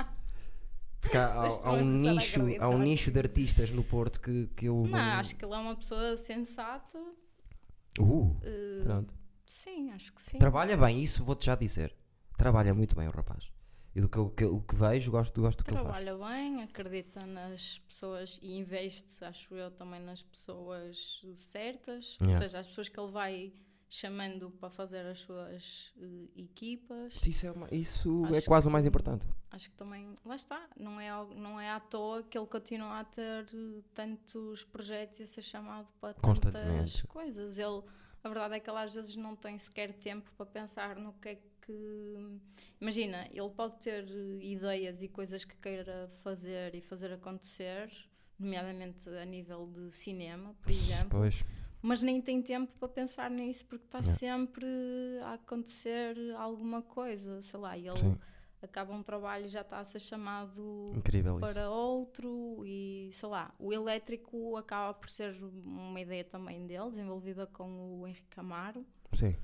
Porque 1.01 1.17
há, 1.17 1.27
há- 1.27 1.47
há 1.65 1.73
um 1.73 1.85
nicho, 1.85 2.41
há 2.61 2.69
um 2.69 2.79
nicho 2.79 3.13
de 3.13 3.21
artistas 3.21 3.71
no 3.71 3.85
Porto 3.85 4.21
que, 4.21 4.49
que 4.57 4.67
eu 4.67 4.85
Não, 4.89 4.99
acho 4.99 5.37
que 5.37 5.45
ele 5.45 5.55
é 5.55 5.59
uma 5.59 5.77
pessoa 5.77 6.17
sensata. 6.17 6.99
Uh, 8.01 8.37
eh, 8.43 8.83
pronto. 8.83 9.15
Sim, 9.47 9.93
acho 9.93 10.13
que 10.13 10.21
sim. 10.21 10.39
Trabalha 10.39 10.77
bem, 10.77 11.01
isso 11.03 11.23
vou-te 11.23 11.47
já 11.47 11.55
dizer. 11.55 11.95
Trabalha 12.37 12.75
muito 12.75 12.97
bem 12.97 13.07
o 13.07 13.13
rapaz. 13.13 13.51
E 13.95 14.01
do 14.01 14.09
que, 14.09 14.19
eu- 14.19 14.31
que, 14.31 14.45
o 14.45 14.61
que 14.61 14.77
vejo, 14.77 15.11
gosto, 15.11 15.41
gosto 15.41 15.59
do 15.59 15.65
que 15.65 15.71
ele 15.71 15.83
faz. 15.83 16.05
Trabalha 16.05 16.17
bem, 16.33 16.63
acredita 16.63 17.27
nas 17.27 17.79
pessoas 17.79 18.39
e 18.41 18.57
investe, 18.57 19.25
acho 19.25 19.55
eu, 19.55 19.71
também 19.71 20.01
nas 20.01 20.23
pessoas 20.23 21.21
certas. 21.35 22.17
Ou 22.21 22.27
Yeah. 22.29 22.47
seja, 22.47 22.59
as 22.61 22.67
pessoas 22.69 22.89
que 22.89 23.01
ele 23.01 23.11
vai 23.11 23.53
chamando 23.93 24.53
para 24.53 24.71
fazer 24.71 25.05
as 25.05 25.19
suas 25.19 25.93
eh, 26.01 26.29
equipas. 26.37 27.15
Isso, 27.27 27.45
é, 27.45 27.51
uma- 27.51 27.67
isso 27.73 28.23
é 28.33 28.41
quase 28.43 28.69
o 28.69 28.71
mais 28.71 28.85
que- 28.85 28.89
importante. 28.89 29.27
Acho 29.51 29.69
que 29.69 29.77
também, 29.77 30.17
lá 30.25 30.37
está, 30.37 30.69
não 30.77 31.01
é, 31.01 31.11
não 31.35 31.61
é 31.61 31.69
à 31.73 31.81
toa 31.81 32.23
que 32.23 32.39
ele 32.39 32.47
continua 32.47 33.01
a 33.01 33.05
ter 33.05 33.49
eh, 33.53 33.83
tantos 33.93 34.63
projetos 34.63 35.19
e 35.19 35.25
a 35.25 35.27
ser 35.27 35.43
chamado 35.43 35.89
para 36.01 36.15
tantas 36.15 37.03
coisas. 37.03 37.59
Ele, 37.59 37.83
a 38.23 38.29
verdade 38.29 38.55
é 38.55 38.61
que 38.61 38.71
ele 38.71 38.79
às 38.79 38.95
vezes 38.95 39.17
não 39.17 39.35
tem 39.35 39.59
sequer 39.59 39.93
tempo 39.95 40.31
para 40.37 40.47
pensar 40.47 40.95
no 40.95 41.13
que 41.15 41.29
é 41.31 41.35
que. 41.35 41.50
Imagina, 42.81 43.27
ele 43.31 43.51
pode 43.51 43.79
ter 43.81 44.05
eh, 44.09 44.39
ideias 44.45 45.03
e 45.03 45.09
coisas 45.09 45.45
que 45.45 45.57
queira 45.57 46.11
fazer 46.23 46.75
e 46.75 46.81
fazer 46.81 47.13
acontecer, 47.13 47.91
nomeadamente 48.39 49.09
a 49.11 49.25
nível 49.25 49.67
de 49.67 49.91
cinema, 49.91 50.55
por 50.63 50.71
exemplo 50.71 51.19
Pois, 51.21 51.45
mas 51.83 52.03
nem 52.03 52.21
tem 52.23 52.43
tempo 52.43 52.73
para 52.79 52.89
pensar 52.89 53.31
nisso 53.31 53.65
porque 53.67 53.85
está 53.85 53.99
Yeah. 53.99 54.19
sempre 54.19 54.67
a 55.23 55.35
acontecer 55.35 56.17
alguma 56.37 56.81
coisa, 56.83 57.43
sei 57.43 57.61
lá, 57.61 57.77
e 57.77 57.87
ele 57.87 57.99
sim, 57.99 58.19
acaba 58.63 58.93
um 58.95 59.03
trabalho 59.03 59.45
e 59.45 59.49
já 59.49 59.61
está 59.61 59.79
a 59.79 59.85
ser 59.85 60.01
chamado 60.01 60.93
incrível 60.97 61.33
isso. 61.39 61.41
para 61.41 61.71
outro 61.71 62.63
e 62.67 63.11
sei 63.13 63.29
lá, 63.29 63.55
o 63.59 63.73
elétrico 63.75 64.57
acaba 64.57 64.95
por 64.95 65.11
ser 65.11 65.35
uma 65.65 66.01
ideia 66.01 66.25
também 66.25 66.67
dele, 66.67 66.89
desenvolvida 66.91 67.47
com 67.47 68.01
o 68.01 68.07
Henrique 68.07 68.39
Amaro, 68.41 68.87
Sim, 69.13 69.37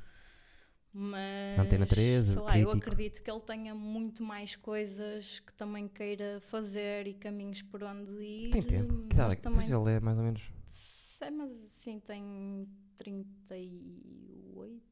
mas 0.98 1.58
Antena 1.58 1.86
13, 1.86 2.32
sei 2.32 2.40
lá, 2.42 2.58
eu 2.58 2.70
Crítico. 2.70 2.90
acredito 2.90 3.22
que 3.22 3.30
ele 3.30 3.40
tenha 3.40 3.74
muito 3.74 4.22
mais 4.22 4.56
coisas 4.56 5.40
que 5.40 5.52
também 5.52 5.86
queira 5.88 6.40
fazer 6.48 7.06
e 7.06 7.12
caminhos 7.14 7.60
por 7.62 7.82
onde 7.84 8.12
ir. 8.14 8.50
tem 8.50 8.62
tempo. 8.62 9.06
Que 9.08 9.14
idade 9.14 9.34
é 9.34 9.36
que- 9.36 9.42
também 9.42 9.66
ele 9.70 9.90
é 9.92 10.00
mais 10.00 10.16
ou 10.16 10.24
menos. 10.24 10.50
Sei, 10.66 11.30
mas 11.30 11.54
sim, 11.54 12.00
tem 12.00 12.66
38. 12.96 14.82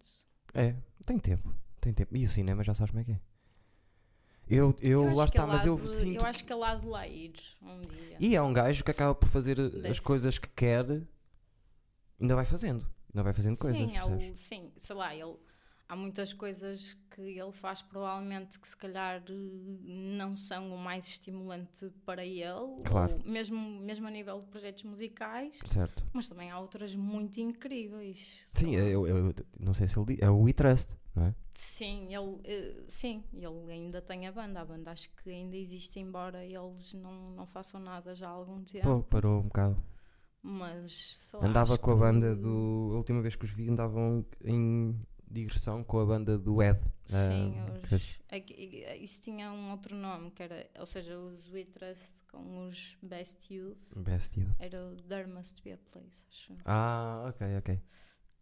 É, 0.54 0.74
tem 1.06 1.18
tempo. 1.18 1.54
Tem 1.80 1.92
tempo. 1.92 2.16
E 2.16 2.24
o 2.24 2.28
cinema 2.28 2.62
já 2.62 2.74
sabes 2.74 2.90
como 2.90 3.00
é 3.00 3.04
que 3.04 3.12
é. 3.12 3.20
Eu, 4.46 4.76
eu, 4.82 5.06
acho 5.08 5.16
lá 5.16 5.24
que 5.24 5.30
está, 5.30 5.42
ele 5.44 5.52
mas 5.52 5.66
eu 5.66 5.74
de- 5.76 5.88
sinto. 5.88 6.20
Eu 6.20 6.26
acho 6.26 6.44
que 6.44 6.52
ele 6.52 6.62
há 6.62 6.74
de 6.74 6.86
lá 6.86 7.08
ir 7.08 7.32
um 7.62 7.80
dia. 7.80 8.16
E 8.20 8.36
é 8.36 8.42
um 8.42 8.52
gajo 8.52 8.84
que 8.84 8.90
acaba 8.90 9.14
por 9.14 9.28
fazer 9.28 9.58
as 9.58 9.70
Deve. 9.72 10.00
coisas 10.02 10.38
que 10.38 10.48
quer, 10.50 10.84
ainda 12.20 12.34
vai 12.34 12.44
fazendo. 12.44 12.86
Ainda 13.12 13.22
vai 13.22 13.32
fazendo 13.32 13.58
coisas. 13.58 13.78
sim, 13.80 13.92
percebes? 13.94 14.40
o, 14.40 14.42
sim, 14.42 14.72
sei 14.76 14.96
lá, 14.96 15.14
ele, 15.14 15.34
há 15.94 15.96
muitas 15.96 16.32
coisas 16.32 16.96
que 17.08 17.20
ele 17.22 17.52
faz 17.52 17.80
provavelmente 17.80 18.58
que 18.58 18.66
se 18.66 18.76
calhar 18.76 19.22
eh, 19.28 19.32
não 20.16 20.36
são 20.36 20.74
o 20.74 20.78
mais 20.78 21.06
estimulante 21.06 21.88
para 22.04 22.24
ele, 22.24 22.82
Claro. 22.84 23.22
mesmo, 23.24 23.56
mesmo 23.80 24.06
a 24.08 24.10
nível 24.10 24.40
de 24.40 24.48
projetos 24.48 24.82
musicais, 24.82 25.56
Certo. 25.64 26.04
mas 26.12 26.28
também 26.28 26.50
há 26.50 26.58
outras 26.58 26.96
muito 26.96 27.38
incríveis. 27.38 28.40
Sim, 28.52 28.74
eu, 28.74 29.06
eu- 29.06 29.34
não 29.58 29.72
sei 29.72 29.86
se 29.86 29.96
ele 29.98 30.06
diz. 30.06 30.18
É 30.20 30.28
o 30.28 30.40
We 30.42 30.52
Trust, 30.52 30.96
não 31.14 31.26
é? 31.26 31.34
Sim, 31.54 32.12
ele, 32.12 32.40
eh, 32.44 32.82
sim, 32.88 33.22
ele 33.32 33.72
ainda 33.72 34.02
tem 34.02 34.26
a 34.26 34.32
banda. 34.32 34.60
A 34.60 34.64
banda 34.64 34.90
acho 34.90 35.08
que 35.22 35.30
ainda 35.30 35.56
existe, 35.56 36.00
embora 36.00 36.44
eles 36.44 36.92
não, 36.94 37.30
não 37.30 37.46
façam 37.46 37.80
nada 37.80 38.12
já 38.16 38.26
há 38.28 38.32
algum 38.32 38.62
tempo. 38.64 38.84
Pô, 38.84 39.02
parou 39.04 39.38
um 39.38 39.44
bocado. 39.44 39.80
Mas 40.42 41.32
Andava 41.40 41.78
com 41.78 41.92
a 41.92 41.96
banda 41.96 42.34
do. 42.36 42.90
A 42.92 42.96
última 42.96 43.22
vez 43.22 43.34
que 43.34 43.44
os 43.46 43.52
vi 43.52 43.68
andavam 43.70 44.26
em 44.44 44.94
digressão 45.34 45.82
com 45.84 46.00
a 46.00 46.06
banda 46.06 46.38
do 46.38 46.62
Ed. 46.62 46.80
Sim, 47.06 47.54
Ah, 47.58 47.94
os- 47.94 48.18
é 48.30 48.96
isso 48.96 49.20
tinha 49.20 49.52
um 49.52 49.70
outro 49.72 49.94
nome, 49.94 50.30
que 50.30 50.42
era, 50.42 50.66
ou 50.78 50.86
seja, 50.86 51.18
os 51.18 51.50
We 51.52 51.64
Trust 51.66 52.24
com 52.30 52.66
os 52.66 52.96
Best 53.02 53.52
Youth. 53.52 53.76
Best 53.96 54.40
You. 54.40 54.48
Era 54.58 54.82
o 54.86 54.96
There 55.02 55.28
Must 55.28 55.62
Be 55.62 55.72
a 55.72 55.78
Place, 55.78 56.24
acho. 56.30 56.54
Ah, 56.64 57.26
ok, 57.28 57.46
ok. 57.58 57.80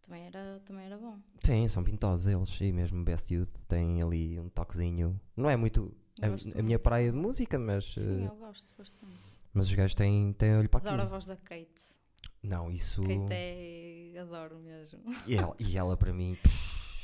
Também 0.03 0.23
era, 0.25 0.61
também 0.65 0.85
era 0.85 0.97
bom. 0.97 1.17
Sim, 1.43 1.67
são 1.67 1.83
pintosos 1.83 2.27
eles, 2.27 2.61
e 2.61 2.71
mesmo 2.71 3.03
Best 3.03 3.33
Youth 3.33 3.49
tem 3.67 4.01
ali 4.01 4.39
um 4.39 4.49
toquezinho. 4.49 5.19
Não 5.35 5.49
é 5.49 5.55
muito 5.57 5.95
a, 6.21 6.59
a 6.59 6.61
minha 6.63 6.77
praia 6.79 7.11
de 7.11 7.17
música, 7.17 7.57
mas, 7.59 7.93
Sim, 7.93 8.23
eh, 8.23 8.27
eu 8.27 8.35
gosto 8.35 8.67
bastante. 8.77 9.13
mas 9.53 9.67
os 9.69 9.75
gajos 9.75 9.95
têm, 9.95 10.33
têm 10.33 10.55
olho 10.57 10.69
para 10.69 10.79
Adoro 10.81 10.95
a 10.95 10.97
aquilo. 11.03 11.09
voz 11.09 11.25
da 11.25 11.35
Kate. 11.37 11.69
Não, 12.41 12.69
isso. 12.71 13.01
Kate 13.03 13.31
é. 13.31 14.19
Adoro 14.19 14.59
mesmo. 14.59 14.99
E, 15.25 15.35
ela, 15.35 15.55
e 15.59 15.77
ela 15.77 15.97
para 15.97 16.13
mim, 16.13 16.37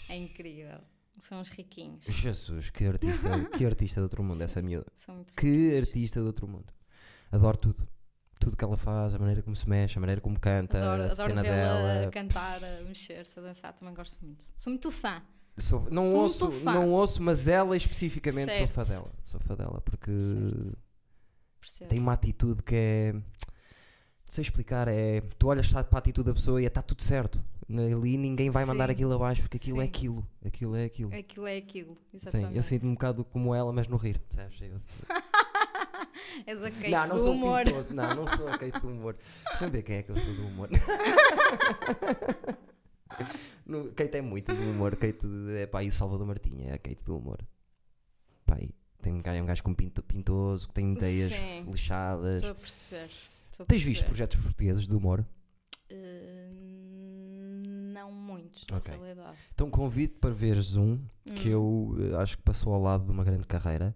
É 0.09 0.17
incrível. 0.17 0.79
São 1.19 1.39
os 1.41 1.49
riquinhos. 1.49 2.05
Jesus, 2.05 2.69
que 2.69 2.85
artista, 2.85 3.29
que 3.57 3.65
artista 3.65 3.99
de 3.99 4.03
outro 4.03 4.23
mundo, 4.23 4.41
essa 4.41 4.61
miúda. 4.61 4.85
São 4.95 5.15
muito 5.15 5.33
Que 5.33 5.47
riquinhos. 5.47 5.83
artista 5.87 6.19
de 6.21 6.25
outro 6.25 6.47
mundo. 6.47 6.73
Adoro 7.31 7.57
tudo. 7.57 7.87
Tudo 8.39 8.55
que 8.55 8.63
ela 8.63 8.77
faz, 8.77 9.13
a 9.13 9.19
maneira 9.19 9.41
como 9.43 9.53
se 9.55 9.67
mexe, 9.67 9.97
a 9.97 10.01
maneira 10.01 10.21
como 10.21 10.39
canta, 10.39 10.77
Adoro, 10.77 11.03
a 11.03 11.05
adoro 11.07 11.29
cena 11.29 11.41
dela. 11.43 12.07
a 12.07 12.09
cantar, 12.09 12.63
a 12.63 12.81
mexer-se, 12.83 13.37
a 13.37 13.41
dançar, 13.41 13.73
também 13.73 13.93
gosto 13.93 14.23
muito. 14.25 14.43
Sou 14.55 14.71
muito 14.71 14.89
fã. 14.91 15.21
Sou- 15.57 15.89
não, 15.91 16.07
Sou 16.07 16.21
ouço, 16.21 16.45
muito 16.49 16.63
fã. 16.63 16.73
não 16.73 16.89
ouço, 16.91 17.21
mas 17.21 17.49
ela 17.49 17.75
especificamente 17.75 18.55
sou 18.57 18.67
fã 18.69 18.83
Certo. 18.85 19.01
dela. 19.03 19.15
Sou 19.25 19.39
fã 19.41 19.55
dela 19.55 19.81
porque 19.81 20.11
Certo. 21.61 21.89
Tem 21.89 21.99
uma 21.99 22.13
atitude 22.13 22.63
que 22.63 22.75
é. 22.75 23.11
Não 23.13 23.21
sei 24.29 24.41
explicar, 24.43 24.87
é. 24.87 25.19
Tu 25.37 25.47
olhas 25.47 25.67
para 25.69 25.85
a 25.91 25.97
atitude 25.97 26.27
da 26.27 26.33
pessoa 26.33 26.61
e 26.61 26.65
está 26.65 26.81
tudo 26.81 27.03
certo. 27.03 27.43
Ali 27.71 28.17
ninguém 28.17 28.49
vai 28.49 28.65
mandar 28.65 28.87
Sim. 28.87 28.93
aquilo 28.93 29.13
abaixo 29.13 29.41
porque 29.43 29.57
aquilo 29.57 29.79
é 29.79 29.83
Sim. 29.83 29.89
aquilo. 29.89 30.27
Aquilo 30.43 30.75
é 30.75 30.85
aquilo. 30.85 31.13
Aquilo 31.13 31.47
é 31.47 31.57
aquilo, 31.57 31.95
Sim, 31.95 32.01
exatamente. 32.13 32.57
eu 32.57 32.63
sinto-me 32.63 32.89
um 32.89 32.93
bocado 32.95 33.23
como 33.23 33.53
ela, 33.53 33.71
mas 33.71 33.87
no 33.87 33.95
rir. 33.95 34.19
Percebes? 34.19 34.59
Eu- 34.61 34.77
És 36.47 36.63
a 36.63 36.71
Kate 36.71 36.89
não, 36.89 37.07
não 37.07 37.15
do 37.15 37.21
sou 37.21 37.33
humor. 37.33 37.63
pintoso. 37.63 37.93
Não, 37.93 38.15
não 38.15 38.27
sou 38.27 38.47
a 38.47 38.57
Kate 38.57 38.79
do 38.79 38.87
humor. 38.87 39.15
Deixa-me 39.49 39.71
ver 39.71 39.83
quem 39.83 39.97
é 39.97 40.03
que 40.03 40.11
eu 40.11 40.17
sou 40.17 40.33
do 40.33 40.47
humor. 40.47 40.69
no, 43.65 43.91
Kate 43.93 44.17
é 44.17 44.21
muito 44.21 44.53
do 44.53 44.61
humor. 44.61 44.95
Kate 44.95 45.27
é 45.57 45.65
pá, 45.67 45.83
e 45.83 45.89
o 45.89 45.91
Salvador 45.91 46.25
Martinha 46.25 46.69
é 46.69 46.73
a 46.73 46.77
Kate 46.77 47.03
do 47.03 47.17
humor. 47.17 47.39
Pá, 48.45 48.57
tem 49.01 49.13
um 49.13 49.19
gajo, 49.19 49.39
é 49.39 49.41
um 49.41 49.45
gajo 49.45 49.63
com 49.63 49.73
pinto, 49.73 50.01
pintoso, 50.03 50.67
que 50.67 50.73
tem 50.73 50.93
ideias 50.93 51.31
Sim. 51.31 51.67
fechadas. 51.71 52.37
Estou 52.37 52.51
a 52.51 52.55
perceber. 52.55 53.09
estou 53.51 53.63
a 53.63 53.67
Tens 53.67 53.83
visto 53.83 54.05
projetos 54.05 54.37
portugueses 54.41 54.87
de 54.87 54.95
humor? 54.95 55.25
Não 55.89 55.97
muitos, 58.39 58.65
na 58.69 58.77
Ok. 58.77 58.93
realidade. 58.95 59.37
Então 59.53 59.69
convido 59.69 60.13
para 60.19 60.31
veres 60.31 60.75
um 60.75 60.99
que 61.35 61.49
Hum. 61.49 61.93
eu 61.99 62.11
eh, 62.13 62.21
acho 62.21 62.37
que 62.37 62.43
passou 62.43 62.73
ao 62.73 62.81
lado 62.81 63.05
de 63.05 63.11
uma 63.11 63.23
grande 63.23 63.45
carreira, 63.45 63.95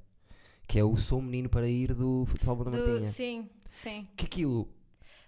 que 0.68 0.78
é 0.80 0.84
o 0.84 0.96
Sou 0.96 1.22
Menino 1.22 1.50
para 1.50 1.68
Ir 1.68 1.94
do 1.94 2.26
Salvador 2.41 2.74
Do- 2.74 2.80
Martinha. 2.80 3.04
sim, 3.04 3.50
sim. 3.70 4.08
Que 4.16 4.26
aquilo 4.26 4.68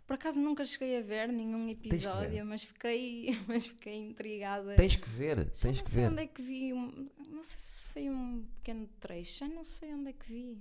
Por 0.07 0.13
acaso 0.13 0.39
nunca 0.39 0.63
cheguei 0.63 0.99
a 0.99 1.01
ver 1.01 1.27
nenhum 1.29 1.65
que 1.75 1.89
ver. 1.89 1.95
episódio, 1.95 2.45
mas 2.45 2.63
fiquei, 2.63 3.35
mas 3.47 3.67
fiquei 3.67 3.95
intrigada. 3.95 4.75
tens 4.75 4.95
que 4.95 5.09
ver, 5.09 5.37
Já 5.39 5.43
tens 5.63 5.77
não 5.77 5.83
que 5.83 5.89
sei 5.91 6.03
ver. 6.03 6.11
onde 6.11 6.21
é 6.21 6.27
que 6.27 6.41
vi. 6.43 6.73
um- 6.73 7.09
não 7.31 7.43
sei 7.43 7.57
se 7.59 7.89
foi 7.89 8.09
um 8.09 8.43
pequeno 8.57 8.87
trecho, 8.99 9.39
já 9.39 9.47
não 9.47 9.63
sei 9.63 9.93
onde 9.93 10.09
é 10.09 10.13
que 10.13 10.27
vi. 10.31 10.57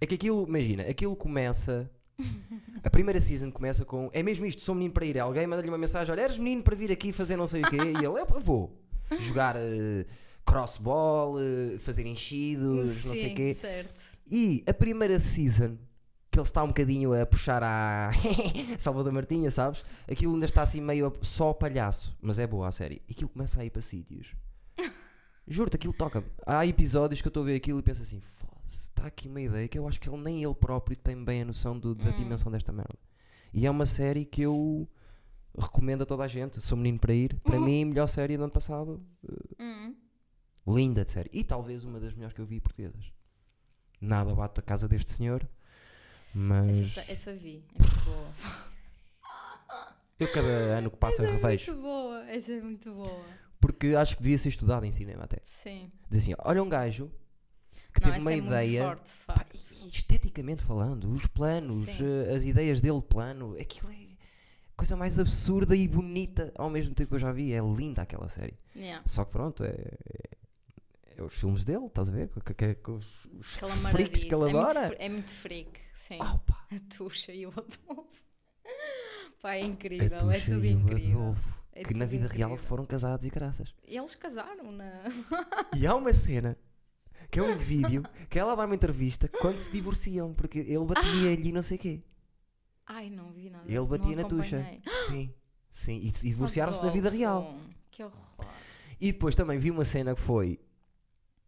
É 0.00 0.06
que 0.06 0.14
aquilo, 0.14 0.46
imagina, 0.46 0.84
aquilo 0.84 1.16
começa. 1.16 1.90
A 2.82 2.90
primeira 2.90 3.20
season 3.20 3.50
começa 3.50 3.84
com. 3.84 4.10
É 4.12 4.22
mesmo 4.22 4.44
isto, 4.46 4.62
sou 4.62 4.74
menino 4.74 4.92
para 4.92 5.04
ir. 5.06 5.18
Alguém 5.18 5.46
manda-lhe 5.46 5.68
uma 5.68 5.78
mensagem: 5.78 6.12
Olha, 6.12 6.22
eres 6.22 6.38
menino 6.38 6.62
para 6.62 6.74
vir 6.76 6.90
aqui 6.92 7.12
fazer 7.12 7.36
não 7.36 7.46
sei 7.46 7.62
o 7.62 7.68
quê. 7.70 7.76
E 7.76 8.04
ele, 8.04 8.06
eu, 8.06 8.26
vou 8.40 8.76
jogar 9.20 9.56
eh, 9.56 10.04
crossball, 10.44 11.36
eh, 11.40 11.78
fazer 11.78 12.06
enchidos, 12.06 13.04
não 13.04 13.14
sei 13.14 13.24
o 13.26 13.28
Sim, 13.28 13.34
quê. 13.34 13.54
certo. 13.54 14.12
E 14.30 14.64
a 14.66 14.74
primeira 14.74 15.18
season, 15.18 15.76
que 16.30 16.38
ele 16.38 16.46
está 16.46 16.62
um 16.62 16.68
bocadinho 16.68 17.12
a 17.20 17.24
puxar 17.26 17.62
a 17.62 18.10
Salvador 18.78 19.12
Martinha, 19.12 19.50
sabes? 19.50 19.84
Aquilo 20.10 20.34
ainda 20.34 20.46
está 20.46 20.62
assim 20.62 20.80
meio 20.80 21.06
a- 21.06 21.12
só 21.22 21.52
palhaço, 21.52 22.16
mas 22.20 22.38
é 22.38 22.46
boa 22.46 22.68
a 22.68 22.72
série. 22.72 23.00
E 23.08 23.12
aquilo 23.12 23.28
começa 23.30 23.60
a 23.60 23.64
ir 23.64 23.70
para 23.70 23.82
sítios. 23.82 24.34
Juro-te, 25.46 25.76
aquilo 25.76 25.92
toca. 25.94 26.22
Há 26.46 26.66
episódios 26.66 27.20
que 27.22 27.28
eu 27.28 27.30
estou 27.30 27.42
a 27.42 27.46
ver 27.46 27.56
aquilo 27.56 27.78
e 27.78 27.82
penso 27.82 28.02
assim: 28.02 28.20
está 28.68 29.06
aqui 29.06 29.28
uma 29.28 29.40
ideia 29.40 29.66
que 29.68 29.78
eu 29.78 29.86
acho 29.88 30.00
que 30.00 30.08
ele 30.08 30.18
nem 30.18 30.42
ele 30.44 30.54
próprio 30.54 30.96
tem 30.96 31.22
bem 31.24 31.42
a 31.42 31.44
noção 31.44 31.78
do- 31.78 31.94
da 31.94 32.10
Hum. 32.10 32.16
dimensão 32.16 32.50
desta 32.52 32.72
merda. 32.72 32.98
E 33.52 33.66
é 33.66 33.70
uma 33.70 33.86
série 33.86 34.24
que 34.24 34.42
eu 34.42 34.88
recomendo 35.58 36.02
a 36.02 36.06
toda 36.06 36.22
a 36.24 36.28
gente. 36.28 36.60
Sou 36.60 36.76
menino 36.76 36.98
para 36.98 37.14
ir. 37.14 37.34
Para 37.40 37.56
Uhum. 37.58 37.64
mim, 37.64 37.84
melhor 37.86 38.06
série 38.06 38.36
do 38.36 38.44
ano 38.44 38.52
passado. 38.52 39.02
Hum. 39.58 39.94
Linda 40.66 41.04
de 41.04 41.12
série. 41.12 41.30
E 41.32 41.42
talvez 41.42 41.82
uma 41.84 41.98
das 41.98 42.12
melhores 42.12 42.34
que 42.34 42.40
eu 42.40 42.46
vi 42.46 42.60
portuguesas. 42.60 43.12
Nada 44.00 44.34
bate 44.34 44.60
a 44.60 44.62
casa 44.62 44.86
deste 44.86 45.10
senhor. 45.12 45.48
Mas 46.34 46.96
Essa, 46.98 47.12
essa 47.12 47.34
vi, 47.34 47.64
é 47.74 47.82
muito 47.82 48.04
boa. 48.04 48.34
eu 50.20 50.28
cada 50.32 50.46
ano 50.78 50.90
que 50.90 50.96
passa 50.96 51.22
Essa 51.22 51.32
é 51.32 51.34
revejo. 51.36 51.72
muito 51.72 51.82
boa, 51.82 52.24
essa 52.30 52.52
é 52.52 52.60
muito 52.60 52.92
boa. 52.94 53.24
Porque 53.60 53.88
acho 53.88 54.16
que 54.16 54.22
devia 54.22 54.38
ser 54.38 54.50
estudado 54.50 54.84
em 54.84 54.92
cinema 54.92 55.24
até. 55.24 55.38
Sim. 55.42 55.90
Dizer 56.08 56.32
assim, 56.32 56.42
olha 56.44 56.62
um 56.62 56.68
gajo 56.68 57.10
que 58.00 58.06
Não, 58.06 58.12
teve 58.14 58.22
uma 58.24 58.32
é 58.32 58.36
ideia. 58.38 58.84
forte, 58.84 59.10
pá, 59.26 59.46
esteticamente 59.92 60.62
falando, 60.64 61.10
os 61.12 61.26
planos, 61.26 61.90
Sim. 61.90 62.04
eh, 62.04 62.34
as 62.36 62.44
ideias 62.44 62.80
dele 62.80 62.98
de 62.98 63.06
plano, 63.06 63.56
aquilo 63.60 63.90
é 63.90 63.94
a 63.94 64.76
coisa 64.76 64.96
mais 64.96 65.18
absurda 65.18 65.74
e 65.74 65.88
bonita 65.88 66.52
ao 66.56 66.70
mesmo 66.70 66.94
tempo 66.94 67.08
que 67.08 67.14
eu 67.16 67.18
já 67.18 67.32
vi. 67.32 67.52
É 67.52 67.60
linda 67.60 68.02
aquela 68.02 68.28
série. 68.28 68.54
Yeah. 68.76 69.02
Só 69.06 69.24
que 69.24 69.32
pronto, 69.32 69.64
é, 69.64 69.70
é- 69.70 71.16
é 71.16 71.22
os 71.22 71.34
filmes 71.34 71.64
dele, 71.64 71.86
estás 71.86 72.08
a 72.08 72.12
ver? 72.12 72.28
Com, 72.28 72.40
com- 72.40 72.74
com 72.82 72.92
os, 72.96 73.06
os 73.40 73.46
freaks 73.90 74.22
que 74.22 74.32
ele 74.34 74.42
é 74.50 74.52
muito 74.52 74.58
adora. 74.58 74.94
É 74.98 75.08
muito 75.08 75.32
freak, 75.34 75.70
sim. 75.92 76.18
Pá. 76.18 76.40
A 76.70 76.94
Tuxa 76.96 77.32
e 77.32 77.44
o 77.46 77.48
Adolfo. 77.50 78.22
Pá, 79.42 79.54
é 79.54 79.62
A 79.62 79.66
incrível, 79.66 80.30
é 80.30 80.34
Tuxa 80.38 80.52
tudo 80.52 80.64
e 80.64 80.74
o 80.74 80.78
incrível. 80.80 81.20
Adolfo, 81.22 81.58
É 81.72 81.82
que 81.82 81.94
na 81.94 82.04
vida 82.04 82.28
real 82.28 82.50
incrível. 82.50 82.68
foram 82.68 82.84
casados 82.84 83.24
e 83.26 83.30
graças. 83.30 83.74
Eles 83.84 84.14
casaram 84.14 84.70
na. 84.70 84.90
E 85.76 85.86
há 85.86 85.94
uma 85.96 86.12
cena 86.12 86.56
que 87.30 87.38
é 87.38 87.42
um 87.42 87.56
vídeo 87.56 88.02
que 88.28 88.38
ela 88.38 88.54
dá 88.54 88.64
uma 88.64 88.74
entrevista 88.74 89.28
quando 89.28 89.58
se 89.58 89.70
divorciam, 89.70 90.32
porque 90.34 90.58
ele 90.60 90.84
batia-lhe 90.84 91.48
e 91.48 91.52
não 91.52 91.62
sei 91.62 91.76
o 91.76 91.80
quê. 91.80 92.02
Ai, 92.86 93.10
não 93.10 93.30
vi 93.32 93.50
nada. 93.50 93.64
Ele 93.70 93.84
batia 93.86 94.16
não 94.16 94.22
na 94.22 94.28
tucha. 94.28 94.66
Sim, 95.08 95.32
sim. 95.68 95.96
E, 95.98 96.08
e 96.08 96.10
divorciaram-se 96.30 96.82
na 96.82 96.90
vida 96.90 97.10
real. 97.10 97.54
Que 97.90 98.02
horror. 98.02 98.16
E 99.00 99.12
depois 99.12 99.36
também 99.36 99.58
vi 99.58 99.70
uma 99.70 99.84
cena 99.84 100.14
que 100.14 100.20
foi 100.20 100.58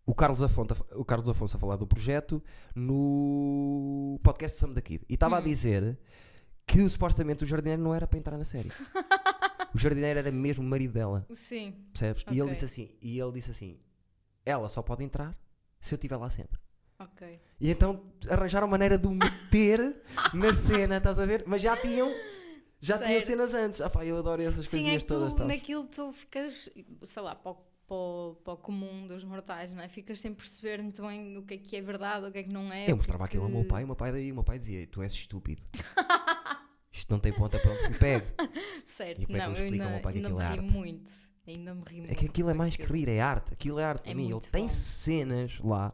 o 0.05 0.15
Carlos 0.15 0.43
Afonso, 0.43 0.75
o 0.95 1.05
Carlos 1.05 1.29
Afonso 1.29 1.57
a 1.57 1.61
falar 1.61 1.77
do 1.77 1.87
projeto 1.87 2.43
no 2.75 4.19
podcast 4.23 4.59
Some 4.59 4.75
da 4.75 4.81
Kid. 4.83 5.05
E 5.09 5.15
estava 5.15 5.37
a 5.37 5.41
Hum. 5.41 5.45
dizer 5.45 5.99
que 6.67 6.89
supostamente 6.89 7.45
o 7.45 7.47
jardineiro 7.47 7.83
não 7.83 7.95
era 7.95 8.07
para 8.07 8.19
entrar 8.19 8.37
na 8.37 8.45
série. 8.45 8.69
o 9.75 9.79
jardineiro 9.79 10.19
era 10.19 10.31
mesmo 10.31 10.65
o 10.65 10.69
marido 10.69 10.93
dela, 10.93 11.27
Sim, 11.33 11.75
percebes? 11.93 12.25
E 12.31 12.39
ele 12.39 12.51
disse 12.51 12.65
assim, 12.65 12.91
e 13.01 13.19
ele 13.19 13.33
disse 13.33 13.51
assim: 13.51 13.79
"Ela 14.45 14.69
só 14.69 14.83
pode 14.83 15.03
entrar 15.05 15.37
se 15.81 15.95
eu 15.95 15.97
estiver 15.97 16.17
lá 16.17 16.29
sempre". 16.31 16.59
ok. 16.99 17.41
E 17.61 17.71
então 17.71 18.03
arranjaram 18.29 18.67
maneira 18.69 18.97
de 18.99 19.07
o 19.07 19.11
meter 19.11 20.03
na 20.35 20.53
cena, 20.55 20.97
estás 20.99 21.19
a 21.19 21.27
ver? 21.27 21.45
Mas 21.47 21.61
já 21.63 21.77
tinham 21.77 22.11
já 22.81 22.97
tinham 22.97 23.11
Certo. 23.21 23.27
cenas 23.27 23.55
antes. 23.55 23.81
Ah, 23.81 23.91
pá, 23.91 24.05
eu 24.05 24.17
adoro 24.19 24.41
essas 24.43 24.65
Sim, 24.65 24.69
é 24.69 24.71
coisinhas 24.71 25.03
que 25.03 25.09
tu, 25.09 25.15
todas, 25.15 25.33
sabes? 25.35 25.47
naquilo 25.49 25.87
tu 25.87 26.13
ficas, 26.13 26.71
sei 27.03 27.23
lá, 27.23 27.35
para 27.35 27.53
o, 27.53 27.55
para, 27.87 27.95
o, 27.97 28.35
para 28.43 28.53
o 28.55 28.57
comum 28.57 29.07
dos 29.07 29.23
mortais, 29.25 29.73
não 29.75 29.83
é? 29.83 29.89
Ficas 29.89 30.19
sem 30.21 30.33
perceber 30.33 30.83
muito 30.83 31.03
bem 31.03 31.37
o 31.37 31.43
que 31.43 31.55
é 31.55 31.59
que 31.59 31.77
é 31.77 31.83
verdade, 31.83 32.27
o 32.27 32.33
que 32.33 32.39
é 32.39 32.43
que 32.43 32.51
não 32.51 32.73
é. 32.73 32.91
Eu 32.91 32.97
mostrava 32.97 33.25
porque- 33.25 33.37
aquilo 33.37 33.45
ao 33.45 33.51
meu 33.51 33.67
pai, 33.69 33.85
o 33.85 33.87
meu 33.87 33.97
pai, 33.97 34.13
daí, 34.13 34.33
o 34.33 34.35
meu 34.35 34.45
pai 34.45 34.59
dizia: 34.59 34.87
Tu 34.87 35.03
és 35.03 35.13
estúpido. 35.13 35.63
Isto 36.93 37.11
não 37.13 37.21
tem 37.21 37.33
ponta 37.33 37.59
para 37.59 37.71
onde 37.73 37.83
se 37.83 37.91
me 37.91 37.99
pegue. 37.99 38.27
Certo, 38.85 39.21
E 39.31 39.35
é 39.35 39.39
não, 39.39 39.51
me 39.53 39.59
eu 39.59 39.65
explica 39.65 39.85
ainda, 39.85 39.91
meu 39.91 40.01
pai 40.01 40.15
ainda 40.15 40.29
me 40.31 40.43
é 40.43 40.49
ri 40.51 40.61
muito. 40.61 41.11
Ainda 41.51 41.75
me 41.75 41.83
ri 41.87 41.97
muito. 41.99 42.13
É 42.13 42.15
que 42.15 42.27
aquilo 42.27 42.51
é 42.51 42.55
mais 42.55 42.77
que 42.77 42.85
rir, 42.85 43.09
é 43.09 43.21
arte. 43.21 43.53
Aquilo 43.53 43.79
é 43.79 43.85
arte 43.85 44.03
para 44.03 44.11
É 44.13 44.15
mim. 44.15 44.31
Ele 44.31 44.41
tem 44.41 44.65
bom. 44.65 44.69
cenas 44.71 45.59
lá. 45.61 45.93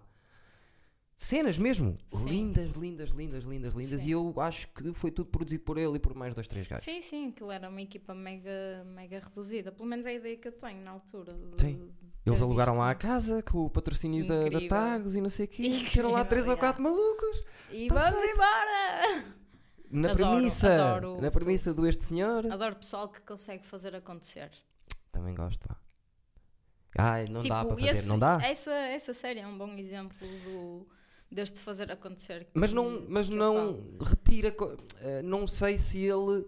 Cenas 1.18 1.56
mesmo. 1.56 1.96
Sim. 2.08 2.28
Lindas, 2.28 2.72
lindas, 2.76 3.10
lindas, 3.10 3.42
lindas, 3.44 3.74
lindas. 3.74 4.00
Sim. 4.02 4.08
E 4.08 4.10
eu 4.12 4.34
acho 4.38 4.68
que 4.68 4.92
foi 4.92 5.10
tudo 5.10 5.30
produzido 5.30 5.64
por 5.64 5.78
ele 5.78 5.96
e 5.96 5.98
por 5.98 6.14
mais 6.14 6.34
dois, 6.34 6.46
três 6.46 6.66
gajos. 6.66 6.84
Sim, 6.84 7.00
sim, 7.00 7.28
aquilo 7.30 7.50
era 7.50 7.68
uma 7.70 7.80
equipa 7.80 8.14
mega, 8.14 8.84
mega 8.94 9.18
reduzida. 9.20 9.72
Pelo 9.72 9.88
menos 9.88 10.04
é 10.04 10.10
a 10.10 10.12
ideia 10.12 10.36
que 10.36 10.46
eu 10.48 10.52
tenho 10.52 10.82
na 10.82 10.90
altura. 10.90 11.32
de- 11.32 11.60
Sim. 11.62 11.90
Eles 12.26 12.42
alugaram 12.42 12.72
visto. 12.72 12.80
lá 12.82 12.90
a 12.90 12.94
casa 12.94 13.42
com 13.42 13.64
o 13.64 13.70
patrocínio 13.70 14.26
da, 14.26 14.48
da. 14.48 14.68
Tags 14.68 15.14
e 15.14 15.20
não 15.22 15.30
sei 15.30 15.46
o 15.46 15.48
quê. 15.48 15.66
Incrível, 15.68 16.10
lá 16.10 16.24
três 16.24 16.46
ou 16.48 16.56
quatro 16.56 16.82
malucos. 16.82 17.42
E 17.70 17.86
Tá 17.88 17.94
vamos 18.10 18.18
feito. 18.20 18.34
embora! 18.34 19.24
Na 19.88 20.10
Adoro, 20.10 20.30
premissa. 20.34 20.74
adoro 20.96 21.20
na 21.22 21.30
premissa 21.30 21.72
do 21.72 21.86
este 21.86 22.04
senhor. 22.04 22.44
Adoro 22.52 22.74
pessoal 22.76 23.08
que 23.08 23.20
consegue 23.22 23.64
fazer 23.64 23.94
acontecer. 23.94 24.50
Também 25.16 25.34
gosto, 25.34 25.66
pá. 25.66 25.76
Ai, 26.98 27.24
não 27.30 27.42
dá 27.42 27.60
Tipo, 27.62 27.74
para 27.74 27.86
fazer, 27.86 27.98
esse- 27.98 28.08
não 28.08 28.18
dá? 28.18 28.38
Essa, 28.42 28.70
essa 28.72 29.12
série 29.12 29.40
é 29.40 29.46
um 29.46 29.56
bom 29.56 29.68
exemplo 29.76 30.26
do, 30.44 30.86
deste 31.30 31.60
fazer 31.60 31.90
acontecer. 31.90 32.48
Mas 32.54 32.72
não, 32.72 33.04
mas 33.08 33.28
não 33.28 33.96
retira. 34.00 34.54
eh, 35.00 35.22
não 35.22 35.46
sei 35.46 35.76
se 35.78 35.98
ele. 35.98 36.46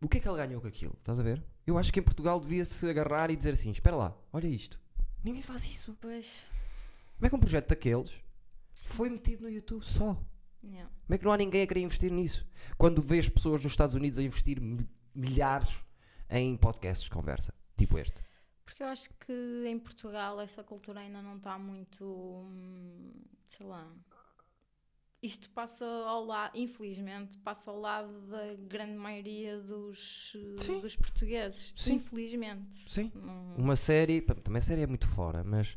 O 0.00 0.08
que 0.08 0.18
é 0.18 0.20
que 0.20 0.28
ele 0.28 0.36
ganhou 0.36 0.60
com 0.60 0.68
aquilo? 0.68 0.94
Estás 0.98 1.18
a 1.18 1.22
ver? 1.24 1.42
Eu 1.66 1.76
acho 1.76 1.92
que 1.92 1.98
em 1.98 2.02
Portugal 2.02 2.38
devia-se 2.38 2.88
agarrar 2.88 3.30
e 3.30 3.36
dizer 3.36 3.54
assim: 3.54 3.70
espera 3.70 3.96
lá, 3.96 4.16
olha 4.32 4.46
isto. 4.46 4.80
Ninguém 5.24 5.42
faz 5.42 5.64
isso. 5.64 5.96
Pois, 6.00 6.46
Como 7.16 7.26
é 7.26 7.28
que 7.28 7.34
um 7.34 7.40
projeto 7.40 7.68
daqueles 7.68 8.12
foi 8.74 9.08
metido 9.10 9.42
no 9.42 9.50
YouTube 9.50 9.82
só? 9.84 10.16
yeah. 10.62 10.88
Como 11.06 11.14
é 11.14 11.18
que 11.18 11.24
não 11.24 11.32
há 11.32 11.36
ninguém 11.36 11.62
a 11.62 11.66
querer 11.66 11.80
investir 11.80 12.12
nisso? 12.12 12.46
Quando 12.76 13.02
vês 13.02 13.28
pessoas 13.28 13.62
nos 13.64 13.72
Estados 13.72 13.96
Unidos 13.96 14.20
a 14.20 14.22
investir 14.22 14.60
mi- 14.60 14.88
milhares 15.12 15.76
em 16.30 16.56
podcasts 16.56 17.02
de 17.04 17.10
conversa, 17.10 17.52
tipo 17.78 17.98
este. 17.98 18.22
Porque 18.64 18.82
eu 18.82 18.88
acho 18.88 19.08
que 19.20 19.32
em 19.66 19.78
Portugal 19.78 20.38
essa 20.40 20.62
cultura 20.62 21.00
ainda 21.00 21.22
não 21.22 21.36
está 21.36 21.58
muito. 21.58 22.04
hum, 22.04 23.12
sei 23.46 23.66
lá. 23.66 23.90
Isto 25.20 25.50
passa 25.50 25.84
ao 25.84 26.24
lado, 26.24 26.56
infelizmente, 26.56 27.36
passa 27.38 27.72
ao 27.72 27.80
lado 27.80 28.20
da 28.28 28.54
grande 28.54 28.94
maioria 28.96 29.58
dos, 29.58 30.32
Sim. 30.58 30.78
dos 30.80 30.94
portugueses. 30.94 31.72
Sim. 31.74 31.94
Infelizmente. 31.94 32.76
Sim. 32.88 33.10
Não- 33.16 33.56
Uma 33.56 33.74
série, 33.74 34.20
também 34.20 34.60
a 34.60 34.62
série 34.62 34.82
é 34.82 34.86
muito 34.86 35.08
fora, 35.08 35.42
mas 35.42 35.76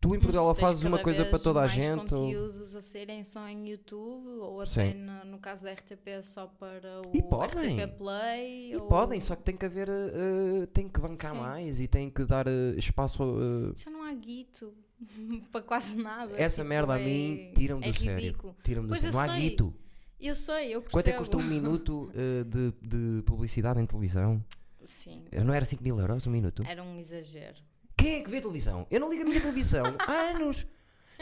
tu 0.00 0.14
em 0.14 0.18
Portugal 0.20 0.46
ou 0.46 0.54
fazes 0.54 0.82
uma 0.84 0.98
coisa 0.98 1.24
para 1.26 1.38
toda 1.38 1.60
a 1.60 1.66
gente. 1.66 2.14
ou- 2.14 2.20
conteúdos 2.20 2.74
a 2.74 2.80
serem 2.80 3.22
só 3.22 3.46
em 3.48 3.68
YouTube 3.68 4.26
ou 4.40 4.60
até 4.62 4.94
no, 4.94 5.24
no 5.32 5.38
caso 5.38 5.64
da 5.64 5.72
RTP 5.72 6.22
só 6.22 6.46
para 6.46 7.02
o 7.02 7.10
E 7.14 7.22
podem. 7.22 7.78
RTP 7.80 7.98
Play. 7.98 8.72
E 8.72 8.76
ou- 8.76 8.86
podem, 8.88 9.20
só 9.20 9.36
que 9.36 9.42
tem 9.42 9.56
que 9.56 9.66
haver, 9.66 9.88
eh, 9.88 10.66
tem 10.72 10.88
que 10.88 10.98
bancar 11.00 11.32
Sim. 11.32 11.38
mais 11.38 11.80
e 11.80 11.86
tem 11.86 12.08
que 12.10 12.24
dar 12.24 12.46
eh, 12.46 12.74
espaço. 12.76 13.22
eh, 13.22 13.72
Já 13.76 13.90
não 13.90 14.02
há 14.02 14.12
guito 14.14 14.72
para 15.52 15.60
quase 15.62 15.96
nada. 15.96 16.32
essa 16.36 16.56
tipo, 16.62 16.68
merda 16.68 16.94
a 16.94 17.00
é- 17.00 17.04
mim 17.04 17.52
tira-me 17.54 17.84
é 17.86 17.92
do 17.92 17.98
sério. 17.98 18.54
Tira-me 18.64 18.88
do 18.88 18.94
sério. 18.98 19.12
Não 19.12 19.20
há 19.20 19.28
sei. 19.34 19.40
guito. 19.50 19.74
Eu 20.18 20.34
sei, 20.34 20.74
eu 20.74 20.82
percebo. 20.82 20.90
Quanto 20.92 21.06
é 21.08 21.12
que 21.12 21.18
custa 21.18 21.36
um 21.36 21.42
minuto 21.46 22.10
de, 22.46 22.72
de 22.82 23.22
publicidade 23.22 23.80
em 23.80 23.86
televisão? 23.86 24.42
Sim, 24.84 25.24
Não 25.44 25.52
era 25.54 25.64
5 25.64 25.82
mil 25.82 25.98
euros 26.00 26.26
um 26.26 26.30
minuto? 26.30 26.62
era 26.66 26.82
um 26.82 26.98
exagero. 26.98 27.56
Quem 28.00 28.14
é 28.16 28.20
que 28.22 28.30
vê 28.30 28.40
televisão? 28.40 28.86
Eu 28.90 28.98
não 28.98 29.10
ligo 29.10 29.22
a 29.22 29.26
minha 29.26 29.40
televisão 29.40 29.84
há 30.00 30.12
anos. 30.34 30.66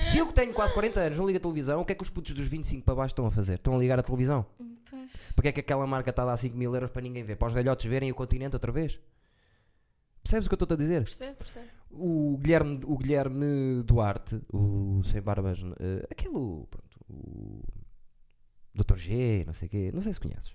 Se 0.00 0.16
eu 0.16 0.28
que 0.28 0.32
tenho 0.32 0.52
quase 0.54 0.72
40 0.72 1.00
anos 1.00 1.18
não 1.18 1.26
ligo 1.26 1.38
a 1.38 1.40
televisão, 1.40 1.80
o 1.80 1.84
que 1.84 1.92
é 1.92 1.94
que 1.94 2.02
os 2.04 2.08
putos 2.08 2.32
dos 2.32 2.46
25 2.46 2.84
para 2.84 2.94
baixo 2.94 3.12
estão 3.12 3.26
a 3.26 3.30
fazer? 3.32 3.54
Estão 3.54 3.74
a 3.74 3.78
ligar 3.78 3.98
a 3.98 4.02
televisão? 4.02 4.46
Pois, 4.88 5.12
Porque 5.34 5.48
é 5.48 5.52
que 5.52 5.60
aquela 5.60 5.86
marca 5.88 6.10
está 6.10 6.22
a 6.22 6.26
dar 6.26 6.36
5 6.36 6.56
mil 6.56 6.72
euros 6.72 6.90
para 6.90 7.02
ninguém 7.02 7.24
ver? 7.24 7.34
Para 7.36 7.48
os 7.48 7.54
velhotes 7.54 7.84
verem 7.86 8.10
o 8.12 8.14
continente 8.14 8.54
outra 8.54 8.70
vez? 8.70 9.00
Percebes 10.22 10.46
o 10.46 10.48
que 10.48 10.54
eu 10.54 10.64
estou 10.64 10.74
a 10.74 10.78
dizer? 10.78 11.02
percebo, 11.02 11.36
percebo. 11.36 11.66
O 11.90 12.38
Guilherme, 12.38 12.80
o 12.84 12.96
Guilherme 12.96 13.82
Duarte, 13.82 14.40
o 14.52 15.00
Sem 15.02 15.20
Barbas, 15.20 15.58
eh, 15.80 16.06
aquele, 16.10 16.34
pronto, 16.34 17.00
o 17.08 17.62
Dr. 18.74 18.96
G, 18.96 19.44
não 19.46 19.52
sei 19.52 19.66
o 19.66 19.70
quê, 19.70 19.90
não 19.92 20.02
sei 20.02 20.12
se 20.12 20.20
conheces. 20.20 20.52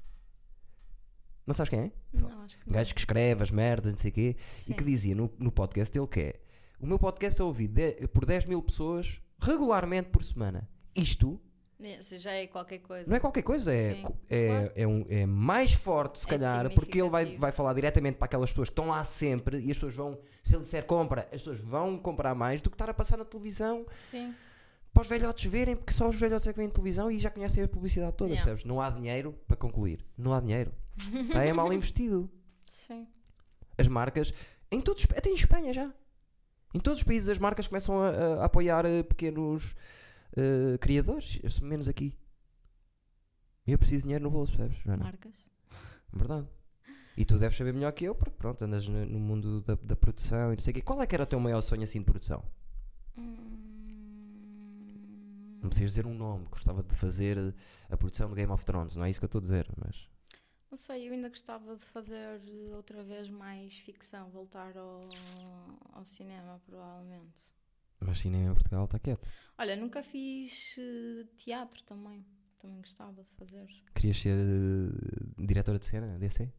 Não 1.45 1.53
sabes 1.53 1.69
quem 1.69 1.79
é? 1.79 1.91
Não, 2.13 2.41
acho 2.43 2.57
que 2.57 2.63
Um 2.69 2.71
não. 2.71 2.77
gajo 2.79 2.93
que 2.93 3.01
escreve 3.01 3.43
as 3.43 3.51
merdas, 3.51 3.91
não 3.91 3.97
sei 3.99 4.11
o 4.11 4.13
quê, 4.13 4.35
Sim. 4.53 4.71
e 4.71 4.75
que 4.75 4.83
dizia 4.83 5.13
no, 5.15 5.29
no 5.37 5.51
podcast 5.51 5.93
dele 5.93 6.07
que 6.07 6.19
é 6.19 6.39
o 6.79 6.85
meu 6.87 6.99
podcast 6.99 7.39
é 7.39 7.43
ouvido 7.43 7.73
de- 7.75 8.07
por 8.07 8.25
10 8.25 8.45
mil 8.45 8.61
pessoas 8.61 9.21
regularmente 9.39 10.09
por 10.09 10.23
semana. 10.23 10.67
Isto 10.95 11.39
Isso 11.79 12.17
já 12.19 12.31
é 12.31 12.47
qualquer 12.47 12.79
coisa. 12.79 13.05
não 13.09 13.15
é 13.15 13.19
qualquer 13.19 13.41
coisa, 13.41 13.73
é, 13.73 13.95
Sim, 13.95 14.03
é, 14.29 14.47
claro. 14.47 14.71
é, 14.75 14.87
um- 14.87 15.05
é 15.09 15.25
mais 15.25 15.73
forte, 15.73 16.19
se 16.19 16.25
É 16.25 16.29
calhar, 16.29 16.73
porque 16.73 16.99
ele 17.01 17.09
vai, 17.09 17.37
vai 17.37 17.51
falar 17.51 17.73
diretamente 17.73 18.17
para 18.17 18.25
aquelas 18.25 18.49
pessoas 18.51 18.69
que 18.69 18.73
estão 18.73 18.87
lá 18.87 19.03
sempre 19.03 19.59
e 19.59 19.69
as 19.71 19.77
pessoas 19.77 19.95
vão, 19.95 20.19
se 20.41 20.55
ele 20.55 20.63
disser 20.63 20.85
compra, 20.85 21.23
as 21.23 21.41
pessoas 21.41 21.59
vão 21.61 21.97
comprar 21.97 22.33
mais 22.35 22.61
do 22.61 22.69
que 22.69 22.75
estar 22.75 22.89
a 22.89 22.93
passar 22.93 23.17
na 23.17 23.25
televisão 23.25 23.85
Sim, 23.93 24.33
para 24.93 25.01
os 25.01 25.07
velhotes 25.07 25.45
verem, 25.49 25.75
porque 25.75 25.93
só 25.93 26.07
os 26.09 26.19
velhotes 26.19 26.47
é 26.47 26.53
que 26.53 26.59
vêm 26.59 26.69
televisão 26.69 27.09
e 27.11 27.19
já 27.19 27.29
conhecem 27.29 27.63
a 27.63 27.67
publicidade 27.67 28.15
toda, 28.15 28.29
Yeah. 28.31 28.45
percebes? 28.45 28.65
Não 28.65 28.79
há 28.81 28.89
dinheiro 28.89 29.33
para 29.47 29.57
concluir, 29.57 30.05
não 30.17 30.33
há 30.33 30.39
dinheiro. 30.39 30.71
Está 30.97 31.43
é 31.43 31.53
mal 31.53 31.71
investido. 31.73 32.29
sim. 32.63 33.07
As 33.77 33.87
marcas, 33.87 34.31
em 34.71 34.79
todos, 34.81 35.05
até 35.17 35.29
em 35.29 35.35
Espanha 35.35 35.73
já. 35.73 35.91
Em 36.75 36.79
todos 36.79 36.99
os 36.99 37.03
países 37.03 37.29
as 37.29 37.37
marcas 37.39 37.67
começam 37.67 37.99
a, 37.99 38.09
a- 38.09 38.41
a 38.41 38.45
apoiar 38.45 38.85
eh, 38.85 39.01
pequenos 39.03 39.75
eh, 40.35 40.77
criadores, 40.79 41.39
menos 41.59 41.87
aqui. 41.87 42.13
Eu 43.65 43.77
preciso 43.77 43.99
de 44.01 44.03
dinheiro 44.03 44.23
no 44.23 44.29
bolso, 44.31 44.51
percebes, 44.55 44.83
Joana? 44.83 45.03
Marcas. 45.05 45.45
Verdade. 46.11 46.47
E 47.15 47.25
tu 47.25 47.37
deves 47.39 47.57
saber 47.57 47.73
melhor 47.73 47.91
que 47.93 48.03
eu, 48.05 48.13
porque 48.15 48.35
pronto, 48.37 48.63
andas 48.63 48.87
no, 48.87 49.05
no 49.05 49.19
mundo 49.19 49.61
da, 49.61 49.75
da 49.75 49.95
produção 49.95 50.51
e 50.51 50.55
não 50.55 50.61
sei 50.61 50.71
o 50.71 50.73
quê. 50.75 50.81
Qual 50.81 51.01
é 51.01 51.07
que 51.07 51.15
era 51.15 51.23
o 51.23 51.27
teu 51.27 51.39
maior 51.39 51.61
sonho 51.61 51.83
assim 51.83 51.99
de 51.99 52.05
produção? 52.05 52.43
Hum, 53.17 53.35
Não 55.61 55.69
precisas 55.69 55.91
dizer 55.91 56.05
um 56.05 56.13
nome, 56.13 56.45
gostava 56.49 56.83
de 56.83 56.93
fazer 56.95 57.55
a 57.89 57.97
produção 57.97 58.29
do 58.29 58.35
Game 58.35 58.51
of 58.51 58.65
Thrones, 58.65 58.95
não 58.95 59.05
é 59.05 59.09
isso 59.09 59.19
que 59.19 59.25
eu 59.25 59.27
estou 59.27 59.39
a 59.39 59.41
dizer, 59.41 59.67
mas. 59.77 60.07
Não 60.74 60.78
sei, 60.78 61.07
eu 61.07 61.13
ainda 61.13 61.30
gostava 61.30 61.76
de 61.76 61.86
fazer 61.86 62.41
eh, 62.47 62.76
outra 62.76 63.03
vez 63.03 63.30
mais 63.30 63.78
ficção, 63.78 64.32
voltar 64.32 64.76
ao, 64.76 65.01
ao 65.91 66.03
cinema, 66.03 66.59
provavelmente. 66.65 67.53
Mas 67.99 68.17
cinema 68.17 68.49
em 68.49 68.53
Portugal 68.55 68.86
está 68.86 68.97
quieto. 68.97 69.30
Olha, 69.55 69.76
nunca 69.76 70.01
fiz 70.01 70.76
eh, 70.80 71.28
teatro 71.38 71.84
também. 71.84 72.26
Também 72.57 72.78
gostava 72.82 73.24
de 73.24 73.32
fazer. 73.34 73.67
Querias 73.93 74.17
ser 74.17 74.36
eh, 74.36 75.45
diretora 75.45 75.78
de 75.78 75.86
cena, 75.86 76.17
DC? 76.17 76.51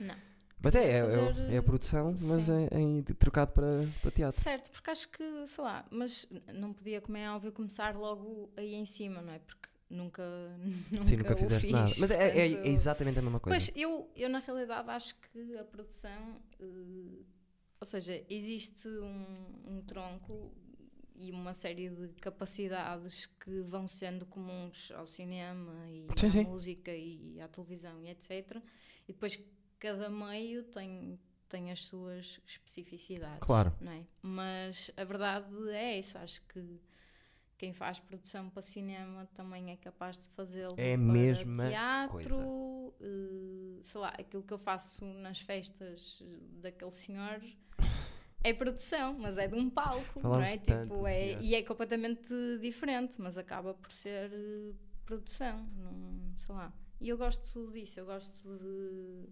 Não. 0.00 0.16
Mas 0.62 0.74
é, 0.74 1.00
é, 1.00 1.02
Fazer, 1.02 1.50
é, 1.50 1.54
é 1.56 1.58
a 1.58 1.62
produção, 1.62 2.14
mas 2.22 2.46
sim. 2.46 2.68
é, 2.70 2.80
em- 2.80 3.02
trocado 3.02 3.52
para, 3.52 3.72
para 4.00 4.10
teatro. 4.10 4.40
Certo, 4.40 4.70
porque 4.70 4.88
acho 4.90 5.06
que, 5.10 5.46
sei 5.46 5.62
lá, 5.64 5.84
mas 5.90 6.26
não 6.54 6.72
podia, 6.72 7.02
como 7.02 7.18
é 7.18 7.30
óbvio, 7.30 7.52
começar 7.52 7.94
logo 7.94 8.50
aí 8.56 8.72
em 8.72 8.86
cima, 8.86 9.20
não 9.20 9.34
é? 9.34 9.38
Porque 9.38 9.68
nunca, 9.90 10.22
nunca, 10.90 11.04
Sim, 11.04 11.16
nunca 11.16 11.36
fizeste 11.36 11.66
fiz, 11.66 11.72
nada. 11.72 11.90
Mas 11.98 12.10
é, 12.10 12.38
é- 12.38 12.52
é 12.52 12.68
exatamente 12.68 13.18
a 13.18 13.22
mesma 13.22 13.40
coisa. 13.40 13.58
Pois, 13.58 13.70
eu, 13.76 14.10
eu 14.16 14.28
na 14.28 14.38
realidade 14.40 14.90
acho 14.90 15.14
que 15.20 15.56
a 15.56 15.64
produção, 15.64 16.40
eh, 16.60 17.22
ou 17.80 17.86
seja, 17.86 18.24
existe 18.28 18.88
um, 18.88 19.62
um 19.66 19.82
tronco 19.82 20.52
e 21.16 21.30
uma 21.30 21.54
série 21.54 21.88
de 21.90 22.08
capacidades 22.20 23.26
que 23.26 23.60
vão 23.60 23.86
sendo 23.86 24.26
comuns 24.26 24.90
ao 24.92 25.06
cinema 25.06 25.72
e 25.88 26.06
Sim, 26.16 26.26
à 26.26 26.30
sim. 26.30 26.44
música 26.44 26.90
e 26.92 27.40
à 27.40 27.46
televisão 27.46 28.02
e 28.02 28.08
etc. 28.10 28.60
E 29.08 29.12
depois 29.12 29.38
cada 29.78 30.10
meio 30.10 30.64
tem, 30.64 31.18
tem 31.48 31.70
as 31.70 31.82
suas 31.84 32.40
especificidades. 32.46 33.38
Claro. 33.46 33.72
É? 33.82 34.02
Mas 34.22 34.90
a 34.96 35.04
verdade 35.04 35.46
é 35.70 35.98
essa, 35.98 36.18
acho 36.20 36.42
que 36.48 36.80
quem 37.64 37.72
faz 37.72 37.98
produção 37.98 38.50
para 38.50 38.60
cinema 38.60 39.26
também 39.34 39.70
é 39.70 39.76
capaz 39.76 40.20
de 40.20 40.28
fazê-lo 40.28 40.74
É 40.76 40.94
para 40.98 41.02
mesma 41.02 41.66
teatro, 41.68 42.94
eh, 43.00 43.80
sei 43.82 44.00
lá, 44.02 44.08
aquilo 44.08 44.42
que 44.42 44.52
eu 44.52 44.58
faço 44.58 45.02
nas 45.06 45.40
festas 45.40 46.22
daquele 46.60 46.90
senhor 46.90 47.40
é 48.42 48.52
produção, 48.52 49.16
mas 49.18 49.38
é 49.38 49.48
de 49.48 49.54
um 49.54 49.70
palco, 49.70 50.16
não 50.16 50.32
Falamos 50.32 50.46
é? 50.46 50.58
tanto 50.58 50.92
Tipo, 50.94 51.06
é 51.06 51.40
e 51.40 51.54
é 51.54 51.62
completamente 51.62 52.34
diferente, 52.60 53.18
mas 53.18 53.38
acaba 53.38 53.72
por 53.72 53.90
ser 53.90 54.30
eh, 54.30 54.74
produção, 55.06 55.66
não, 55.74 56.36
sei 56.36 56.54
lá. 56.54 56.70
E 57.00 57.08
eu 57.08 57.16
gosto 57.16 57.70
disso, 57.72 57.98
eu 58.00 58.04
gosto 58.04 58.46
de 58.58 59.26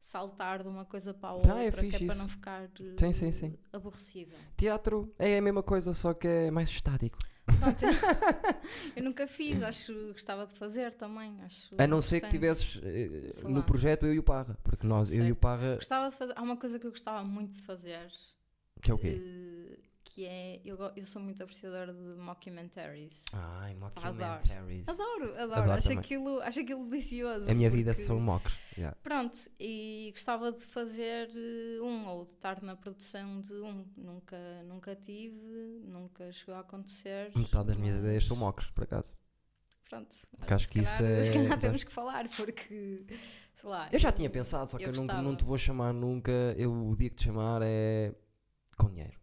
saltar 0.00 0.62
de 0.62 0.68
uma 0.68 0.84
coisa 0.84 1.12
para 1.12 1.30
a 1.30 1.34
outra, 1.34 1.54
Tá, 1.54 1.64
é 1.64 1.70
que 1.72 1.86
é 1.86 1.90
para 1.90 2.06
isso. 2.06 2.14
não 2.14 2.28
ficar 2.28 2.62
eh, 2.62 2.94
Sim, 2.96 3.12
sim, 3.12 3.32
sim. 3.32 3.58
aborrecida. 3.72 4.36
Teatro 4.56 5.12
é 5.18 5.36
a 5.38 5.42
mesma 5.42 5.64
coisa, 5.64 5.92
só 5.92 6.14
que 6.14 6.28
é 6.28 6.50
mais 6.52 6.70
estático. 6.70 7.18
Pronto, 7.60 7.84
eu, 8.96 9.02
nunca 9.04 9.26
fiz, 9.28 9.62
acho 9.62 9.92
que 9.92 10.12
gostava 10.12 10.46
de 10.46 10.54
fazer 10.54 10.94
também. 10.94 11.40
Acho 11.42 11.74
A 11.78 11.86
não 11.86 12.00
ser 12.00 12.20
que 12.22 12.28
tivesses 12.28 12.80
eh, 12.82 13.30
Sei 13.34 13.48
no 13.48 13.56
lá. 13.58 13.62
projeto 13.62 14.06
eu 14.06 14.14
e 14.14 14.18
o 14.18 14.22
Parra. 14.22 14.56
Porque 14.64 14.86
nós, 14.86 15.10
eu 15.12 15.18
e 15.18 15.20
o 15.20 15.26
Certo. 15.26 15.40
Parra. 15.40 15.74
Gostava 15.76 16.08
de 16.08 16.16
fazer. 16.16 16.32
Há 16.36 16.42
uma 16.42 16.56
coisa 16.56 16.78
que 16.78 16.86
eu 16.86 16.90
gostava 16.90 17.22
muito 17.22 17.52
de 17.52 17.62
fazer. 17.62 18.10
Que 18.82 18.90
é 18.90 18.94
o 18.94 18.98
quê? 18.98 19.20
eh, 19.22 19.78
que 20.12 20.26
é. 20.26 20.60
Eu, 20.64 20.76
eu 20.96 21.06
sou 21.06 21.22
muito 21.22 21.40
apreciadora 21.42 21.92
de 21.94 22.20
mockumentaries. 22.20 23.24
Ai, 23.32 23.72
adoro. 23.80 23.92
mockumentaries. 23.94 24.88
Adoro, 24.88 25.24
adoro. 25.34 25.52
Adoro 25.52 25.72
acho, 25.72 25.82
também. 25.88 25.98
aquilo, 26.00 26.40
acho 26.42 26.60
aquilo 26.60 26.84
delicioso. 26.88 27.50
A 27.50 27.54
minha 27.54 27.70
vida 27.70 27.92
porque- 27.92 28.04
são 28.06 28.18
mocks. 28.20 28.52
yeah. 28.76 28.96
Pronto, 29.02 29.38
e 29.58 30.10
gostava 30.12 30.50
de 30.52 30.64
fazer 30.64 31.28
eh, 31.34 31.80
um 31.80 32.06
ou 32.08 32.24
de 32.24 32.32
estar 32.32 32.60
na 32.62 32.74
produção 32.76 33.40
de 33.40 33.52
um. 33.54 33.84
Nunca, 33.96 34.36
nunca 34.64 34.96
tive, 34.96 35.80
nunca 35.84 36.32
chegou 36.32 36.54
a 36.56 36.60
acontecer. 36.60 37.30
Metade 37.36 37.68
das 37.68 37.76
minhas 37.76 37.98
ideias 37.98 38.24
são 38.24 38.36
mocks, 38.36 38.66
por 38.70 38.84
acaso. 38.84 39.12
Pronto, 39.88 40.08
Porque 40.38 40.54
acho 40.54 40.68
que 40.68 40.80
isso 40.80 40.96
calhar- 40.98 41.12
é- 41.12 41.24
Se 41.24 41.32
calhar 41.32 41.58
temos 41.60 41.84
que 41.84 41.92
falar, 41.92 42.28
porque. 42.36 43.04
Sei 43.54 43.68
lá. 43.68 43.88
Eu 43.92 43.98
já 43.98 44.10
tinha 44.10 44.30
pensado, 44.30 44.68
só 44.68 44.78
que 44.78 44.84
eu, 44.84 44.94
eu 44.94 45.02
não, 45.04 45.22
não 45.22 45.36
te 45.36 45.44
vou 45.44 45.58
chamar 45.58 45.92
nunca. 45.92 46.32
Eu, 46.56 46.72
o 46.72 46.96
dia 46.96 47.10
que 47.10 47.16
te 47.16 47.24
chamar 47.24 47.60
é 47.62 48.14
com 48.76 48.88
dinheiro. 48.88 49.19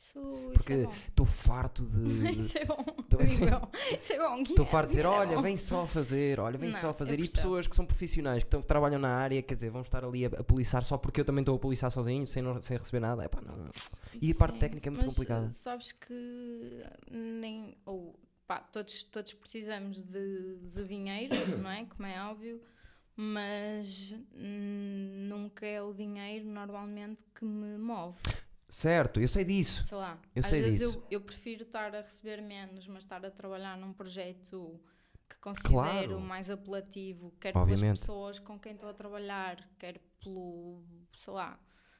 Isso, 0.00 0.50
Porque 0.54 0.72
é 0.72 0.84
bom. 0.84 0.90
estou 1.08 1.26
farto 1.26 1.84
de. 1.84 2.32
Isso 2.40 2.56
é 2.56 2.64
bom. 2.64 2.76
Digo 3.08 3.20
assim-. 3.22 3.44
Isso 4.00 4.12
é 4.14 4.18
bom. 4.18 4.42
Estou 4.42 4.64
farto 4.64 4.86
de 4.88 4.90
dizer, 4.96 5.02
Guilherme, 5.06 5.26
olha, 5.34 5.38
é 5.38 5.42
vem 5.42 5.56
só 5.58 5.86
fazer, 5.86 6.40
olha, 6.40 6.56
vem 6.56 6.70
Não, 6.70 6.80
só 6.80 6.94
fazer. 6.94 7.20
E 7.20 7.28
pessoas 7.28 7.66
que 7.66 7.76
são 7.76 7.84
profissionais, 7.84 8.42
que, 8.42 8.46
estão, 8.46 8.62
que 8.62 8.68
trabalham 8.68 8.98
na 8.98 9.14
área, 9.14 9.42
quer 9.42 9.54
dizer, 9.54 9.70
vão 9.70 9.82
estar 9.82 10.02
ali 10.02 10.24
a, 10.24 10.28
a 10.28 10.42
policiar 10.42 10.82
só 10.84 10.96
porque 10.96 11.20
eu 11.20 11.24
também 11.24 11.42
estou 11.42 11.54
a 11.54 11.58
policiar 11.58 11.90
sozinho, 11.92 12.26
sem, 12.26 12.42
não- 12.42 12.60
sem 12.62 12.78
receber 12.78 13.00
nada. 13.00 13.24
Epá, 13.24 13.42
não, 13.42 13.54
não. 13.56 13.70
E 14.20 14.30
a 14.32 14.34
parte 14.36 14.54
Sim, 14.54 14.60
técnica 14.60 14.88
é 14.88 14.90
muito 14.90 15.04
mas, 15.04 15.14
complicada. 15.14 15.46
eh, 15.46 15.50
Sabes 15.50 15.92
que 15.92 16.82
nem. 17.10 17.76
Ou, 17.84 18.18
pá, 18.46 18.58
todos, 18.60 19.02
todos 19.02 19.34
precisamos 19.34 20.00
de, 20.00 20.56
de 20.56 20.84
dinheiro, 20.84 21.34
não 21.62 21.70
é? 21.70 21.84
Como 21.84 22.06
é 22.06 22.22
óbvio. 22.24 22.60
Mas 23.14 24.16
nunca 24.32 25.66
é 25.66 25.82
o 25.82 25.92
dinheiro 25.92 26.46
normalmente 26.46 27.22
que 27.34 27.44
me 27.44 27.76
move. 27.76 28.16
Certo, 28.70 29.20
eu 29.20 29.28
sei 29.28 29.44
disso. 29.44 29.82
Sei 29.84 29.98
lá. 29.98 30.18
Eu 30.34 30.40
às 30.40 30.46
sei 30.46 30.62
vezes 30.62 30.78
disso. 30.80 30.92
Eu, 31.10 31.18
eu 31.18 31.20
prefiro 31.20 31.64
estar 31.64 31.94
a 31.94 32.00
receber 32.00 32.40
menos, 32.40 32.86
mas 32.86 33.02
estar 33.04 33.24
a 33.24 33.30
trabalhar 33.30 33.76
num 33.76 33.92
projeto 33.92 34.80
que 35.28 35.36
considero 35.38 35.72
Claro. 35.74 36.20
mais 36.20 36.48
apelativo, 36.48 37.32
quer 37.40 37.56
Obviamente. 37.56 37.80
pelas 37.82 38.00
pessoas 38.00 38.38
com 38.38 38.58
quem 38.58 38.72
estou 38.72 38.88
a 38.88 38.94
trabalhar, 38.94 39.68
quer 39.78 40.00
pelo, 40.22 40.82
sei 41.16 41.32
lá, 41.32 41.58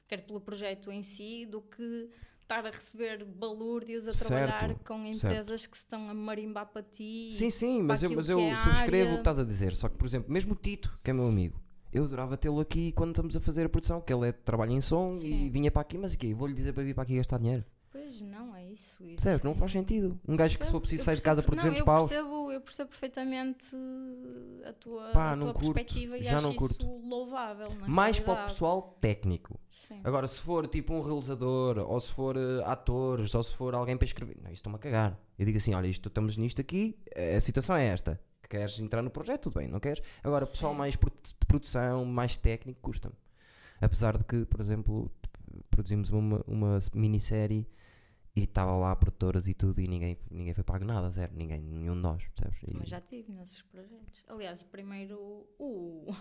quer 0.08 0.24
pelo 0.24 0.40
projeto 0.40 0.90
em 0.92 1.02
si, 1.02 1.44
do 1.46 1.60
que 1.60 2.08
estar 2.42 2.66
a 2.66 2.70
receber 2.70 3.24
balúrdios 3.24 4.08
a 4.08 4.12
trabalhar 4.12 4.60
Certo, 4.60 4.84
com 4.84 5.04
empresas 5.06 5.66
que 5.66 5.76
se 5.76 5.84
estão 5.84 6.08
a 6.10 6.14
marimbar 6.14 6.66
para 6.66 6.82
ti. 6.82 7.30
Sim, 7.32 7.50
sim, 7.50 7.82
mas 7.82 8.02
eu, 8.02 8.10
mas 8.10 8.28
eu 8.28 8.40
é 8.40 8.56
subscrevo 8.56 9.04
o 9.04 9.06
área. 9.06 9.14
que 9.14 9.20
estás 9.20 9.38
a 9.38 9.44
dizer. 9.44 9.74
Só 9.76 9.88
que, 9.88 9.96
por 9.96 10.06
exemplo, 10.06 10.32
mesmo 10.32 10.52
o 10.52 10.56
Tito, 10.56 10.98
que 11.02 11.10
é 11.10 11.14
meu 11.14 11.26
amigo, 11.28 11.60
eu 11.92 12.04
adorava 12.04 12.36
tê-lo 12.36 12.60
aqui 12.60 12.92
quando 12.92 13.10
estamos 13.10 13.36
a 13.36 13.40
fazer 13.40 13.66
a 13.66 13.68
produção, 13.68 14.00
que 14.00 14.12
ele 14.12 14.28
é, 14.28 14.32
trabalha 14.32 14.72
em 14.72 14.80
som 14.80 15.10
e 15.12 15.14
Sim. 15.16 15.50
vinha 15.50 15.70
para 15.70 15.82
aqui, 15.82 15.98
mas 15.98 16.12
aqui, 16.12 16.32
vou-lhe 16.34 16.54
dizer 16.54 16.72
para 16.72 16.82
vir 16.82 16.94
para 16.94 17.02
aqui 17.04 17.16
gastar 17.16 17.38
dinheiro. 17.38 17.64
Pois 17.92 18.22
não, 18.22 18.54
é 18.54 18.64
isso. 18.66 19.02
isso 19.04 19.16
Percebes? 19.16 19.42
Não 19.42 19.52
faz 19.52 19.72
sentido. 19.72 20.18
Um 20.26 20.36
gajo 20.36 20.56
que 20.56 20.64
se 20.64 20.70
for 20.70 20.80
Percebo, 20.80 20.82
preciso 20.82 21.04
sair 21.04 21.16
de 21.16 21.22
casa 21.22 21.42
por 21.42 21.56
percebo- 21.56 21.74
200 21.74 21.78
não, 21.80 21.84
paus. 21.86 22.10
Eu 22.10 22.16
percebo, 22.24 22.52
eu 22.52 22.60
percebo 22.60 22.90
perfeitamente 22.90 23.76
a 24.64 24.72
tua, 24.74 25.10
Pá, 25.10 25.32
a 25.32 25.36
tua 25.36 25.52
curto, 25.52 25.72
perspectiva 25.74 26.16
e 26.16 26.28
acho 26.28 26.54
curto. 26.54 26.72
isso 26.84 27.00
louvável. 27.08 27.68
Mais 27.88 28.20
para 28.20 28.30
o 28.30 28.34
realidade. 28.34 28.52
pessoal 28.54 28.96
técnico. 29.00 29.58
Sim. 29.72 30.00
Agora, 30.04 30.28
se 30.28 30.38
for 30.38 30.68
tipo 30.68 30.94
um 30.94 31.00
realizador, 31.00 31.78
ou 31.78 31.98
se 31.98 32.10
for 32.10 32.36
eh, 32.36 32.62
atores, 32.64 33.34
ou 33.34 33.42
se 33.42 33.54
for 33.56 33.74
alguém 33.74 33.96
para 33.96 34.04
escrever, 34.06 34.36
não, 34.40 34.50
isto 34.52 34.58
estou-me 34.60 34.76
a 34.76 34.78
cagar. 34.78 35.18
Eu 35.36 35.44
digo 35.44 35.58
assim: 35.58 35.74
olha, 35.74 35.88
isto, 35.88 36.08
estamos 36.08 36.36
nisto 36.36 36.60
aqui, 36.60 36.96
a 37.36 37.40
situação 37.40 37.74
é 37.74 37.86
esta. 37.86 38.20
Queres 38.50 38.78
entrar 38.80 39.00
no 39.00 39.10
projeto? 39.10 39.44
Tudo 39.44 39.60
bem, 39.60 39.68
não 39.68 39.78
queres? 39.80 40.02
Agora, 40.24 40.44
pessoal 40.44 40.72
Sim. 40.72 40.78
mais 40.78 40.96
produ- 40.96 41.16
de 41.22 41.46
produção, 41.46 42.04
mais 42.04 42.36
técnico, 42.36 42.80
custa-me. 42.82 43.14
Apesar 43.80 44.18
de 44.18 44.24
que, 44.24 44.44
por 44.44 44.60
exemplo, 44.60 45.10
produzimos 45.70 46.10
uma, 46.10 46.44
uma 46.48 46.78
minissérie 46.92 47.64
e 48.34 48.42
estava 48.42 48.72
lá 48.76 48.94
produtoras 48.96 49.46
e 49.48 49.54
tudo 49.54 49.80
e 49.80 49.86
ninguém, 49.86 50.18
ninguém 50.30 50.52
foi 50.52 50.64
pago 50.64 50.84
nada, 50.84 51.08
zero. 51.10 51.32
Ninguém, 51.34 51.60
nenhum 51.60 51.94
de 51.94 52.00
nós, 52.00 52.26
percebes? 52.28 52.60
E- 52.68 52.76
Mas 52.76 52.88
já 52.88 53.00
tive 53.00 53.30
nesses 53.32 53.62
projetos. 53.62 54.20
Aliás, 54.26 54.60
o 54.62 54.64
primeiro, 54.66 55.16
o, 55.58 56.12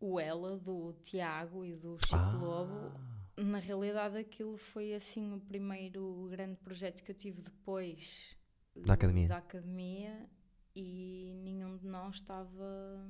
o 0.00 0.20
Ela, 0.20 0.58
do 0.58 0.92
Tiago 1.02 1.64
e 1.64 1.74
do 1.74 1.96
Chico 1.98 2.14
Ah, 2.16 2.32
Lobo, 2.38 2.92
na 3.38 3.58
realidade 3.58 4.18
aquilo 4.18 4.56
foi 4.58 4.94
assim 4.94 5.32
o 5.34 5.40
primeiro 5.40 6.28
grande 6.30 6.56
projeto 6.56 7.02
que 7.02 7.10
eu 7.10 7.14
tive 7.16 7.40
depois 7.42 8.36
Da 8.76 8.94
academia. 8.94 9.28
da 9.28 9.38
academia 9.38 10.28
e 10.74 11.32
nenhum 11.44 11.76
de 11.76 11.86
nós 11.86 12.16
estava 12.16 13.06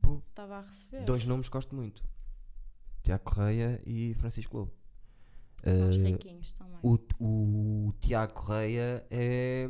Pô. 0.00 0.22
estava 0.28 0.56
a 0.58 0.60
receber. 0.62 1.04
Dois 1.04 1.24
nomes 1.24 1.48
que 1.48 1.52
gosto 1.52 1.74
muito: 1.74 2.02
Tiago 3.02 3.24
Correia 3.24 3.80
e 3.86 4.14
Francisco 4.14 4.56
Lobo. 4.56 4.72
São 5.64 5.88
os 5.90 5.96
Eh, 5.96 6.02
riquinhos 6.04 6.52
também. 6.54 6.78
O, 6.82 6.98
o 7.18 7.92
Tiago 8.00 8.32
Correia 8.32 9.04
é. 9.10 9.68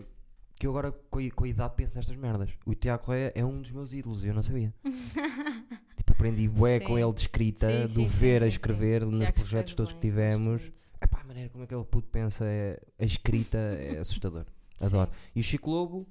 Que 0.56 0.66
eu 0.66 0.70
agora 0.72 0.92
com 0.92 1.18
a, 1.18 1.30
com 1.30 1.44
a 1.44 1.48
idade 1.48 1.74
penso 1.74 1.96
nestas 1.96 2.16
merdas. 2.16 2.50
O 2.66 2.74
Tiago 2.74 3.04
Correia 3.04 3.32
é 3.34 3.44
um 3.44 3.62
dos 3.62 3.72
meus 3.72 3.92
ídolos, 3.94 4.22
eu 4.24 4.34
não 4.34 4.42
sabia. 4.42 4.74
tipo, 5.96 6.12
aprendi 6.12 6.46
bué 6.46 6.78
com 6.80 6.98
ele 6.98 7.12
de 7.14 7.22
escrita, 7.22 7.66
Sim, 7.66 7.94
do 7.94 8.02
sim, 8.02 8.06
ver 8.06 8.40
sim, 8.40 8.44
a 8.44 8.48
escrever 8.48 9.06
nos 9.06 9.18
Tiago 9.18 9.34
projetos 9.34 9.74
todos 9.74 9.92
que 9.94 9.98
bem, 10.10 10.10
gosto 10.38 10.60
tivemos. 10.60 10.72
Epá, 11.00 11.22
a 11.22 11.24
maneira 11.24 11.48
como 11.48 11.64
aquele 11.64 11.82
puto 11.84 12.08
pensa, 12.10 12.44
é, 12.44 12.78
a 12.98 13.04
escrita 13.06 13.56
é 13.56 14.00
assustador. 14.00 14.44
Adoro. 14.78 15.10
E 15.34 15.40
o 15.40 15.42
Chico 15.42 15.70
Lobo 15.70 16.06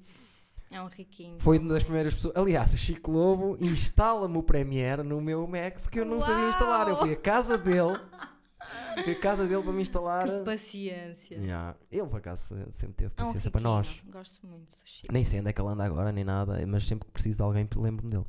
É 0.70 0.80
um 0.80 0.86
riquinho. 0.86 1.36
foi 1.40 1.58
uma 1.58 1.74
das 1.74 1.82
primeiras 1.82 2.14
pessoas. 2.14 2.36
Aliás, 2.36 2.72
o 2.72 2.76
Chico 2.76 3.10
Lobo 3.10 3.58
instala-me 3.60 4.38
o 4.38 4.42
Premiere 4.42 5.02
no 5.02 5.20
meu 5.20 5.46
Mac 5.46 5.80
porque 5.80 6.00
eu 6.00 6.04
não 6.04 6.20
sabia 6.20 6.48
instalar. 6.48 6.88
Eu 6.88 6.96
fui 6.96 7.12
à 7.12 7.16
casa 7.16 7.58
dele 7.58 7.98
a 8.60 9.14
casa 9.20 9.46
dele 9.46 9.62
para 9.62 9.72
me 9.72 9.82
instalar. 9.82 10.28
Que 10.28 10.44
paciência. 10.44 11.36
Yeah. 11.36 11.76
Ele, 11.90 12.06
por 12.06 12.18
acaso, 12.18 12.54
sempre 12.70 12.94
teve 12.94 13.12
É 13.16 13.22
um 13.22 13.26
paciência 13.26 13.50
para 13.50 13.60
nós. 13.60 14.02
Gosto 14.06 14.46
muito 14.46 14.70
do 14.70 14.82
Chico. 14.84 15.12
Nem 15.12 15.24
sei 15.24 15.40
onde 15.40 15.50
é 15.50 15.52
que 15.52 15.60
ele 15.60 15.68
anda 15.68 15.84
agora, 15.84 16.12
nem 16.12 16.24
nada, 16.24 16.64
mas 16.66 16.86
sempre 16.86 17.06
que 17.06 17.12
preciso 17.12 17.38
de 17.38 17.42
alguém, 17.42 17.68
lembro-me 17.76 18.10
dele. 18.10 18.26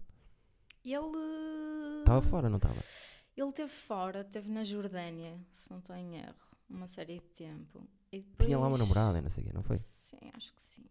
Ele. 0.84 2.00
Estava 2.00 2.22
fora, 2.22 2.50
não 2.50 2.58
estava? 2.58 2.82
Ele 3.36 3.50
esteve 3.50 3.72
fora, 3.72 4.22
esteve 4.22 4.50
na 4.50 4.64
Jordânia, 4.64 5.40
se 5.52 5.70
não 5.70 5.80
estou 5.80 5.96
em 5.96 6.18
erro, 6.18 6.36
uma 6.70 6.88
série 6.88 7.20
de 7.20 7.26
tempo. 7.30 7.88
Depois... 8.12 8.46
Tinha 8.46 8.60
lá 8.60 8.68
uma 8.68 8.78
namorada, 8.78 9.22
não 9.22 9.30
sei 9.30 9.44
o 9.44 9.48
quê, 9.48 9.54
não 9.54 9.64
foi? 9.64 9.78
Sim, 9.78 10.18
acho 10.36 10.54
que 10.54 10.62
sim. 10.62 10.84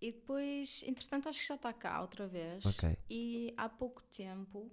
E 0.00 0.12
depois, 0.12 0.82
entretanto, 0.86 1.28
acho 1.28 1.40
que 1.40 1.46
já 1.46 1.54
está 1.56 1.72
cá 1.72 2.00
outra 2.00 2.26
vez. 2.26 2.64
Ok. 2.64 2.96
E 3.10 3.52
há 3.56 3.68
pouco 3.68 4.02
tempo 4.04 4.70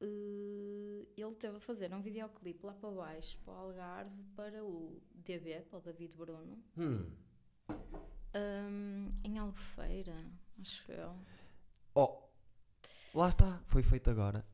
eh, 0.00 1.06
ele 1.16 1.34
teve 1.34 1.56
a 1.56 1.60
fazer 1.60 1.92
um 1.94 2.00
videoclipe 2.00 2.64
lá 2.64 2.72
para 2.74 2.90
baixo, 2.90 3.38
para 3.44 3.52
o 3.54 3.56
Algarve, 3.56 4.22
para 4.34 4.64
o 4.64 5.00
DB, 5.14 5.60
para 5.70 5.78
o 5.78 5.82
David 5.82 6.16
Bruno, 6.16 6.62
Hum. 6.76 7.10
Ahm, 8.34 9.12
em 9.24 9.38
Albufeira, 9.38 10.14
acho 10.60 10.92
eu. 10.92 11.16
Oh, 11.94 12.22
lá 13.14 13.28
está, 13.30 13.62
foi 13.66 13.82
feito 13.82 14.10
agora. 14.10 14.46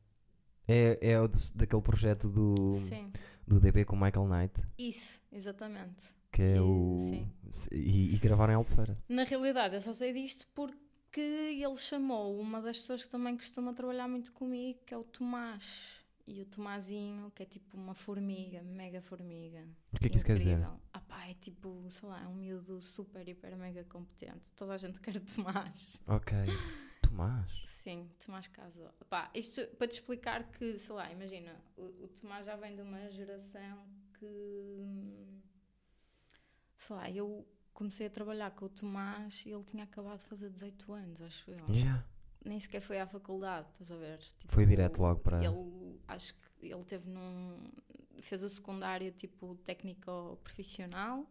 É, 0.65 0.97
é 1.11 1.19
o 1.19 1.27
de- 1.27 1.51
daquele 1.53 1.81
projeto 1.81 2.29
do, 2.29 2.73
Sim, 2.75 3.11
do 3.45 3.59
DB 3.59 3.83
com 3.83 3.97
o 3.97 3.99
Michael 3.99 4.25
Knight, 4.29 4.63
isso, 4.77 5.21
exatamente. 5.29 6.15
Que 6.33 6.41
é 6.41 6.61
o. 6.61 6.97
sim. 6.99 7.31
E, 7.71 8.15
e 8.15 8.17
gravaram 8.17 8.53
em 8.53 8.55
Albufeira. 8.55 8.95
Na 9.07 9.23
realidade, 9.23 9.75
eu 9.75 9.81
só 9.81 9.93
sei 9.93 10.11
disto 10.11 10.47
porque 10.55 11.21
ele 11.21 11.75
chamou 11.75 12.39
uma 12.39 12.59
das 12.59 12.79
pessoas 12.79 13.03
que 13.03 13.09
também 13.09 13.37
costuma 13.37 13.71
trabalhar 13.73 14.07
muito 14.07 14.33
comigo, 14.33 14.79
que 14.83 14.93
é 14.93 14.97
o 14.97 15.03
Tomás. 15.03 16.01
E 16.25 16.41
o 16.41 16.45
Tomazinho, 16.45 17.29
que 17.35 17.43
é 17.43 17.45
tipo 17.45 17.77
uma 17.77 17.93
formiga, 17.93 18.63
mega 18.63 19.01
formiga. 19.01 19.61
O 19.91 19.99
que 19.99 20.07
é 20.07 20.09
que 20.09 20.15
isso 20.15 20.25
quer 20.25 20.37
dizer? 20.37 20.65
Ah 20.93 21.01
pá, 21.01 21.27
é 21.27 21.33
tipo, 21.33 21.85
sei 21.91 22.07
lá, 22.09 22.23
é 22.23 22.27
um 22.27 22.35
miúdo 22.35 22.81
super, 22.81 23.27
hiper, 23.27 23.55
mega 23.57 23.83
competente. 23.83 24.51
Toda 24.55 24.73
a 24.73 24.77
gente 24.77 24.99
quer 25.01 25.19
Tomás. 25.19 26.01
Ok. 26.07 26.33
Tomás. 27.03 27.51
Sim, 27.65 28.09
Tomás 28.25 28.47
Caso. 28.47 28.89
Pá, 29.09 29.29
isto 29.35 29.67
para 29.77 29.87
te 29.87 29.95
explicar 29.95 30.49
que, 30.49 30.79
sei 30.79 30.95
lá, 30.95 31.11
imagina, 31.11 31.53
o, 31.77 32.05
o 32.05 32.07
Tomás 32.07 32.45
já 32.45 32.55
vem 32.55 32.75
de 32.75 32.81
uma 32.81 33.11
geração 33.11 33.85
que. 34.17 35.42
Sei 36.85 36.95
lá, 36.95 37.09
eu 37.09 37.47
comecei 37.73 38.07
a 38.07 38.09
trabalhar 38.09 38.51
com 38.51 38.65
o 38.65 38.69
Tomás 38.69 39.43
e 39.45 39.51
ele 39.51 39.63
tinha 39.63 39.83
acabado 39.85 40.19
de 40.19 40.25
fazer 40.25 40.49
18 40.49 40.93
anos, 40.93 41.21
acho 41.21 41.49
eu. 41.49 41.57
Yeah. 41.69 42.03
Nem 42.45 42.59
sequer 42.59 42.81
foi 42.81 42.99
à 42.99 43.07
faculdade, 43.07 43.67
estás 43.71 43.89
a 43.91 43.95
ver? 43.95 44.17
Tipo, 44.19 44.53
Foi 44.53 44.65
direto 44.65 45.01
logo 45.01 45.21
para- 45.21 45.41
Ele, 45.43 45.97
acho 46.09 46.33
que 46.33 46.65
ele 46.67 46.83
teve 46.83 47.09
num. 47.09 47.63
fez 48.21 48.43
o 48.43 48.49
secundário 48.49 49.11
tipo 49.13 49.55
técnico 49.63 50.37
profissional. 50.43 51.25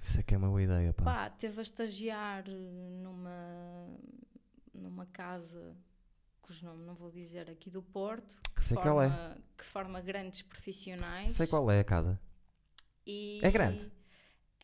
Isso 0.00 0.20
é 0.20 0.22
que 0.22 0.32
é 0.34 0.38
uma 0.38 0.46
boa 0.48 0.62
ideia, 0.62 0.92
pá. 0.92 1.04
Pá, 1.04 1.30
teve 1.30 1.58
a 1.58 1.62
estagiar 1.62 2.44
numa, 2.48 3.88
numa 4.72 5.06
casa 5.06 5.76
cujo 6.40 6.64
nome 6.64 6.84
não 6.84 6.94
vou 6.94 7.10
dizer 7.10 7.50
aqui 7.50 7.68
do 7.68 7.82
Porto, 7.82 8.38
que, 8.54 8.62
Sei 8.62 8.76
qual 8.76 9.02
é. 9.02 9.10
forma, 9.10 9.38
que 9.56 9.64
forma 9.64 10.00
grandes 10.00 10.42
profissionais. 10.42 11.32
Sei 11.32 11.46
qual 11.48 11.68
é 11.70 11.80
a 11.80 11.84
casa. 11.84 12.18
E- 13.04 13.40
É 13.42 13.50
grande? 13.50 13.90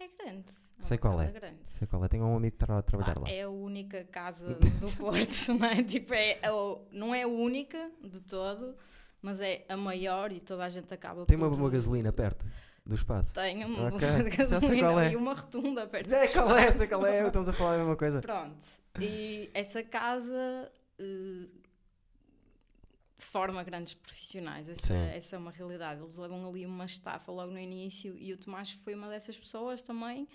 É 0.01 0.09
grande. 0.23 0.45
É 0.81 0.85
Sei 0.85 0.99
qual 0.99 1.21
é. 1.21 1.31
grande. 1.31 1.59
Sei 1.67 1.87
qual 1.87 2.05
é. 2.05 2.09
Tenho 2.09 2.25
um 2.25 2.37
amigo 2.37 2.57
que 2.57 2.65
está 2.65 2.79
a 2.79 2.83
trabalhar 2.83 3.15
Pá, 3.15 3.21
lá. 3.23 3.31
é 3.31 3.43
a 3.43 3.49
única 3.49 4.05
casa 4.05 4.55
do 4.81 4.91
Porto, 4.97 5.55
não 5.59 5.67
é? 5.67 5.83
Tipo, 5.83 6.15
é, 6.15 6.33
é 6.33 6.51
não 6.91 7.15
é 7.15 7.23
a 7.23 7.29
única 7.29 7.91
de 8.03 8.21
todo, 8.21 8.75
mas 9.23 9.41
é 9.41 9.65
a 9.69 9.77
maior 9.77 10.33
e 10.33 10.41
toda 10.41 10.65
a 10.65 10.69
gente 10.69 10.93
acaba 10.93 11.25
Tem 11.27 11.39
por... 11.39 11.47
uma, 11.47 11.57
uma 11.57 11.71
gasolina 11.71 12.13
perto 12.13 12.45
do 12.85 12.95
espaço. 12.95 13.33
Tem 13.33 13.65
uma 13.65 13.89
Ok, 13.89 14.07
bomba 14.09 14.25
de 14.31 14.31
gasolina 14.37 15.07
é. 15.07 15.13
e 15.13 15.17
uma 15.17 15.33
rotunda 15.35 15.87
perto 15.87 16.11
Sei 16.11 16.27
do 16.27 16.33
qual 16.33 16.57
é, 16.57 16.61
espaço. 16.61 16.79
sei 16.79 16.89
qual 16.89 17.07
é. 17.07 17.27
Estamos 17.27 17.49
a 17.49 17.53
falar 17.53 17.75
a 17.75 17.79
mesma 17.79 17.97
coisa. 17.97 18.21
Pronto, 18.21 18.65
e 19.01 19.49
essa 19.55 19.83
casa 19.83 20.71
eh, 20.99 21.47
forma 23.17 23.63
grandes 23.63 23.95
profissionais, 23.95 24.69
essa, 24.69 24.89
Sim. 24.89 25.07
essa 25.15 25.37
é 25.37 25.39
uma 25.39 25.51
realidade. 25.51 26.01
Eles 26.01 26.17
levam 26.17 26.49
ali 26.49 26.67
uma 26.67 26.85
estafa 26.85 27.31
logo 27.31 27.53
no 27.53 27.59
início 27.59 28.17
e 28.19 28.33
o 28.33 28.37
Tomás 28.37 28.73
foi 28.73 28.95
uma 28.95 29.09
dessas 29.09 29.37
pessoas 29.39 29.83
também. 29.83 30.29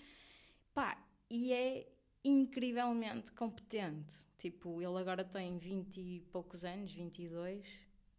Pá, 0.74 0.98
e 1.30 1.52
é 1.52 1.88
incrivelmente 2.24 3.32
competente. 3.32 4.26
Tipo, 4.38 4.82
ele 4.82 4.98
agora 4.98 5.24
tem 5.24 5.58
20 5.58 6.00
e 6.00 6.20
poucos 6.32 6.64
anos, 6.64 6.94
22. 6.94 7.66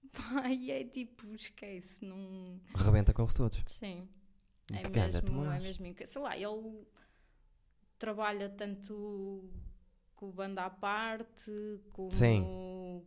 Pá, 0.12 0.48
e 0.50 0.70
é 0.70 0.84
tipo, 0.84 1.34
esquece, 1.34 2.04
não. 2.04 2.60
Rebenta 2.74 3.12
com 3.12 3.22
os 3.22 3.34
todos. 3.34 3.62
Sim. 3.66 4.08
É 4.72 4.82
ganda, 4.82 5.20
mesmo, 5.22 5.44
é 5.44 5.60
mesmo 5.60 5.86
incrível. 5.86 6.12
Sei 6.12 6.22
lá, 6.22 6.36
ele 6.36 6.86
trabalha 7.98 8.48
tanto 8.48 9.50
com 10.14 10.28
o 10.28 10.32
banda 10.32 10.64
à 10.64 10.70
parte, 10.70 11.50
como 11.92 12.12
Sim. 12.12 12.42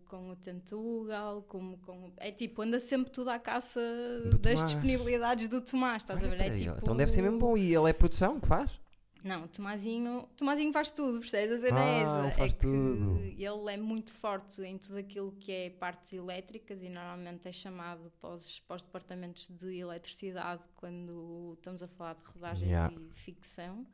Com 0.09 0.31
o 0.31 0.35
Tentugal, 0.35 1.41
como 1.43 1.77
com. 1.79 2.11
É 2.17 2.31
tipo, 2.31 2.61
anda 2.61 2.79
sempre 2.79 3.11
tudo 3.11 3.29
à 3.29 3.39
caça 3.39 3.79
Do 4.25 4.37
das 4.39 4.53
Tomás. 4.55 4.71
disponibilidades 4.71 5.47
do 5.47 5.61
Tomás, 5.61 6.03
estás 6.03 6.23
a 6.23 6.27
ver? 6.27 6.39
É 6.39 6.43
aí, 6.49 6.57
tipo... 6.57 6.77
Então 6.77 6.95
deve 6.95 7.11
ser 7.11 7.21
mesmo 7.21 7.39
bom. 7.39 7.57
E 7.57 7.73
ele 7.73 7.89
é 7.89 7.93
produção 7.93 8.39
que 8.39 8.47
faz? 8.47 8.71
Não, 9.23 9.45
o 9.45 9.47
Tomazinho, 9.47 10.27
Tomazinho 10.35 10.73
faz 10.73 10.91
tudo, 10.91 11.21
percebes? 11.21 11.51
A 11.63 11.65
cena 11.67 11.79
Ah, 11.79 11.85
é 11.85 12.01
essa. 12.01 12.37
faz 12.37 12.51
é 12.51 12.55
que 12.55 12.59
tudo. 12.59 13.19
ele 13.21 13.73
é 13.73 13.77
muito 13.77 14.13
forte 14.13 14.61
em 14.63 14.77
tudo 14.77 14.97
aquilo 14.97 15.31
que 15.39 15.49
é 15.49 15.69
partes 15.69 16.11
elétricas 16.11 16.83
e 16.83 16.89
normalmente 16.89 17.47
é 17.47 17.51
chamado 17.53 18.11
para 18.19 18.31
os, 18.31 18.59
para 18.59 18.75
os 18.75 18.83
departamentos 18.83 19.47
de 19.49 19.77
eletricidade 19.77 20.61
quando 20.75 21.53
estamos 21.57 21.81
a 21.81 21.87
falar 21.87 22.15
de 22.15 22.25
rodagens 22.33 22.69
Yeah. 22.69 22.93
e 22.93 23.13
ficção. 23.13 23.87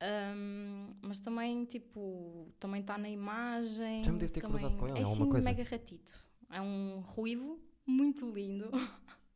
Ahm, 0.00 0.94
mas 1.02 1.18
também, 1.18 1.64
tipo, 1.66 2.52
também 2.58 2.80
está 2.80 2.96
na 2.96 3.08
imagem. 3.10 4.02
Já 4.04 4.12
me 4.12 4.18
devo 4.18 4.32
ter 4.32 4.40
também, 4.40 4.58
cruzado 4.58 4.76
com 4.78 4.88
ele, 4.88 4.98
É 4.98 5.02
alguma 5.02 5.22
assim, 5.22 5.30
coisa. 5.30 5.44
mega 5.44 5.62
ratito. 5.64 6.12
É 6.50 6.60
um 6.60 7.00
ruivo 7.00 7.60
muito 7.86 8.30
lindo. 8.30 8.70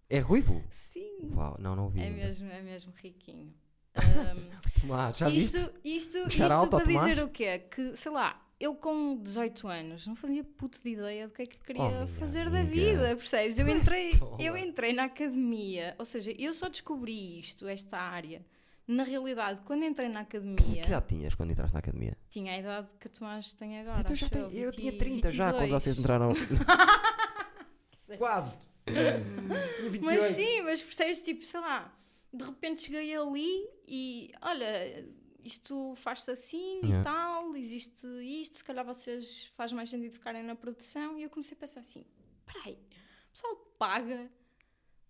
É 0.08 0.18
ruivo? 0.18 0.62
Sim, 0.70 1.30
Uau, 1.34 1.56
não, 1.58 1.74
não 1.76 1.88
vi. 1.88 2.00
é 2.00 2.04
ainda. 2.04 2.16
mesmo, 2.16 2.48
é 2.50 2.62
mesmo 2.62 2.92
riquinho. 2.96 3.52
Ahm, 3.96 4.50
Tomás, 4.80 5.16
já 5.18 5.28
isto, 5.30 5.58
viste? 5.58 5.72
isto, 5.84 6.18
Um 6.18 6.28
isto 6.28 6.68
para 6.68 6.84
dizer 6.84 7.22
o 7.22 7.28
quê? 7.28 7.58
Que, 7.58 7.96
sei 7.96 8.10
lá, 8.12 8.40
eu 8.58 8.74
com 8.74 9.16
18 9.22 9.68
anos 9.68 10.06
não 10.06 10.16
fazia 10.16 10.42
puto 10.44 10.82
de 10.82 10.90
ideia 10.90 11.28
do 11.28 11.34
que 11.34 11.42
é 11.42 11.46
que 11.46 11.56
eu 11.56 11.60
queria 11.62 12.02
Oh, 12.02 12.06
fazer 12.06 12.50
da 12.50 12.60
amiga. 12.60 12.74
vida, 12.74 13.16
percebes? 13.16 13.58
Eu 13.58 13.68
entrei, 13.68 14.10
eu 14.38 14.56
entrei 14.56 14.92
na 14.92 15.04
academia, 15.04 15.94
ou 15.98 16.04
seja, 16.04 16.32
eu 16.38 16.52
só 16.54 16.68
descobri 16.68 17.38
isto, 17.38 17.66
esta 17.68 17.98
área. 17.98 18.44
Na 18.86 19.02
realidade, 19.02 19.61
quando 19.65 19.82
entrei 19.85 20.09
na 20.11 20.20
academia, 20.20 20.82
que 20.82 20.89
idade 20.89 21.06
tinhas 21.09 21.35
quando 21.35 21.51
entraste 21.52 21.73
na 21.73 21.78
academia? 21.78 22.16
tinha 22.31 22.52
a 22.52 22.59
idade 22.59 22.89
que 23.01 23.06
o 23.06 23.11
Tomás 23.11 23.55
tem 23.55 23.81
agora. 23.81 24.01
Então 24.01 24.15
já 24.15 24.28
eu 24.35 24.70
20 24.70 24.77
tinha 24.77 24.98
30 24.98 25.31
já 25.31 25.44
quando 25.52 25.61
22. 25.61 25.82
vocês 25.82 25.98
entraram. 25.98 26.32
Quase! 28.19 28.56
Mas 30.02 30.24
sim, 30.24 30.61
mas 30.62 30.82
percebes, 30.82 31.23
tipo, 31.23 31.43
sei 31.43 31.59
lá, 31.61 31.90
de 32.31 32.44
repente 32.44 32.82
cheguei 32.82 33.16
ali 33.16 33.66
e 33.89 34.31
olha, 34.43 35.09
isto 35.43 35.94
faz-se 35.97 36.31
assim 36.31 36.81
Yeah. 36.82 37.01
e 37.01 37.02
tal, 37.05 37.56
existe 37.56 38.06
isto, 38.23 38.59
se 38.59 38.65
calhar 38.65 38.85
vocês 38.85 39.51
faz 39.56 39.73
mais 39.73 39.89
sentido 39.89 40.12
ficarem 40.12 40.43
na 40.43 40.55
produção. 40.55 41.19
E 41.19 41.23
eu 41.23 41.31
comecei 41.31 41.56
a 41.56 41.61
pensar 41.61 41.81
assim: 41.81 42.05
peraí, 42.44 42.74
o 42.74 43.32
pessoal 43.32 43.56
paga 43.78 44.31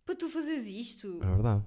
para 0.06 0.14
tu 0.14 0.28
fazeres 0.30 0.66
isto? 0.66 1.20
É 1.20 1.26
verdade. 1.26 1.64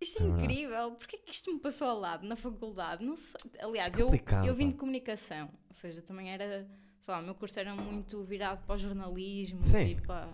Isto 0.00 0.18
é, 0.18 0.22
É 0.22 0.26
verdade. 0.26 0.44
incrível, 0.44 0.92
porquê 0.92 1.16
que 1.18 1.30
isto 1.30 1.52
me 1.52 1.58
passou 1.60 1.88
ao 1.88 1.98
lado 1.98 2.26
na 2.26 2.36
faculdade? 2.36 3.04
Não 3.04 3.16
sei. 3.16 3.40
Aliás, 3.60 3.98
eu, 3.98 4.08
eu 4.46 4.54
vim 4.54 4.70
de 4.70 4.76
comunicação, 4.76 5.50
ou 5.68 5.74
seja, 5.74 6.02
também 6.02 6.30
era, 6.30 6.68
sei 7.00 7.14
lá, 7.14 7.20
o 7.20 7.22
meu 7.24 7.34
curso 7.34 7.58
era 7.58 7.74
muito 7.74 8.22
virado 8.24 8.64
para 8.66 8.74
o 8.74 8.78
jornalismo 8.78 9.62
Sim. 9.62 9.86
e 9.92 9.94
para, 10.00 10.26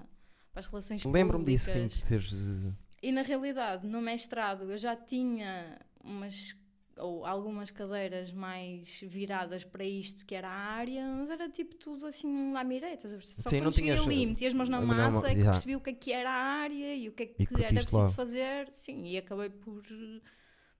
para 0.53 0.61
as 0.61 0.67
relações 0.67 1.05
Lembro-me 1.05 1.45
disso, 1.45 1.71
sim, 1.71 1.87
de 1.87 2.05
seres. 2.07 2.33
eh, 2.33 2.73
E 3.03 3.13
na 3.13 3.23
realidade, 3.23 3.87
no 3.87 4.01
mestrado, 4.01 4.71
eu 4.71 4.77
já 4.77 4.97
tinha 4.97 5.79
umas 6.03 6.55
ou 7.01 7.25
algumas 7.27 7.71
cadeiras 7.71 8.33
mais 8.33 9.01
viradas 9.03 9.65
para 9.65 9.85
isto 9.85 10.25
que 10.27 10.35
era 10.35 10.49
a 10.49 10.53
área, 10.53 11.05
mas 11.17 11.31
era 11.31 11.49
tipo 11.49 11.75
tudo 11.77 12.07
assim 12.07 12.53
lá 12.53 12.63
miretas. 12.65 13.13
Só 13.27 13.51
Sim, 13.51 13.57
quando 13.57 13.63
não 13.63 13.73
cheguei 13.73 13.97
tinhas, 13.97 14.01
ali, 14.01 14.27
meti 14.27 14.47
as 14.47 14.55
mãos 14.55 14.69
na 14.69 14.81
melhor 14.81 15.11
massa 15.11 15.27
ma- 15.27 15.31
é 15.31 15.37
que 15.37 15.43
já. 15.45 15.51
percebi 15.51 15.77
o 15.77 15.81
que 15.81 15.91
é 15.91 15.95
que 15.95 16.13
era 16.13 16.31
a 16.31 16.35
área 16.63 16.95
e 16.97 17.09
o 17.09 17.13
que 17.13 17.23
é 17.25 17.27
que 17.27 17.39
E 17.39 17.47
era 17.63 17.83
preciso 17.83 18.13
logo. 18.13 18.15
fazer. 18.15 18.71
Sim, 18.71 19.05
e 19.07 19.19
acabei 19.19 19.51
por, 19.51 19.83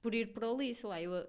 por 0.03 0.15
ir 0.15 0.33
por 0.33 0.45
ali. 0.45 0.75
Sei 0.75 0.89
lá, 0.89 1.01
eu 1.01 1.27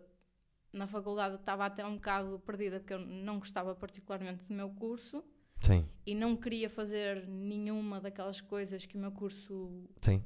na 0.74 0.88
faculdade 0.88 1.36
estava 1.36 1.66
até 1.66 1.86
um 1.86 1.96
bocado 1.96 2.40
perdida 2.46 2.80
porque 2.80 2.94
eu 2.94 3.00
não 3.00 3.40
gostava 3.40 3.76
particularmente 3.76 4.44
do 4.46 4.54
meu 4.54 4.70
curso 4.72 5.24
Sim, 5.64 5.86
e 6.06 6.16
não 6.16 6.36
queria 6.36 6.70
fazer 6.70 7.28
nenhuma 7.28 8.02
daquelas 8.02 8.42
coisas 8.42 8.86
que 8.86 8.98
o 8.98 9.00
meu 9.02 9.12
curso 9.12 9.90
sim. 10.02 10.24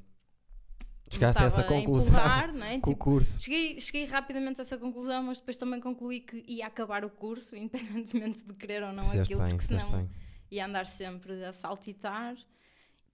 Chegaste 1.16 1.42
a 1.42 1.46
essa 1.46 1.64
conclusão 1.64 2.18
empurrar, 2.18 2.54
não 2.56 2.66
é? 2.66 2.80
com 2.80 2.90
o 2.92 2.94
Tipo, 2.94 3.04
curso. 3.04 3.40
cheguei, 3.40 3.80
cheguei 3.80 4.06
rapidamente 4.06 4.62
a 4.62 4.64
essa 4.64 4.78
conclusão, 4.78 5.24
mas 5.24 5.40
depois 5.40 5.58
também 5.58 5.80
concluí 5.80 6.22
que 6.22 6.44
ia 6.48 6.68
acabar 6.68 7.04
o 7.04 7.10
curso, 7.10 7.56
independentemente 7.58 8.44
de 8.44 8.54
querer 8.54 8.84
ou 8.84 8.92
não 8.94 9.04
Fizeste 9.04 9.34
aquilo, 9.34 9.42
bem, 9.42 9.50
porque 9.58 9.66
senão 9.66 9.92
bem. 9.92 10.10
ia 10.52 10.66
andar 10.66 10.86
sempre 10.86 11.44
a 11.44 11.52
saltitar. 11.54 12.36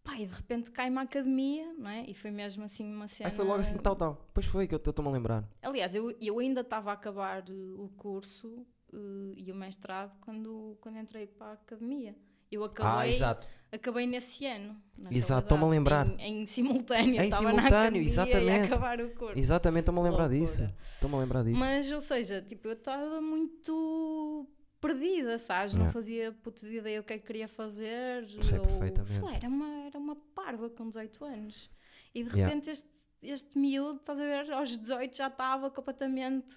Pá, 0.04 0.20
e 0.20 0.26
de 0.26 0.34
repente 0.34 0.72
cai-me 0.72 0.98
a 0.98 1.02
academia, 1.02 1.74
não 1.78 1.88
é? 1.90 2.04
E 2.10 2.14
foi 2.16 2.32
mesmo 2.32 2.64
assim 2.64 2.92
uma 2.92 3.08
cena. 3.08 3.30
Aí 3.30 3.36
foi 3.36 3.46
logo 3.46 3.60
assim, 3.60 3.78
tal, 3.78 3.96
tal. 3.96 4.14
Depois 4.28 4.48
foi 4.48 4.68
que 4.68 4.74
eu 4.74 4.78
estou-me 4.78 5.10
a 5.10 5.14
lembrar. 5.14 5.48
Aliás, 5.62 5.94
eu, 5.94 6.10
eu 6.20 6.40
ainda 6.40 6.62
estava 6.62 6.90
a 6.90 6.94
acabar 6.94 7.44
uh, 7.48 7.84
o 7.84 7.88
curso 7.90 8.66
uh, 8.92 9.32
e 9.38 9.52
o 9.52 9.56
mestrado 9.56 10.18
quando, 10.22 10.76
quando 10.82 10.98
entrei 10.98 11.28
para 11.28 11.52
a 11.52 11.54
academia. 11.54 12.16
Eu 12.52 12.64
Ah, 12.64 12.68
acabei, 12.68 13.12
exato. 13.12 13.48
acabei 13.72 14.06
nesse 14.06 14.46
ano. 14.46 14.76
Exato, 15.10 15.46
estou-me 15.46 15.64
a 15.64 15.68
lembrar. 15.68 16.06
Em, 16.20 16.42
em 16.44 16.46
simultâneo. 16.48 17.22
Em 17.22 17.32
simultâneo, 17.32 18.02
exatamente. 18.02 18.66
Acabar 18.66 19.00
o 19.02 19.10
curso. 19.12 19.40
Exatamente, 19.40 19.80
estou-me 19.82 20.00
a 20.00 20.04
lembrar 20.04 20.26
Loucura. 20.30 20.46
disso. 20.46 20.74
Estou-me 20.94 21.16
a 21.16 21.20
lembrar 21.20 21.44
disso. 21.44 21.60
Mas, 21.60 21.92
ou 21.92 22.02
seja, 22.02 22.42
tipo, 22.42 22.68
eu 22.68 22.74
estava 22.74 23.22
muito 23.22 24.48
perdida, 24.80 25.38
sabes? 25.38 25.74
Não 25.74 25.82
Yeah. 25.82 25.94
fazia 25.94 26.32
puta 26.44 26.68
de 26.68 26.76
ideia 26.78 27.00
o 27.00 27.04
que 27.04 27.14
é 27.14 27.18
que 27.20 27.26
queria 27.26 27.48
fazer. 27.48 28.28
Sei 28.42 28.60
ou, 28.60 28.66
perfeitamente. 28.66 29.12
sei 29.14 29.22
lá, 29.22 29.34
era 29.36 29.48
uma, 29.48 29.86
era 29.86 29.98
uma 29.98 30.16
parva 30.36 30.70
com 30.70 30.88
18 30.88 31.24
anos. 31.26 31.70
E 32.14 32.24
de 32.24 32.30
Yeah. 32.32 32.48
repente 32.50 32.70
este, 32.70 32.90
este 33.22 33.58
miúdo, 33.58 33.98
estás 34.00 34.20
a 34.20 34.24
ver, 34.24 34.52
aos 34.52 34.78
18 34.78 35.16
já 35.16 35.28
estava 35.28 35.70
completamente 35.70 36.56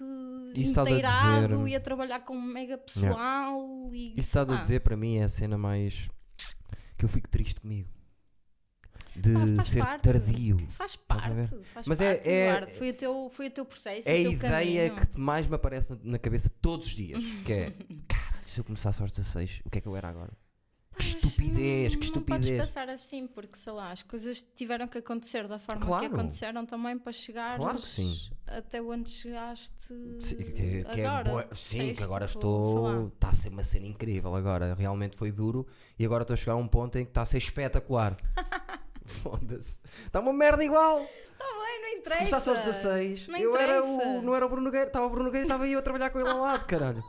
Isso 0.54 0.70
estás 0.70 0.86
a 0.86 0.90
inteirado 0.90 1.48
dizer- 1.56 1.68
e 1.68 1.76
a 1.76 1.80
trabalhar 1.80 2.20
com 2.20 2.40
mega 2.40 2.78
pessoal. 2.78 3.90
E, 3.92 4.10
Isso 4.12 4.20
estás 4.20 4.48
a 4.48 4.52
lá. 4.52 4.60
dizer 4.60 4.80
para 4.80 4.96
mim 4.96 5.18
é 5.18 5.24
a 5.24 5.28
cena 5.28 5.58
mais. 5.58 6.08
que 6.96 7.04
eu 7.04 7.08
fico 7.08 7.28
triste 7.28 7.60
comigo. 7.60 7.88
De 9.16 9.32
faz 9.56 9.68
ser 9.68 9.80
parte. 9.84 10.02
tardio. 10.02 10.56
Faz 10.70 10.96
parte, 10.96 11.46
faz 11.64 11.86
Mas 11.86 12.00
é- 12.00 12.14
parte, 12.14 12.28
é- 12.28 12.46
Eduardo. 12.48 12.70
Foi 12.72 12.90
o 12.90 12.94
teu, 12.94 13.28
foi 13.30 13.46
o 13.46 13.50
teu 13.50 13.64
processo, 13.64 14.08
É 14.08 14.12
a 14.12 14.18
ideia 14.20 14.90
caminho. 14.90 15.06
que 15.08 15.20
mais 15.20 15.46
me 15.46 15.54
aparece 15.54 15.92
na, 15.92 15.98
na 16.02 16.18
cabeça 16.18 16.50
todos 16.60 16.88
os 16.88 16.94
dias. 16.96 17.22
Que 17.44 17.52
é. 17.52 17.70
Caralho, 18.08 18.46
se 18.48 18.58
eu 18.60 18.64
começasse 18.64 19.00
aos 19.02 19.12
16, 19.14 19.60
o 19.64 19.70
que 19.70 19.78
é 19.78 19.80
que 19.80 19.86
eu 19.86 19.94
era 19.96 20.08
agora? 20.08 20.32
Pá, 20.94 20.98
Que 20.98 21.04
estupidez, 21.16 21.92
não- 21.92 22.00
que 22.00 22.06
Não 22.06 22.22
podes 22.22 22.46
estupidez. 22.46 22.60
pensar 22.60 22.88
assim, 22.88 23.26
porque 23.26 23.56
sei 23.56 23.72
lá, 23.72 23.90
as 23.90 24.02
coisas 24.02 24.44
tiveram 24.54 24.86
que 24.86 24.98
acontecer 24.98 25.48
da 25.48 25.58
forma 25.58 25.84
Claro. 25.84 26.08
que 26.08 26.14
aconteceram 26.14 26.64
também 26.64 26.96
para 26.98 27.12
chegar 27.12 27.56
Claro 27.56 27.80
até 28.46 28.80
onde 28.80 29.10
chegaste 29.10 29.72
Sim, 30.20 30.36
que, 30.36 30.44
que- 30.52 31.00
é 31.00 31.06
agora. 31.06 31.30
boa- 31.30 31.48
sim, 31.54 31.94
que 31.94 32.02
agora 32.02 32.26
Tipo, 32.26 32.38
estou. 32.38 33.06
Está 33.08 33.30
a 33.30 33.32
ser 33.34 33.48
uma 33.48 33.62
cena 33.64 33.86
incrível 33.86 34.34
agora. 34.36 34.74
Realmente 34.74 35.16
foi 35.16 35.32
duro 35.32 35.66
e 35.98 36.04
agora 36.04 36.22
estou 36.22 36.34
a 36.34 36.36
chegar 36.36 36.52
a 36.52 36.56
um 36.56 36.68
ponto 36.68 36.96
em 36.98 37.04
que 37.04 37.10
está 37.10 37.22
a 37.22 37.26
ser 37.26 37.38
espetacular. 37.38 38.16
Foda-se. 39.04 39.78
Está 40.06 40.20
uma 40.20 40.32
merda 40.32 40.64
igual. 40.64 40.98
Bem, 41.00 41.08
não 41.80 41.88
Se 41.90 41.96
interessa. 41.98 42.16
começasse 42.18 42.48
aos 42.50 42.60
16, 42.60 43.28
Não 43.28 43.38
eu 43.38 43.56
era 43.56 43.78
interessa. 43.78 44.08
o. 44.18 44.22
Não 44.22 44.34
era 44.34 44.46
o 44.46 44.48
Bruno 44.48 44.64
Nogueira, 44.64 44.86
estava 44.86 45.06
o 45.06 45.10
Bruno 45.10 45.24
Nogueira 45.26 45.44
e 45.44 45.48
estava 45.48 45.66
eu 45.66 45.78
a 45.78 45.82
trabalhar 45.82 46.10
com 46.10 46.20
ele 46.20 46.28
ao 46.28 46.38
lado, 46.40 46.64
caralho. 46.66 47.02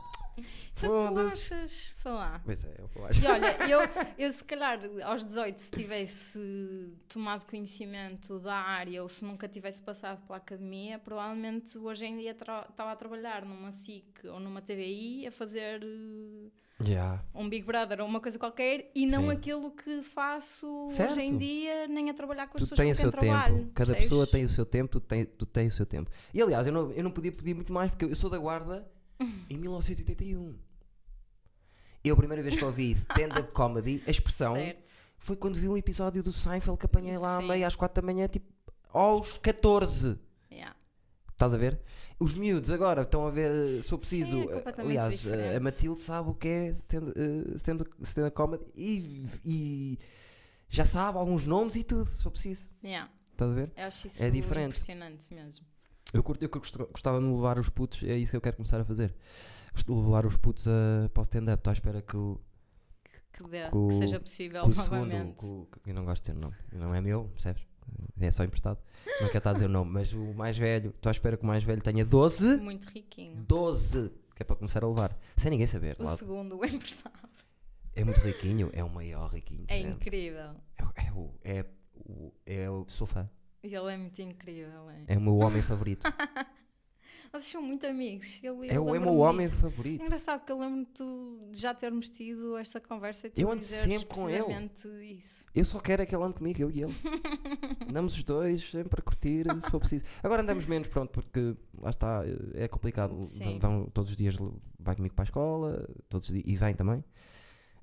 Isso 0.74 0.86
é 0.86 0.88
o 0.90 1.00
que 1.00 1.08
tu 1.08 1.18
achas, 1.18 1.94
sei 1.96 2.12
lá. 2.12 2.40
Pois 2.44 2.64
é, 2.64 2.68
é 2.68 2.80
eu 2.80 3.04
acho. 3.06 3.24
E 3.24 3.26
olha, 3.26 3.68
eu, 3.68 3.80
eu 4.18 4.32
se 4.32 4.44
calhar 4.44 4.78
aos 5.04 5.24
18, 5.24 5.58
se 5.58 5.70
tivesse 5.70 6.92
tomado 7.08 7.46
conhecimento 7.46 8.38
da 8.38 8.54
área 8.56 9.02
ou 9.02 9.08
se 9.08 9.24
nunca 9.24 9.48
tivesse 9.48 9.82
passado 9.82 10.20
pela 10.26 10.38
academia, 10.38 10.98
provavelmente 10.98 11.78
hoje 11.78 12.06
em 12.06 12.18
dia 12.18 12.32
estava 12.32 12.92
a 12.92 12.96
trabalhar 12.96 13.44
numa 13.44 13.72
SIC 13.72 14.24
ou 14.24 14.38
numa 14.40 14.60
TVI 14.60 15.26
a 15.26 15.30
fazer 15.32 15.80
Yeah. 16.84 17.24
um 17.34 17.48
Big 17.48 17.64
Brother 17.64 18.02
ou 18.02 18.06
uma 18.06 18.20
coisa 18.20 18.38
qualquer 18.38 18.90
e 18.94 19.06
não 19.06 19.22
Sim. 19.22 19.30
aquilo 19.30 19.70
que 19.70 20.02
faço 20.02 20.86
Certo. 20.90 21.12
hoje 21.12 21.22
em 21.22 21.38
dia, 21.38 21.88
nem 21.88 22.10
a 22.10 22.14
trabalhar 22.14 22.48
com 22.48 22.58
as 22.58 22.64
Tu 22.64 22.68
pessoas 22.68 22.86
tens 22.86 22.98
o 22.98 23.02
com 23.04 23.10
seu 23.10 23.18
quem 23.18 23.30
trabalho. 23.30 23.56
tempo, 23.56 23.70
cada 23.72 23.94
pessoa 23.94 24.26
tem 24.26 24.44
o 24.44 24.48
seu 24.50 24.66
tempo, 24.66 24.90
tu, 24.92 25.00
tem, 25.00 25.24
tu 25.24 25.46
tens 25.46 25.72
o 25.72 25.76
seu 25.76 25.86
tempo. 25.86 26.10
E 26.34 26.42
aliás, 26.42 26.66
eu 26.66 26.72
não, 26.74 26.90
eu 26.92 27.02
não 27.02 27.10
podia 27.10 27.32
pedir 27.32 27.54
muito 27.54 27.72
mais 27.72 27.90
porque 27.90 28.04
eu 28.04 28.14
sou 28.14 28.28
da 28.28 28.36
Guarda 28.36 28.86
em 29.50 29.56
1981. 29.56 30.56
Eu, 32.04 32.14
a 32.14 32.16
primeira 32.16 32.42
vez 32.42 32.54
que 32.56 32.64
ouvi 32.64 32.90
stand-up 32.92 33.50
comedy, 33.52 34.02
a 34.06 34.10
expressão 34.10 34.54
Certo. 34.54 34.92
foi 35.18 35.34
quando 35.36 35.56
vi 35.56 35.68
um 35.68 35.76
episódio 35.76 36.22
do 36.22 36.32
Seinfeld 36.32 36.78
que 36.78 36.86
apanhei 36.86 37.18
lá 37.18 37.36
à 37.38 37.40
Sim. 37.40 37.48
meia 37.48 37.66
às 37.66 37.74
4 37.74 38.00
da 38.00 38.06
manhã, 38.06 38.28
tipo 38.28 38.46
aos 38.92 39.38
14. 39.38 40.16
Yeah. 40.50 40.76
Estás 41.32 41.52
a 41.52 41.56
ver? 41.56 41.80
Os 42.18 42.32
miúdos 42.34 42.70
agora 42.70 43.02
estão 43.02 43.26
a 43.26 43.30
ver, 43.30 43.50
eh, 43.50 43.82
se 43.82 43.90
for 43.90 43.98
preciso. 43.98 44.42
Sim, 44.42 44.48
é 44.50 44.56
eh, 44.56 44.74
aliás, 44.78 45.14
eh, 45.14 45.28
a 45.28 45.32
diferente. 45.36 45.60
Matilde 45.62 46.00
sabe 46.00 46.30
o 46.30 46.34
que 46.34 46.48
é 46.48 46.68
stand- 46.70 47.12
eh, 47.16 47.54
stand- 47.56 47.86
stand-up 48.02 48.34
comedy 48.36 48.64
e, 48.74 49.26
e 49.44 49.98
já 50.68 50.84
sabe 50.84 51.18
alguns 51.18 51.44
nomes 51.44 51.74
e 51.76 51.82
tudo, 51.82 52.06
se 52.06 52.22
for 52.22 52.30
preciso. 52.30 52.68
Yeah. 52.82 53.10
Estás 53.32 53.50
a 53.50 53.54
ver? 53.54 53.72
Eu 53.76 53.84
acho 53.84 54.06
isso 54.06 54.22
É 54.22 54.30
diferente. 54.30 54.68
impressionante 54.68 55.34
mesmo. 55.34 55.66
Eu, 56.16 56.22
curto, 56.22 56.42
eu 56.42 56.48
gostava 56.90 57.18
de 57.20 57.26
levar 57.26 57.58
os 57.58 57.68
putos, 57.68 58.02
é 58.02 58.16
isso 58.16 58.30
que 58.32 58.36
eu 58.36 58.40
quero 58.40 58.56
começar 58.56 58.80
a 58.80 58.84
fazer. 58.84 59.14
Gosto 59.72 59.94
de 59.94 60.00
levar 60.00 60.26
os 60.26 60.36
putos 60.36 60.66
a, 60.68 61.08
para 61.12 61.20
o 61.20 61.22
stand-up. 61.22 61.60
Estou 61.60 61.70
à 61.70 61.74
espera 61.74 62.02
que 62.02 62.16
o, 62.16 62.40
Que, 63.32 63.42
dê, 63.44 63.68
Com 63.70 63.88
que 63.88 63.94
o- 63.94 63.98
seja 63.98 64.18
possível 64.18 64.62
que 64.64 64.70
o 64.70 64.72
segundo, 64.72 65.06
novamente. 65.06 65.36
que 65.38 65.44
o- 65.46 65.68
que 65.84 65.90
eu 65.90 65.94
não 65.94 66.04
gosto 66.04 66.22
de 66.24 66.32
ter 66.32 66.38
nome, 66.38 66.56
não 66.72 66.94
é 66.94 67.00
meu, 67.00 67.24
percebes? 67.34 67.62
É 68.18 68.30
só 68.30 68.42
emprestado. 68.44 68.78
Não 69.20 69.26
quero 69.28 69.38
estar 69.38 69.50
a 69.50 69.52
dizer 69.52 69.66
o 69.66 69.68
nome, 69.68 69.90
mas 69.92 70.12
o 70.12 70.32
mais 70.34 70.56
velho, 70.58 70.90
estou 70.90 71.08
à 71.10 71.12
espera 71.12 71.36
que 71.36 71.44
o 71.44 71.46
mais 71.46 71.62
velho 71.62 71.80
tenha 71.82 72.04
12. 72.04 72.56
Muito 72.58 72.86
riquinho. 72.86 73.36
12! 73.46 74.10
Que 74.34 74.42
é 74.42 74.44
para 74.44 74.56
começar 74.56 74.82
a 74.82 74.88
levar. 74.88 75.16
Sem 75.36 75.50
ninguém 75.50 75.66
saber. 75.66 75.96
O 75.98 76.06
segundo, 76.08 76.58
o 76.58 76.64
emprestado. 76.64 77.14
É 77.94 78.02
muito 78.04 78.20
riquinho, 78.20 78.70
é 78.72 78.82
o 78.82 78.90
maior 78.90 79.30
riquinho. 79.32 79.64
É 79.68 79.78
incrível. 79.78 80.54
É, 80.76 80.82
o- 80.84 80.92
é 80.96 81.12
o. 81.12 81.34
É 81.44 81.64
o. 81.94 82.32
É 82.44 82.70
o. 82.70 82.84
Sou 82.88 83.06
fã. 83.06 83.28
E 83.62 83.74
ele 83.74 83.92
é 83.92 83.96
muito 83.96 84.20
incrível. 84.22 84.90
É. 84.90 85.14
É 85.14 85.18
o 85.18 85.20
meu 85.20 85.36
homem 85.36 85.62
favorito. 85.62 86.04
Vocês 87.32 87.52
são 87.52 87.60
muito 87.60 87.86
amigos. 87.86 88.40
Eu, 88.42 88.64
É, 88.64 88.78
o, 88.78 88.84
meu 88.84 89.18
homem 89.18 89.46
disso. 89.46 89.60
favorito. 89.60 90.00
É 90.00 90.04
engraçado 90.04 90.44
que 90.44 90.52
eu 90.52 90.58
lembro-me 90.58 90.86
de 91.50 91.58
já 91.60 91.74
termos 91.74 92.08
tido 92.08 92.56
esta 92.56 92.80
conversa 92.80 93.26
e 93.28 93.32
Eu 93.36 93.50
ando 93.50 93.62
sempre 93.64 94.06
com 94.06 94.30
ele. 94.30 94.70
isso. 95.02 95.44
Eu 95.54 95.64
só 95.64 95.78
quero 95.78 96.02
é 96.02 96.06
que 96.06 96.14
ele 96.14 96.24
ande 96.24 96.34
comigo, 96.34 96.60
eu 96.62 96.70
e 96.70 96.82
ele. 96.82 96.94
Andamos 97.88 98.14
os 98.16 98.24
dois 98.24 98.70
sempre 98.70 99.00
a 99.00 99.02
curtir, 99.02 99.44
se 99.60 99.70
for 99.70 99.80
preciso. 99.80 100.04
Agora 100.22 100.42
andamos 100.42 100.66
menos, 100.66 100.88
pronto, 100.88 101.10
porque 101.10 101.56
lá 101.80 101.90
está, 101.90 102.22
é 102.54 102.66
complicado. 102.68 103.22
Sim. 103.22 103.58
Vão, 103.58 103.86
todos 103.86 104.10
os 104.10 104.16
dias 104.16 104.36
vai 104.78 104.96
comigo 104.96 105.14
para 105.14 105.22
a 105.22 105.26
escola, 105.26 105.88
todos 106.08 106.28
os 106.28 106.34
dias, 106.34 106.44
e 106.46 106.56
vem 106.56 106.74
também. 106.74 107.04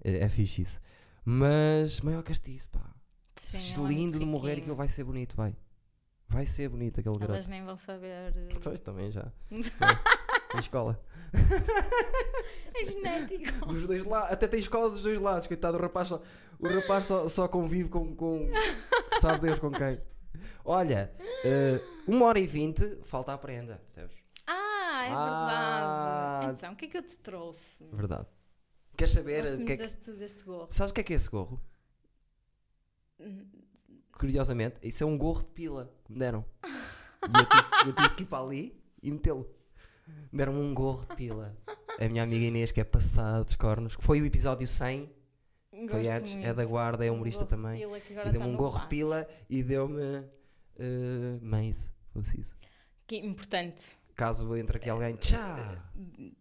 É, 0.03 0.19
é 0.19 0.29
fixe 0.29 0.61
isso. 0.61 0.81
Mas 1.23 2.01
maior 2.01 2.23
castiço, 2.23 2.69
pá. 2.69 2.93
Sim, 3.37 3.83
é 3.83 3.87
lindo 3.87 4.19
de 4.19 4.25
morrer, 4.25 4.53
aquilo 4.59 4.75
vai 4.75 4.87
ser 4.87 5.03
bonito, 5.03 5.35
vai. 5.35 5.55
Vai 6.29 6.45
ser 6.45 6.69
bonito 6.69 6.99
aquele 6.99 7.15
garoto. 7.17 7.33
Elas 7.35 7.47
nem 7.47 7.63
vão 7.63 7.77
saber. 7.77 8.33
eh, 8.35 8.55
Pois 8.63 8.79
também 8.81 9.11
já. 9.11 9.31
Tem 9.51 10.59
escola. 10.59 10.99
é 12.75 12.85
genético. 12.85 13.65
Dos 13.67 13.87
dois 13.87 14.03
lados. 14.05 14.31
Até 14.31 14.47
tem 14.47 14.59
escola 14.59 14.89
dos 14.89 15.01
dois 15.01 15.19
lados. 15.19 15.47
Coitado, 15.47 15.77
o 15.77 15.81
rapaz 15.81 16.07
só, 16.07 16.21
o 16.59 16.67
rapaz 16.67 17.05
só, 17.05 17.27
só 17.27 17.47
convive 17.47 17.89
com, 17.89 18.15
com. 18.15 18.49
Sabe 19.21 19.41
Deus 19.47 19.59
com 19.59 19.71
quem. 19.71 19.99
Olha, 20.65 21.11
eh, 21.43 21.79
uma 22.07 22.25
hora 22.25 22.39
e 22.39 22.47
vinte, 22.47 22.97
falta 23.03 23.33
a 23.33 23.37
prenda. 23.37 23.77
Percebes? 23.85 24.15
Ah, 24.47 25.05
é 25.05 25.09
Ah. 25.11 26.39
verdade. 26.41 26.59
Então, 26.59 26.73
o 26.73 26.75
que 26.75 26.85
é 26.85 26.87
que 26.87 26.97
eu 26.97 27.03
te 27.03 27.17
trouxe? 27.17 27.83
Verdade. 27.91 28.27
Queres 28.95 29.13
saber 29.13 29.43
muito 29.43 29.65
que 29.65 29.71
é 29.73 29.77
que. 29.77 29.83
deste, 29.83 30.11
deste 30.13 30.43
gorro. 30.43 30.67
Sabes 30.69 30.91
o 30.91 30.93
que 30.93 31.01
é 31.01 31.03
que 31.03 31.13
é 31.13 31.15
esse 31.15 31.29
gorro? 31.29 31.59
Curiosamente, 34.11 34.75
isso 34.83 35.03
é 35.03 35.07
um 35.07 35.17
gorro 35.17 35.41
de 35.41 35.49
pila 35.49 35.91
que 36.05 36.11
me 36.11 36.19
deram. 36.19 36.45
E 36.63 37.39
eu 37.39 37.45
tive, 37.45 37.89
eu 37.89 37.93
tive 37.93 38.15
que 38.15 38.23
ir 38.23 38.25
para 38.25 38.43
ali 38.43 38.81
e 39.01 39.11
metê-lo. 39.11 39.49
Deram-me 40.31 40.59
um 40.59 40.73
gorro 40.73 41.05
de 41.05 41.15
pila. 41.15 41.57
A 41.99 42.07
minha 42.07 42.23
amiga 42.23 42.45
Inês, 42.45 42.71
que 42.71 42.81
é 42.81 42.83
passada 42.83 43.43
dos 43.43 43.55
cornos, 43.55 43.95
que 43.95 44.03
foi 44.03 44.21
o 44.21 44.25
episódio 44.25 44.67
100, 44.67 45.09
foi 45.89 46.07
antes, 46.07 46.35
é 46.43 46.53
da 46.53 46.65
guarda, 46.65 47.05
é 47.05 47.11
Um 47.11 47.15
humorista 47.15 47.45
gorro 47.45 47.55
de 47.55 47.61
também. 47.61 47.79
pila 47.79 48.27
E 48.27 48.31
deu-me 48.31 48.47
um 48.47 48.55
gorro 48.55 48.79
de 48.79 48.87
pila 48.87 49.27
e 49.49 49.63
deu-me 49.63 50.01
uh, 50.01 51.39
fosse 52.13 52.39
isso. 52.39 52.55
Que 53.07 53.17
importante. 53.17 53.97
Caso 54.23 54.55
entre 54.55 54.77
aqui 54.77 54.89
alguém, 54.89 55.15
tchá! 55.17 55.83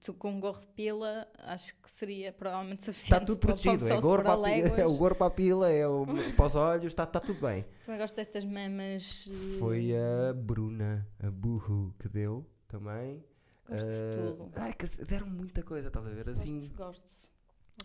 Tu 0.04 0.14
com 0.14 0.30
um 0.30 0.38
gorro 0.38 0.60
de 0.60 0.68
pila, 0.68 1.26
acho 1.38 1.74
que 1.82 1.90
seria 1.90 2.32
provavelmente 2.32 2.78
Está 2.88 2.92
suficiente 2.92 3.26
tudo 3.26 3.38
para- 3.40 3.56
para 3.56 3.62
protegido, 3.62 3.92
é, 3.92 4.00
gorro 4.00 4.22
para 4.22 4.36
pila, 4.40 4.68
é 4.80 4.86
o 4.86 4.96
gorro 4.96 5.14
para 5.16 5.26
a 5.26 5.30
pila, 5.30 5.70
é 5.72 5.88
o 5.88 6.06
para 6.36 6.46
os 6.46 6.54
olhos, 6.54 6.86
está 6.86 7.02
está 7.02 7.18
tudo 7.18 7.40
bem. 7.40 7.64
Também 7.84 8.00
gosto 8.00 8.14
destas 8.14 8.44
mamas. 8.44 9.28
eh, 9.28 9.58
Foi 9.58 9.92
a 9.96 10.32
Bruna, 10.32 11.08
a 11.20 11.28
burro, 11.28 11.92
que 11.98 12.08
deu 12.08 12.46
também. 12.68 13.24
Gosto 13.68 13.88
de 13.88 13.94
Uh, 13.96 14.36
tudo. 14.36 14.52
Ai, 14.54 14.72
que 14.74 14.86
deram 15.04 15.26
muita 15.26 15.62
coisa, 15.64 15.88
estás 15.88 16.06
a 16.06 16.10
ver? 16.10 16.28
Assim, 16.30 16.58
Gosto, 16.58 16.72
gosto. 16.76 17.32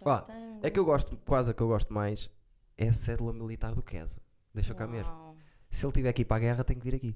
Ó, 0.03 0.23
é 0.61 0.69
que 0.69 0.79
eu 0.79 0.85
gosto, 0.85 1.17
quase 1.25 1.49
a 1.49 1.53
que 1.55 1.61
eu 1.63 1.67
gosto 1.67 1.91
mais 1.91 2.29
é 2.77 2.87
a 2.89 2.93
cédula 2.93 3.33
militar 3.33 3.73
do 3.73 3.81
Keso. 3.81 4.19
Deixa 4.53 4.75
cá 4.75 4.85
mesmo. 4.85 5.11
Se 5.71 5.83
ele 5.85 5.93
tiver 5.93 6.09
aqui 6.09 6.23
para 6.23 6.37
a 6.37 6.39
guerra, 6.39 6.63
tem 6.63 6.77
que 6.77 6.83
vir 6.83 6.95
aqui. 6.95 7.15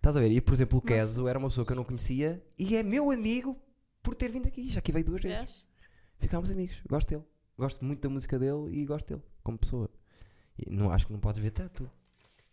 Estás 0.00 0.16
a 0.16 0.20
ver? 0.20 0.30
E 0.32 0.40
por 0.40 0.54
exemplo, 0.54 0.78
o 0.78 0.82
Keso 0.82 1.28
era 1.28 1.38
uma 1.38 1.48
pessoa 1.48 1.66
que 1.66 1.72
eu 1.72 1.76
não 1.76 1.84
conhecia 1.84 2.42
e 2.58 2.74
é 2.74 2.82
meu 2.82 3.10
amigo 3.10 3.56
por 4.02 4.14
ter 4.14 4.30
vindo 4.30 4.48
aqui. 4.48 4.68
Já 4.70 4.78
aqui 4.78 4.90
veio 4.92 5.04
duas 5.04 5.22
vezes. 5.22 5.66
Ficámos 6.18 6.50
amigos. 6.50 6.76
Gosto 6.88 7.08
dele. 7.08 7.24
Gosto 7.58 7.84
muito 7.84 8.00
da 8.00 8.08
música 8.08 8.38
dele 8.38 8.70
e 8.70 8.84
gosto 8.86 9.06
dele 9.08 9.22
como 9.42 9.58
pessoa. 9.58 9.90
E 10.58 10.70
não 10.70 10.90
acho 10.90 11.06
que 11.06 11.12
não 11.12 11.20
podes 11.20 11.40
ver 11.42 11.50
tanto. 11.50 11.90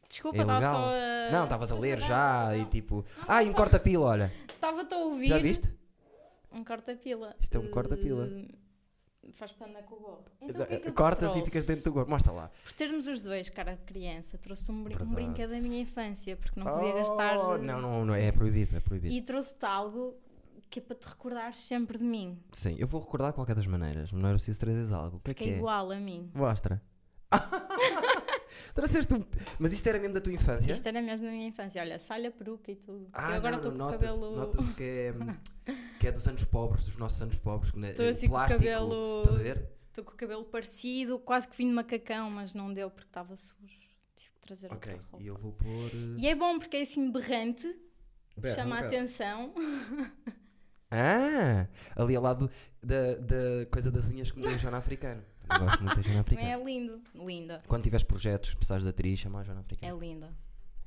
Desculpa, 0.10 0.38
É 0.38 0.42
estava 0.42 0.60
legal. 0.60 0.74
só 0.76 0.94
a. 0.94 1.32
Não, 1.32 1.44
estavas 1.46 1.72
a 1.72 1.78
ler 1.78 2.00
já 2.00 2.46
não. 2.50 2.62
e 2.62 2.66
tipo. 2.66 3.06
Ah, 3.28 3.42
e 3.44 3.50
um 3.50 3.54
corta-pila, 3.54 4.06
olha. 4.06 4.34
Estava-te 4.50 4.94
a 4.94 4.98
ouvir. 4.98 5.28
Já 5.30 5.38
viste? 5.40 5.74
Um 6.52 6.64
corta-pila. 6.64 7.36
Isto 7.42 7.56
é 7.56 7.60
um 7.60 7.70
corta-pila. 7.70 8.28
Eh, 8.28 8.48
faz 9.34 9.52
panda 9.52 9.82
com 9.84 9.96
o 9.96 10.00
gorro. 10.00 10.26
Então, 10.42 10.64
o 10.64 10.68
que 10.68 10.74
é 10.74 10.80
que 10.80 10.92
Cortas 10.92 11.30
e 11.30 11.34
trouxe? 11.34 11.46
ficas 11.46 11.66
dentro 11.66 11.84
do 11.86 11.94
gorro. 11.94 12.10
Mostra 12.10 12.32
lá. 12.32 12.52
Por 12.64 12.74
termos 12.74 13.08
os 13.08 13.22
dois 13.22 13.50
cara 13.50 13.76
de 13.76 13.84
criança, 13.84 14.38
trouxe-te 14.38 14.72
um, 14.72 14.84
brin 14.84 14.96
um 15.02 15.14
brinquedo 15.14 15.52
da 15.52 15.60
minha 15.62 15.80
infância, 15.82 16.36
porque 16.38 16.60
não 16.60 16.72
podia 16.72 16.94
gastar. 16.94 17.38
Oh, 17.38 17.58
Não, 17.58 17.82
não, 17.82 18.06
não, 18.06 18.14
é 18.16 18.32
proibido, 18.32 18.76
é 18.76 18.80
proibido. 18.80 19.14
E 19.14 19.22
trouxe-te 19.22 19.66
algo 19.66 20.16
que 20.70 20.80
é 20.80 20.82
para 20.82 20.96
te 20.98 21.08
recordar 21.08 21.54
sempre 21.56 21.98
de 21.98 22.04
mim, 22.04 22.38
Sim, 22.52 22.76
eu 22.78 22.88
vou 22.88 23.00
recordar 23.00 23.30
de 23.30 23.36
qualquer 23.36 23.56
das 23.56 23.66
maneiras. 23.66 24.12
Não 24.12 24.28
era 24.28 24.36
preciso 24.38 24.60
trazer 24.60 24.94
algo. 24.94 25.18
O 25.18 25.20
que 25.22 25.32
é 25.32 25.34
que 25.34 25.44
que 25.46 25.50
é 25.50 25.54
é? 25.54 25.58
igual 25.58 25.92
a 25.92 25.96
mim. 26.00 26.30
Mostra. 26.34 26.82
Trouxeste 28.78 29.14
um. 29.16 29.26
Mas 29.58 29.74
isto 29.74 29.88
era 29.88 29.98
mesmo 30.00 30.14
da 30.14 30.22
tua 30.22 30.32
infância? 30.32 30.72
Isto 30.72 30.88
era 30.88 31.02
mesmo 31.02 31.26
da 31.26 31.32
minha 31.34 31.48
infância. 31.48 31.82
Olha, 31.82 31.98
salha, 32.00 32.30
peruca 32.32 32.72
e 32.72 32.76
tudo. 32.76 33.10
Ah, 33.12 33.32
eu 33.32 33.36
agora 33.38 33.56
estou 33.58 33.72
com 33.72 33.84
o 33.84 33.90
cabelo. 33.92 34.36
nota-se 34.36 34.74
que 34.76 34.84
é, 34.84 35.14
que 36.00 36.08
é 36.08 36.12
dos 36.12 36.28
anos 36.28 36.46
pobres, 36.46 36.86
dos 36.86 36.96
nossos 36.96 37.20
anos 37.22 37.36
pobres. 37.40 37.72
que 37.72 37.80
na- 37.80 37.90
Estou 37.90 38.06
eh, 38.06 38.10
assim 38.10 38.28
com 38.28 38.34
o 38.34 38.38
plástico, 38.38 38.60
cabelo- 38.62 39.22
Estás 39.24 39.36
a 39.40 39.44
ver? 39.44 39.70
Estou 39.90 40.04
com 40.06 40.12
o 40.12 40.16
cabelo 40.16 40.46
parecido, 40.46 41.18
quase 41.18 41.48
que 41.48 41.58
vim 41.58 41.70
de 41.70 41.74
macacão, 41.74 42.30
mas 42.30 42.54
não 42.54 42.72
deu 42.72 42.90
porque 42.92 43.10
estava 43.10 43.36
sujo. 43.36 43.58
Tive 44.16 44.32
que 44.36 44.40
trazer 44.42 44.68
Ok, 44.72 44.94
outra 44.94 45.08
roupa. 45.12 45.24
e 45.24 45.28
eu 45.28 45.36
vou 45.38 45.52
pôr. 45.54 45.68
eh, 45.94 46.16
E 46.20 46.28
é 46.28 46.36
bom 46.36 46.60
porque 46.60 46.78
é 46.78 46.82
assim 46.84 47.12
berrante, 47.12 47.76
Pera, 48.40 48.54
chama 48.54 48.76
a 48.78 48.80
atenção. 48.82 49.54
Ah! 50.90 51.68
Ali 51.96 52.16
ao 52.16 52.24
lado 52.24 52.50
da, 52.82 53.16
da 53.16 53.66
coisa 53.72 53.92
das 53.92 54.08
unhas 54.08 54.32
que 54.32 54.38
me 54.40 54.46
deu 54.46 54.54
a 54.56 54.58
Joana 54.58 54.78
Africano. 54.78 55.24
Eu 55.50 55.60
gosto 55.60 55.84
muito 55.84 55.96
da 55.96 56.02
Joana 56.02 56.24
Também 56.24 56.52
é 56.54 56.64
lindo. 56.64 57.02
Linda. 57.16 57.62
Quando 57.68 57.84
tiveres 57.84 58.04
projetos, 58.04 58.54
precisares 58.54 58.84
de 58.84 58.90
atriz, 58.90 59.20
chama 59.20 59.40
a 59.40 59.44
Joana 59.44 59.62
É 59.62 59.64
Africano. 59.64 60.00
linda. 60.00 60.30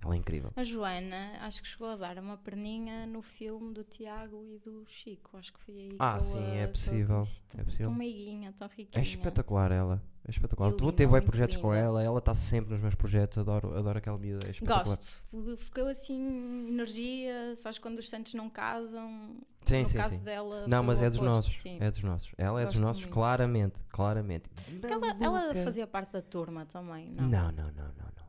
Ela 0.02 0.14
é 0.14 0.18
incrível. 0.18 0.50
A 0.56 0.64
Joana, 0.64 1.32
acho 1.42 1.60
que 1.62 1.68
chegou 1.68 1.88
a 1.88 1.96
dar 1.96 2.18
uma 2.18 2.36
perninha 2.38 3.06
no 3.06 3.20
filme 3.20 3.72
do 3.74 3.84
Tiago 3.84 4.42
e 4.46 4.58
do 4.58 4.82
Chico. 4.86 5.36
Acho 5.36 5.52
que 5.52 5.60
foi 5.60 5.74
aí 5.74 5.96
Ah, 5.98 6.14
que 6.16 6.22
sim, 6.22 6.56
é 6.56 6.66
possível, 6.66 7.16
conheci. 7.16 7.42
é 7.58 7.64
possível. 7.64 7.84
Tão 7.84 7.94
meiguinha, 7.94 8.52
tão 8.52 8.66
É 8.66 8.70
riquinha. 8.74 9.02
espetacular 9.02 9.70
ela. 9.70 10.02
É 10.26 10.30
espetacular. 10.30 10.72
Tu 10.72 10.92
bué 10.92 11.06
muito 11.06 11.26
projetos 11.26 11.56
com 11.56 11.68
linda. 11.72 11.84
ela, 11.84 12.02
ela 12.02 12.18
está 12.18 12.34
sempre 12.34 12.72
nos 12.72 12.80
meus 12.80 12.94
projetos, 12.94 13.36
adoro, 13.38 13.76
adoro 13.76 13.98
aquela 13.98 14.16
miúda. 14.18 14.46
É. 14.48 14.64
Gosto. 14.64 15.22
Ficou 15.58 15.86
assim, 15.86 16.68
energia. 16.68 17.54
Sabes 17.56 17.78
quando 17.78 17.98
os 17.98 18.08
santos 18.08 18.34
não 18.34 18.48
casam? 18.48 19.36
Sim, 19.64 19.82
no 19.82 19.88
sim, 19.88 19.96
caso 19.98 20.16
sim. 20.16 20.22
dela. 20.22 20.66
Não, 20.66 20.82
mas 20.82 21.02
é 21.02 21.08
dos 21.10 21.18
oposto, 21.18 21.34
nossos. 21.34 21.58
sim. 21.58 21.78
É 21.80 21.90
dos 21.90 22.02
nossos. 22.02 22.30
Ela 22.38 22.62
é 22.62 22.66
dos 22.66 22.80
nossos, 22.80 23.02
muito. 23.02 23.12
claramente. 23.12 23.74
Claramente. 23.88 24.48
Ela, 24.82 25.16
ela 25.20 25.54
fazia 25.64 25.86
parte 25.86 26.12
da 26.12 26.22
turma 26.22 26.64
também, 26.66 27.10
não? 27.10 27.24
Não, 27.28 27.52
não, 27.52 27.64
não, 27.72 27.72
não, 27.72 27.84
não. 28.16 28.19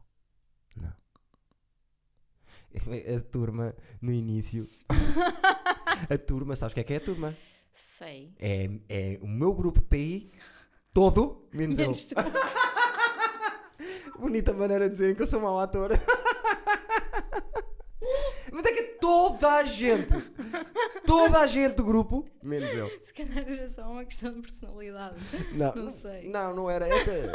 A 3.16 3.20
turma, 3.20 3.76
no 4.02 4.12
início. 4.12 4.68
a 6.10 6.18
turma, 6.18 6.56
sabes 6.56 6.72
o 6.72 6.76
que 6.76 6.80
é 6.80 6.84
que 6.84 6.94
é 6.94 6.98
a 6.98 7.02
turma? 7.02 7.38
Sei. 7.72 8.34
É, 8.40 8.70
é 8.90 9.20
o 9.22 9.28
meu 9.28 9.54
grupo 9.54 9.80
de 9.80 9.88
PI 9.88 10.32
todo, 10.94 11.48
menos 11.54 11.80
eu. 11.80 11.86
Menos 11.86 12.06
tu. 12.06 12.16
Bonita 14.20 14.54
maneira 14.54 14.86
de 14.86 14.92
dizerem 14.92 15.16
que 15.16 15.22
eu 15.22 15.28
sou 15.28 15.40
mau 15.40 15.60
ator. 15.60 15.92
Mas 18.52 18.66
é 18.66 18.74
que 18.74 18.84
toda 19.00 19.56
a 19.56 19.64
gente, 19.64 20.14
toda 21.06 21.40
a 21.40 21.48
gente 21.48 21.76
do 21.76 21.84
grupo, 21.84 22.28
menos 22.44 22.72
eu. 22.74 22.92
Se 23.02 23.14
calhar 23.14 23.50
era 23.50 23.70
só 23.70 23.90
uma 23.90 24.06
questão 24.06 24.34
de 24.34 24.42
personalidade. 24.42 25.16
Não, 25.54 25.74
Não 25.74 25.90
sei. 25.90 26.30
Não, 26.30 26.56
não 26.56 26.70
era. 26.70 26.88
Essa, 26.88 27.32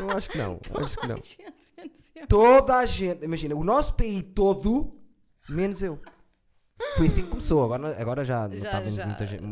não 0.00 0.10
acho 0.10 0.28
que 0.28 0.38
não. 0.38 0.60
Acho 0.76 0.96
que 0.96 1.06
não. 1.06 1.16
Gente, 1.16 1.46
menos 1.76 2.10
eu. 2.16 2.26
Toda 2.26 2.78
a 2.78 2.86
gente, 2.86 3.24
imagina, 3.24 3.54
o 3.54 3.64
nosso 3.64 3.94
PI 3.94 4.22
todo, 4.22 4.96
menos 5.48 5.82
eu. 5.82 5.98
Foi 6.96 7.06
assim 7.08 7.22
que 7.24 7.28
começou, 7.28 7.62
agora, 7.62 8.00
agora 8.00 8.24
já, 8.24 8.48
Já, 8.48 8.64
notava 8.64 8.90
já, 8.90 9.06
muita 9.06 9.26
gente, 9.26 9.42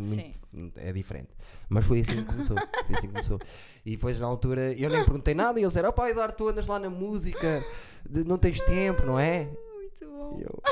muito- 0.53 0.79
é 0.81 0.93
diferente. 0.93 1.29
Mas 1.69 1.87
foi 1.87 2.01
assim 2.01 2.17
que 2.17 2.25
começou. 2.25 2.57
Foi 2.57 2.97
assim 2.97 3.07
que 3.07 3.13
começou. 3.13 3.39
E 3.85 3.91
depois 3.93 4.19
na 4.19 4.27
altura 4.27 4.73
eu 4.73 4.89
nem 4.89 5.05
perguntei 5.05 5.35
nada 5.35 5.59
e 5.59 5.63
eles 5.63 5.71
disseram: 5.73 5.91
Opá, 5.91 6.09
Eduardo, 6.11 6.35
tu 6.37 6.49
andas 6.49 6.67
lá 6.67 6.79
na 6.79 6.89
música, 6.89 7.63
de- 8.09 8.25
não 8.25 8.39
tens 8.39 8.59
tempo, 8.63 9.05
não 9.05 9.19
é? 9.21 9.45
Muito 9.45 10.07
bom. 10.07 10.39
E 10.39 10.43
eu, 10.43 10.63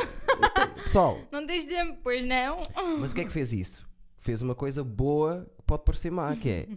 Pessoal, 0.82 1.18
Não 1.30 1.46
tens 1.46 1.64
tempo, 1.66 1.98
pois 2.02 2.24
não? 2.24 2.58
mas 2.98 3.12
o 3.12 3.14
que 3.14 3.20
é 3.20 3.24
que 3.24 3.32
fez 3.32 3.52
isso? 3.52 3.86
Fez 4.18 4.40
uma 4.42 4.54
coisa 4.54 4.82
boa 4.82 5.46
que 5.58 5.62
pode 5.64 5.84
parecer 5.84 6.10
má, 6.10 6.34
que 6.36 6.48
é 6.48 6.68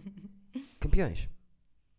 campeões. 0.78 1.28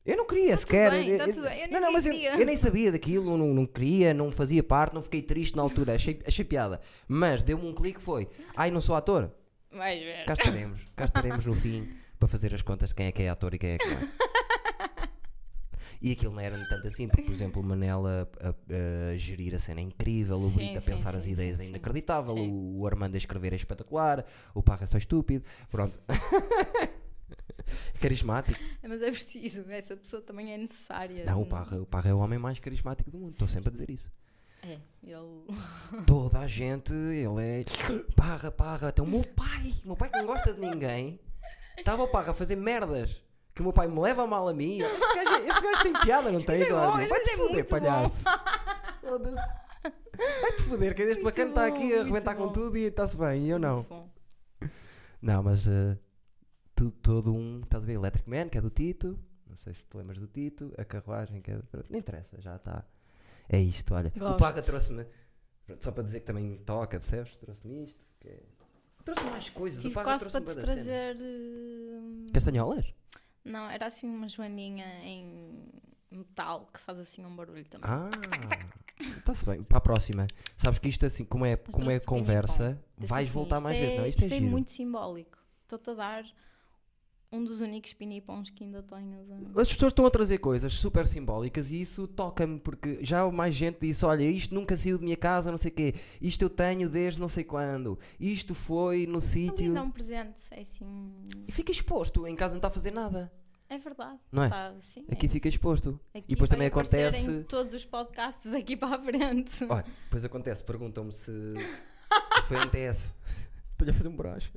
Eu 0.05 0.17
não 0.17 0.25
queria 0.25 0.57
sequer. 0.57 0.89
bem, 0.91 1.07
eu- 1.09 1.17
tá 1.19 1.25
eu- 1.27 1.35
não, 1.35 1.49
nem 1.71 1.81
não, 1.81 1.93
mas 1.93 2.05
eu, 2.05 2.13
eu 2.13 2.45
nem 2.45 2.55
sabia 2.55 2.91
daquilo, 2.91 3.37
não, 3.37 3.53
não 3.53 3.65
queria, 3.67 4.13
não 4.13 4.31
fazia 4.31 4.63
parte, 4.63 4.93
não 4.95 5.01
fiquei 5.01 5.21
triste 5.21 5.55
na 5.55 5.61
altura, 5.61 5.93
achei, 5.95 6.19
achei 6.25 6.43
piada. 6.43 6.81
Mas 7.07 7.43
deu-me 7.43 7.67
um 7.67 7.73
clique, 7.73 8.01
foi. 8.01 8.27
Ai, 8.55 8.71
não 8.71 8.81
sou 8.81 8.95
ator? 8.95 9.31
Vais 9.71 10.01
ver. 10.01 10.25
Cá 10.25 10.33
estaremos, 10.33 10.81
cá 10.95 11.05
estaremos 11.05 11.45
no 11.45 11.53
fim 11.55 11.87
para 12.19 12.27
fazer 12.27 12.53
as 12.53 12.61
contas 12.63 12.89
de 12.89 12.95
quem 12.95 13.05
é 13.07 13.11
que 13.11 13.21
é 13.21 13.29
ator 13.29 13.53
e 13.53 13.59
quem 13.59 13.71
é 13.71 13.77
que 13.77 13.87
não 13.87 13.97
é. 13.99 14.07
E 16.03 16.11
aquilo 16.13 16.33
não 16.33 16.39
era 16.41 16.57
tanto 16.67 16.87
assim, 16.87 17.07
porque, 17.07 17.21
por 17.21 17.31
exemplo, 17.31 17.61
o 17.61 17.65
Manel 17.65 18.03
a, 18.07 18.21
a- 18.47 19.11
a 19.13 19.17
gerir 19.17 19.53
a 19.53 19.59
cena 19.59 19.81
é 19.81 19.83
incrível, 19.83 20.35
o 20.35 20.49
Sim, 20.49 20.55
Brito 20.55 20.77
a 20.79 20.81
sim, 20.81 20.91
pensar 20.93 21.13
as 21.15 21.23
sim, 21.23 21.31
ideias 21.33 21.57
sim, 21.57 21.61
é 21.61 21.65
sim. 21.65 21.69
inacreditável, 21.69 22.33
Sim. 22.33 22.49
o, 22.49 22.79
o 22.79 22.87
Armando 22.87 23.13
a 23.13 23.17
escrever 23.19 23.53
é 23.53 23.55
espetacular, 23.55 24.25
o 24.55 24.63
Parra 24.63 24.85
é 24.85 24.87
só 24.87 24.97
estúpido, 24.97 25.45
pronto. 25.69 25.93
Carismático. 28.01 28.59
Mas 28.83 29.01
é 29.01 29.11
preciso, 29.11 29.69
essa 29.69 29.95
pessoa 29.95 30.21
também 30.21 30.53
é 30.53 30.57
necessária. 30.57 31.25
Não, 31.25 31.41
o 31.41 31.45
Parra, 31.45 31.81
o 31.81 31.85
Parra 31.85 32.09
é 32.09 32.13
o 32.13 32.19
homem 32.19 32.39
mais 32.39 32.59
carismático 32.59 33.09
do 33.09 33.17
mundo, 33.17 33.31
estou 33.31 33.47
sempre 33.47 33.69
a 33.69 33.71
dizer 33.71 33.89
isso. 33.89 34.11
É, 34.63 34.77
ele. 35.03 35.45
Toda 36.05 36.39
a 36.39 36.47
gente, 36.47 36.93
ele 36.93 37.41
é 37.41 37.65
Parra, 38.15 38.51
Parra, 38.51 38.89
até 38.89 39.01
o 39.01 39.07
meu 39.07 39.23
pai, 39.23 39.73
meu 39.83 39.95
pai 39.95 40.09
que 40.09 40.17
não 40.17 40.25
gosta 40.25 40.53
de 40.53 40.61
ninguém, 40.61 41.19
estava 41.77 42.03
o 42.03 42.07
Parra 42.07 42.31
a 42.31 42.33
fazer 42.33 42.55
merdas. 42.55 43.21
Que 43.53 43.59
o 43.59 43.65
meu 43.65 43.73
pai 43.73 43.85
me 43.85 43.99
leva 43.99 44.25
mal 44.25 44.47
a 44.47 44.53
mim. 44.53 44.79
Este 44.79 45.25
gajo, 45.25 45.45
este 45.45 45.61
gajo 45.61 45.83
tem 45.83 45.93
piada, 45.93 46.31
não 46.31 46.39
tem, 46.39 46.61
é 46.61 46.69
bom, 46.69 46.97
gajo 46.97 47.13
é 47.13 47.35
foder, 47.35 47.67
palhaço. 47.67 48.23
Foda-se. 49.01 49.61
Vai-te 50.41 50.63
foder, 50.63 50.95
que 50.95 51.01
este 51.01 51.21
Muito 51.21 51.25
bacana 51.25 51.49
está 51.49 51.65
aqui 51.65 51.93
a 51.93 52.01
arrebentar 52.01 52.35
com 52.35 52.49
tudo 52.49 52.77
e 52.77 52.83
está-se 52.83 53.17
bem, 53.17 53.45
e 53.45 53.49
eu 53.49 53.59
não. 53.59 53.85
Não, 55.21 55.43
mas 55.43 55.67
eh, 55.67 55.97
tu- 56.75 56.91
todo 56.91 57.33
um, 57.33 57.61
estás 57.61 57.83
a 57.83 57.85
ver, 57.85 57.93
Electric 57.93 58.29
Man, 58.29 58.49
que 58.49 58.57
é 58.57 58.61
do 58.61 58.69
Tito, 58.69 59.17
não 59.47 59.57
sei 59.57 59.73
se 59.73 59.85
te 59.85 59.95
lembras 59.97 60.17
do 60.17 60.27
Tito, 60.27 60.73
a 60.77 60.85
carruagem, 60.85 61.41
que 61.41 61.51
é 61.51 61.55
do... 61.57 61.63
Não 61.89 61.99
interessa, 61.99 62.39
já 62.41 62.55
está. 62.55 62.83
É 63.49 63.59
isto, 63.59 63.93
olha. 63.93 64.11
O 64.15 64.19
Gosto. 64.19 64.37
Parra 64.37 64.61
trouxe-me, 64.61 65.05
pronto, 65.65 65.83
só 65.83 65.91
para 65.91 66.03
dizer 66.03 66.21
que 66.21 66.25
também 66.25 66.57
toca, 66.65 66.99
percebes? 66.99 67.37
Trouxe-me 67.37 67.83
isto, 67.85 67.99
é- 68.25 68.39
Trouxe 69.03 69.23
mais 69.25 69.49
coisas, 69.49 69.79
o 69.79 69.81
Tive 69.83 69.95
Parra 69.95 70.05
quase 70.19 70.29
para 70.29 70.41
trouxe-me 70.41 70.61
te 70.63 70.65
trazer. 70.65 71.15
eh, 71.19 72.31
Castanholas? 72.33 72.93
Não, 73.43 73.67
era 73.69 73.87
assim 73.87 74.07
uma 74.07 74.29
joaninha 74.29 74.85
em 75.03 75.67
metal 76.11 76.69
que 76.71 76.79
faz 76.81 76.99
assim 76.99 77.25
um 77.25 77.35
barulho 77.35 77.65
também. 77.65 77.89
Ah, 77.89 78.09
está-se 79.17 79.43
bem. 79.45 79.63
Para 79.63 79.79
a 79.79 79.81
próxima. 79.81 80.27
Sabes 80.55 80.77
que 80.77 80.87
isto 80.87 81.05
assim, 81.05 81.25
como 81.25 81.45
é, 81.45 81.57
Mas 81.65 81.75
como 81.75 81.89
é 81.89 81.99
conversa, 81.99 82.79
vais 82.97 83.27
assim, 83.29 83.33
voltar 83.33 83.55
isto 83.57 83.63
mais 83.63 83.77
é, 83.77 83.81
vezes. 83.81 83.97
Não, 83.97 84.05
isto, 84.05 84.23
é 84.25 84.29
giro. 84.29 84.45
muito 84.45 84.71
simbólico. 84.71 85.37
Estou-te 85.63 85.89
a 85.89 85.93
dar 85.95 86.25
um 87.33 87.43
dos 87.45 87.61
únicos 87.61 87.93
pinipons 87.93 88.49
que 88.49 88.63
ainda 88.65 88.83
tenho. 88.83 89.23
de- 89.23 89.59
As 89.61 89.71
pessoas 89.71 89.91
estão 89.91 90.05
a 90.05 90.09
trazer 90.11 90.37
coisas 90.39 90.73
super 90.73 91.07
simbólicas 91.07 91.71
e 91.71 91.79
isso 91.79 92.07
toca-me 92.07 92.59
porque 92.59 92.99
já 93.01 93.29
mais 93.31 93.55
gente 93.55 93.77
disse: 93.81 94.03
Olha, 94.05 94.23
isto 94.23 94.53
nunca 94.53 94.75
saiu 94.75 94.97
de 94.97 95.03
minha 95.05 95.15
casa, 95.17 95.49
não 95.49 95.57
sei 95.57 95.71
o 95.71 95.73
quê, 95.73 95.95
isto 96.21 96.41
eu 96.41 96.49
tenho 96.49 96.89
desde 96.89 97.19
não 97.21 97.29
sei 97.29 97.43
quando, 97.43 97.97
isto 98.19 98.53
foi 98.53 99.05
no 99.07 99.21
sítio. 99.21 99.73
dá 99.73 99.81
um 99.81 99.91
presente, 99.91 100.43
é 100.51 100.59
assim. 100.61 101.13
E 101.47 101.51
fica 101.51 101.71
exposto, 101.71 102.27
em 102.27 102.35
casa 102.35 102.51
não 102.53 102.57
está 102.59 102.67
a 102.67 102.71
fazer 102.71 102.91
nada, 102.91 103.31
É 103.69 103.77
verdade. 103.77 104.19
não 104.31 104.43
é? 104.43 104.49
Tá, 104.49 104.75
sim, 104.81 105.05
é 105.07 105.13
Aqui 105.13 105.29
fica 105.29 105.47
isso. 105.47 105.55
exposto. 105.57 105.97
Aqui 106.13 106.25
e 106.27 106.35
depois 106.35 106.49
também 106.49 106.67
acontece- 106.67 107.31
Em 107.31 107.43
todos 107.43 107.73
os 107.73 107.85
podcasts 107.85 108.51
daqui 108.51 108.75
para 108.75 108.95
a 108.97 108.99
frente. 109.01 109.63
Olha, 109.69 109.85
depois 110.03 110.25
acontece, 110.25 110.61
perguntam-me 110.65 111.13
se 111.13 111.31
isto 112.37 112.47
foi 112.49 112.57
NTS. 112.65 113.13
Estou-lhe 113.71 113.91
a 113.91 113.93
fazer 113.93 114.09
um 114.09 114.15
broche. 114.17 114.51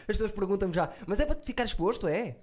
As 0.00 0.06
pessoas 0.06 0.32
perguntam-me 0.32 0.74
já, 0.74 0.92
mas 1.06 1.20
é 1.20 1.26
para 1.26 1.34
te 1.34 1.44
ficar 1.46 1.64
exposto, 1.64 2.06
é? 2.06 2.36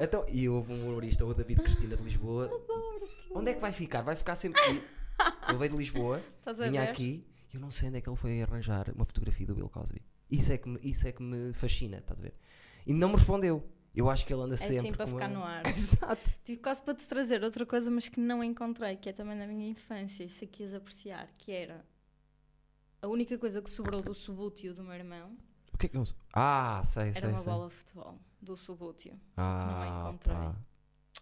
Então, 0.00 0.24
e 0.28 0.48
houve 0.48 0.72
um 0.72 0.88
humorista, 0.90 1.24
o 1.24 1.32
David 1.32 1.62
Cristina 1.62 1.96
de 1.96 2.02
Lisboa. 2.02 2.50
Onde 3.34 3.50
é 3.50 3.54
que 3.54 3.60
vai 3.60 3.72
ficar? 3.72 4.02
Vai 4.02 4.16
ficar 4.16 4.34
sempre 4.36 4.60
aqui. 4.62 4.82
Ele 5.48 5.58
veio 5.58 5.70
de 5.70 5.76
Lisboa, 5.76 6.22
vinha 6.58 6.82
ver? 6.82 6.88
aqui, 6.90 7.24
e 7.52 7.56
eu 7.56 7.60
não 7.60 7.70
sei 7.70 7.88
onde 7.88 7.98
é 7.98 8.00
que 8.00 8.08
ele 8.08 8.16
foi 8.16 8.42
arranjar 8.42 8.90
uma 8.94 9.04
fotografia 9.04 9.46
do 9.46 9.54
Bill 9.54 9.68
Cosby. 9.68 10.02
Isso 10.28 10.52
é 10.52 10.58
que 10.58 10.68
me, 10.68 10.78
isso 10.82 11.06
é 11.06 11.12
que 11.12 11.22
me 11.22 11.52
fascina, 11.52 11.98
estás 11.98 12.18
a 12.18 12.22
ver? 12.22 12.34
E 12.84 12.92
não 12.92 13.10
me 13.10 13.14
respondeu. 13.14 13.62
Eu 13.94 14.10
acho 14.10 14.26
que 14.26 14.32
ele 14.34 14.42
anda 14.42 14.54
É 14.54 14.58
sempre. 14.58 14.78
assim 14.78 14.92
para 14.92 15.06
ficar 15.06 15.28
uma- 15.28 15.38
no 15.38 15.44
ar. 15.44 15.62
Exato. 15.70 16.20
Tive 16.44 16.60
quase 16.60 16.82
para 16.82 16.94
te 16.94 17.06
trazer 17.06 17.44
outra 17.44 17.64
coisa, 17.64 17.88
mas 17.92 18.08
que 18.08 18.18
não 18.18 18.42
encontrei, 18.42 18.96
que 18.96 19.08
é 19.08 19.12
também 19.12 19.38
da 19.38 19.46
minha 19.46 19.68
infância, 19.70 20.24
e 20.24 20.28
se 20.28 20.48
quis 20.48 20.74
apreciar, 20.74 21.28
que 21.38 21.52
era 21.52 21.84
a 23.00 23.06
única 23.06 23.38
coisa 23.38 23.62
que 23.62 23.70
sobrou 23.70 24.00
do 24.02 24.12
subútil 24.14 24.74
do 24.74 24.82
meu 24.82 24.94
irmão 24.94 25.36
O 25.74 25.78
que 25.78 25.86
é 25.86 25.88
que 25.88 25.96
eu. 25.96 26.04
Ah, 26.32 26.82
sei, 26.84 27.08
era 27.08 27.20
sei, 27.20 27.28
uma 27.30 27.38
sei. 27.38 27.52
bola 27.52 27.68
de 27.68 27.74
futebol 27.74 28.18
do 28.40 28.56
subútil. 28.56 29.12
Só 29.12 29.18
que 29.18 29.20
Ah, 29.36 29.66
não 29.70 29.82
a 29.82 29.88
encontrei. 30.08 30.36
pá. 30.36 30.56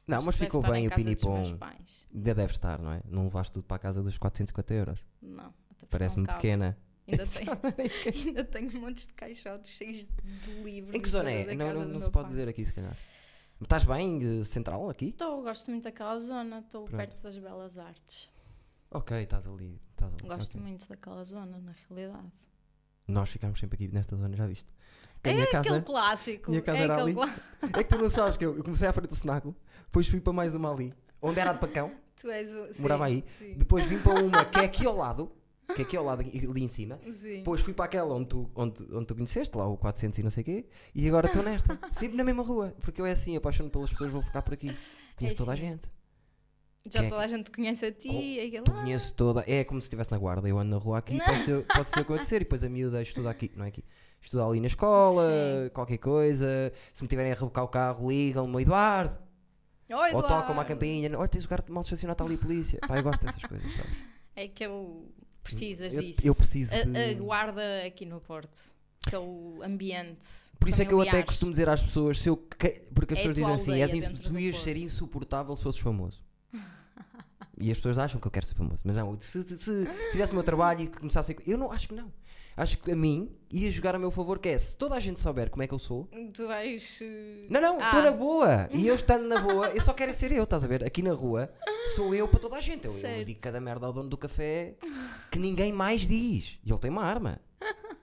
Não, 0.07 0.17
mas 0.23 0.25
deve 0.35 0.45
ficou 0.45 0.61
estar 0.61 0.73
bem 0.73 0.85
em 0.85 0.87
o 0.87 0.91
casa 0.91 1.03
dos 1.05 1.15
pinipom. 1.15 1.39
meus 1.41 1.53
pais. 1.59 2.07
Ainda 2.15 2.35
deve 2.35 2.53
estar, 2.53 2.79
não 2.81 2.93
é? 2.93 3.03
Não 3.07 3.25
levaste 3.25 3.53
tudo 3.53 3.65
para 3.65 3.77
a 3.77 3.81
casa 3.81 4.03
dos 4.03 4.19
450 4.19 4.75
euros. 4.75 5.01
Não, 5.21 5.45
até 5.47 5.55
porque 5.71 5.87
Parece-me 5.87 6.27
cabe. 6.27 6.39
pequena. 6.39 6.79
Ainda 7.09 7.27
tenho, 7.27 8.27
ainda 8.29 8.45
tenho 8.45 8.81
montes 8.81 9.07
de 9.07 9.13
caixotes 9.15 9.71
cheios 9.73 10.07
de 10.07 10.63
livros. 10.63 10.95
em 10.95 11.01
que 11.01 11.09
zona 11.09 11.31
é? 11.31 11.55
Não, 11.55 11.75
não, 11.75 11.85
não 11.87 12.01
se 12.01 12.11
pode 12.11 12.29
dizer 12.29 12.49
aqui, 12.49 12.65
se 12.65 12.73
calhar. 12.73 12.97
Mas 13.59 13.67
Estás 13.67 13.85
bem? 13.85 14.41
eh, 14.41 14.45
Central 14.45 14.91
aqui? 14.91 15.11
Estou, 15.11 15.43
gosto 15.43 15.71
muito 15.71 15.85
daquela 15.85 16.19
zona, 16.19 16.59
estou 16.59 16.85
Pronto. 16.85 16.97
perto 16.97 17.23
das 17.23 17.39
belas 17.39 17.79
artes. 17.79 18.31
Ok, 18.91 19.17
estás 19.23 19.47
ali. 19.47 19.81
Estás 19.91 20.13
ali. 20.13 20.29
Gosto 20.29 20.51
ok. 20.57 20.61
muito 20.61 20.89
daquela 20.89 21.25
zona, 21.25 21.59
na 21.59 21.73
realidade. 21.89 22.33
Nós 23.09 23.29
ficámos 23.31 23.59
sempre 23.59 23.77
aqui 23.77 23.93
nesta 23.95 24.17
zona, 24.17 24.37
já 24.37 24.47
viste? 24.47 24.69
É 25.25 25.33
minha 25.33 25.45
aquele 25.45 25.63
casa, 25.65 25.83
clássico. 25.83 26.51
minha 26.51 26.63
casa 26.63 26.79
é 26.79 26.83
era 26.83 26.95
aquele 26.95 27.11
ali. 27.11 27.15
clá- 27.15 27.35
é 27.81 27.85
que 27.85 27.89
tu 27.91 27.99
não 27.99 28.11
sabes 28.11 28.37
que 28.37 28.45
eu, 28.45 28.57
eu 28.57 28.65
comecei 28.65 28.89
à 28.89 28.93
frente 28.93 29.09
do 29.11 29.15
cenáculo, 29.17 29.55
depois 29.85 30.09
fui 30.09 30.21
para 30.21 30.33
mais 30.33 30.55
uma 30.55 30.73
ali, 30.73 30.93
onde 31.21 31.39
era 31.39 31.53
de 31.53 31.61
Pacão, 31.61 31.93
Tu 32.21 32.29
és 32.31 32.53
o. 32.53 32.73
sim, 32.73 32.83
Morava 32.83 33.07
aí. 33.07 33.25
Sim. 33.29 33.55
depois 33.57 33.85
vim 33.87 33.99
para 34.01 34.21
uma 34.21 34.45
que 34.45 34.59
é 34.59 34.65
aqui 34.65 34.85
ao 34.87 34.97
lado, 34.97 35.31
que 35.75 35.83
é 35.83 35.85
aqui 35.85 35.97
ao 35.97 36.05
lado, 36.05 36.21
ali 36.23 36.63
em 36.63 36.69
cima, 36.69 36.99
sim. 37.13 37.39
depois 37.39 37.61
fui 37.61 37.73
para 37.73 37.85
aquela 37.85 38.15
onde 38.15 38.27
tu, 38.29 38.51
onde, 38.55 38.83
onde 38.93 39.07
tu 39.07 39.15
conheceste, 39.15 39.57
lá 39.57 39.67
o 39.67 39.77
400 39.77 40.19
e 40.19 40.23
não 40.25 40.31
sei 40.31 40.43
o 40.43 40.45
quê, 40.45 40.67
e 40.95 41.07
agora 41.09 41.29
estou 41.29 41.43
nesta, 41.43 41.79
sempre 41.93 42.17
na 42.17 42.25
mesma 42.25 42.43
rua, 42.43 42.75
porque 42.81 43.01
eu 43.01 43.07
é 43.07 43.13
assim, 43.13 43.37
apaixono 43.37 43.71
pelas 43.71 43.91
pessoas, 43.91 44.11
vou 44.11 44.23
ficar 44.23 44.43
por 44.43 44.55
aqui. 44.55 44.77
Conheço 45.17 45.37
toda 45.37 45.53
a 45.53 45.55
assim. 45.55 45.63
gente. 45.67 45.89
Já 46.85 47.05
é 47.05 47.09
toda 47.09 47.23
a 47.23 47.29
gente 47.29 47.51
conhece 47.51 47.87
a 47.87 47.93
ti 47.93 48.09
e 48.09 48.41
aquele. 48.41 48.65
Conheço 48.65 49.15
toda, 49.15 49.45
é 49.47 49.63
como 49.65 49.81
se 49.81 49.87
estivesse 49.87 50.11
na 50.11 50.19
guarda, 50.19 50.49
eu 50.49 50.59
ando 50.59 50.71
na 50.71 50.77
rua 50.79 50.99
aqui, 50.99 51.19
pode 51.19 51.39
ser, 51.45 51.65
pode 51.67 51.91
ser 51.91 52.01
acontecer, 52.01 52.37
e 52.37 52.39
depois 52.41 52.65
a 52.65 52.69
miúda 52.69 53.01
estuda 53.01 53.31
aqui, 53.31 53.53
não 53.57 53.65
é 53.65 53.69
aqui, 53.69 53.85
estuda 54.21 54.45
ali 54.45 54.61
na 54.61 54.67
escola, 54.67 55.27
Sim. 55.29 55.71
qualquer 55.73 55.99
coisa, 55.99 56.73
se 56.93 57.03
me 57.03 57.09
tiverem 57.09 57.31
a 57.31 57.35
rebocar 57.37 57.63
o 57.65 57.69
carro, 57.69 58.11
ligam-me, 58.11 58.63
Eduardo, 58.63 59.17
Oi, 59.89 59.97
ou 59.97 60.07
Eduardo. 60.07 60.27
tocam 60.29 60.53
uma 60.55 60.65
campainha, 60.65 61.17
olha, 61.17 61.29
tens 61.29 61.45
o 61.45 61.49
carro 61.49 61.63
mal 61.69 61.83
estacionado, 61.83 62.15
está 62.15 62.25
ali 62.25 62.35
a 62.35 62.39
polícia. 62.39 62.81
Pá, 62.87 62.97
eu 62.97 63.03
gosto 63.05 63.25
dessas 63.25 63.43
coisas, 63.43 63.73
sabes? 63.75 63.93
É 64.35 64.43
aquele. 64.45 65.07
Precisas 65.43 65.95
eu, 65.95 66.03
disso. 66.03 66.27
eu 66.27 66.35
preciso 66.35 66.75
A, 66.75 66.83
de... 66.85 66.97
a 66.99 67.15
guarda 67.15 67.85
aqui 67.87 68.07
no 68.07 68.21
Porto. 68.21 68.73
Aquele 69.07 69.25
ambiente. 69.65 70.27
Por 70.59 70.69
isso 70.69 70.81
é 70.81 70.85
que 70.85 70.95
eu 70.95 71.01
até 71.01 71.23
costumo 71.23 71.51
dizer 71.51 71.69
às 71.69 71.83
pessoas, 71.83 72.21
se 72.21 72.29
eu 72.29 72.37
que- 72.37 72.83
porque 72.95 73.15
as 73.15 73.19
É 73.21 73.23
pessoas 73.23 73.35
dizem 73.37 73.83
assim, 73.83 73.99
és 73.99 74.19
tu 74.21 74.39
ias 74.39 74.57
ser 74.59 74.75
Porto." 74.75 74.85
insuportável 74.85 75.57
se 75.57 75.63
fosses 75.65 75.81
famoso. 75.81 76.23
E 77.61 77.71
as 77.71 77.77
pessoas 77.77 77.99
acham 77.99 78.21
que 78.21 78.27
eu 78.27 78.31
quero 78.31 78.47
ser 78.47 78.55
famoso. 78.55 78.83
Mas 78.85 78.97
não, 78.97 79.17
se, 79.21 79.43
se- 79.43 79.59
se 79.59 79.87
fizesse 80.11 80.33
o 80.33 80.35
meu 80.35 80.45
trabalho 80.45 80.81
e 80.83 80.87
começasse 80.89 81.33
a... 81.33 81.37
Eu 81.51 81.59
não, 81.59 81.71
acho 81.71 81.89
que 81.89 81.95
não. 81.95 82.11
Acho 82.57 82.77
que 82.79 82.91
a 82.91 82.97
mim 82.97 83.31
ia 83.51 83.71
jogar 83.71 83.95
a 83.95 83.99
meu 83.99 84.11
favor, 84.11 84.39
que 84.39 84.49
é, 84.51 84.59
se 84.59 84.77
toda 84.77 84.95
a 84.95 85.01
gente 85.01 85.19
souber 85.21 85.49
como 85.51 85.63
é 85.63 85.67
que 85.67 85.73
eu 85.73 85.79
sou... 85.79 86.07
Tu 86.35 86.47
vais. 86.47 86.99
eh, 87.03 87.47
Não, 87.49 87.61
não, 87.61 87.75
estou 87.81 88.01
Ah. 88.01 88.03
na 88.03 88.11
boa. 88.11 88.69
E 88.73 88.87
eu 88.87 88.95
estando 88.95 89.27
na 89.27 89.41
boa, 89.41 89.69
eu 89.69 89.81
só 89.81 89.93
quero 89.95 90.11
é 90.11 90.15
ser 90.15 90.33
eu, 90.33 90.45
estás 90.45 90.63
a 90.65 90.67
ver? 90.67 90.85
Aqui 90.85 91.03
na 91.03 91.13
rua, 91.13 91.51
sou 91.95 92.15
eu 92.15 92.27
para 92.29 92.41
toda 92.41 92.57
a 92.57 92.61
gente. 92.61 92.87
Eu, 92.87 92.93
eu 92.93 93.01
Certo. 93.01 93.25
digo 93.27 93.41
cada 93.41 93.61
merda 93.61 93.87
ao 93.87 93.93
dono 93.93 94.09
do 94.11 94.19
café 94.19 94.75
que 95.31 95.39
ninguém 95.39 95.73
mais 95.73 96.07
diz. 96.07 96.59
E 96.65 96.71
ele 96.71 96.79
tem 96.79 96.91
uma 96.91 97.05
arma. 97.05 97.39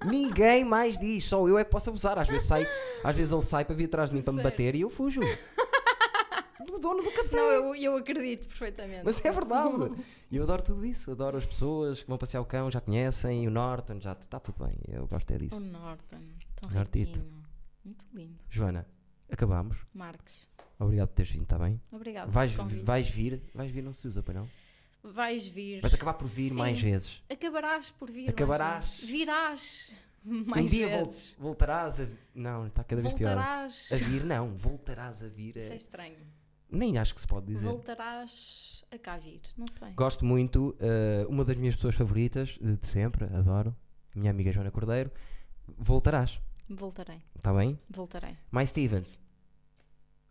Ninguém 0.06 0.64
mais 0.64 0.98
diz, 0.98 1.26
só 1.26 1.46
eu 1.48 1.58
é 1.58 1.64
que 1.64 1.70
posso 1.72 1.90
abusar. 1.90 2.18
Às 2.18 2.28
vezes, 2.28 2.48
sai, 2.48 2.66
às 3.04 3.16
vezes 3.16 3.32
ele 3.34 3.44
sai 3.44 3.66
para 3.66 3.76
vir 3.76 3.86
atrás 3.86 4.10
de 4.10 4.16
mim 4.16 4.22
para 4.24 4.34
me 4.34 4.42
Certo. 4.42 4.52
bater 4.52 4.76
e 4.76 4.82
eu 4.82 4.90
fujo. 4.90 5.20
Do 6.66 6.80
dono 6.80 7.04
do 7.04 7.12
café. 7.12 7.36
Não, 7.38 7.52
eu, 7.52 7.76
eu 7.76 7.98
acredito 7.98 8.48
perfeitamente. 8.48 9.04
Mas 9.06 9.24
é 9.24 9.32
verdade. 9.32 9.92
E 10.30 10.36
eu 10.38 10.44
adoro 10.44 10.62
tudo 10.62 10.86
isso. 10.86 11.12
Adoro 11.12 11.38
as 11.38 11.46
pessoas 11.46 12.04
que 12.04 12.08
vão 12.10 12.18
passear 12.18 12.42
o 12.42 12.46
cão, 12.46 12.70
já 12.70 12.82
conhecem, 12.82 13.48
o 13.48 13.52
Norton, 13.52 14.00
já 14.00 14.12
está 14.14 14.40
tudo 14.40 14.66
bem. 14.66 14.76
Eu 14.88 15.08
gosto 15.08 15.32
é 15.32 15.36
O 15.36 15.40
disso. 15.40 15.60
Norton. 15.60 16.20
Tão 16.62 16.72
Nortito. 16.72 17.20
riquinho. 17.20 17.44
Muito 17.86 18.06
lindo. 18.14 18.40
Joana, 18.50 18.86
acabamos. 19.32 19.78
Marques. 19.94 20.48
Obrigado 20.78 21.08
por 21.10 21.16
teres 21.16 21.32
vindo, 21.32 21.44
está 21.44 21.58
bem? 21.58 21.82
Obrigada. 21.92 22.30
Vais, 22.32 22.54
vais 22.54 23.10
vir, 23.10 23.42
vais 23.54 23.72
vir, 23.72 23.82
não 23.84 23.94
se 23.94 24.08
usa 24.08 24.22
para 24.22 24.36
não. 24.40 24.48
Vais 25.02 25.48
vir. 25.48 25.82
Vais 25.82 25.94
acabar 25.94 26.14
por 26.14 26.28
vir 26.28 26.50
Sim. 26.50 26.56
mais 26.58 26.80
vezes. 26.82 27.24
Acabarás 27.30 27.90
por 27.90 28.10
vir. 28.12 28.24
mais 28.26 28.30
Acabarás. 28.30 28.96
vezes. 28.98 29.10
Virás. 29.10 29.92
Mais 30.26 30.66
um 30.66 30.68
dia 30.70 30.88
vol- 30.90 31.06
vezes. 31.06 31.36
voltarás 31.40 32.02
a. 32.02 32.08
Não, 32.36 32.68
está 32.68 32.84
cada 32.84 33.02
vez 33.02 33.14
pior. 33.14 33.36
Voltarás. 33.36 33.90
A 33.94 33.96
vir, 33.96 34.26
não. 34.26 34.50
Voltarás 34.58 35.24
a 35.24 35.28
vir. 35.30 35.56
Isso 35.56 35.72
é 35.72 35.74
É... 35.74 35.78
estranho. 35.78 36.18
Nem 36.72 36.98
acho 36.98 37.16
que 37.16 37.22
se 37.22 37.28
pode 37.28 37.48
dizer. 37.48 37.68
Voltarás 37.68 38.84
a 38.92 38.98
cá 38.98 39.18
vir. 39.18 39.42
Não 39.58 39.68
sei. 39.68 39.92
Gosto 39.94 40.24
muito, 40.26 40.76
eh, 40.80 41.26
uma 41.28 41.44
das 41.44 41.58
minhas 41.58 41.76
pessoas 41.76 41.96
favoritas 41.96 42.58
de, 42.62 42.78
de 42.78 42.88
sempre, 42.88 43.26
adoro, 43.26 43.76
minha 44.16 44.30
amiga 44.32 44.52
Joana 44.52 44.70
Cordeiro. 44.72 45.12
Voltarás, 45.78 46.40
Voltarei. 46.70 47.22
está 47.36 47.54
bem? 47.54 47.80
Voltarei. 47.90 48.38
Mais 48.52 48.70
Stevens. 48.70 49.20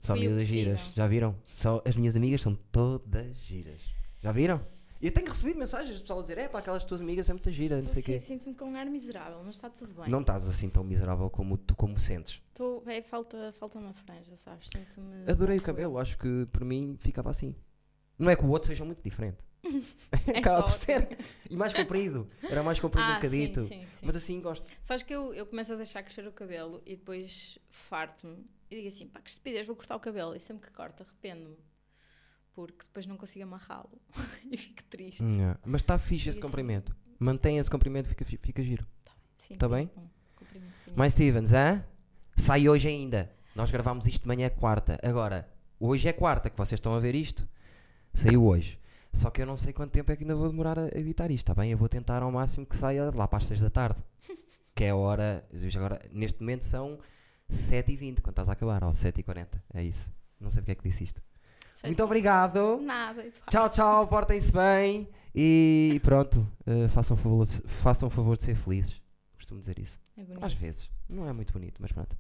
Só 0.01 0.15
possível. 0.15 0.41
giras. 0.41 0.81
Já 0.95 1.07
viram? 1.09 1.37
Só 1.43 1.83
as 1.85 1.97
minhas 1.97 2.15
amigas 2.17 2.41
são 2.41 2.55
todas 2.71 3.37
giras. 3.39 3.81
Já 4.21 4.31
viram? 4.33 4.61
Eu 5.01 5.13
tenho 5.13 5.29
recebido 5.29 5.59
mensagens 5.59 5.95
de 5.97 6.03
pessoal 6.03 6.19
a 6.19 6.23
dizer: 6.23 6.39
é 6.39 6.49
pá, 6.49 6.59
aquelas 6.59 6.85
tuas 6.85 7.01
amigas 7.01 7.27
são 7.27 7.35
muito 7.35 7.51
giras, 7.53 7.85
não 7.87 7.93
sei 7.93 8.03
o 8.03 8.05
quê. 8.05 8.21
Sinto-me 8.21 8.55
com 8.55 8.65
um 8.67 8.77
ar 8.77 8.87
miserável, 8.87 9.41
mas 9.45 9.55
está 9.57 9.71
tudo 9.71 9.95
bem. 9.95 10.11
Não 10.11 10.21
estás 10.23 10.47
assim 10.49 10.69
tão 10.69 10.83
miserável 10.83 11.31
como 11.31 11.57
tu 11.57 11.77
como 11.77 11.99
sentes. 12.01 12.43
Tô, 12.55 12.83
é, 12.87 13.01
falta, 13.01 13.53
falta 13.53 13.79
uma 13.79 13.93
franja, 13.93 14.37
sabes? 14.37 14.69
Sinto-me. 14.69 15.31
Adorei 15.31 15.59
o 15.59 15.63
cabelo, 15.63 15.99
acho 15.99 16.19
que 16.19 16.47
por 16.53 16.65
mim 16.65 16.97
ficava 16.99 17.31
assim. 17.31 17.55
Não 18.19 18.29
é 18.29 18.35
que 18.35 18.45
o 18.45 18.49
outro 18.49 18.69
seja 18.69 18.85
muito 18.85 19.01
diferente. 19.03 19.45
É 20.27 20.39
Acaba 20.39 20.63
por 20.65 20.71
assim. 20.71 20.85
ser. 20.87 21.19
E 21.49 21.57
mais 21.57 21.73
comprido. 21.73 22.29
Era 22.43 22.63
mais 22.63 22.79
comprido 22.81 23.07
um 23.07 23.11
Ah, 23.13 23.15
bocadito. 23.17 23.61
sim, 23.63 23.69
sim, 23.81 23.87
sim. 23.89 24.07
Mas 24.07 24.17
assim 24.17 24.41
gosto. 24.41 24.67
Sabes 24.83 25.03
que 25.03 25.15
eu, 25.15 25.33
eu 25.35 25.47
começo 25.47 25.73
a 25.73 25.77
deixar 25.77 26.03
crescer 26.03 26.27
o 26.27 26.33
cabelo 26.33 26.83
e 26.85 26.97
depois 26.97 27.59
farto-me 27.71 28.45
e 28.71 28.77
digo 28.77 28.89
assim: 28.89 29.07
pá, 29.07 29.21
que 29.21 29.31
estupidez, 29.31 29.67
vou 29.67 29.75
cortar 29.77 29.97
o 29.97 30.01
cabelo. 30.01 30.35
E 30.35 30.41
sempre 30.41 30.67
que 30.69 30.73
corto, 30.77 31.03
arrependo-me. 31.03 31.57
Porque 32.59 32.85
depois 32.85 33.07
não 33.07 33.17
consigo 33.17 33.45
amarrá-lo 33.45 34.01
e 34.51 34.57
fico 34.57 34.83
triste. 34.91 35.23
Yeah. 35.25 35.61
Mas 35.65 35.81
está 35.83 35.97
fixe 35.97 36.15
esse 36.15 36.25
Diga 36.25 36.31
assim. 36.33 36.41
comprimento. 36.41 36.97
Mantém 37.17 37.57
esse 37.59 37.71
comprimento, 37.71 38.09
fica, 38.09 38.25
fi- 38.25 38.37
fica 38.43 38.61
giro. 38.65 38.85
Sim, 39.37 39.55
Tá 39.57 39.69
bem? 39.69 39.89
bom. 39.95 40.09
Comprimento 40.35 40.73
bonito. 40.85 40.99
Mais 40.99 41.13
Stevens, 41.13 41.53
hã? 41.53 41.85
Sai 42.37 42.69
hoje 42.69 42.89
ainda. 42.89 43.33
Nós 43.55 43.71
gravámos 43.71 44.09
isto 44.09 44.23
de 44.23 44.27
manhã 44.27 44.47
é 44.47 44.51
quarta. 44.51 44.99
Agora, 45.05 45.49
hoje 45.79 46.09
é 46.09 46.13
quarta 46.13 46.51
que 46.51 46.57
vocês 46.59 46.79
estão 46.79 46.93
a 46.95 46.99
ver 46.99 47.15
isto. 47.15 47.49
Saiu 48.13 48.45
hoje. 48.45 48.77
Só 49.13 49.31
que 49.31 49.41
eu 49.41 49.47
não 49.47 49.55
sei 49.55 49.73
quanto 49.73 49.93
tempo 49.93 50.11
é 50.11 50.17
que 50.17 50.25
ainda 50.25 50.35
vou 50.35 50.51
demorar 50.51 50.81
a 50.81 50.89
editar 50.99 51.31
isto, 51.31 51.45
está 51.45 51.55
bem? 51.55 51.71
Eu 51.71 51.79
vou 51.79 51.89
tentar 51.89 52.25
ao 52.25 52.33
máximo 52.33 52.67
que 52.67 52.77
saia 52.77 53.09
lá 53.15 53.29
para 53.29 53.39
as 53.39 53.45
6 53.45 53.61
da 53.61 53.71
tarde. 53.71 54.01
que 54.75 54.83
é 54.83 54.91
a 54.91 54.97
hora. 54.97 55.49
Agora, 55.77 56.05
neste 56.13 56.41
momento 56.41 56.63
são 56.65 56.99
7h20 57.49 58.21
quando 58.21 58.31
estás 58.33 58.49
a 58.49 58.53
acabar, 58.55 58.83
ó, 58.83 58.91
7h40. 58.91 59.47
É 59.75 59.85
isso. 59.85 60.11
Não 60.41 60.51
sei 60.51 60.61
porque 60.63 60.73
é 60.73 60.75
que 60.75 60.89
disse 60.89 61.05
isto. 61.05 61.23
Muito 61.85 62.03
obrigado. 62.05 62.79
Nada. 62.81 63.21
Eduardo. 63.21 63.51
Tchau, 63.51 63.69
tchau, 63.71 64.07
portem-se 64.09 64.53
bem 64.53 65.09
e 65.35 66.01
pronto, 66.03 66.47
eh, 66.67 66.89
façam, 66.89 67.17
favor 67.17 67.45
de, 67.45 67.63
façam 67.63 68.11
favor 68.11 68.37
de 68.37 68.45
ser 68.45 68.55
felizes. 68.55 69.01
Costumo 69.35 69.61
dizer 69.61 69.79
isso. 69.79 70.01
É 70.17 70.23
bonito. 70.23 70.45
Às 70.45 70.55
vezes. 70.55 70.91
Não 71.09 71.29
é 71.29 71.33
muito 71.33 71.53
bonito, 71.53 71.81
mas 71.81 71.93
pronto. 71.93 72.17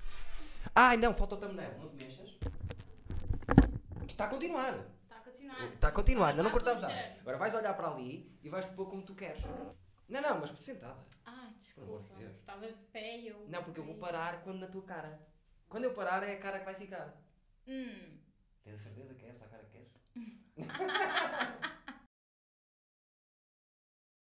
Ai 0.74 0.96
não, 0.96 1.12
falta 1.12 1.34
o 1.34 1.38
thumbnail. 1.38 1.78
Não 1.78 1.88
te 1.88 1.96
mexas. 2.04 2.38
Está 4.08 4.24
a 4.24 4.28
continuar. 4.28 4.74
Está 5.02 5.16
a 5.16 5.20
continuar. 5.20 5.64
Está 5.68 5.88
a 5.88 5.92
continuar. 5.92 6.28
Ainda 6.30 6.42
não 6.42 6.50
a 6.50 6.52
cortamos 6.52 6.82
nada. 6.82 7.16
Agora 7.20 7.38
vais 7.38 7.54
olhar 7.54 7.74
para 7.74 7.88
ali 7.88 8.38
e 8.42 8.48
vais-te 8.48 8.72
pôr 8.72 8.86
como 8.88 9.02
tu 9.02 9.14
queres. 9.14 9.42
Não, 10.08 10.22
não, 10.22 10.40
mas 10.40 10.50
sentada. 10.64 10.96
Ah, 11.26 11.50
desculpa. 11.56 12.02
Estavas 12.40 12.74
de 12.74 12.82
pé 12.86 13.18
e 13.18 13.28
eu. 13.28 13.46
Não, 13.48 13.62
porque 13.62 13.80
eu 13.80 13.84
vou 13.84 13.96
parar 13.96 14.42
quando 14.42 14.58
na 14.60 14.66
tua 14.66 14.82
cara. 14.82 15.20
Quando 15.68 15.84
eu 15.84 15.92
parar 15.92 16.22
é 16.22 16.32
a 16.32 16.38
cara 16.38 16.60
que 16.60 16.64
vai 16.64 16.74
ficar. 16.74 17.14
Hum. 17.66 18.18
Tens 18.68 18.82
certeza 18.82 19.14
que 19.14 19.24
é 19.24 19.30
essa 19.30 19.46
a 19.46 19.48
cara 19.48 19.64
que 19.64 19.78
queres? 19.78 19.88